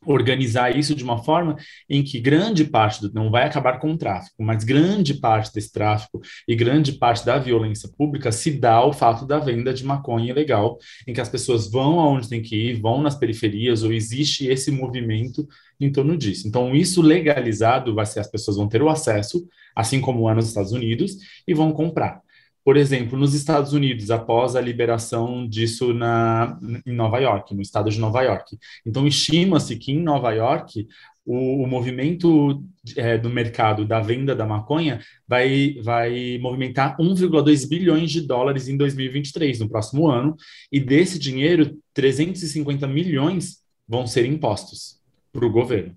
organizar 0.05 0.75
isso 0.77 0.95
de 0.95 1.03
uma 1.03 1.23
forma 1.23 1.55
em 1.89 2.03
que 2.03 2.19
grande 2.19 2.63
parte 2.63 3.01
do, 3.01 3.13
não 3.13 3.29
vai 3.29 3.43
acabar 3.43 3.79
com 3.79 3.91
o 3.91 3.97
tráfico, 3.97 4.41
mas 4.41 4.63
grande 4.63 5.13
parte 5.13 5.53
desse 5.53 5.71
tráfico 5.71 6.21
e 6.47 6.55
grande 6.55 6.93
parte 6.93 7.25
da 7.25 7.37
violência 7.37 7.89
pública 7.97 8.31
se 8.31 8.51
dá 8.51 8.73
ao 8.73 8.93
fato 8.93 9.25
da 9.25 9.39
venda 9.39 9.73
de 9.73 9.83
maconha 9.83 10.31
ilegal, 10.31 10.77
em 11.07 11.13
que 11.13 11.21
as 11.21 11.29
pessoas 11.29 11.69
vão 11.69 11.99
aonde 11.99 12.29
tem 12.29 12.41
que 12.41 12.55
ir, 12.55 12.79
vão 12.79 13.01
nas 13.01 13.15
periferias, 13.15 13.83
ou 13.83 13.91
existe 13.91 14.47
esse 14.47 14.71
movimento 14.71 15.47
em 15.79 15.91
torno 15.91 16.17
disso. 16.17 16.47
Então, 16.47 16.75
isso 16.75 17.01
legalizado 17.01 17.93
vai 17.93 18.05
ser 18.05 18.19
as 18.19 18.27
pessoas 18.27 18.57
vão 18.57 18.67
ter 18.67 18.81
o 18.81 18.89
acesso, 18.89 19.47
assim 19.75 20.01
como 20.01 20.29
é 20.29 20.33
nos 20.33 20.47
Estados 20.47 20.71
Unidos, 20.71 21.17
e 21.47 21.53
vão 21.53 21.71
comprar. 21.71 22.21
Por 22.69 22.77
exemplo, 22.77 23.17
nos 23.17 23.33
Estados 23.33 23.73
Unidos, 23.73 24.11
após 24.11 24.55
a 24.55 24.61
liberação 24.61 25.47
disso 25.47 25.91
na, 25.91 26.55
em 26.85 26.93
Nova 26.93 27.17
York, 27.17 27.55
no 27.55 27.63
estado 27.63 27.89
de 27.89 27.99
Nova 27.99 28.21
York. 28.21 28.59
Então, 28.85 29.07
estima-se 29.07 29.75
que 29.75 29.91
em 29.91 29.99
Nova 29.99 30.31
York, 30.33 30.87
o, 31.25 31.63
o 31.63 31.67
movimento 31.67 32.63
é, 32.95 33.17
do 33.17 33.27
mercado 33.27 33.85
da 33.85 33.99
venda 33.99 34.35
da 34.35 34.45
maconha 34.45 34.99
vai, 35.27 35.77
vai 35.81 36.37
movimentar 36.39 36.95
1,2 36.97 37.67
bilhões 37.67 38.11
de 38.11 38.21
dólares 38.21 38.67
em 38.67 38.77
2023, 38.77 39.61
no 39.61 39.67
próximo 39.67 40.07
ano, 40.07 40.35
e 40.71 40.79
desse 40.79 41.17
dinheiro, 41.17 41.75
350 41.95 42.85
milhões 42.85 43.63
vão 43.87 44.05
ser 44.05 44.27
impostos 44.27 44.99
para 45.33 45.43
o 45.43 45.51
governo. 45.51 45.95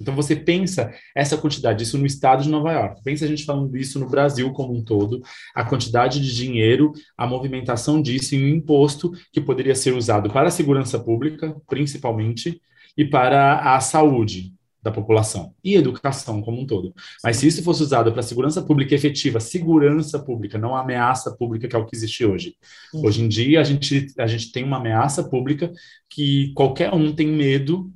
Então 0.00 0.14
você 0.14 0.34
pensa 0.34 0.92
essa 1.14 1.36
quantidade, 1.36 1.82
isso 1.82 1.98
no 1.98 2.06
estado 2.06 2.42
de 2.42 2.48
Nova 2.48 2.72
York. 2.72 3.02
Pensa 3.02 3.24
a 3.24 3.28
gente 3.28 3.44
falando 3.44 3.76
isso 3.76 3.98
no 3.98 4.08
Brasil 4.08 4.52
como 4.52 4.74
um 4.74 4.82
todo, 4.82 5.22
a 5.54 5.64
quantidade 5.64 6.20
de 6.20 6.34
dinheiro, 6.34 6.92
a 7.16 7.26
movimentação 7.26 8.02
disso 8.02 8.34
em 8.34 8.44
um 8.44 8.56
imposto 8.56 9.12
que 9.32 9.40
poderia 9.40 9.74
ser 9.74 9.94
usado 9.94 10.30
para 10.30 10.48
a 10.48 10.50
segurança 10.50 10.98
pública, 10.98 11.54
principalmente, 11.68 12.60
e 12.96 13.04
para 13.04 13.74
a 13.74 13.80
saúde 13.80 14.54
da 14.84 14.90
população 14.90 15.54
e 15.64 15.76
educação 15.76 16.42
como 16.42 16.60
um 16.60 16.66
todo. 16.66 16.94
Mas 17.22 17.38
se 17.38 17.46
isso 17.46 17.62
fosse 17.62 17.82
usado 17.82 18.12
para 18.12 18.20
segurança 18.20 18.60
pública 18.60 18.94
efetiva, 18.94 19.40
segurança 19.40 20.18
pública, 20.18 20.58
não 20.58 20.76
ameaça 20.76 21.34
pública 21.34 21.66
que 21.66 21.74
é 21.74 21.78
o 21.78 21.86
que 21.86 21.96
existe 21.96 22.22
hoje. 22.22 22.54
Uhum. 22.92 23.06
Hoje 23.06 23.22
em 23.22 23.28
dia 23.28 23.60
a 23.60 23.64
gente 23.64 24.08
a 24.18 24.26
gente 24.26 24.52
tem 24.52 24.62
uma 24.62 24.76
ameaça 24.76 25.24
pública 25.24 25.72
que 26.10 26.52
qualquer 26.54 26.92
um 26.92 27.14
tem 27.14 27.28
medo 27.28 27.90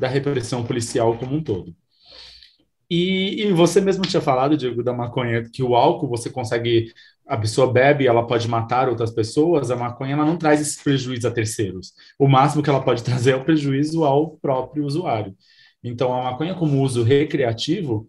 da 0.00 0.08
repressão 0.08 0.64
policial 0.64 1.16
como 1.18 1.36
um 1.36 1.42
todo. 1.42 1.74
E, 2.90 3.44
e, 3.44 3.52
você 3.52 3.80
mesmo 3.80 4.02
tinha 4.02 4.20
falado, 4.20 4.56
Diego, 4.56 4.82
da 4.82 4.92
maconha, 4.92 5.48
que 5.48 5.62
o 5.62 5.76
álcool 5.76 6.08
você 6.08 6.28
consegue, 6.28 6.92
a 7.24 7.36
pessoa 7.36 7.72
bebe, 7.72 8.08
ela 8.08 8.26
pode 8.26 8.48
matar 8.48 8.88
outras 8.88 9.12
pessoas, 9.12 9.70
a 9.70 9.76
maconha 9.76 10.14
ela 10.14 10.24
não 10.24 10.36
traz 10.36 10.60
esse 10.60 10.82
prejuízo 10.82 11.28
a 11.28 11.30
terceiros. 11.30 11.92
O 12.18 12.26
máximo 12.26 12.62
que 12.62 12.70
ela 12.70 12.82
pode 12.82 13.04
trazer 13.04 13.32
é 13.32 13.36
o 13.36 13.44
prejuízo 13.44 14.04
ao 14.04 14.32
próprio 14.38 14.84
usuário. 14.84 15.36
Então, 15.84 16.12
a 16.12 16.32
maconha 16.32 16.54
como 16.54 16.82
uso 16.82 17.04
recreativo, 17.04 18.08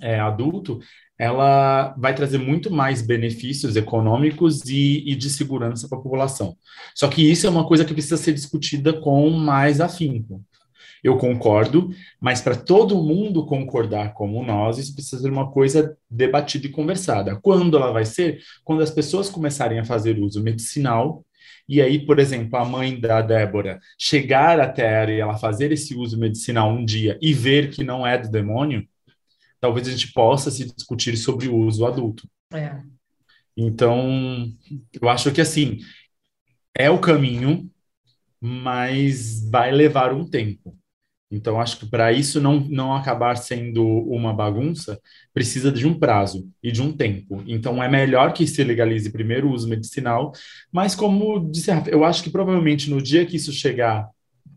é, 0.00 0.20
adulto, 0.20 0.80
ela 1.18 1.94
vai 1.98 2.14
trazer 2.14 2.38
muito 2.38 2.70
mais 2.70 3.02
benefícios 3.02 3.76
econômicos 3.76 4.64
e, 4.66 5.02
e 5.06 5.14
de 5.16 5.28
segurança 5.28 5.88
para 5.88 5.98
a 5.98 6.00
população. 6.00 6.56
Só 6.94 7.08
que 7.08 7.22
isso 7.22 7.46
é 7.46 7.50
uma 7.50 7.66
coisa 7.66 7.84
que 7.84 7.92
precisa 7.92 8.16
ser 8.16 8.32
discutida 8.32 8.92
com 8.92 9.30
mais 9.30 9.80
afinco. 9.80 10.42
Eu 11.02 11.16
concordo, 11.16 11.90
mas 12.20 12.40
para 12.40 12.54
todo 12.54 13.02
mundo 13.02 13.44
concordar 13.44 14.14
como 14.14 14.44
nós, 14.44 14.78
isso 14.78 14.94
precisa 14.94 15.22
ser 15.22 15.30
uma 15.30 15.50
coisa 15.50 15.96
debatida 16.08 16.66
e 16.66 16.70
conversada. 16.70 17.36
Quando 17.42 17.76
ela 17.76 17.90
vai 17.90 18.04
ser? 18.04 18.40
Quando 18.62 18.82
as 18.82 18.90
pessoas 18.90 19.28
começarem 19.28 19.80
a 19.80 19.84
fazer 19.84 20.18
uso 20.20 20.42
medicinal, 20.42 21.24
e 21.68 21.80
aí, 21.80 22.04
por 22.04 22.18
exemplo, 22.18 22.56
a 22.56 22.64
mãe 22.64 23.00
da 23.00 23.20
Débora 23.20 23.80
chegar 23.98 24.60
até 24.60 25.02
ela 25.02 25.10
e 25.10 25.20
ela 25.20 25.38
fazer 25.38 25.72
esse 25.72 25.94
uso 25.94 26.18
medicinal 26.18 26.70
um 26.70 26.84
dia 26.84 27.18
e 27.20 27.32
ver 27.32 27.70
que 27.70 27.82
não 27.82 28.06
é 28.06 28.18
do 28.18 28.30
demônio, 28.30 28.86
talvez 29.60 29.88
a 29.88 29.90
gente 29.90 30.12
possa 30.12 30.50
se 30.50 30.64
discutir 30.72 31.16
sobre 31.16 31.48
o 31.48 31.56
uso 31.56 31.86
adulto. 31.86 32.28
É. 32.52 32.80
Então, 33.56 34.52
eu 35.00 35.08
acho 35.08 35.32
que 35.32 35.40
assim, 35.40 35.78
é 36.74 36.90
o 36.90 36.98
caminho, 36.98 37.70
mas 38.40 39.48
vai 39.50 39.70
levar 39.70 40.12
um 40.12 40.28
tempo. 40.28 40.76
Então, 41.32 41.58
acho 41.58 41.78
que 41.78 41.86
para 41.86 42.12
isso 42.12 42.40
não, 42.40 42.60
não 42.60 42.94
acabar 42.94 43.36
sendo 43.36 43.82
uma 43.84 44.34
bagunça, 44.34 45.00
precisa 45.32 45.72
de 45.72 45.86
um 45.86 45.98
prazo 45.98 46.46
e 46.62 46.70
de 46.70 46.82
um 46.82 46.92
tempo. 46.92 47.42
Então, 47.46 47.82
é 47.82 47.88
melhor 47.88 48.34
que 48.34 48.46
se 48.46 48.62
legalize 48.62 49.10
primeiro 49.10 49.48
o 49.48 49.52
uso 49.52 49.66
medicinal, 49.66 50.32
mas 50.70 50.94
como 50.94 51.50
disse, 51.50 51.70
eu 51.86 52.04
acho 52.04 52.22
que 52.22 52.30
provavelmente 52.30 52.90
no 52.90 53.00
dia 53.00 53.24
que 53.24 53.36
isso 53.36 53.50
chegar 53.50 54.08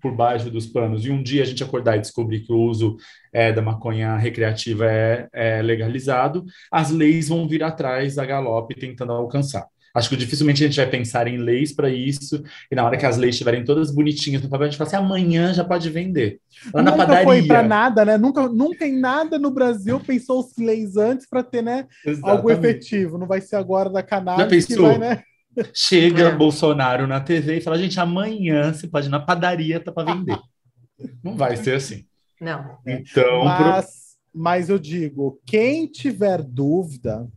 por 0.01 0.13
baixo 0.13 0.51
dos 0.51 0.67
panos 0.67 1.05
e 1.05 1.09
um 1.09 1.23
dia 1.23 1.41
a 1.41 1.45
gente 1.45 1.63
acordar 1.63 1.97
e 1.97 2.01
descobrir 2.01 2.41
que 2.41 2.53
o 2.53 2.61
uso 2.61 2.97
é, 3.33 3.51
da 3.51 3.61
maconha 3.61 4.17
recreativa 4.17 4.85
é, 4.85 5.27
é 5.33 5.61
legalizado, 5.61 6.45
as 6.71 6.91
leis 6.91 7.29
vão 7.29 7.47
vir 7.47 7.63
atrás 7.63 8.15
da 8.15 8.25
galope 8.25 8.75
tentando 8.75 9.13
alcançar. 9.13 9.65
Acho 9.95 10.09
que 10.09 10.17
dificilmente 10.17 10.61
a 10.63 10.67
gente 10.67 10.75
vai 10.75 10.87
pensar 10.89 11.25
em 11.25 11.37
leis 11.37 11.71
para 11.73 11.89
isso, 11.89 12.43
e 12.69 12.75
na 12.75 12.83
hora 12.83 12.97
que 12.97 13.05
as 13.05 13.15
leis 13.15 13.35
estiverem 13.35 13.63
todas 13.63 13.89
bonitinhas 13.89 14.41
no 14.41 14.49
papel, 14.49 14.67
a 14.67 14.69
gente 14.69 14.77
fala 14.77 14.87
assim: 14.89 14.97
amanhã 14.97 15.53
já 15.53 15.63
pode 15.63 15.89
vender. 15.89 16.39
Lá 16.73 16.83
na 16.83 16.91
nunca 16.91 17.05
padaria. 17.05 17.23
foi 17.23 17.43
para 17.47 17.63
nada, 17.63 18.03
né? 18.03 18.17
Nunca, 18.17 18.47
nunca 18.49 18.85
em 18.85 18.99
nada 18.99 19.39
no 19.39 19.49
Brasil 19.51 19.99
pensou 20.01 20.41
as 20.41 20.55
leis 20.57 20.97
antes 20.97 21.25
para 21.27 21.41
ter 21.41 21.61
né, 21.61 21.87
algo 22.23 22.51
efetivo. 22.51 23.17
Não 23.17 23.25
vai 23.25 23.39
ser 23.39 23.55
agora 23.55 23.89
da 23.89 24.01
Já 24.01 24.05
cannabis 24.05 24.65
que 24.65 24.73
pensou? 24.75 24.89
vai, 24.89 24.97
né? 24.97 25.23
Chega 25.73 26.23
É. 26.23 26.35
Bolsonaro 26.35 27.07
na 27.07 27.21
TV 27.21 27.57
e 27.57 27.61
fala: 27.61 27.77
gente, 27.79 27.97
amanhã 27.97 28.73
você 28.73 28.87
pode 28.87 29.07
ir 29.07 29.09
na 29.09 29.19
padaria 29.21 29.79
tá 29.79 29.91
para 29.91 30.13
vender. 30.13 30.37
Não 31.23 31.35
vai 31.37 31.55
ser 31.55 31.75
assim. 31.75 32.05
Não. 32.39 32.77
Então, 32.85 33.39
pro- 33.39 33.45
Mas, 33.45 33.85
mas 34.33 34.69
eu 34.69 34.77
digo, 34.77 35.39
quem 35.45 35.87
tiver 35.87 36.41
dúvida, 36.43 37.27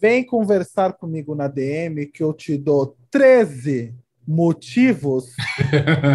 vem 0.00 0.24
conversar 0.24 0.94
comigo 0.94 1.34
na 1.34 1.46
DM 1.46 2.06
que 2.06 2.22
eu 2.22 2.32
te 2.32 2.56
dou 2.56 2.96
13 3.10 3.94
motivos 4.26 5.26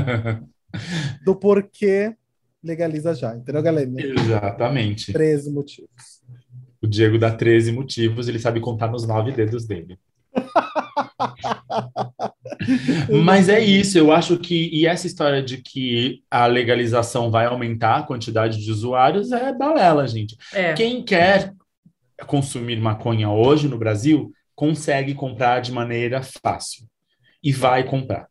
do 1.24 1.36
porquê 1.36 2.16
legaliza 2.64 3.14
já. 3.14 3.36
Entendeu, 3.36 3.62
galera? 3.62 3.91
Exatamente. 3.98 5.14
13 5.14 5.52
motivos. 5.52 6.16
O 6.82 6.88
Diego 6.88 7.20
dá 7.20 7.32
13 7.32 7.72
motivos, 7.72 8.28
ele 8.28 8.40
sabe 8.40 8.60
contar 8.60 8.90
nos 8.90 9.07
nove 9.07 9.32
dedos 9.32 9.66
dele. 9.66 9.98
Mas 13.24 13.49
é 13.49 13.60
isso, 13.60 13.98
eu 13.98 14.12
acho 14.12 14.38
que. 14.38 14.70
E 14.74 14.88
essa 14.88 15.07
história 15.07 15.41
de 15.41 15.57
que 15.57 16.22
a 16.30 16.45
legalização 16.48 17.30
vai 17.30 17.45
aumentar 17.45 17.98
a 17.98 18.03
quantidade 18.03 18.64
de 18.64 18.72
usuários 18.72 19.32
é 19.32 19.53
balela, 19.53 20.07
gente. 20.07 20.36
É. 20.53 20.74
Quem 20.74 21.03
quer 21.03 21.53
consumir 22.27 22.79
maconha 22.79 23.29
hoje 23.29 23.67
no 23.67 23.77
Brasil 23.77 24.31
consegue 24.55 25.13
comprar 25.13 25.59
de 25.59 25.71
maneira 25.71 26.21
fácil 26.21 26.85
e 27.43 27.51
vai 27.51 27.83
comprar. 27.83 28.27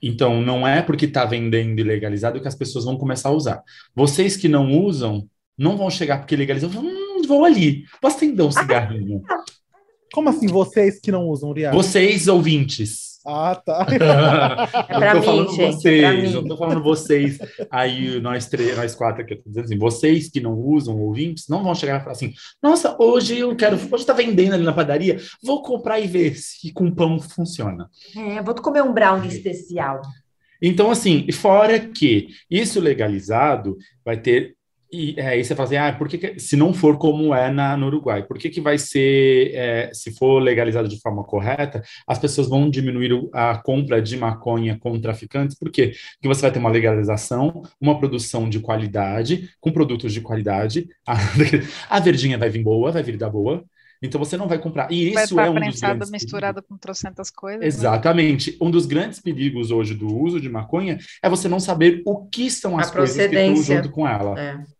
Então, 0.00 0.40
não 0.40 0.66
é 0.66 0.80
porque 0.80 1.06
está 1.06 1.24
vendendo 1.24 1.78
ilegalizado 1.78 2.40
que 2.40 2.48
as 2.48 2.54
pessoas 2.54 2.84
vão 2.84 2.96
começar 2.96 3.28
a 3.28 3.32
usar. 3.32 3.62
Vocês 3.94 4.36
que 4.36 4.48
não 4.48 4.72
usam, 4.72 5.28
não 5.56 5.76
vão 5.76 5.90
chegar 5.90 6.18
porque 6.18 6.36
legalizam, 6.36 6.70
hum, 6.70 7.22
vou 7.26 7.44
ali, 7.44 7.84
posso 8.00 8.16
acender 8.16 8.46
um 8.46 8.52
cigarrinho. 8.52 9.22
Como 10.12 10.28
assim, 10.28 10.46
vocês 10.46 11.00
que 11.00 11.12
não 11.12 11.26
usam, 11.28 11.50
Uriah? 11.50 11.74
Vocês, 11.74 12.28
ouvintes. 12.28 13.07
Ah, 13.26 13.54
tá. 13.54 13.86
É 14.88 14.98
pra 14.98 15.14
não 15.14 15.20
tô 15.20 15.20
mim, 15.20 15.24
falando 15.24 15.50
gente, 15.50 15.62
é 15.62 15.72
vocês, 15.72 16.34
não 16.34 16.48
tô 16.48 16.56
falando 16.56 16.82
vocês, 16.82 17.38
aí 17.70 18.20
nós 18.20 18.46
três, 18.46 18.76
nós 18.76 18.94
quatro 18.94 19.22
aqui, 19.22 19.34
eu 19.34 19.42
tô 19.42 19.48
dizendo 19.48 19.64
assim, 19.64 19.78
vocês 19.78 20.30
que 20.30 20.40
não 20.40 20.54
usam, 20.58 20.98
ouvintes, 20.98 21.48
não 21.48 21.62
vão 21.62 21.74
chegar 21.74 21.96
e 21.96 22.00
falar 22.00 22.12
assim, 22.12 22.32
nossa, 22.62 22.96
hoje 22.98 23.38
eu 23.38 23.54
quero, 23.54 23.78
hoje 23.90 24.06
tá 24.06 24.12
vendendo 24.12 24.54
ali 24.54 24.64
na 24.64 24.72
padaria, 24.72 25.18
vou 25.42 25.62
comprar 25.62 26.00
e 26.00 26.06
ver 26.06 26.36
se 26.36 26.72
com 26.72 26.90
pão 26.90 27.18
funciona. 27.20 27.88
É, 28.16 28.42
vou 28.42 28.54
comer 28.54 28.82
um 28.82 28.92
brownie 28.92 29.28
especial. 29.28 30.00
Então, 30.60 30.90
assim, 30.90 31.30
fora 31.30 31.78
que 31.78 32.28
isso 32.50 32.80
legalizado 32.80 33.76
vai 34.04 34.16
ter. 34.16 34.57
E 34.90 35.20
aí 35.20 35.44
você 35.44 35.54
fala 35.54 35.66
assim, 35.66 35.76
ah, 35.76 35.92
por 35.92 36.08
que, 36.08 36.16
que- 36.18 36.38
se 36.40 36.56
não 36.56 36.72
for 36.72 36.96
como 36.96 37.34
é 37.34 37.50
na, 37.50 37.76
no 37.76 37.86
Uruguai, 37.88 38.22
por 38.22 38.38
que, 38.38 38.48
que 38.48 38.60
vai 38.60 38.78
ser, 38.78 39.52
é, 39.54 39.90
se 39.92 40.12
for 40.16 40.38
legalizado 40.40 40.88
de 40.88 40.98
forma 41.00 41.22
correta, 41.24 41.82
as 42.06 42.18
pessoas 42.18 42.48
vão 42.48 42.70
diminuir 42.70 43.28
a 43.34 43.58
compra 43.58 44.00
de 44.00 44.16
maconha 44.16 44.78
com 44.80 44.98
traficantes? 45.00 45.58
Por 45.58 45.70
quê? 45.70 45.92
Porque 46.14 46.28
você 46.34 46.40
vai 46.42 46.50
ter 46.50 46.58
uma 46.58 46.70
legalização, 46.70 47.62
uma 47.80 47.98
produção 47.98 48.48
de 48.48 48.60
qualidade, 48.60 49.50
com 49.60 49.70
produtos 49.70 50.12
de 50.12 50.20
qualidade, 50.22 50.88
a, 51.06 51.16
a 51.90 52.00
verdinha 52.00 52.38
vai 52.38 52.48
vir 52.48 52.62
boa, 52.62 52.90
vai 52.90 53.02
vir 53.02 53.16
da 53.18 53.28
boa, 53.28 53.64
então 54.02 54.18
você 54.18 54.36
não 54.36 54.46
vai 54.48 54.58
comprar. 54.58 54.90
E 54.92 55.12
Vai 55.12 55.24
isso 55.24 55.34
estar 55.34 55.46
é 55.46 55.50
um 55.50 55.54
dos 55.54 55.80
grandes 55.80 56.10
misturado 56.10 56.62
com 56.62 56.76
trocentas 56.78 57.30
coisas. 57.30 57.60
né? 57.60 57.66
Exatamente. 57.66 58.56
Um 58.60 58.70
dos 58.70 58.86
grandes 58.86 59.20
perigos 59.20 59.70
hoje 59.70 59.94
do 59.94 60.06
uso 60.16 60.40
de 60.40 60.48
maconha 60.48 60.98
é 61.22 61.28
você 61.28 61.48
não 61.48 61.58
saber 61.58 62.02
o 62.06 62.24
que 62.26 62.50
são 62.50 62.78
A 62.78 62.82
as 62.82 62.90
coisas 62.90 63.16
que 63.16 63.34
estão 63.34 63.56
junto 63.56 63.90
com 63.90 64.06
ela. 64.06 64.38
É. 64.38 64.77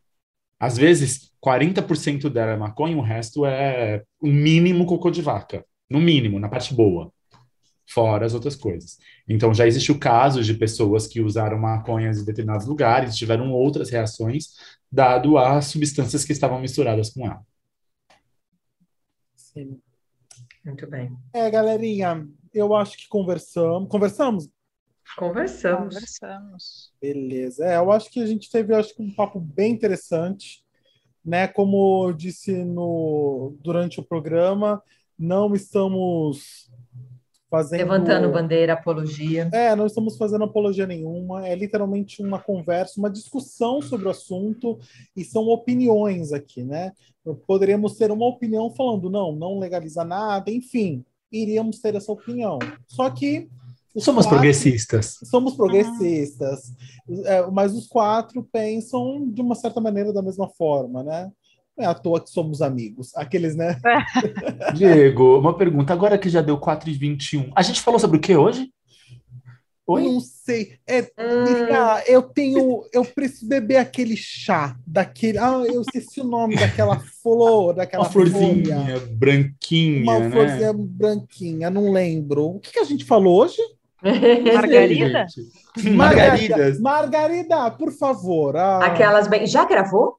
Às 0.58 0.76
vezes, 0.76 1.32
40% 1.40 2.28
dela 2.28 2.52
é 2.52 2.56
maconha, 2.56 2.96
o 2.96 3.02
resto 3.02 3.46
é 3.46 4.02
o 4.20 4.26
mínimo 4.26 4.86
cocô 4.86 5.10
de 5.10 5.22
vaca. 5.22 5.64
No 5.88 6.00
mínimo, 6.00 6.40
na 6.40 6.48
parte 6.48 6.74
boa. 6.74 7.12
Fora 7.88 8.26
as 8.26 8.34
outras 8.34 8.54
coisas. 8.54 8.98
Então, 9.26 9.54
já 9.54 9.66
existe 9.66 9.90
o 9.90 9.98
caso 9.98 10.42
de 10.42 10.52
pessoas 10.54 11.06
que 11.06 11.20
usaram 11.20 11.58
maconhas 11.58 12.18
em 12.20 12.24
determinados 12.24 12.66
lugares, 12.66 13.16
tiveram 13.16 13.52
outras 13.52 13.88
reações, 13.88 14.48
dado 14.90 15.38
as 15.38 15.66
substâncias 15.66 16.24
que 16.24 16.32
estavam 16.32 16.60
misturadas 16.60 17.10
com 17.10 17.24
ela. 17.24 17.40
Sim. 19.34 19.80
Muito 20.64 20.86
bem. 20.86 21.16
É, 21.32 21.50
galerinha, 21.50 22.28
eu 22.52 22.74
acho 22.74 22.96
que 22.98 23.08
conversamos. 23.08 23.88
Conversamos? 23.88 24.50
Conversamos. 25.16 25.94
Conversamos. 25.94 26.92
Beleza. 27.00 27.64
É, 27.64 27.76
eu 27.76 27.90
acho 27.90 28.10
que 28.10 28.20
a 28.20 28.26
gente 28.26 28.50
teve 28.50 28.74
acho 28.74 28.94
que 28.94 29.02
um 29.02 29.14
papo 29.14 29.40
bem 29.40 29.72
interessante, 29.72 30.64
né? 31.24 31.48
Como 31.48 32.08
eu 32.08 32.12
disse 32.12 32.64
no 32.64 33.56
durante 33.60 34.00
o 34.00 34.04
programa, 34.04 34.82
não 35.18 35.54
estamos 35.54 36.70
fazendo 37.50 37.80
Levantando 37.80 38.30
bandeira, 38.30 38.74
apologia. 38.74 39.48
É, 39.52 39.74
não 39.74 39.86
estamos 39.86 40.16
fazendo 40.16 40.44
apologia 40.44 40.86
nenhuma, 40.86 41.46
é 41.46 41.54
literalmente 41.54 42.22
uma 42.22 42.38
conversa, 42.38 43.00
uma 43.00 43.10
discussão 43.10 43.80
sobre 43.80 44.06
o 44.06 44.10
assunto 44.10 44.78
e 45.16 45.24
são 45.24 45.48
opiniões 45.48 46.32
aqui, 46.32 46.62
né? 46.62 46.92
Poderíamos 47.46 47.96
ter 47.96 48.10
uma 48.10 48.26
opinião 48.26 48.70
falando, 48.70 49.10
não, 49.10 49.32
não 49.32 49.58
legaliza 49.58 50.04
nada, 50.04 50.50
enfim, 50.50 51.04
iríamos 51.32 51.80
ter 51.80 51.94
essa 51.94 52.12
opinião. 52.12 52.58
Só 52.86 53.10
que 53.10 53.48
Somos 54.00 54.24
quatro- 54.24 54.30
progressistas. 54.38 55.16
somos 55.24 55.54
progressistas, 55.54 56.60
é, 57.24 57.46
mas 57.50 57.74
os 57.74 57.86
quatro 57.86 58.42
pensam 58.52 59.28
de 59.30 59.40
uma 59.42 59.54
certa 59.54 59.80
maneira 59.80 60.12
da 60.12 60.22
mesma 60.22 60.48
forma, 60.48 61.02
né? 61.02 61.30
Não 61.76 61.84
é 61.84 61.88
à 61.88 61.94
toa 61.94 62.20
que 62.20 62.28
somos 62.30 62.60
amigos. 62.60 63.14
Aqueles, 63.14 63.54
né? 63.54 63.78
Diego, 64.74 65.38
uma 65.38 65.56
pergunta. 65.56 65.92
Agora 65.92 66.18
que 66.18 66.28
já 66.28 66.42
deu 66.42 66.58
4 66.58 66.90
e 66.90 66.92
21, 66.92 67.50
a 67.54 67.62
gente 67.62 67.80
falou 67.80 68.00
sobre 68.00 68.16
o 68.18 68.20
que 68.20 68.34
hoje? 68.36 68.70
Oi? 69.86 70.02
Não 70.02 70.20
sei. 70.20 70.74
É, 70.86 71.02
Hum. 71.18 71.44
Eu 72.06 72.22
tenho. 72.22 72.82
Eu 72.92 73.04
preciso 73.04 73.48
beber 73.48 73.76
aquele 73.76 74.16
chá, 74.16 74.76
daquele. 74.86 75.38
Ah, 75.38 75.62
eu 75.66 75.80
esqueci 75.80 76.20
o 76.20 76.24
nome 76.24 76.56
daquela 76.56 76.98
flor, 77.22 77.74
daquela 77.74 78.04
Uma 78.04 78.10
florzinha 78.10 78.84
folha. 78.84 79.00
branquinha, 79.12 80.02
Uma 80.02 80.18
né? 80.20 80.30
florzinha 80.30 80.72
branquinha, 80.74 81.70
não 81.70 81.90
lembro. 81.92 82.56
O 82.56 82.60
que, 82.60 82.72
que 82.72 82.78
a 82.80 82.84
gente 82.84 83.04
falou 83.04 83.40
hoje? 83.42 83.56
Margarida? 84.54 85.26
Gente. 85.28 85.90
Margaridas. 85.90 86.80
Margarida, 86.80 87.70
por 87.72 87.92
favor. 87.92 88.56
Ah, 88.56 88.86
Aquelas 88.86 89.28
bem. 89.28 89.46
Já 89.46 89.64
gravou? 89.64 90.16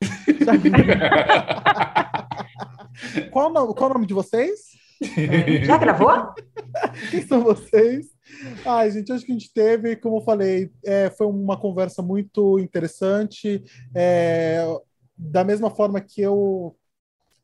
Qual, 3.30 3.50
o 3.50 3.52
nome, 3.52 3.74
qual 3.74 3.90
o 3.90 3.94
nome 3.94 4.06
de 4.06 4.14
vocês? 4.14 4.60
Já 5.64 5.78
gravou? 5.78 6.10
Quem 7.10 7.24
são 7.24 7.42
vocês? 7.42 8.06
Ai, 8.64 8.90
gente, 8.90 9.12
acho 9.12 9.24
que 9.24 9.32
a 9.32 9.34
gente 9.34 9.52
teve, 9.52 9.96
como 9.96 10.16
eu 10.16 10.22
falei, 10.22 10.70
é, 10.84 11.10
foi 11.10 11.26
uma 11.26 11.58
conversa 11.58 12.02
muito 12.02 12.58
interessante. 12.58 13.62
É, 13.94 14.64
da 15.16 15.44
mesma 15.44 15.70
forma 15.70 16.00
que 16.00 16.20
eu 16.20 16.76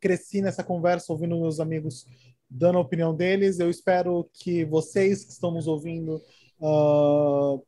cresci 0.01 0.43
nessa 0.43 0.63
conversa, 0.63 1.13
ouvindo 1.13 1.41
meus 1.41 1.61
amigos 1.61 2.07
dando 2.55 2.79
a 2.79 2.81
opinião 2.81 3.15
deles, 3.15 3.59
eu 3.59 3.69
espero 3.69 4.31
que 4.33 4.65
vocês 4.65 5.25
que 5.25 5.33
estão 5.33 5.51
nos 5.51 5.67
ouvindo 5.67 6.23
ah, 6.63 7.59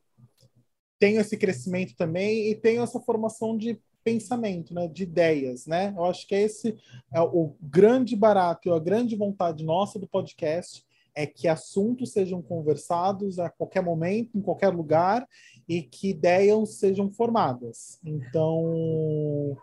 tenham 0.97 1.21
esse 1.21 1.37
crescimento 1.37 1.95
também 1.95 2.49
e 2.49 2.55
tenham 2.55 2.83
essa 2.83 2.99
formação 3.01 3.57
de 3.57 3.79
pensamento, 4.03 4.73
né, 4.73 4.87
de 4.87 5.03
ideias, 5.03 5.65
né? 5.65 5.93
Eu 5.95 6.05
acho 6.05 6.25
que 6.25 6.33
esse 6.33 6.77
é 7.13 7.19
o 7.19 7.53
grande 7.61 8.15
barato 8.15 8.69
e 8.69 8.71
a 8.71 8.79
grande 8.79 9.17
vontade 9.17 9.65
nossa 9.65 9.99
do 9.99 10.07
podcast 10.07 10.85
é 11.13 11.25
que 11.25 11.47
assuntos 11.47 12.13
sejam 12.13 12.41
conversados 12.41 13.39
a 13.39 13.49
qualquer 13.49 13.81
momento, 13.81 14.37
em 14.37 14.41
qualquer 14.41 14.69
lugar, 14.69 15.27
e 15.67 15.81
que 15.81 16.11
ideias 16.11 16.75
sejam 16.75 17.11
formadas. 17.11 17.99
Então, 18.05 19.57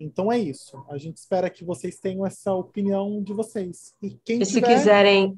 então 0.00 0.30
é 0.30 0.38
isso. 0.38 0.82
A 0.88 0.96
gente 0.98 1.16
espera 1.16 1.50
que 1.50 1.64
vocês 1.64 1.98
tenham 1.98 2.24
essa 2.26 2.52
opinião 2.52 3.22
de 3.22 3.32
vocês. 3.32 3.94
E 4.02 4.10
quem 4.24 4.40
E 4.40 4.46
se 4.46 4.54
tiver, 4.54 4.74
quiserem 4.76 5.36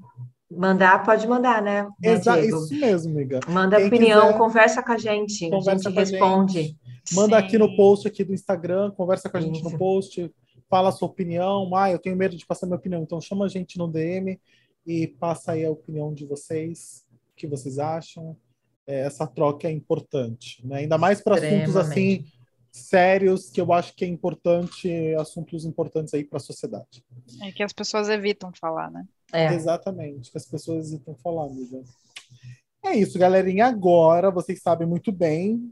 mandar, 0.50 1.02
pode 1.04 1.26
mandar, 1.26 1.62
né? 1.62 1.88
Exa- 2.02 2.40
isso 2.40 2.74
mesmo, 2.74 3.12
amiga. 3.12 3.40
Manda 3.48 3.76
Quem 3.76 3.86
opinião, 3.86 4.26
quiser, 4.26 4.38
conversa 4.38 4.82
com 4.82 4.92
a 4.92 4.98
gente. 4.98 5.48
conversa 5.48 5.88
a 5.88 5.92
com 5.92 6.00
a 6.00 6.04
gente 6.04 6.12
responde. 6.12 6.62
gente. 6.62 6.78
Manda 7.14 7.38
aqui 7.38 7.56
no 7.56 7.68
Sim. 7.68 7.76
post 7.76 8.08
aqui 8.08 8.22
do 8.24 8.34
Instagram, 8.34 8.90
conversa 8.92 9.28
com 9.28 9.36
a 9.36 9.40
gente 9.40 9.62
no 9.62 9.68
Isso. 9.70 9.78
post, 9.78 10.34
fala 10.68 10.88
a 10.90 10.92
sua 10.92 11.08
opinião. 11.08 11.70
Ah, 11.74 11.90
eu 11.90 11.98
tenho 11.98 12.16
medo 12.16 12.36
de 12.36 12.44
passar 12.46 12.66
minha 12.66 12.76
opinião, 12.78 13.02
então 13.02 13.20
chama 13.20 13.44
a 13.46 13.48
gente 13.48 13.78
no 13.78 13.88
DM 13.88 14.38
e 14.86 15.06
passa 15.06 15.52
aí 15.52 15.64
a 15.64 15.70
opinião 15.70 16.12
de 16.12 16.24
vocês, 16.26 17.04
o 17.32 17.36
que 17.36 17.46
vocês 17.46 17.78
acham. 17.78 18.36
É, 18.86 19.00
essa 19.02 19.26
troca 19.26 19.68
é 19.68 19.70
importante, 19.70 20.66
né? 20.66 20.78
Ainda 20.78 20.98
mais 20.98 21.20
para 21.20 21.36
assuntos 21.36 21.76
assim. 21.76 22.24
Sérios, 22.72 23.50
que 23.50 23.60
eu 23.60 23.72
acho 23.72 23.94
que 23.94 24.04
é 24.04 24.08
importante, 24.08 24.88
assuntos 25.16 25.64
importantes 25.64 26.14
aí 26.14 26.24
para 26.24 26.38
a 26.38 26.40
sociedade. 26.40 27.04
É 27.42 27.52
que 27.52 27.62
as 27.62 27.72
pessoas 27.72 28.08
evitam 28.08 28.52
falar, 28.52 28.90
né? 28.90 29.04
É. 29.32 29.52
Exatamente, 29.52 30.30
que 30.30 30.38
as 30.38 30.46
pessoas 30.46 30.86
hesitam 30.86 31.14
falar, 31.16 31.46
amiga. 31.46 31.82
É 32.84 32.94
isso, 32.96 33.18
galerinha. 33.18 33.66
Agora 33.66 34.30
vocês 34.30 34.60
sabem 34.62 34.86
muito 34.86 35.12
bem. 35.12 35.70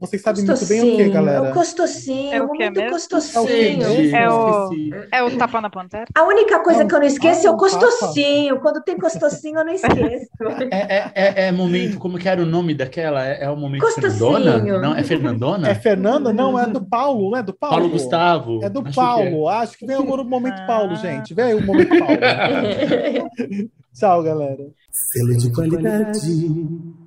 Vocês 0.00 0.22
sabem 0.22 0.44
muito 0.44 0.66
bem 0.66 0.80
o 0.80 0.84
que, 0.84 0.90
Costocinho, 0.90 1.12
galera? 1.12 1.46
É 1.46 1.50
o 1.50 1.54
costocinho, 1.54 2.32
É 2.32 2.40
o 2.42 2.46
momento 2.46 2.58
mesmo? 2.58 2.78
É 2.78 2.82
o 2.82 2.84
quê 2.86 2.90
costocinho. 2.92 3.82
É 4.16 4.30
o- 4.30 4.72
Esqueci. 4.72 4.90
É 5.10 5.22
o 5.24 5.36
tapa 5.36 5.60
na 5.60 5.68
pantera? 5.70 6.04
A 6.14 6.22
única 6.22 6.60
coisa 6.60 6.82
É 6.82 6.84
um- 6.84 6.88
que 6.88 6.94
eu 6.94 6.98
não 7.00 7.06
esqueço 7.06 7.40
ah, 7.40 7.48
é 7.48 7.50
o 7.50 7.54
um 7.54 7.56
tapa. 7.58 7.70
costocinho. 7.80 8.60
Quando 8.60 8.80
tem 8.84 8.96
costocinho, 8.96 9.58
eu 9.58 9.64
não 9.64 9.72
esqueço. 9.72 10.26
É, 10.70 10.98
é, 10.98 11.12
é, 11.14 11.48
é 11.48 11.52
momento, 11.52 11.98
como 11.98 12.16
que 12.16 12.28
era 12.28 12.40
o 12.40 12.46
nome 12.46 12.74
daquela? 12.74 13.26
É, 13.26 13.42
é 13.44 13.50
o 13.50 13.56
momento 13.56 13.80
Costocinho. 13.82 14.12
Fernandona? 14.12 14.78
Não, 14.80 14.94
é 14.94 15.02
Fernandona? 15.02 15.68
É 15.68 15.74
Fernanda? 15.74 16.32
Não, 16.32 16.56
é 16.58 16.66
do 16.66 16.80
Paulo, 16.84 17.30
não 17.32 17.38
é 17.38 17.42
do 17.42 17.52
Paulo? 17.52 17.74
Paulo 17.76 17.90
Gustavo. 17.90 18.60
É 18.62 18.68
do 18.70 18.80
Acho 18.80 18.88
que 18.90 18.94
Paulo. 18.94 19.48
Acho 19.48 19.78
que 19.78 19.84
vem 19.86 19.96
agora 19.96 20.22
o 20.22 20.24
momento 20.24 20.60
Ah. 20.60 20.66
Paulo, 20.66 20.94
gente. 20.94 21.34
Vem 21.34 21.44
aí 21.46 21.54
o 21.54 21.64
momento 21.66 21.88
Paulo. 21.98 22.18
Tchau, 23.98 24.22
galera. 24.22 24.64
Selo 24.92 25.36
de 25.36 25.52
qualidade, 25.52 26.20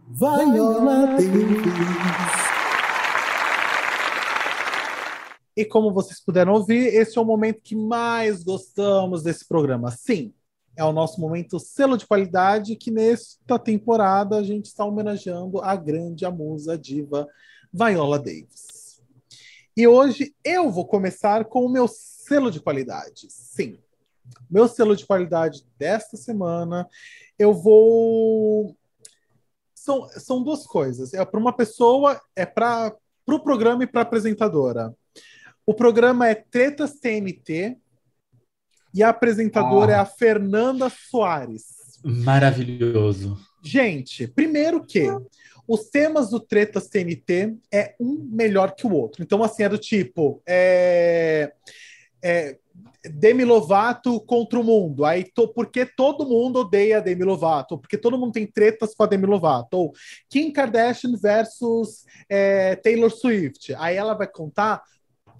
Viola 0.09 1.05
Davis. 1.07 2.50
E 5.61 5.65
como 5.65 5.93
vocês 5.93 6.19
puderam 6.19 6.53
ouvir, 6.53 6.87
esse 6.87 7.19
é 7.19 7.21
o 7.21 7.25
momento 7.25 7.61
que 7.61 7.75
mais 7.75 8.41
gostamos 8.43 9.21
desse 9.21 9.47
programa. 9.47 9.91
Sim, 9.91 10.33
é 10.75 10.83
o 10.83 10.91
nosso 10.91 11.21
momento 11.21 11.59
selo 11.59 11.97
de 11.97 12.07
qualidade, 12.07 12.75
que 12.75 12.89
nesta 12.89 13.59
temporada 13.59 14.37
a 14.37 14.43
gente 14.43 14.65
está 14.65 14.83
homenageando 14.83 15.61
a 15.61 15.75
grande, 15.75 16.25
a 16.25 16.31
musa, 16.31 16.73
a 16.73 16.77
diva 16.77 17.27
Viola 17.71 18.17
Davis. 18.17 19.03
E 19.77 19.87
hoje 19.87 20.33
eu 20.43 20.71
vou 20.71 20.87
começar 20.87 21.45
com 21.45 21.63
o 21.63 21.71
meu 21.71 21.87
selo 21.87 22.49
de 22.49 22.59
qualidade. 22.59 23.27
Sim. 23.29 23.77
Meu 24.49 24.67
selo 24.67 24.95
de 24.95 25.05
qualidade 25.05 25.63
desta 25.77 26.17
semana, 26.17 26.89
eu 27.37 27.53
vou. 27.53 28.75
São, 29.75 30.09
são 30.17 30.41
duas 30.41 30.65
coisas. 30.65 31.13
É 31.13 31.23
para 31.23 31.39
uma 31.39 31.53
pessoa, 31.53 32.19
é 32.35 32.47
para 32.47 32.87
o 32.87 33.01
pro 33.23 33.43
programa 33.43 33.83
e 33.83 33.87
para 33.87 34.01
apresentadora. 34.01 34.91
O 35.65 35.73
programa 35.73 36.27
é 36.27 36.35
Tretas 36.35 36.99
TNT 36.99 37.77
e 38.93 39.03
a 39.03 39.09
apresentadora 39.09 39.93
Ah. 39.93 39.95
é 39.97 39.99
a 39.99 40.05
Fernanda 40.05 40.89
Soares. 40.89 41.99
Maravilhoso. 42.03 43.37
Gente, 43.63 44.27
primeiro 44.27 44.83
que 44.83 45.07
os 45.67 45.89
temas 45.89 46.31
do 46.31 46.39
Tretas 46.39 46.87
TNT 46.89 47.55
é 47.71 47.95
um 47.99 48.27
melhor 48.31 48.73
que 48.75 48.85
o 48.87 48.91
outro. 48.91 49.21
Então, 49.23 49.43
assim, 49.43 49.63
é 49.63 49.69
do 49.69 49.77
tipo. 49.77 50.41
É, 50.47 51.53
é, 52.21 52.57
Demi 53.03 53.45
Lovato 53.45 54.19
contra 54.21 54.59
o 54.59 54.63
mundo. 54.63 55.05
Aí, 55.05 55.23
to, 55.23 55.47
porque 55.47 55.85
todo 55.85 56.27
mundo 56.27 56.59
odeia 56.59 57.01
Demi 57.01 57.23
Lovato? 57.23 57.77
Porque 57.77 57.97
todo 57.97 58.17
mundo 58.17 58.33
tem 58.33 58.45
tretas 58.45 58.93
com 58.93 59.03
a 59.03 59.07
Demi 59.07 59.25
Lovato? 59.25 59.77
Ou 59.77 59.93
Kim 60.29 60.51
Kardashian 60.51 61.15
versus 61.15 62.05
é, 62.27 62.75
Taylor 62.75 63.09
Swift. 63.11 63.73
Aí 63.77 63.95
ela 63.95 64.13
vai 64.13 64.27
contar 64.27 64.83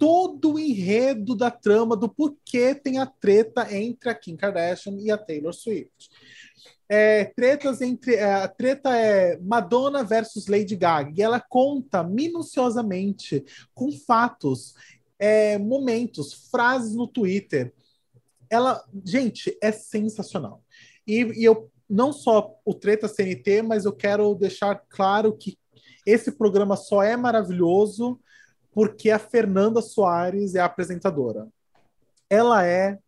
todo 0.02 0.54
o 0.54 0.58
enredo 0.58 1.36
da 1.36 1.48
trama 1.48 1.96
do 1.96 2.08
porquê 2.08 2.74
tem 2.74 2.98
a 2.98 3.06
treta 3.06 3.72
entre 3.72 4.10
a 4.10 4.14
Kim 4.16 4.34
Kardashian 4.34 4.96
e 4.98 5.12
a 5.12 5.16
Taylor 5.16 5.54
Swift. 5.54 6.10
É, 6.88 7.26
tretas 7.26 7.80
entre. 7.80 8.16
é, 8.16 8.24
a 8.24 8.48
treta 8.48 8.96
é 8.96 9.38
Madonna 9.38 10.02
versus 10.02 10.48
Lady 10.48 10.74
Gaga. 10.74 11.12
E 11.16 11.22
ela 11.22 11.38
conta 11.38 12.02
minuciosamente, 12.02 13.44
com 13.72 13.92
fatos, 13.92 14.74
é, 15.20 15.56
momentos, 15.56 16.48
frases 16.50 16.96
no 16.96 17.06
Twitter. 17.06 17.72
Ela, 18.50 18.84
gente, 19.04 19.56
é 19.62 19.70
sensacional. 19.70 20.64
E, 21.06 21.20
e 21.42 21.44
eu 21.44 21.70
não 21.88 22.12
só 22.12 22.58
o 22.64 22.74
Treta 22.74 23.06
CNT, 23.06 23.62
mas 23.62 23.84
eu 23.84 23.92
quero 23.92 24.34
deixar 24.34 24.82
claro 24.88 25.32
que 25.32 25.56
esse 26.04 26.32
programa 26.32 26.74
só 26.74 27.04
é 27.04 27.16
maravilhoso 27.16 28.18
porque 28.72 29.10
a 29.10 29.18
Fernanda 29.18 29.82
Soares 29.82 30.54
é 30.54 30.60
a 30.60 30.64
apresentadora. 30.64 31.48
Ela 32.28 32.64
é 32.66 32.98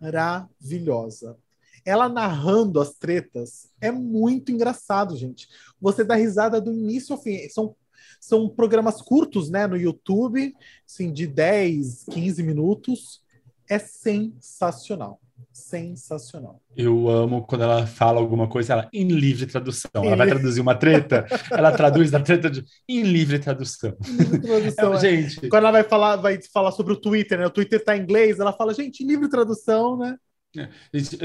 maravilhosa. 0.00 1.36
Ela 1.84 2.08
narrando 2.08 2.80
as 2.80 2.94
tretas 2.94 3.70
é 3.80 3.90
muito 3.90 4.50
engraçado, 4.52 5.16
gente. 5.16 5.48
Você 5.80 6.04
dá 6.04 6.14
risada 6.14 6.60
do 6.60 6.72
início 6.72 7.14
ao 7.14 7.22
fim. 7.22 7.48
São, 7.48 7.74
são 8.20 8.48
programas 8.48 9.00
curtos, 9.00 9.50
né, 9.50 9.66
no 9.66 9.76
YouTube, 9.76 10.54
assim, 10.86 11.12
de 11.12 11.26
10, 11.26 12.04
15 12.10 12.42
minutos. 12.42 13.22
É 13.68 13.78
sensacional. 13.78 15.20
Sensacional. 15.52 16.60
Eu 16.76 17.08
amo 17.08 17.46
quando 17.46 17.62
ela 17.62 17.86
fala 17.86 18.20
alguma 18.20 18.48
coisa, 18.48 18.72
ela 18.72 18.88
em 18.92 19.08
livre 19.08 19.46
tradução. 19.46 19.90
Ela 19.94 20.16
vai 20.16 20.28
traduzir 20.28 20.60
uma 20.60 20.74
treta, 20.74 21.26
ela 21.50 21.72
traduz 21.72 22.10
na 22.10 22.20
treta 22.20 22.50
de 22.50 22.64
em 22.88 23.02
livre 23.02 23.38
tradução. 23.38 23.96
Tradução, 24.42 24.94
É, 24.94 24.96
é. 24.96 25.00
gente, 25.00 25.48
Quando 25.48 25.64
ela 25.64 25.72
vai 25.72 25.84
falar, 25.84 26.16
vai 26.16 26.38
falar 26.52 26.72
sobre 26.72 26.92
o 26.92 26.96
Twitter, 26.96 27.38
né? 27.38 27.46
O 27.46 27.50
Twitter 27.50 27.82
tá 27.82 27.96
em 27.96 28.02
inglês, 28.02 28.38
ela 28.38 28.52
fala, 28.52 28.74
gente, 28.74 29.04
livre 29.04 29.28
tradução, 29.28 29.96
né? 29.96 30.16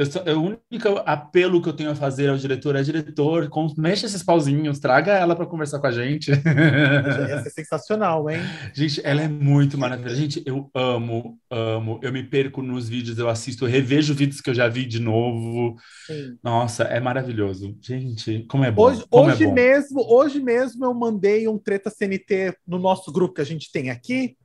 Só- 0.10 0.24
o 0.24 0.42
único 0.72 0.90
apelo 1.06 1.62
que 1.62 1.70
eu 1.70 1.74
tenho 1.74 1.92
a 1.92 1.96
fazer 1.96 2.30
ao 2.30 2.38
diretor 2.38 2.76
é 2.76 2.84
diretor, 2.84 3.50
com, 3.50 3.68
mexa 3.78 4.06
esses 4.06 4.24
pauzinhos, 4.24 4.80
traga 4.80 5.14
ela 5.14 5.36
para 5.36 5.46
conversar 5.46 5.80
com 5.80 5.88
a 5.88 5.92
gente. 5.92 6.32
Essa 6.32 7.48
é 7.48 7.50
sensacional, 7.50 8.30
hein? 8.30 8.40
Gente, 8.74 9.02
ela 9.04 9.22
é 9.22 9.28
muito 9.28 9.78
maravilhosa. 9.78 10.16
Gente, 10.16 10.44
eu 10.46 10.70
amo, 10.74 11.38
amo. 11.50 12.00
Eu 12.04 12.12
me 12.12 12.24
perco 12.24 12.62
nos 12.62 12.88
vídeos, 12.90 13.18
eu 13.18 13.30
assisto, 13.30 13.66
revejo 13.66 14.14
vídeos 14.14 14.42
que 14.42 14.50
eu 14.50 14.54
já 14.54 14.68
vi 14.68 14.86
de 14.86 15.00
novo. 15.00 15.76
Sim. 16.06 16.38
Nossa, 16.44 16.84
é 16.84 17.00
maravilhoso. 17.00 17.78
Gente, 17.82 18.46
como 18.50 18.64
é 18.64 18.72
bom. 18.72 18.84
Hoje, 18.84 19.06
como 19.10 19.30
hoje 19.30 19.44
é 19.44 19.48
bom. 19.48 19.54
mesmo, 19.54 20.02
hoje 20.14 20.40
mesmo 20.40 20.86
eu 20.86 20.94
mandei 20.94 21.48
um 21.48 21.58
treta 21.58 21.90
CNT 21.90 22.56
no 22.68 22.78
nosso 22.78 23.12
grupo 23.12 23.34
que 23.34 23.42
a 23.42 23.46
gente 23.46 23.72
tem 23.72 23.90
aqui 23.90 24.36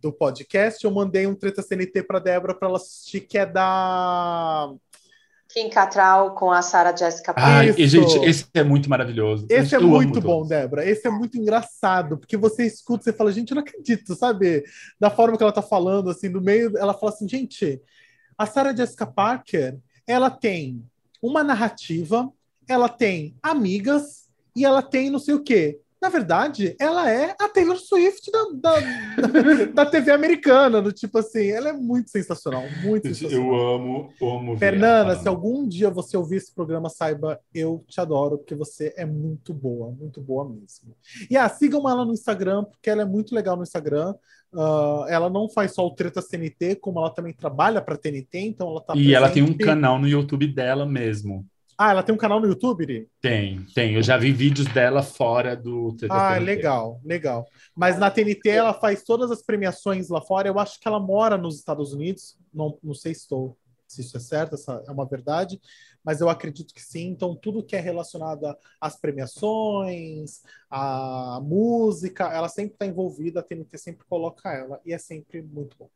do 0.00 0.12
podcast. 0.12 0.84
Eu 0.84 0.90
mandei 0.90 1.26
um 1.26 1.34
treta 1.34 1.62
CNT 1.62 2.02
para 2.02 2.18
Débora 2.18 2.54
para 2.54 2.68
ela 2.68 2.76
assistir, 2.76 3.20
que 3.20 3.38
é 3.38 3.46
da 3.46 4.72
Kim 5.48 5.70
Cattrall 5.70 6.32
com 6.32 6.50
a 6.50 6.60
Sarah 6.60 6.94
Jessica 6.94 7.32
Ai, 7.36 7.70
Isso. 7.70 7.80
e, 7.80 7.88
gente, 7.88 8.18
esse 8.18 8.46
é 8.52 8.62
muito 8.62 8.90
maravilhoso. 8.90 9.46
Esse 9.48 9.70
Gente, 9.70 9.74
é 9.76 9.78
muito 9.78 10.20
bom, 10.20 10.38
todos. 10.38 10.48
Débora. 10.48 10.84
Esse 10.84 11.06
é 11.06 11.10
muito 11.10 11.38
engraçado, 11.38 12.18
porque 12.18 12.36
você 12.36 12.66
escuta, 12.66 13.04
você 13.04 13.12
fala, 13.12 13.32
gente, 13.32 13.50
eu 13.50 13.54
não 13.54 13.62
acredito, 13.62 14.14
sabe? 14.14 14.64
Da 15.00 15.08
forma 15.08 15.36
que 15.36 15.42
ela 15.42 15.52
tá 15.52 15.62
falando, 15.62 16.10
assim, 16.10 16.28
no 16.28 16.40
meio, 16.40 16.76
ela 16.76 16.92
fala 16.92 17.12
assim, 17.12 17.28
gente, 17.28 17.80
a 18.36 18.44
Sarah 18.44 18.74
Jessica 18.74 19.06
Parker, 19.06 19.78
ela 20.06 20.30
tem 20.30 20.84
uma 21.22 21.42
narrativa, 21.42 22.30
ela 22.68 22.88
tem 22.88 23.34
amigas 23.42 24.26
e 24.54 24.64
ela 24.64 24.82
tem 24.82 25.10
não 25.10 25.18
sei 25.18 25.34
o 25.34 25.42
quê. 25.42 25.80
Na 26.06 26.10
verdade, 26.10 26.76
ela 26.78 27.10
é 27.10 27.34
a 27.36 27.48
Taylor 27.48 27.76
Swift 27.76 28.30
da, 28.30 28.44
da, 28.52 28.80
da 29.74 29.86
TV 29.86 30.12
americana, 30.12 30.80
do 30.80 30.92
tipo 30.92 31.18
assim, 31.18 31.48
ela 31.48 31.70
é 31.70 31.72
muito 31.72 32.10
sensacional, 32.10 32.62
muito 32.80 33.08
sensacional. 33.08 33.44
eu 33.44 33.74
amo, 33.74 34.12
amo 34.22 34.56
Fernanda, 34.56 35.14
ela 35.14 35.18
se 35.18 35.26
algum 35.26 35.66
dia 35.66 35.90
você 35.90 36.16
ouvir 36.16 36.36
esse 36.36 36.54
programa, 36.54 36.88
saiba, 36.88 37.40
eu 37.52 37.84
te 37.88 38.00
adoro, 38.00 38.38
porque 38.38 38.54
você 38.54 38.94
é 38.96 39.04
muito 39.04 39.52
boa, 39.52 39.90
muito 39.90 40.20
boa 40.20 40.48
mesmo. 40.48 40.94
E 41.28 41.36
ah, 41.36 41.48
sigam 41.48 41.90
ela 41.90 42.04
no 42.04 42.12
Instagram, 42.12 42.62
porque 42.62 42.88
ela 42.88 43.02
é 43.02 43.06
muito 43.06 43.34
legal 43.34 43.56
no 43.56 43.64
Instagram. 43.64 44.14
Ah, 44.54 45.06
ela 45.08 45.28
não 45.28 45.48
faz 45.48 45.74
só 45.74 45.84
o 45.84 45.90
Treta 45.90 46.22
TNT, 46.22 46.76
como 46.76 47.00
ela 47.00 47.10
também 47.10 47.32
trabalha 47.32 47.82
para 47.82 47.96
TNT, 47.96 48.38
então 48.38 48.70
ela 48.70 48.80
tá 48.80 48.94
E 48.94 49.12
ela 49.12 49.28
tem 49.28 49.42
um 49.42 49.46
presente. 49.46 49.64
canal 49.64 49.98
no 49.98 50.06
YouTube 50.06 50.46
dela 50.46 50.86
mesmo. 50.86 51.44
Ah, 51.78 51.90
ela 51.90 52.02
tem 52.02 52.14
um 52.14 52.18
canal 52.18 52.40
no 52.40 52.46
YouTube, 52.46 52.82
Iri? 52.82 53.08
Tem, 53.20 53.62
tem. 53.74 53.94
Eu 53.94 54.02
já 54.02 54.16
vi 54.16 54.32
vídeos 54.32 54.66
dela 54.72 55.02
fora 55.02 55.54
do 55.54 55.92
Treta 55.96 56.14
Ah, 56.14 56.34
TNT. 56.34 56.44
legal, 56.44 57.00
legal. 57.04 57.46
Mas 57.74 57.98
na 57.98 58.10
TNT 58.10 58.48
ela 58.48 58.72
faz 58.72 59.02
todas 59.02 59.30
as 59.30 59.42
premiações 59.42 60.08
lá 60.08 60.20
fora. 60.20 60.48
Eu 60.48 60.58
acho 60.58 60.80
que 60.80 60.88
ela 60.88 60.98
mora 60.98 61.36
nos 61.36 61.56
Estados 61.56 61.92
Unidos. 61.92 62.36
Não, 62.52 62.78
não 62.82 62.94
sei 62.94 63.12
se 63.14 63.20
estou, 63.22 63.58
se 63.86 64.00
isso 64.00 64.16
é 64.16 64.20
certo, 64.20 64.54
essa 64.54 64.82
é 64.86 64.90
uma 64.90 65.04
verdade, 65.06 65.60
mas 66.02 66.20
eu 66.22 66.28
acredito 66.30 66.72
que 66.72 66.82
sim. 66.82 67.08
Então, 67.08 67.36
tudo 67.36 67.62
que 67.62 67.76
é 67.76 67.80
relacionado 67.80 68.56
às 68.80 68.96
premiações, 68.98 70.42
à 70.70 71.40
música, 71.42 72.24
ela 72.32 72.48
sempre 72.48 72.72
está 72.74 72.86
envolvida, 72.86 73.40
a 73.40 73.42
TNT 73.42 73.76
sempre 73.78 74.06
coloca 74.08 74.50
ela, 74.52 74.80
e 74.84 74.92
é 74.94 74.98
sempre 74.98 75.42
muito 75.42 75.76
bom. 75.78 75.90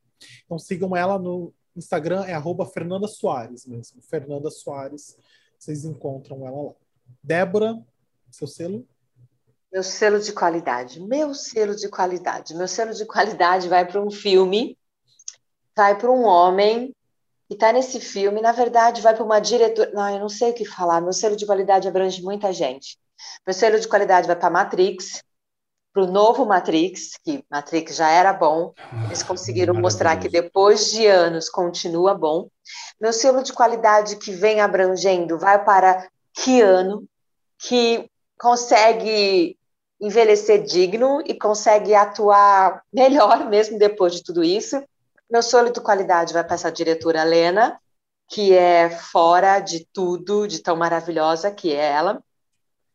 Então 0.44 0.59
sigam 0.59 0.94
ela 0.94 1.19
no 1.19 1.52
Instagram, 1.74 2.24
é 2.27 2.35
arroba 2.35 2.66
Fernanda 2.66 3.09
Soares 3.09 3.65
mesmo. 3.65 4.02
Fernanda 4.02 4.51
Soares, 4.51 5.16
vocês 5.61 5.85
encontram 5.85 6.47
ela 6.47 6.62
lá. 6.62 6.73
Débora, 7.23 7.78
seu 8.31 8.47
selo? 8.47 8.87
Meu 9.70 9.82
selo 9.82 10.19
de 10.19 10.32
qualidade. 10.32 11.01
Meu 11.01 11.35
selo 11.35 11.77
de 11.77 11.89
qualidade. 11.89 12.55
Meu 12.55 12.66
selo 12.66 12.95
de 12.95 13.05
qualidade 13.05 13.69
vai 13.69 13.87
para 13.87 14.03
um 14.03 14.11
filme, 14.11 14.77
vai 15.77 15.97
para 15.97 16.11
um 16.11 16.24
homem 16.24 16.97
que 17.47 17.55
está 17.55 17.73
nesse 17.73 18.01
filme. 18.01 18.41
Na 18.41 18.53
verdade, 18.53 19.03
vai 19.03 19.15
para 19.15 19.23
uma 19.23 19.39
diretora. 19.39 19.91
Não, 19.93 20.09
eu 20.09 20.19
não 20.20 20.28
sei 20.31 20.51
o 20.51 20.55
que 20.55 20.65
falar. 20.65 21.03
Meu 21.03 21.12
selo 21.12 21.37
de 21.37 21.45
qualidade 21.45 21.87
abrange 21.87 22.23
muita 22.23 22.53
gente. 22.55 22.99
Meu 23.47 23.53
selo 23.53 23.78
de 23.78 23.87
qualidade 23.87 24.27
vai 24.27 24.37
para 24.37 24.49
Matrix, 24.49 25.23
para 25.92 26.04
o 26.04 26.06
novo 26.06 26.46
Matrix, 26.46 27.18
que 27.22 27.44
Matrix 27.50 27.96
já 27.96 28.08
era 28.08 28.32
bom. 28.32 28.72
Eles 29.06 29.22
conseguiram 29.22 29.74
mostrar 29.74 30.16
que 30.18 30.28
depois 30.28 30.90
de 30.90 31.06
anos 31.06 31.48
continua 31.48 32.14
bom. 32.14 32.48
Meu 33.00 33.12
selo 33.12 33.42
de 33.42 33.52
qualidade 33.52 34.16
que 34.16 34.30
vem 34.32 34.60
abrangendo 34.60 35.38
vai 35.38 35.64
para 35.64 36.08
Keanu, 36.32 37.04
que 37.58 38.08
consegue 38.38 39.58
envelhecer 40.00 40.62
digno 40.62 41.20
e 41.26 41.34
consegue 41.34 41.94
atuar 41.94 42.82
melhor 42.92 43.48
mesmo 43.48 43.78
depois 43.78 44.14
de 44.14 44.22
tudo 44.22 44.42
isso. 44.44 44.82
Meu 45.30 45.42
selo 45.42 45.70
de 45.70 45.80
qualidade 45.80 46.32
vai 46.32 46.44
para 46.44 46.54
essa 46.54 46.72
diretora 46.72 47.22
Lena, 47.24 47.78
que 48.28 48.52
é 48.54 48.88
fora 48.90 49.58
de 49.58 49.86
tudo, 49.92 50.46
de 50.46 50.60
tão 50.60 50.76
maravilhosa 50.76 51.50
que 51.50 51.74
é 51.74 51.90
ela, 51.90 52.22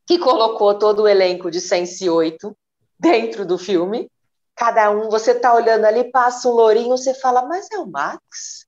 que 0.07 0.17
colocou 0.17 0.79
todo 0.79 1.03
o 1.03 1.07
elenco 1.07 1.51
de 1.51 1.59
Sense 1.59 2.09
8 2.09 2.55
dentro 2.99 3.45
do 3.45 3.57
filme. 3.57 4.09
Cada 4.55 4.89
um, 4.89 5.09
você 5.09 5.35
tá 5.35 5.53
olhando 5.53 5.85
ali, 5.85 6.09
passa 6.11 6.47
um 6.47 6.53
lourinho, 6.53 6.89
você 6.89 7.13
fala, 7.13 7.45
mas 7.45 7.69
é 7.71 7.77
o 7.77 7.85
Max? 7.85 8.65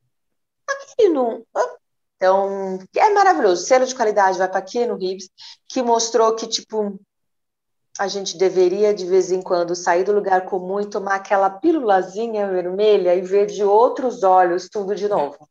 Aquele 0.67 1.09
não. 1.09 1.45
Então, 2.17 2.79
é 2.95 3.09
maravilhoso. 3.13 3.65
Selo 3.65 3.85
de 3.85 3.95
qualidade 3.95 4.37
vai 4.37 4.49
para 4.49 4.61
Keanu 4.61 4.97
Reeves, 4.97 5.29
que 5.69 5.81
mostrou 5.81 6.35
que, 6.35 6.47
tipo, 6.47 6.99
a 7.97 8.07
gente 8.07 8.37
deveria, 8.37 8.93
de 8.93 9.05
vez 9.05 9.31
em 9.31 9.41
quando, 9.41 9.75
sair 9.75 10.03
do 10.03 10.11
lugar 10.11 10.45
comum 10.45 10.79
e 10.79 10.89
tomar 10.89 11.15
aquela 11.15 11.49
pílulazinha 11.49 12.47
vermelha 12.47 13.15
e 13.15 13.21
ver 13.21 13.47
de 13.47 13.63
outros 13.63 14.23
olhos 14.23 14.67
tudo 14.69 14.93
de 14.93 15.07
novo. 15.07 15.47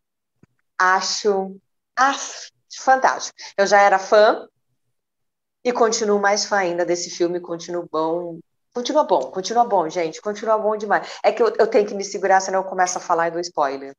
Acho 0.79 1.57
af, 1.97 2.51
fantástico. 2.79 3.37
Eu 3.57 3.67
já 3.67 3.81
era 3.81 3.99
fã 3.99 4.47
e 5.65 5.73
continuo 5.73 6.21
mais 6.21 6.45
fã 6.45 6.59
ainda 6.59 6.85
desse 6.85 7.11
filme, 7.11 7.41
continuo 7.41 7.89
bom. 7.91 8.39
Continua 8.77 9.05
bom, 9.05 9.31
continua 9.31 9.65
bom, 9.65 9.89
gente. 9.89 10.21
Continua 10.21 10.59
bom 10.59 10.77
demais. 10.77 11.09
É 11.25 11.33
que 11.33 11.43
eu, 11.43 11.49
eu 11.59 11.67
tenho 11.67 11.87
que 11.89 11.95
me 11.95 12.05
segurar, 12.05 12.41
senão 12.41 12.61
eu 12.61 12.65
começo 12.65 12.99
a 12.99 13.01
falar 13.01 13.29
e 13.29 13.31
dou 13.31 13.41
spoiler. 13.41 13.95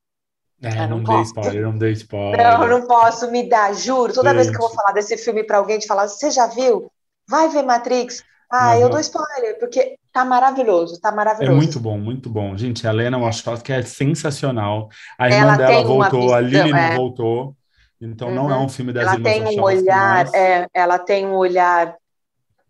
É, 0.62 0.70
Ah, 0.70 0.88
não, 0.88 0.98
não 0.98 1.04
dei 1.04 1.22
spoiler, 1.22 1.64
não 1.64 1.78
dei 1.78 1.92
spoiler. 1.94 2.38
Não, 2.38 2.68
não 2.68 2.88
posso 2.88 3.30
me 3.32 3.48
dar, 3.50 3.74
juro. 3.74 4.14
Toda 4.14 4.34
vez 4.34 4.50
que 4.50 4.56
eu 4.56 4.62
vou 4.62 4.70
Gente. 4.70 4.76
falar 4.76 4.94
desse 4.94 5.18
filme 5.18 5.44
pra 5.44 5.58
alguém, 5.58 5.80
de 5.80 5.88
falar, 5.88 6.08
você 6.08 6.30
já 6.30 6.48
viu? 6.48 6.92
Vai 7.28 7.50
ver 7.50 7.64
Matrix. 7.64 8.24
Ah, 8.52 8.78
eu 8.78 8.90
não. 8.90 8.92
dou 8.92 9.00
spoiler, 9.00 9.58
porque 9.60 9.98
tá 10.14 10.24
maravilhoso, 10.24 11.00
tá 11.02 11.12
É 11.12 11.16
maravilhoso. 11.16 11.58
muito 11.58 11.80
bom, 11.80 11.98
muito 12.00 12.30
bom. 12.30 12.56
Gente, 12.58 12.88
a 12.88 12.92
Lena 12.92 13.18
Wachowski 13.20 13.72
é 13.74 13.82
sensacional. 13.84 14.90
A 15.20 15.28
irmã 15.30 15.54
Ela 15.54 15.58
dela 15.58 15.84
voltou, 15.84 16.34
a 16.34 16.40
visão, 16.40 16.42
Lily 16.42 16.74
não 16.74 16.80
é. 16.80 16.90
voltou. 16.90 17.56
Então 18.02 18.32
não 18.32 18.52
é 18.52 18.56
Uhum. 18.56 18.66
um 18.66 18.70
filme 18.70 18.94
das 18.94 19.04
Ela 19.04 19.14
irmãs 19.14 19.34
tem 19.34 19.44
um 19.60 19.64
olhar, 19.64 20.26
mas- 20.26 20.34
é, 20.34 20.68
ela 20.74 21.00
tem 21.00 21.26
um 21.26 21.36
olhar, 21.36 21.96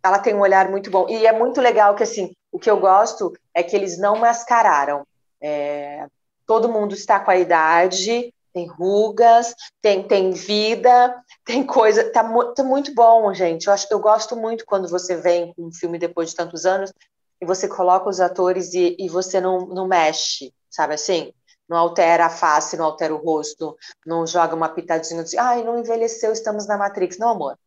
ela 0.08 0.20
tem 0.20 0.34
um 0.34 0.40
olhar 0.40 0.70
muito 0.70 0.90
bom. 0.90 1.08
E 1.10 1.26
é 1.26 1.32
muito 1.32 1.62
legal 1.62 1.96
que, 1.96 2.04
assim, 2.04 2.32
o 2.52 2.60
que 2.60 2.70
eu 2.70 2.80
gosto 2.80 3.34
é 3.54 3.64
que 3.64 3.76
eles 3.76 3.98
não 3.98 4.18
mascararam. 4.18 5.06
É, 5.42 6.06
todo 6.46 6.70
mundo 6.70 6.94
está 6.94 7.20
com 7.20 7.32
a 7.32 7.38
idade, 7.38 8.34
tem 8.54 8.68
rugas, 8.68 9.54
tem, 9.82 10.08
tem 10.08 10.32
vida, 10.32 11.16
tem 11.46 11.64
coisa. 11.66 12.12
Tá, 12.12 12.24
mu- 12.24 12.54
tá 12.54 12.64
muito 12.64 12.94
bom, 12.94 13.34
gente. 13.34 13.68
Eu, 13.68 13.74
acho, 13.74 13.88
eu 13.92 14.00
gosto 14.00 14.36
muito 14.36 14.66
quando 14.66 14.88
você 14.88 15.16
vem 15.16 15.54
com 15.54 15.68
um 15.68 15.74
filme 15.74 16.00
depois 16.00 16.30
de 16.32 16.36
tantos 16.36 16.66
anos 16.66 16.92
e 17.40 17.46
você 17.46 17.68
coloca 17.68 18.10
os 18.10 18.20
atores 18.20 18.74
e, 18.74 18.96
e 18.98 19.08
você 19.10 19.40
não, 19.40 19.60
não 19.68 19.88
mexe, 19.88 20.52
sabe 20.70 20.96
assim? 20.96 21.32
Não 21.70 21.78
altera 21.78 22.26
a 22.26 22.30
face, 22.30 22.78
não 22.78 22.86
altera 22.86 23.14
o 23.14 23.18
rosto, 23.18 23.78
não 24.06 24.26
joga 24.26 24.56
uma 24.56 24.70
pitadinha 24.70 25.24
de, 25.24 25.38
ai, 25.38 25.64
não 25.64 25.78
envelheceu, 25.78 26.32
estamos 26.32 26.66
na 26.66 26.78
Matrix. 26.78 27.18
Não, 27.18 27.30
amor, 27.30 27.58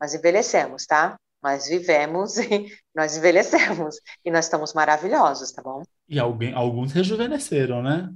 nós 0.00 0.14
envelhecemos, 0.14 0.86
tá? 0.86 1.18
Nós 1.42 1.68
vivemos 1.68 2.36
e 2.38 2.66
nós 2.94 3.16
envelhecemos 3.16 3.96
e 4.24 4.30
nós 4.30 4.44
estamos 4.44 4.74
maravilhosos, 4.74 5.52
tá 5.52 5.62
bom? 5.62 5.82
E 6.08 6.18
alguém, 6.18 6.52
alguns 6.52 6.92
rejuvenesceram, 6.92 7.82
né? 7.82 8.12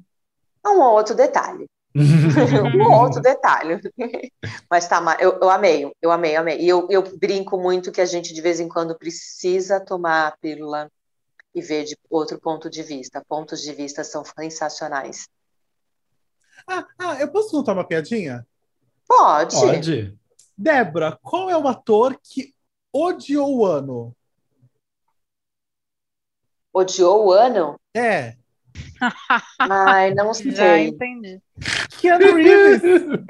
Um 0.66 0.80
ou 0.80 0.92
outro 0.94 1.14
detalhe. 1.14 1.66
um 1.94 2.82
ou 2.82 3.02
outro 3.02 3.20
detalhe. 3.20 3.80
Mas 4.70 4.88
tá, 4.88 5.01
eu, 5.20 5.38
eu 5.40 5.51
amei, 5.51 5.90
eu 6.02 6.10
amei, 6.10 6.36
amei. 6.36 6.60
E 6.60 6.68
eu, 6.68 6.86
eu 6.90 7.02
brinco 7.16 7.59
muito 7.59 7.92
que 7.92 8.01
a 8.01 8.06
gente 8.06 8.34
de 8.34 8.40
vez 8.40 8.60
em 8.60 8.68
quando 8.68 8.98
precisa 8.98 9.80
tomar 9.80 10.26
a 10.26 10.36
pílula 10.36 10.90
e 11.55 11.62
ver 11.62 11.84
de 11.84 11.96
outro 12.10 12.38
ponto 12.40 12.68
de 12.68 12.82
vista. 12.82 13.24
Pontos 13.26 13.62
de 13.62 13.72
vista 13.72 14.02
são 14.02 14.24
sensacionais. 14.24 15.28
Ah, 16.66 16.86
ah, 16.98 17.16
eu 17.20 17.28
posso 17.28 17.51
contar 17.51 17.74
uma 17.74 17.86
piadinha? 17.86 18.46
Pode. 19.06 19.56
Pode. 19.56 20.18
Débora, 20.56 21.18
qual 21.22 21.51
é 21.51 21.56
o 21.56 21.68
ator 21.68 22.18
que 22.22 22.53
odiou 22.95 23.57
o 23.59 23.66
ano? 23.66 24.15
Odiou 26.73 27.27
o 27.27 27.33
ano? 27.33 27.79
É, 27.97 28.37
Ai, 29.59 30.12
não 30.15 30.33
Já 30.35 30.55
sei. 30.55 30.89
entendi. 30.89 31.41
Keanu 32.01 32.35
Reeves. 32.35 32.83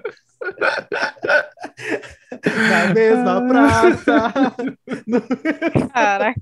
Na 2.69 2.93
mesma 2.93 3.47
praça. 3.49 4.33
Caraca, 5.93 6.41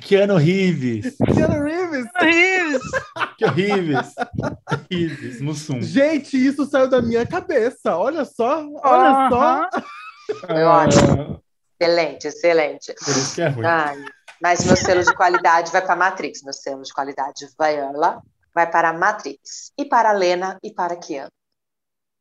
Keanu 0.00 0.36
Reeves. 0.36 1.16
Keanu 1.34 1.62
Reeves. 1.62 2.06
Reeves. 2.20 2.82
Que 3.36 3.46
Reeves. 3.46 4.14
Reeves, 4.90 5.40
Mussum. 5.42 5.82
Gente, 5.82 6.36
isso 6.36 6.64
saiu 6.66 6.88
da 6.88 7.02
minha 7.02 7.26
cabeça. 7.26 7.96
Olha 7.96 8.24
só, 8.24 8.66
olha 8.82 9.28
só. 9.28 9.42
Aham. 9.42 9.68
Foi 10.46 10.62
ótimo. 10.62 11.41
Excelente, 11.82 12.28
excelente. 12.28 12.94
Por 12.94 13.08
isso 13.08 13.34
que 13.34 13.42
é 13.42 13.48
ruim. 13.48 13.64
Ai, 13.66 13.96
mas 14.40 14.64
meu 14.64 14.76
selo 14.76 15.02
de 15.02 15.14
qualidade 15.14 15.72
vai 15.72 15.84
para 15.84 15.96
Matrix. 15.96 16.42
Meu 16.42 16.52
selo 16.52 16.82
de 16.82 16.92
qualidade 16.92 17.46
vai 17.58 17.76
ela, 17.76 18.22
vai 18.54 18.70
para 18.70 18.90
a 18.90 18.92
Matrix. 18.92 19.72
E 19.76 19.84
para 19.84 20.10
a 20.10 20.12
Lena 20.12 20.58
e 20.62 20.72
para 20.72 20.94
a 20.94 20.96
Kian. 20.96 21.28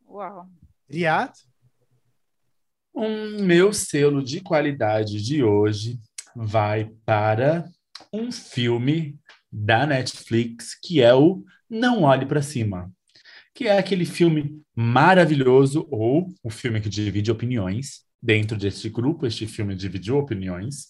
Uau. 0.07 0.47
Riad? 0.89 1.31
Um 2.93 3.43
meu 3.43 3.71
selo 3.71 4.23
de 4.23 4.41
qualidade 4.41 5.23
de 5.23 5.43
hoje 5.43 5.99
vai 6.35 6.91
para 7.05 7.69
um 8.11 8.31
filme 8.31 9.17
da 9.51 9.85
Netflix 9.85 10.75
que 10.75 11.01
é 11.01 11.13
o 11.13 11.43
Não 11.69 12.03
Olhe 12.03 12.25
para 12.25 12.41
Cima, 12.41 12.91
que 13.53 13.67
é 13.67 13.77
aquele 13.77 14.05
filme 14.05 14.61
maravilhoso 14.75 15.87
ou 15.89 16.27
o 16.43 16.49
filme 16.49 16.81
que 16.81 16.89
divide 16.89 17.31
opiniões 17.31 18.05
dentro 18.21 18.57
deste 18.57 18.89
grupo. 18.89 19.25
Este 19.25 19.47
filme 19.47 19.75
dividiu 19.75 20.17
opiniões, 20.17 20.87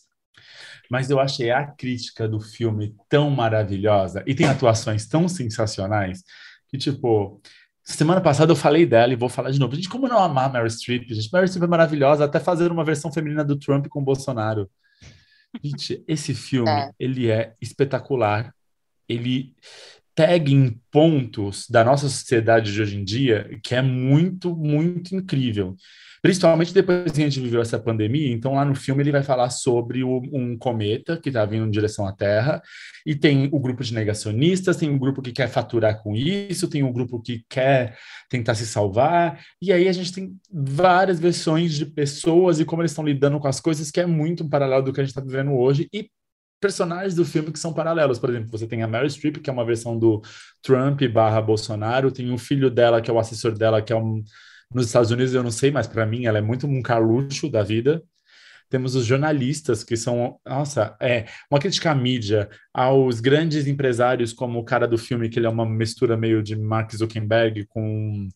mas 0.90 1.10
eu 1.10 1.20
achei 1.20 1.52
a 1.52 1.66
crítica 1.66 2.28
do 2.28 2.40
filme 2.40 2.96
tão 3.10 3.30
maravilhosa 3.30 4.24
e 4.28 4.36
tem 4.36 4.48
atuações 4.48 5.08
tão 5.08 5.28
sensacionais 5.28 6.24
que 6.68 6.78
tipo 6.78 7.42
Semana 7.84 8.22
passada 8.22 8.52
eu 8.52 8.56
falei 8.56 8.86
dela 8.86 9.12
e 9.12 9.16
vou 9.16 9.28
falar 9.28 9.50
de 9.50 9.60
novo. 9.60 9.76
Gente, 9.76 9.90
como 9.90 10.08
não 10.08 10.20
amar 10.20 10.54
Meryl 10.54 10.70
Streep? 10.70 11.10
Gente, 11.12 11.30
Meryl 11.34 11.48
Streep 11.48 11.64
é 11.66 11.68
maravilhosa, 11.68 12.24
até 12.24 12.40
fazer 12.40 12.72
uma 12.72 12.86
versão 12.86 13.12
feminina 13.12 13.44
do 13.44 13.58
Trump 13.58 13.88
com 13.88 14.00
o 14.00 14.04
Bolsonaro. 14.06 14.70
Gente, 15.64 16.04
esse 16.08 16.34
filme, 16.36 16.70
É. 16.70 16.92
ele 17.00 17.30
é 17.30 17.54
espetacular. 17.60 18.54
Ele 19.10 19.56
pega 20.22 20.52
em 20.52 20.80
pontos 20.92 21.66
da 21.68 21.84
nossa 21.84 22.08
sociedade 22.08 22.72
de 22.72 22.80
hoje 22.80 22.96
em 22.96 23.04
dia 23.04 23.60
que 23.64 23.74
é 23.74 23.82
muito, 23.82 24.56
muito 24.56 25.16
incrível. 25.16 25.76
Principalmente 26.22 26.72
depois 26.72 27.12
que 27.12 27.20
a 27.20 27.24
gente 27.24 27.40
viveu 27.40 27.60
essa 27.60 27.80
pandemia, 27.80 28.32
então 28.32 28.54
lá 28.54 28.64
no 28.64 28.76
filme 28.76 29.02
ele 29.02 29.12
vai 29.12 29.24
falar 29.24 29.50
sobre 29.50 30.04
o- 30.04 30.22
um 30.32 30.56
cometa 30.56 31.20
que 31.20 31.30
está 31.30 31.44
vindo 31.44 31.66
em 31.66 31.72
direção 31.72 32.06
à 32.06 32.12
Terra, 32.14 32.62
e 33.04 33.16
tem 33.16 33.50
o 33.52 33.60
grupo 33.60 33.84
de 33.84 33.96
negacionistas, 33.96 34.78
tem 34.78 34.94
o 34.94 35.00
grupo 35.00 35.24
que 35.24 35.32
quer 35.32 35.50
faturar 35.50 36.04
com 36.04 36.16
isso, 36.16 36.70
tem 36.70 36.84
o 36.84 36.94
grupo 36.94 37.20
que 37.20 37.44
quer 37.50 37.98
tentar 38.30 38.54
se 38.54 38.68
salvar, 38.68 39.44
e 39.60 39.74
aí 39.74 39.88
a 39.88 39.92
gente 39.92 40.14
tem 40.14 40.36
várias 40.54 41.20
versões 41.20 41.74
de 41.74 41.88
pessoas 41.88 42.60
e 42.60 42.66
como 42.66 42.84
eles 42.84 42.92
estão 42.92 43.04
lidando 43.04 43.40
com 43.40 43.48
as 43.48 43.60
coisas, 43.60 43.90
que 43.90 44.00
é 44.00 44.06
muito 44.06 44.44
um 44.44 44.50
paralelo 44.50 44.84
do 44.84 44.94
que 44.94 45.02
a 45.02 45.04
gente 45.04 45.18
está 45.18 45.22
vivendo 45.22 45.54
hoje, 45.54 45.90
e 45.92 46.08
personagens 46.62 47.16
do 47.16 47.26
filme 47.26 47.52
que 47.52 47.60
são 47.60 47.74
paralelos. 47.74 48.20
Por 48.20 48.30
exemplo, 48.30 48.50
você 48.50 48.68
tem 48.68 48.84
a 48.84 48.88
Meryl 48.88 49.10
Streep, 49.10 49.38
que 49.38 49.50
é 49.50 49.54
uma 49.54 49.66
versão 49.66 49.98
do 50.00 50.22
Trump 50.62 51.02
barra 51.12 51.42
Bolsonaro, 51.42 52.12
tem 52.12 52.32
o 52.32 52.38
filho 52.38 52.70
dela, 52.70 53.02
que 53.02 53.10
é 53.10 53.14
o 53.14 53.20
assessor 53.20 53.58
dela, 53.58 53.82
que 53.82 53.92
é 53.92 53.96
um... 53.96 54.24
Nos 54.74 54.86
Estados 54.86 55.12
Unidos 55.12 55.34
eu 55.34 55.44
não 55.44 55.52
sei, 55.52 55.70
mas 55.70 55.88
para 55.88 56.06
mim 56.06 56.26
ela 56.26 56.38
é 56.38 56.42
muito 56.42 56.66
um 56.66 56.82
Carluxo 56.82 57.50
da 57.50 57.62
vida. 57.62 58.02
Temos 58.70 58.96
os 58.96 59.06
jornalistas, 59.06 59.84
que 59.84 59.98
são, 59.98 60.40
nossa, 60.46 60.96
é 61.02 61.26
uma 61.52 61.60
crítica 61.60 61.92
à 61.92 61.96
mídia, 61.96 62.50
aos 62.74 63.20
grandes 63.20 63.68
empresários, 63.68 64.32
como 64.32 64.60
o 64.60 64.64
cara 64.64 64.88
do 64.88 64.98
filme, 64.98 65.28
que 65.28 65.38
ele 65.38 65.46
é 65.46 65.50
uma 65.50 65.66
mistura 65.66 66.16
meio 66.16 66.42
de 66.42 66.56
Mark 66.56 66.96
Zuckerberg 66.96 67.66
com 67.68 68.30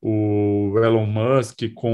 o 0.00 0.74
Elon 0.82 1.06
Musk, 1.06 1.60
com, 1.74 1.90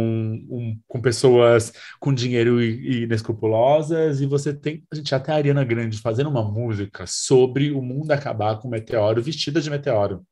um- 0.50 0.78
com 0.86 1.00
pessoas 1.00 1.72
com 1.98 2.12
dinheiro 2.12 2.62
inescrupulosas, 2.62 4.20
e 4.20 4.26
você 4.26 4.52
tem, 4.52 4.82
a 4.92 4.96
gente 4.96 5.14
até 5.14 5.32
a 5.32 5.36
Ariana 5.36 5.64
Grande 5.64 5.98
fazendo 6.00 6.28
uma 6.28 6.42
música 6.44 7.04
sobre 7.06 7.70
o 7.72 7.80
mundo 7.80 8.10
acabar 8.10 8.58
com 8.58 8.68
meteoro, 8.68 9.22
vestida 9.22 9.60
de 9.60 9.70
meteoro. 9.70 10.22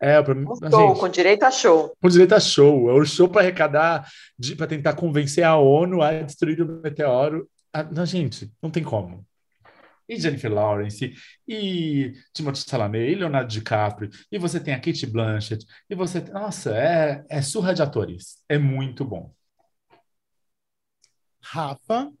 É, 0.00 0.20
pra 0.22 0.34
mim, 0.34 0.44
show, 0.44 0.88
gente- 0.90 1.00
com 1.00 1.08
direito 1.08 1.42
a 1.44 1.50
show. 1.50 1.96
com 2.00 2.08
direito 2.08 2.34
a 2.34 2.40
show. 2.40 2.90
É 2.90 2.92
o 2.92 3.04
show 3.04 3.28
para 3.28 3.40
arrecadar, 3.40 4.06
para 4.56 4.66
tentar 4.66 4.92
convencer 4.92 5.42
a 5.42 5.56
ONU 5.56 6.02
a 6.02 6.12
destruir 6.22 6.60
o 6.60 6.82
meteoro. 6.82 7.48
Ah, 7.72 7.82
não, 7.82 8.04
gente, 8.04 8.50
não 8.62 8.70
tem 8.70 8.82
como. 8.82 9.24
E 10.08 10.18
Jennifer 10.18 10.52
Lawrence, 10.52 11.14
e 11.48 12.12
Timothée 12.32 12.64
Chalamet, 12.68 13.10
e 13.10 13.14
Leonardo 13.14 13.50
DiCaprio, 13.50 14.10
e 14.30 14.38
você 14.38 14.60
tem 14.60 14.72
a 14.74 14.80
Kate 14.80 15.06
Blanchett, 15.06 15.66
e 15.90 15.94
você... 15.94 16.20
Nossa, 16.20 16.76
é, 16.76 17.24
é 17.28 17.42
surra 17.42 17.74
de 17.74 17.82
atores. 17.82 18.42
É 18.48 18.58
muito 18.58 19.04
bom. 19.04 19.34
Rafa? 21.40 22.12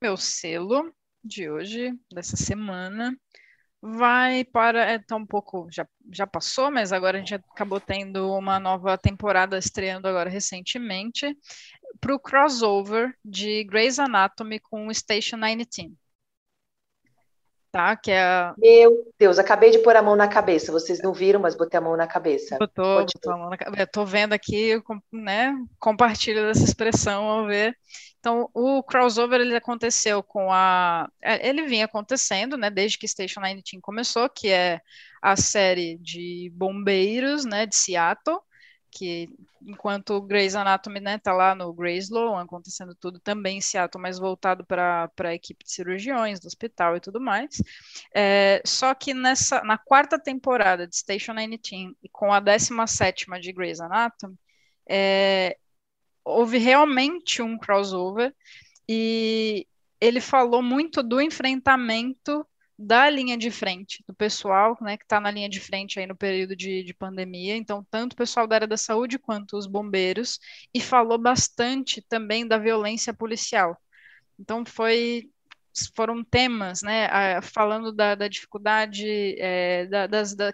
Meu 0.00 0.16
selo 0.16 0.92
de 1.24 1.50
hoje, 1.50 1.92
dessa 2.12 2.36
semana, 2.36 3.16
vai 3.82 4.44
para. 4.44 4.84
É, 4.84 4.98
tá 4.98 5.16
um 5.16 5.26
pouco. 5.26 5.68
Já, 5.70 5.86
já 6.12 6.26
passou, 6.26 6.70
mas 6.70 6.92
agora 6.92 7.16
a 7.16 7.20
gente 7.20 7.34
acabou 7.34 7.80
tendo 7.80 8.30
uma 8.32 8.58
nova 8.58 8.96
temporada 8.98 9.58
estreando 9.58 10.08
agora 10.08 10.30
recentemente 10.30 11.36
para 12.00 12.14
o 12.14 12.20
crossover 12.20 13.14
de 13.24 13.64
Grey's 13.64 13.98
Anatomy 13.98 14.60
com 14.60 14.92
Station 14.92 15.38
19. 15.38 15.96
Tá? 17.76 17.94
Que 17.94 18.10
é. 18.10 18.22
a- 18.22 18.54
Meu 18.56 19.04
Deus, 19.18 19.38
acabei 19.38 19.70
de 19.70 19.78
pôr 19.80 19.94
a 19.96 20.02
mão 20.02 20.16
na 20.16 20.26
cabeça. 20.26 20.72
Vocês 20.72 21.02
não 21.02 21.12
viram, 21.12 21.38
mas 21.38 21.54
botei 21.54 21.76
a 21.76 21.80
mão 21.82 21.94
na 21.94 22.06
cabeça. 22.06 22.56
Botou, 22.58 23.00
Continua. 23.00 23.12
botou 23.14 23.32
a 23.32 23.36
mão 23.36 23.50
na 23.50 23.58
ca- 23.58 23.70
eu 23.76 23.86
tô 23.86 24.04
vendo 24.06 24.32
aqui, 24.32 24.80
né? 25.12 25.54
Compartilho 25.78 26.40
dessa 26.46 26.64
expressão 26.64 27.24
ao 27.24 27.46
ver. 27.46 27.76
Então, 28.18 28.48
o 28.54 28.82
crossover 28.82 29.40
ele 29.42 29.54
aconteceu 29.54 30.22
com 30.22 30.50
a. 30.50 31.06
é, 31.22 31.46
Ele 31.48 31.66
vinha 31.66 31.84
acontecendo, 31.84 32.56
né? 32.56 32.70
Desde 32.70 32.96
que 32.98 33.06
Station 33.06 33.40
19 33.42 33.80
começou, 33.82 34.28
que 34.28 34.48
é 34.48 34.80
a 35.22 35.36
série 35.36 35.98
de 35.98 36.50
bombeiros, 36.54 37.44
né? 37.44 37.66
De 37.66 37.76
Seattle, 37.76 38.40
que 38.96 39.28
enquanto 39.60 40.14
o 40.14 40.22
Grey's 40.22 40.54
Anatomy, 40.54 41.00
né, 41.00 41.18
tá 41.18 41.32
lá 41.32 41.54
no 41.54 41.72
Grey's 41.72 42.08
Law, 42.08 42.38
acontecendo 42.38 42.94
tudo 42.94 43.20
também 43.20 43.58
em 43.58 43.60
Seattle, 43.60 44.00
mas 44.00 44.18
voltado 44.18 44.64
para 44.64 45.10
a 45.18 45.34
equipe 45.34 45.64
de 45.64 45.70
cirurgiões 45.70 46.40
do 46.40 46.46
hospital 46.46 46.96
e 46.96 47.00
tudo 47.00 47.20
mais. 47.20 47.60
É, 48.14 48.62
só 48.64 48.94
que 48.94 49.12
nessa, 49.12 49.62
na 49.62 49.76
quarta 49.76 50.18
temporada 50.18 50.86
de 50.86 50.96
Station 50.96 51.34
19 51.34 51.96
e 52.02 52.08
com 52.08 52.32
a 52.32 52.40
17 52.40 53.26
de 53.40 53.52
Grey's 53.52 53.80
Anatomy, 53.80 54.38
é, 54.88 55.58
houve 56.24 56.58
realmente 56.58 57.42
um 57.42 57.58
crossover 57.58 58.34
e 58.88 59.66
ele 60.00 60.20
falou 60.20 60.62
muito 60.62 61.02
do 61.02 61.20
enfrentamento 61.20 62.46
da 62.78 63.08
linha 63.08 63.36
de 63.38 63.50
frente, 63.50 64.04
do 64.06 64.14
pessoal 64.14 64.76
né, 64.80 64.96
que 64.96 65.04
está 65.04 65.18
na 65.20 65.30
linha 65.30 65.48
de 65.48 65.60
frente 65.60 65.98
aí 65.98 66.06
no 66.06 66.16
período 66.16 66.54
de, 66.54 66.82
de 66.82 66.92
pandemia, 66.92 67.56
então 67.56 67.86
tanto 67.90 68.12
o 68.12 68.16
pessoal 68.16 68.46
da 68.46 68.56
área 68.56 68.66
da 68.66 68.76
saúde 68.76 69.18
quanto 69.18 69.56
os 69.56 69.66
bombeiros, 69.66 70.38
e 70.74 70.80
falou 70.80 71.18
bastante 71.18 72.02
também 72.02 72.46
da 72.46 72.58
violência 72.58 73.14
policial. 73.14 73.76
Então 74.38 74.64
foi 74.64 75.30
foram 75.94 76.24
temas, 76.24 76.80
né, 76.80 77.06
falando 77.42 77.92
da, 77.92 78.14
da 78.14 78.28
dificuldade, 78.28 79.06
é, 79.38 79.86
da, 79.86 80.06
das, 80.06 80.34
da, 80.34 80.50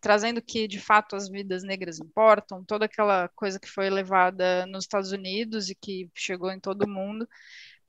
trazendo 0.00 0.40
que 0.40 0.66
de 0.66 0.78
fato 0.78 1.16
as 1.16 1.28
vidas 1.28 1.62
negras 1.62 1.98
importam, 1.98 2.64
toda 2.64 2.84
aquela 2.86 3.28
coisa 3.30 3.60
que 3.60 3.68
foi 3.68 3.90
levada 3.90 4.64
nos 4.66 4.84
Estados 4.84 5.12
Unidos 5.12 5.68
e 5.68 5.74
que 5.74 6.10
chegou 6.14 6.50
em 6.50 6.60
todo 6.60 6.88
mundo, 6.88 7.28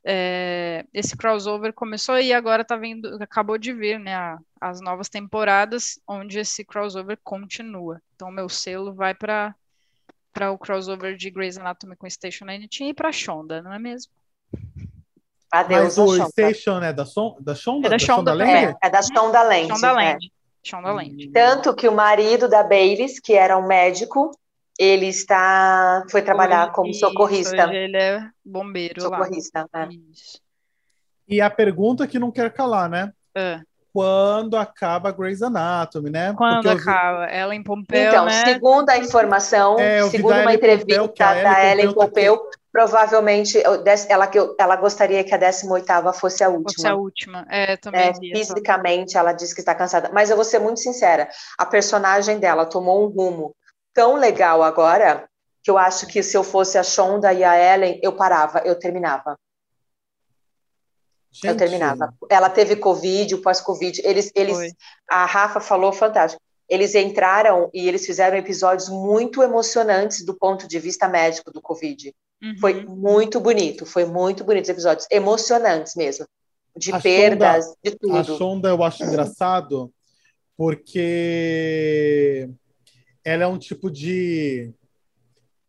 é, 0.10 0.86
esse 0.94 1.18
crossover 1.18 1.74
começou 1.74 2.18
e 2.18 2.32
agora 2.32 2.64
tá 2.64 2.78
vindo, 2.78 3.22
acabou 3.22 3.58
de 3.58 3.74
vir, 3.74 4.00
né, 4.00 4.16
a, 4.16 4.38
as 4.62 4.80
novas 4.80 5.10
temporadas 5.10 6.00
onde 6.08 6.40
esse 6.40 6.64
crossover 6.64 7.20
continua. 7.22 8.02
Então 8.16 8.32
meu 8.32 8.48
selo 8.48 8.94
vai 8.94 9.14
para 9.14 9.54
para 10.32 10.52
o 10.52 10.58
crossover 10.58 11.18
de 11.18 11.32
Grey's 11.32 11.58
Anatomy 11.58 11.96
com 11.96 12.08
Station 12.08 12.46
19 12.46 12.68
e 12.82 12.94
para 12.94 13.12
Shonda, 13.12 13.62
não 13.62 13.74
é 13.74 13.80
mesmo? 13.80 14.12
Adeus, 15.52 15.82
Mas 15.82 15.98
o 15.98 16.16
Shonda. 16.16 16.30
Station 16.30 16.84
é 16.84 16.94
da, 16.94 17.06
son, 17.06 17.38
da 17.40 17.56
Shonda? 17.56 17.88
É 17.88 17.90
da, 17.90 18.00
Shonda, 18.00 18.32
Shonda 18.32 18.34
Land? 18.34 18.78
É, 18.82 18.88
é 18.88 18.90
da 18.90 19.02
Shonda 19.02 19.44
Land. 19.44 19.68
Shonda 19.68 19.92
Land. 19.92 20.26
É. 20.26 20.70
Shonda 20.70 20.92
Land. 20.94 21.30
Tanto 21.32 21.76
que 21.76 21.88
o 21.88 21.92
marido 21.92 22.48
da 22.48 22.64
Baileys, 22.64 23.20
que 23.20 23.34
era 23.34 23.58
um 23.58 23.66
médico, 23.66 24.32
ele 24.78 25.08
está 25.08 26.04
foi 26.10 26.22
trabalhar 26.22 26.72
como 26.72 26.94
socorrista. 26.94 27.66
Hoje 27.66 27.76
ele 27.76 27.98
é 27.98 28.30
bombeiro 28.46 29.02
socorrista, 29.02 29.68
lá. 29.74 29.84
É. 29.84 29.90
E 31.28 31.42
a 31.42 31.50
pergunta 31.50 32.08
que 32.08 32.20
não 32.20 32.32
quer 32.32 32.54
calar, 32.54 32.90
né? 32.90 33.12
É. 33.36 33.60
Quando 33.92 34.56
acaba 34.56 35.12
Grey's 35.12 35.42
Anatomy, 35.42 36.12
né? 36.12 36.32
Quando 36.38 36.70
acaba? 36.70 37.26
Vi... 37.26 37.34
Ela 37.34 37.56
em 37.56 37.64
Pompeu, 37.64 38.10
Então, 38.10 38.26
né? 38.26 38.44
segundo 38.46 38.90
a 38.92 38.98
informação, 38.98 39.80
é, 39.80 40.08
segundo 40.08 40.40
uma 40.40 40.54
entrevista 40.54 41.02
Pompeu, 41.02 41.16
da 41.18 41.66
Ellen 41.66 41.94
Pompeu, 41.94 42.38
tá... 42.38 42.58
provavelmente 42.72 43.60
ela, 44.08 44.30
ela 44.60 44.76
gostaria 44.76 45.24
que 45.24 45.34
a 45.34 45.40
18ª 45.40 46.14
fosse 46.14 46.44
a 46.44 46.50
última. 46.50 46.72
Fosse 46.72 46.88
a 46.88 46.96
última, 46.96 47.48
é, 47.50 47.76
também. 47.76 48.02
É, 48.02 48.14
fisicamente, 48.14 49.18
ela 49.18 49.34
disse 49.34 49.56
que 49.56 49.62
está 49.62 49.74
cansada. 49.74 50.12
Mas 50.14 50.30
eu 50.30 50.36
vou 50.36 50.46
ser 50.46 50.60
muito 50.60 50.80
sincera, 50.80 51.28
a 51.58 51.66
personagem 51.66 52.38
dela 52.38 52.68
tomou 52.68 53.04
um 53.04 53.10
rumo 53.10 53.56
tão 53.98 54.16
legal 54.16 54.62
agora 54.62 55.28
que 55.64 55.72
eu 55.72 55.78
acho 55.78 56.06
que 56.06 56.22
se 56.22 56.38
eu 56.38 56.44
fosse 56.44 56.78
a 56.78 56.84
Shonda 56.84 57.34
e 57.34 57.44
a 57.44 57.58
Ellen, 57.58 58.00
eu 58.04 58.16
parava, 58.16 58.60
eu 58.60 58.78
terminava. 58.78 59.36
Gente. 61.32 61.48
Eu 61.48 61.58
terminava. 61.58 62.14
Ela 62.30 62.48
teve 62.48 62.76
Covid, 62.76 63.34
o 63.34 63.42
pós-Covid. 63.42 64.00
Eles, 64.06 64.32
eles, 64.36 64.72
a 65.10 65.26
Rafa 65.26 65.60
falou 65.60 65.92
fantástico. 65.92 66.40
Eles 66.70 66.94
entraram 66.94 67.72
e 67.74 67.88
eles 67.88 68.06
fizeram 68.06 68.38
episódios 68.38 68.88
muito 68.88 69.42
emocionantes 69.42 70.24
do 70.24 70.36
ponto 70.36 70.68
de 70.68 70.78
vista 70.78 71.08
médico 71.08 71.52
do 71.52 71.60
Covid. 71.60 72.14
Uhum. 72.42 72.56
Foi 72.60 72.86
muito 72.86 73.40
bonito, 73.40 73.84
foi 73.84 74.06
muito 74.06 74.44
bonito 74.44 74.66
os 74.66 74.70
episódios, 74.70 75.08
emocionantes 75.10 75.96
mesmo. 75.96 76.28
De 76.76 76.94
a 76.94 77.02
perdas, 77.02 77.66
Shonda, 77.66 77.78
de 77.84 77.96
tudo. 77.96 78.18
A 78.18 78.24
Shonda 78.24 78.70
eu 78.70 78.84
acho 78.84 79.04
engraçado 79.04 79.92
porque 80.56 82.48
ela 83.28 83.44
é 83.44 83.48
um 83.48 83.58
tipo 83.58 83.92
de 83.92 84.74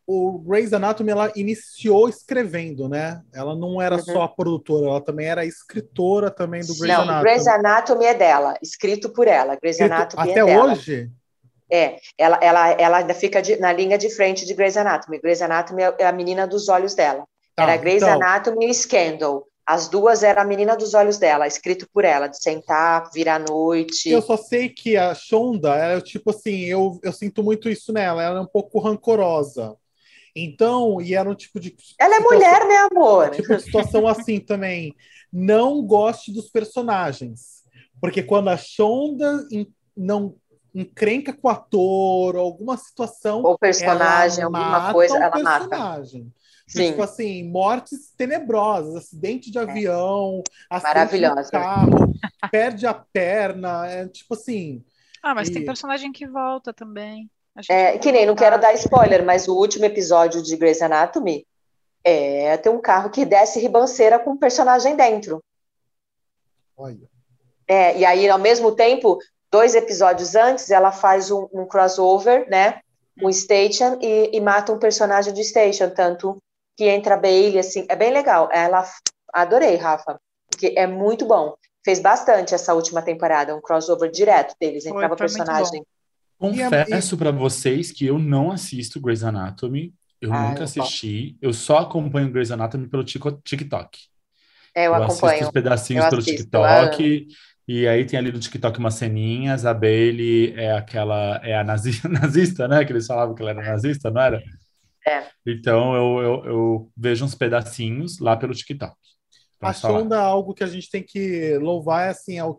o 0.07 0.39
Grey's 0.39 0.73
Anatomy 0.73 1.11
ela 1.11 1.33
iniciou 1.35 2.09
escrevendo, 2.09 2.89
né? 2.89 3.21
Ela 3.35 3.55
não 3.55 3.83
era 3.83 3.97
uhum. 3.97 4.03
só 4.03 4.23
a 4.23 4.29
produtora, 4.29 4.87
ela 4.87 5.01
também 5.03 5.27
era 5.27 5.41
a 5.43 5.45
escritora 5.45 6.31
também 6.31 6.63
do 6.63 6.75
Grey's 6.79 6.97
não, 6.97 7.03
Anatomy. 7.03 7.23
Grey's 7.23 7.47
Anatomy 7.47 8.05
é 8.07 8.15
dela, 8.15 8.55
escrito 8.63 9.11
por 9.11 9.27
ela. 9.27 9.57
Grey's 9.57 9.77
escrito 9.77 9.93
Anatomy 9.93 10.31
até 10.31 10.41
é 10.41 10.45
dela. 10.45 10.73
hoje. 10.73 11.11
É, 11.71 11.97
ela, 12.17 12.39
ela, 12.41 12.71
ela 12.71 12.99
ainda 12.99 13.13
fica 13.13 13.43
de, 13.43 13.57
na 13.57 13.73
linha 13.73 13.99
de 13.99 14.09
frente 14.09 14.47
de 14.47 14.55
Grey's 14.55 14.77
Anatomy. 14.77 15.19
Grey's 15.19 15.43
Anatomy 15.43 15.83
é 15.99 16.07
a 16.07 16.13
menina 16.13 16.47
dos 16.47 16.69
olhos 16.69 16.95
dela. 16.95 17.27
Tá, 17.57 17.65
era 17.65 17.77
Grey's 17.77 18.03
então... 18.03 18.15
Anatomy 18.15 18.71
e 18.71 18.75
Scandal. 18.75 19.48
As 19.69 19.87
duas 19.87 20.23
eram 20.23 20.41
a 20.41 20.45
menina 20.47 20.75
dos 20.75 20.95
olhos 20.95 21.19
dela, 21.19 21.47
escrito 21.47 21.87
por 21.93 22.03
ela, 22.03 22.27
de 22.27 22.43
sentar, 22.43 23.11
virar 23.13 23.35
à 23.35 23.39
noite. 23.39 24.09
Eu 24.09 24.23
só 24.23 24.35
sei 24.35 24.71
que 24.71 24.97
a 24.97 25.15
Shonda, 25.15 25.75
ela 25.75 25.99
é 25.99 26.01
tipo 26.01 26.31
assim, 26.31 26.65
eu, 26.65 26.99
eu 27.03 27.13
sinto 27.13 27.43
muito 27.43 27.69
isso 27.69 27.93
nela, 27.93 28.23
ela 28.23 28.39
é 28.39 28.41
um 28.41 28.47
pouco 28.47 28.79
rancorosa. 28.79 29.77
Então, 30.35 31.03
e 31.03 31.15
era 31.15 31.29
um 31.29 31.35
tipo 31.35 31.61
de. 31.61 31.77
Ela 32.01 32.17
é 32.17 32.21
mulher, 32.21 32.67
meu 32.67 32.89
amor? 32.91 33.29
Tipo 33.29 33.57
de 33.57 33.63
situação 33.63 34.09
assim 34.09 34.41
também. 34.41 34.95
Não 35.31 35.83
goste 35.83 36.33
dos 36.33 36.49
personagens. 36.49 37.63
Porque 38.01 38.23
quando 38.23 38.49
a 38.49 38.57
Shonda 38.57 39.47
não 39.95 40.35
encrenca 40.75 41.35
com 41.35 41.47
o 41.47 41.51
ator, 41.51 42.37
ou 42.37 42.43
alguma 42.43 42.79
situação. 42.79 43.43
Ou 43.43 43.59
personagem, 43.59 44.45
alguma 44.45 44.95
coisa, 44.95 45.19
ela 45.19 45.31
personagem. 45.31 46.33
Mata. 46.69 46.79
Sim. 46.79 46.91
Tipo 46.91 47.03
assim, 47.03 47.51
mortes 47.51 48.13
tenebrosas, 48.17 48.95
acidente 48.97 49.51
de 49.51 49.59
é. 49.59 49.63
avião, 49.63 50.43
é. 50.71 50.77
acidente 50.77 51.19
de 51.19 51.51
carro, 51.51 52.13
perde 52.51 52.87
a 52.87 52.95
perna, 52.95 53.87
é 53.87 54.07
tipo 54.09 54.35
assim. 54.35 54.85
Ah, 55.23 55.35
mas 55.35 55.49
e... 55.49 55.53
tem 55.53 55.65
personagem 55.65 56.13
que 56.13 56.27
volta 56.27 56.73
também. 56.73 57.31
É, 57.69 57.99
que 57.99 58.13
nem, 58.13 58.25
não 58.25 58.37
quero 58.37 58.61
dar 58.61 58.73
spoiler, 58.75 59.25
mas 59.25 59.49
o 59.49 59.57
último 59.57 59.85
episódio 59.85 60.41
de 60.41 60.57
Grey's 60.57 60.81
Anatomy 60.81 61.45
é 62.05 62.57
tem 62.57 62.71
um 62.71 62.81
carro 62.81 63.11
que 63.11 63.25
desce 63.25 63.59
ribanceira 63.59 64.19
com 64.19 64.31
um 64.31 64.37
personagem 64.37 64.95
dentro. 64.95 65.43
Olha. 66.77 67.09
É, 67.67 67.99
e 67.99 68.05
aí, 68.05 68.29
ao 68.29 68.39
mesmo 68.39 68.73
tempo, 68.73 69.19
dois 69.51 69.75
episódios 69.75 70.37
antes, 70.37 70.71
ela 70.71 70.93
faz 70.93 71.31
um, 71.31 71.49
um 71.53 71.67
crossover, 71.67 72.49
né? 72.49 72.81
Um 73.21 73.33
Station 73.33 73.99
e, 74.01 74.31
e, 74.33 74.41
mata 74.41 74.73
um 74.73 74.79
personagem 74.79 75.35
de 75.35 75.43
Station, 75.43 75.91
tanto 75.91 76.41
que 76.79 76.85
entra 76.85 77.17
a 77.17 77.19
Bailey, 77.19 77.59
assim, 77.59 77.85
é 77.89 77.97
bem 77.97 78.13
legal. 78.13 78.49
Ela, 78.53 78.89
adorei, 79.35 79.75
Rafa, 79.75 80.17
porque 80.49 80.75
é 80.77 80.87
muito 80.87 81.27
bom. 81.27 81.55
Fez 81.85 81.99
bastante 81.99 82.55
essa 82.55 82.73
última 82.73 83.03
temporada, 83.03 83.55
um 83.55 83.61
crossover 83.61 84.09
direto 84.09 84.55
deles, 84.61 84.87
entrava 84.87 85.09
foi, 85.09 85.27
personagem. 85.27 85.85
Confesso 86.39 87.19
para 87.19 87.33
vocês 87.33 87.91
que 87.91 88.07
eu 88.07 88.17
não 88.17 88.53
assisto 88.53 89.01
Grey's 89.01 89.25
Anatomy, 89.25 89.93
eu 90.21 90.33
ah, 90.33 90.49
nunca 90.49 90.65
assisti, 90.65 91.37
eu 91.43 91.53
só 91.53 91.79
acompanho 91.79 92.31
Grey's 92.31 92.53
Anatomy 92.53 92.87
pelo 92.87 93.03
TikTok. 93.03 93.99
É, 94.73 94.87
eu, 94.87 94.93
eu 94.93 94.95
acompanho. 94.95 95.27
assisto 95.27 95.45
os 95.47 95.51
pedacinhos 95.51 96.05
eu 96.05 96.11
pelo 96.11 96.23
assisto, 96.23 96.43
TikTok, 96.43 97.27
e 97.67 97.89
aí 97.89 98.05
tem 98.05 98.21
ali 98.21 98.31
no 98.31 98.39
TikTok 98.39 98.79
umas 98.79 98.95
ceninhas, 98.95 99.67
a 99.67 99.75
Bailey 99.75 100.55
é 100.57 100.73
aquela, 100.75 101.41
é 101.43 101.59
a 101.59 101.65
nazi, 101.65 102.01
nazista, 102.09 102.69
né? 102.69 102.85
Que 102.85 102.93
eles 102.93 103.07
falavam 103.07 103.35
que 103.35 103.43
ela 103.43 103.51
era 103.51 103.63
nazista, 103.65 104.13
não 104.13 104.21
era? 104.21 104.41
É. 105.09 105.31
Então 105.47 105.95
eu, 105.95 106.23
eu, 106.23 106.45
eu, 106.45 106.93
vejo 106.97 107.25
uns 107.25 107.35
pedacinhos 107.35 108.19
lá 108.19 108.37
pelo 108.37 108.55
TikTok. 108.55 108.95
A 109.61 109.73
Shonda 109.73 110.17
é 110.17 110.21
algo 110.21 110.55
que 110.55 110.63
a 110.63 110.69
gente 110.69 110.91
tem 110.91 111.03
que 111.03 111.57
louvar, 111.59 112.07
é, 112.07 112.11
assim, 112.11 112.39
é, 112.39 112.45
o, 112.45 112.59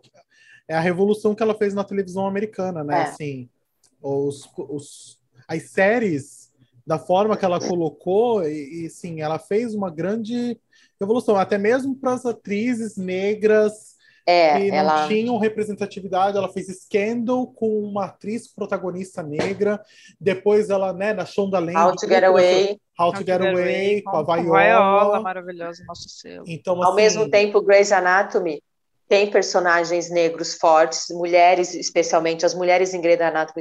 é 0.68 0.74
a 0.74 0.80
revolução 0.80 1.34
que 1.34 1.42
ela 1.42 1.54
fez 1.54 1.72
na 1.72 1.84
televisão 1.84 2.26
americana, 2.26 2.84
né? 2.84 2.98
É. 2.98 3.02
Assim, 3.04 3.48
os, 4.02 4.48
os, 4.56 5.18
as 5.48 5.70
séries, 5.70 6.52
da 6.86 6.98
forma 6.98 7.36
que 7.36 7.44
ela 7.44 7.58
colocou, 7.58 8.46
e, 8.46 8.84
e 8.84 8.90
sim, 8.90 9.20
ela 9.20 9.38
fez 9.38 9.74
uma 9.74 9.90
grande 9.90 10.58
revolução, 11.00 11.36
até 11.36 11.56
mesmo 11.56 11.96
para 11.96 12.12
as 12.12 12.26
atrizes 12.26 12.96
negras 12.96 13.96
é, 14.26 14.58
que 14.58 14.70
ela... 14.70 15.02
não 15.02 15.08
tinham 15.08 15.38
representatividade. 15.38 16.36
Ela 16.36 16.48
fez 16.48 16.66
Scandal 16.68 17.46
com 17.46 17.82
uma 17.82 18.06
atriz 18.06 18.48
protagonista 18.48 19.22
negra. 19.22 19.80
Depois 20.20 20.70
ela, 20.70 20.92
né, 20.92 21.12
na 21.12 21.24
Shonda 21.24 21.58
Land. 21.58 21.76
How 21.76 21.96
to 21.96 22.08
Get 22.08 22.24
Away. 22.24 22.80
How, 22.98 23.12
to 23.12 23.18
Get, 23.24 23.40
Away, 23.40 24.02
com, 24.02 24.16
a 24.16 24.22
Viola. 24.22 24.42
Viola, 24.42 25.20
maravilhosa, 25.20 25.82
nosso 25.86 26.08
selo. 26.08 26.44
Então, 26.46 26.82
Ao 26.82 26.94
mesmo 26.94 27.22
assim, 27.22 27.30
tempo, 27.30 27.62
Grey's 27.62 27.92
Anatomy 27.92 28.62
tem 29.08 29.30
personagens 29.30 30.10
negros 30.10 30.54
fortes, 30.54 31.06
mulheres, 31.10 31.74
especialmente 31.74 32.44
as 32.44 32.54
mulheres 32.54 32.94
em 32.94 33.00
Grey's 33.00 33.20
Anatomy 33.20 33.60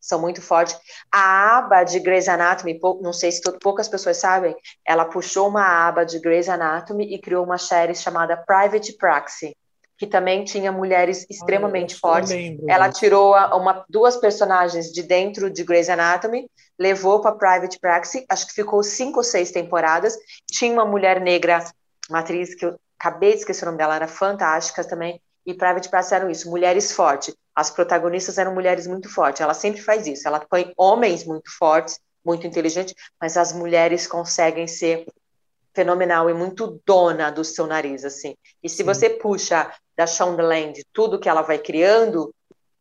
são 0.00 0.20
muito 0.20 0.40
fortes. 0.40 0.76
A 1.12 1.58
aba 1.58 1.84
de 1.84 2.00
Grey's 2.00 2.28
Anatomy, 2.28 2.78
não 3.02 3.12
sei 3.12 3.30
se 3.30 3.40
poucas 3.60 3.88
pessoas 3.88 4.16
sabem, 4.16 4.56
ela 4.86 5.04
puxou 5.04 5.48
uma 5.48 5.86
aba 5.86 6.04
de 6.04 6.18
Grey's 6.18 6.48
Anatomy 6.48 7.14
e 7.14 7.20
criou 7.20 7.44
uma 7.44 7.58
série 7.58 7.94
chamada 7.94 8.36
Private 8.36 8.96
Praxis 8.96 9.52
que 9.98 10.06
também 10.06 10.44
tinha 10.44 10.70
mulheres 10.70 11.26
extremamente 11.28 11.96
Ah, 11.96 11.98
fortes. 11.98 12.30
lembro 12.30 12.64
Ela 12.68 12.88
tirou 12.90 13.34
a- 13.34 13.56
uma, 13.56 13.84
duas 13.88 14.16
personagens 14.16 14.92
de 14.92 15.02
dentro 15.02 15.50
de 15.50 15.64
Grey's 15.64 15.88
Anatomy, 15.88 16.48
levou 16.78 17.20
para 17.20 17.32
Private 17.34 17.78
Practice, 17.80 18.24
acho 18.28 18.46
que 18.46 18.52
ficou 18.54 18.82
cinco 18.82 19.18
ou 19.18 19.24
seis 19.24 19.50
temporadas. 19.50 20.16
Tinha 20.50 20.72
uma 20.72 20.84
mulher 20.86 21.20
negra, 21.20 21.64
uma 22.08 22.20
atriz 22.20 22.54
que 22.54 22.64
eu 22.64 22.78
acabei 22.98 23.32
de 23.32 23.38
esquecer 23.38 23.64
o 23.64 23.66
nome 23.66 23.78
dela, 23.78 23.96
era 23.96 24.06
fantástica 24.08 24.84
também. 24.84 25.20
E 25.44 25.52
Private 25.54 25.88
Practice 25.88 26.14
eram 26.14 26.30
isso, 26.30 26.48
mulheres 26.48 26.92
fortes. 26.92 27.34
As 27.54 27.70
protagonistas 27.70 28.38
eram 28.38 28.54
mulheres 28.54 28.86
muito 28.86 29.12
fortes. 29.12 29.40
Ela 29.40 29.54
sempre 29.54 29.80
faz 29.80 30.06
isso. 30.06 30.28
Ela 30.28 30.38
põe 30.40 30.72
homens 30.76 31.24
muito 31.24 31.50
fortes, 31.58 31.98
muito 32.24 32.46
inteligentes, 32.46 32.94
mas 33.20 33.36
as 33.36 33.52
mulheres 33.52 34.06
conseguem 34.06 34.66
ser 34.68 35.06
fenomenal 35.78 36.28
e 36.28 36.34
muito 36.34 36.82
dona 36.84 37.30
do 37.30 37.44
seu 37.44 37.64
nariz, 37.64 38.04
assim. 38.04 38.34
E 38.60 38.68
se 38.68 38.78
Sim. 38.78 38.82
você 38.82 39.08
puxa 39.08 39.72
da 39.96 40.08
Shondaland 40.08 40.84
tudo 40.92 41.20
que 41.20 41.28
ela 41.28 41.42
vai 41.42 41.56
criando, 41.56 42.34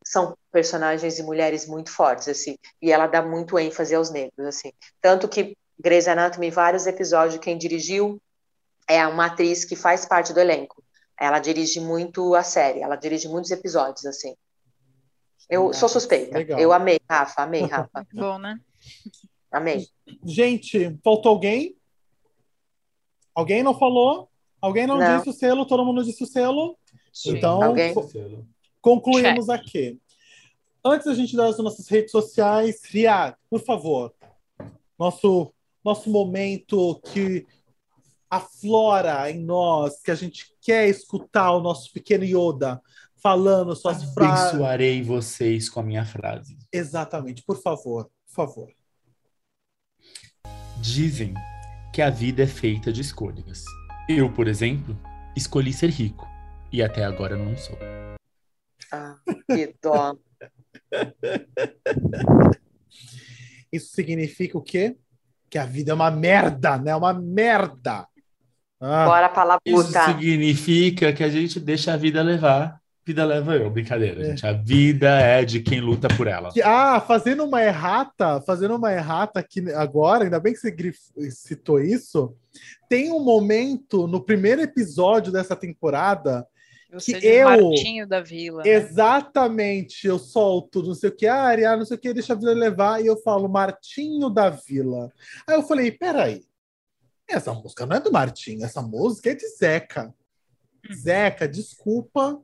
são 0.03 0.36
personagens 0.52 1.15
de 1.15 1.22
mulheres 1.22 1.68
muito 1.68 1.91
fortes, 1.91 2.28
assim. 2.28 2.57
E 2.82 2.91
ela 2.91 3.06
dá 3.06 3.22
muito 3.22 3.60
ênfase 3.60 3.94
aos 3.94 4.10
negros, 4.10 4.48
assim. 4.48 4.72
Tanto 4.99 5.28
que 5.28 5.56
Grey's 5.80 6.07
Anatomy, 6.07 6.49
vários 6.49 6.88
episódios, 6.88 7.40
quem 7.40 7.56
dirigiu 7.56 8.19
é 8.90 9.06
uma 9.06 9.28
atriz 9.28 9.64
que 9.64 9.76
faz 9.76 10.03
parte 10.03 10.34
do 10.34 10.40
elenco. 10.40 10.84
Ela 11.19 11.38
dirige 11.38 11.80
muito 11.80 12.34
a 12.34 12.41
série, 12.41 12.80
ela 12.80 12.95
dirige 12.95 13.28
muitos 13.28 13.52
episódios, 13.52 14.07
assim. 14.07 14.36
Eu 15.48 15.72
sou 15.72 15.88
suspeita. 15.88 16.36
Legal. 16.36 16.60
Eu 16.60 16.74
amei, 16.74 16.99
Rafa, 17.07 17.44
amei, 17.44 17.61
Rafa. 17.61 17.90
Muito 17.94 18.15
bom, 18.18 18.40
né? 18.40 18.60
Amei. 19.52 19.86
Gente, 20.26 20.98
faltou 21.03 21.32
alguém? 21.32 21.77
Alguém 23.38 23.61
não 23.61 23.77
falou? 23.77 24.27
Alguém 24.59 24.88
não, 24.88 24.97
Não. 24.97 25.18
disse 25.18 25.30
o 25.30 25.34
selo? 25.34 25.64
Todo 25.64 25.85
mundo 25.85 26.03
disse 26.03 26.23
o 26.23 26.26
selo? 26.26 26.76
Sim. 27.14 27.38
Então, 27.38 27.61
Alguém? 27.61 27.93
co- 27.93 28.09
concluímos 28.81 29.47
aqui. 29.47 29.99
Antes 30.84 31.05
da 31.05 31.14
gente 31.14 31.35
dar 31.38 31.45
as 31.45 31.59
nossas 31.59 31.88
redes 31.88 32.09
sociais, 32.09 32.81
Riad, 32.85 33.35
por 33.47 33.61
favor, 33.64 34.11
nosso, 34.97 35.53
nosso 35.85 36.09
momento 36.09 36.99
que 37.14 37.45
aflora 38.27 39.30
em 39.30 39.39
nós, 39.39 40.01
que 40.01 40.09
a 40.09 40.15
gente 40.15 40.51
quer 40.59 40.89
escutar 40.89 41.51
o 41.51 41.61
nosso 41.61 41.93
pequeno 41.93 42.23
Yoda 42.23 42.81
falando 43.22 43.76
suas 43.76 44.03
frases. 44.15 44.49
Abençoarei 44.49 45.03
vocês 45.03 45.69
com 45.69 45.80
a 45.80 45.84
minha 45.84 46.05
frase. 46.05 46.57
Exatamente, 46.73 47.43
por 47.43 47.61
favor, 47.61 48.09
por 48.26 48.34
favor. 48.34 48.72
Dizem 50.81 51.35
que 51.98 52.02
a 52.03 52.11
vida 52.11 52.44
é 52.44 52.45
feita 52.45 52.94
de 52.94 53.02
escolhas. 53.02 53.65
Eu, 54.07 54.32
por 54.32 54.48
exemplo, 54.48 54.95
escolhi 55.36 55.74
ser 55.74 55.90
rico. 55.90 56.28
E 56.72 56.84
até 56.84 57.03
agora 57.03 57.36
não 57.36 57.57
sou. 57.57 57.76
Ah, 58.91 59.15
que 59.49 59.74
dó. 59.82 60.15
Isso 63.74 63.95
significa 63.95 64.60
o 64.60 64.61
quê? 64.61 64.95
Que 65.49 65.57
a 65.57 65.65
vida 65.65 65.90
é 65.90 65.94
uma 65.95 66.11
merda, 66.11 66.78
né? 66.78 66.95
Uma 66.95 67.15
merda. 67.15 68.07
Ah, 68.80 69.06
Bora 69.06 69.30
pra 69.30 69.60
Isso 69.65 69.78
labuta. 69.78 70.06
significa 70.06 71.11
que 71.11 71.24
a 71.24 71.30
gente 71.30 71.60
deixa 71.60 71.95
a 71.95 71.98
vida 71.98 72.22
levar. 72.22 72.80
Vida 73.07 73.23
leva 73.23 73.55
eu, 73.55 73.69
brincadeira, 73.69 74.21
É. 74.21 74.25
gente. 74.25 74.45
A 74.45 74.51
vida 74.51 75.09
é 75.21 75.45
de 75.45 75.61
quem 75.61 75.79
luta 75.79 76.09
por 76.09 76.27
ela. 76.27 76.49
ah, 76.61 76.99
fazendo 76.99 77.45
uma 77.45 77.63
errata, 77.63 78.41
fazendo 78.41 78.75
uma 78.75 78.91
errata 78.91 79.39
aqui 79.39 79.61
agora, 79.71 80.25
ainda 80.25 80.41
bem 80.41 80.51
que 80.51 80.59
você 80.59 80.69
grif- 80.69 81.09
citou 81.31 81.79
isso. 81.79 82.35
Tem 82.89 83.09
um 83.13 83.23
momento 83.23 84.07
no 84.07 84.21
primeiro 84.21 84.61
episódio 84.61 85.31
dessa 85.31 85.55
temporada 85.55 86.45
Você 86.91 87.19
Que 87.19 87.27
eu- 87.27 87.49
Martinho 87.49 88.07
da 88.07 88.21
Vila. 88.21 88.63
né? 88.63 88.69
Exatamente, 88.69 90.05
eu 90.07 90.17
solto, 90.17 90.81
não 90.84 90.93
sei 90.93 91.09
o 91.09 91.15
que, 91.15 91.27
ah, 91.27 91.43
Ariá, 91.43 91.75
não 91.77 91.85
sei 91.85 91.95
o 91.97 91.99
que, 91.99 92.13
deixa 92.13 92.31
a 92.34 92.35
vida 92.35 92.53
levar, 92.53 93.01
e 93.01 93.07
eu 93.07 93.17
falo 93.21 93.47
Martinho 93.49 94.29
da 94.29 94.49
Vila. 94.49 95.11
Aí 95.47 95.55
eu 95.55 95.63
falei, 95.63 95.91
peraí, 95.91 96.43
essa 97.29 97.53
música 97.53 97.85
não 97.85 97.95
é 97.97 97.99
do 97.99 98.11
Martinho, 98.11 98.63
essa 98.65 98.81
música 98.81 99.31
é 99.31 99.35
de 99.35 99.47
Zeca. 99.47 100.13
Zeca, 100.93 101.45
desculpa 101.47 102.41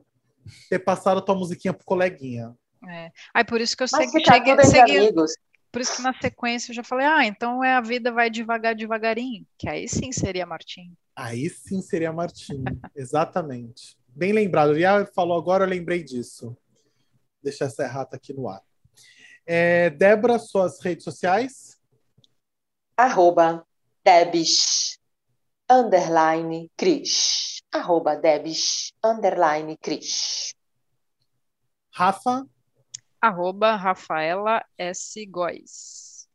ter 0.68 0.78
passado 0.78 1.18
a 1.18 1.22
tua 1.22 1.34
musiquinha 1.34 1.72
pro 1.74 1.84
coleguinha. 1.84 2.54
É. 2.88 3.10
Aí 3.32 3.44
por 3.44 3.60
isso 3.60 3.76
que 3.76 3.82
eu 3.82 3.88
Mas 3.92 4.10
segui, 4.10 4.24
cheguei, 4.24 4.60
segui- 4.64 4.98
amigos. 4.98 5.32
por 5.72 5.80
isso 5.80 5.96
que 5.96 6.02
na 6.02 6.12
sequência 6.20 6.70
eu 6.70 6.74
já 6.76 6.84
falei, 6.84 7.06
ah, 7.06 7.24
então 7.24 7.62
é 7.64 7.74
a 7.74 7.80
vida 7.80 8.12
vai 8.12 8.28
devagar, 8.30 8.74
devagarinho, 8.74 9.46
que 9.58 9.68
aí 9.68 9.88
sim 9.88 10.12
seria 10.12 10.44
Martinho. 10.46 10.92
Aí 11.16 11.48
sim 11.48 11.80
seria 11.80 12.12
Martinho, 12.12 12.64
exatamente. 12.94 13.96
Bem 14.08 14.32
lembrado, 14.32 14.70
o 14.72 15.06
falou 15.14 15.36
agora, 15.36 15.64
eu 15.64 15.68
lembrei 15.68 16.02
disso. 16.02 16.56
Deixar 17.42 17.66
essa 17.66 17.82
errata 17.82 18.16
aqui 18.16 18.32
no 18.32 18.48
ar. 18.48 18.62
É, 19.46 19.90
Débora, 19.90 20.38
suas 20.38 20.80
redes 20.80 21.04
sociais? 21.04 21.78
Arroba 22.96 23.66
Debs 24.04 24.98
underline 25.70 26.70
Cris. 26.76 27.62
Arroba 27.72 28.16
Debs 28.16 28.92
underline 29.02 29.76
Cris. 29.76 30.54
Rafa? 31.92 32.46
Arroba 33.20 33.76
Rafaela 33.76 34.64
S. 34.78 35.24
Góes. 35.26 36.28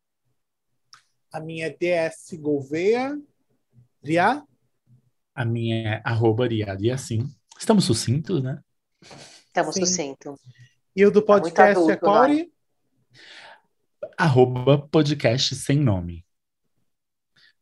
A 1.31 1.39
minha 1.39 1.67
é 1.67 1.69
DS 1.69 2.33
Gouveia. 2.39 3.17
Ria? 4.03 4.43
A 5.35 5.45
minha 5.45 5.95
é 5.95 6.01
arroba 6.03 6.47
Riad. 6.47 6.83
E 6.83 6.91
assim, 6.91 7.19
estamos 7.57 7.85
sucintos, 7.85 8.41
né? 8.41 8.59
Estamos 9.45 9.75
Sim. 9.75 9.85
sucinto. 9.85 10.35
E 10.95 11.05
o 11.05 11.11
do 11.11 11.21
Tá 11.21 11.33
podcast 11.33 11.61
é 11.61 11.71
adulto, 11.71 11.99
Core? 11.99 12.51
Arroba 14.17 14.77
podcast 14.87 15.55
sem 15.55 15.77
nome. 15.77 16.25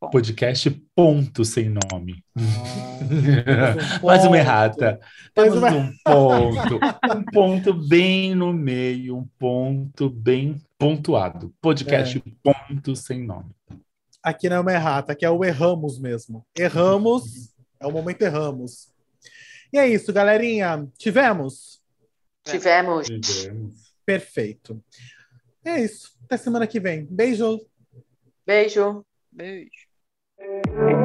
Bom. 0.00 0.10
Podcast 0.10 0.70
ponto 0.94 1.44
sem 1.44 1.68
nome. 1.68 2.24
Ah, 2.36 3.98
Mais 4.04 4.20
uma 4.22 4.28
ponto. 4.28 4.34
errata. 4.36 5.00
Mais 5.36 5.52
Temos 5.52 5.58
uma- 5.58 5.70
um 5.72 5.92
ponto. 6.04 6.80
Um 7.16 7.24
ponto 7.24 7.74
bem 7.74 8.32
no 8.34 8.52
meio, 8.52 9.16
um 9.16 9.26
ponto 9.38 10.08
bem 10.08 10.62
pontuado. 10.78 11.52
Podcast 11.60 12.22
É. 12.24 12.30
ponto 12.42 12.94
sem 12.94 13.24
nome. 13.24 13.50
Aqui 14.22 14.48
não 14.48 14.56
é 14.56 14.60
uma 14.60 14.72
errata, 14.72 15.12
aqui 15.12 15.24
é 15.24 15.30
o 15.30 15.44
erramos 15.44 15.98
mesmo. 15.98 16.46
Erramos, 16.56 17.52
é 17.80 17.86
o 17.86 17.90
momento 17.90 18.22
erramos. 18.22 18.92
E 19.72 19.78
é 19.78 19.88
isso, 19.88 20.12
galerinha. 20.12 20.86
Tivemos? 20.96 21.80
Tivemos. 22.44 23.08
Perfeito. 24.06 24.80
É 25.64 25.80
isso. 25.82 26.16
Até 26.24 26.36
semana 26.36 26.66
que 26.68 26.78
vem. 26.78 27.04
Beijo. 27.04 27.60
Beijo. 28.46 29.04
Beijo. 29.30 29.87
Thank 30.38 30.66
you. 30.68 30.97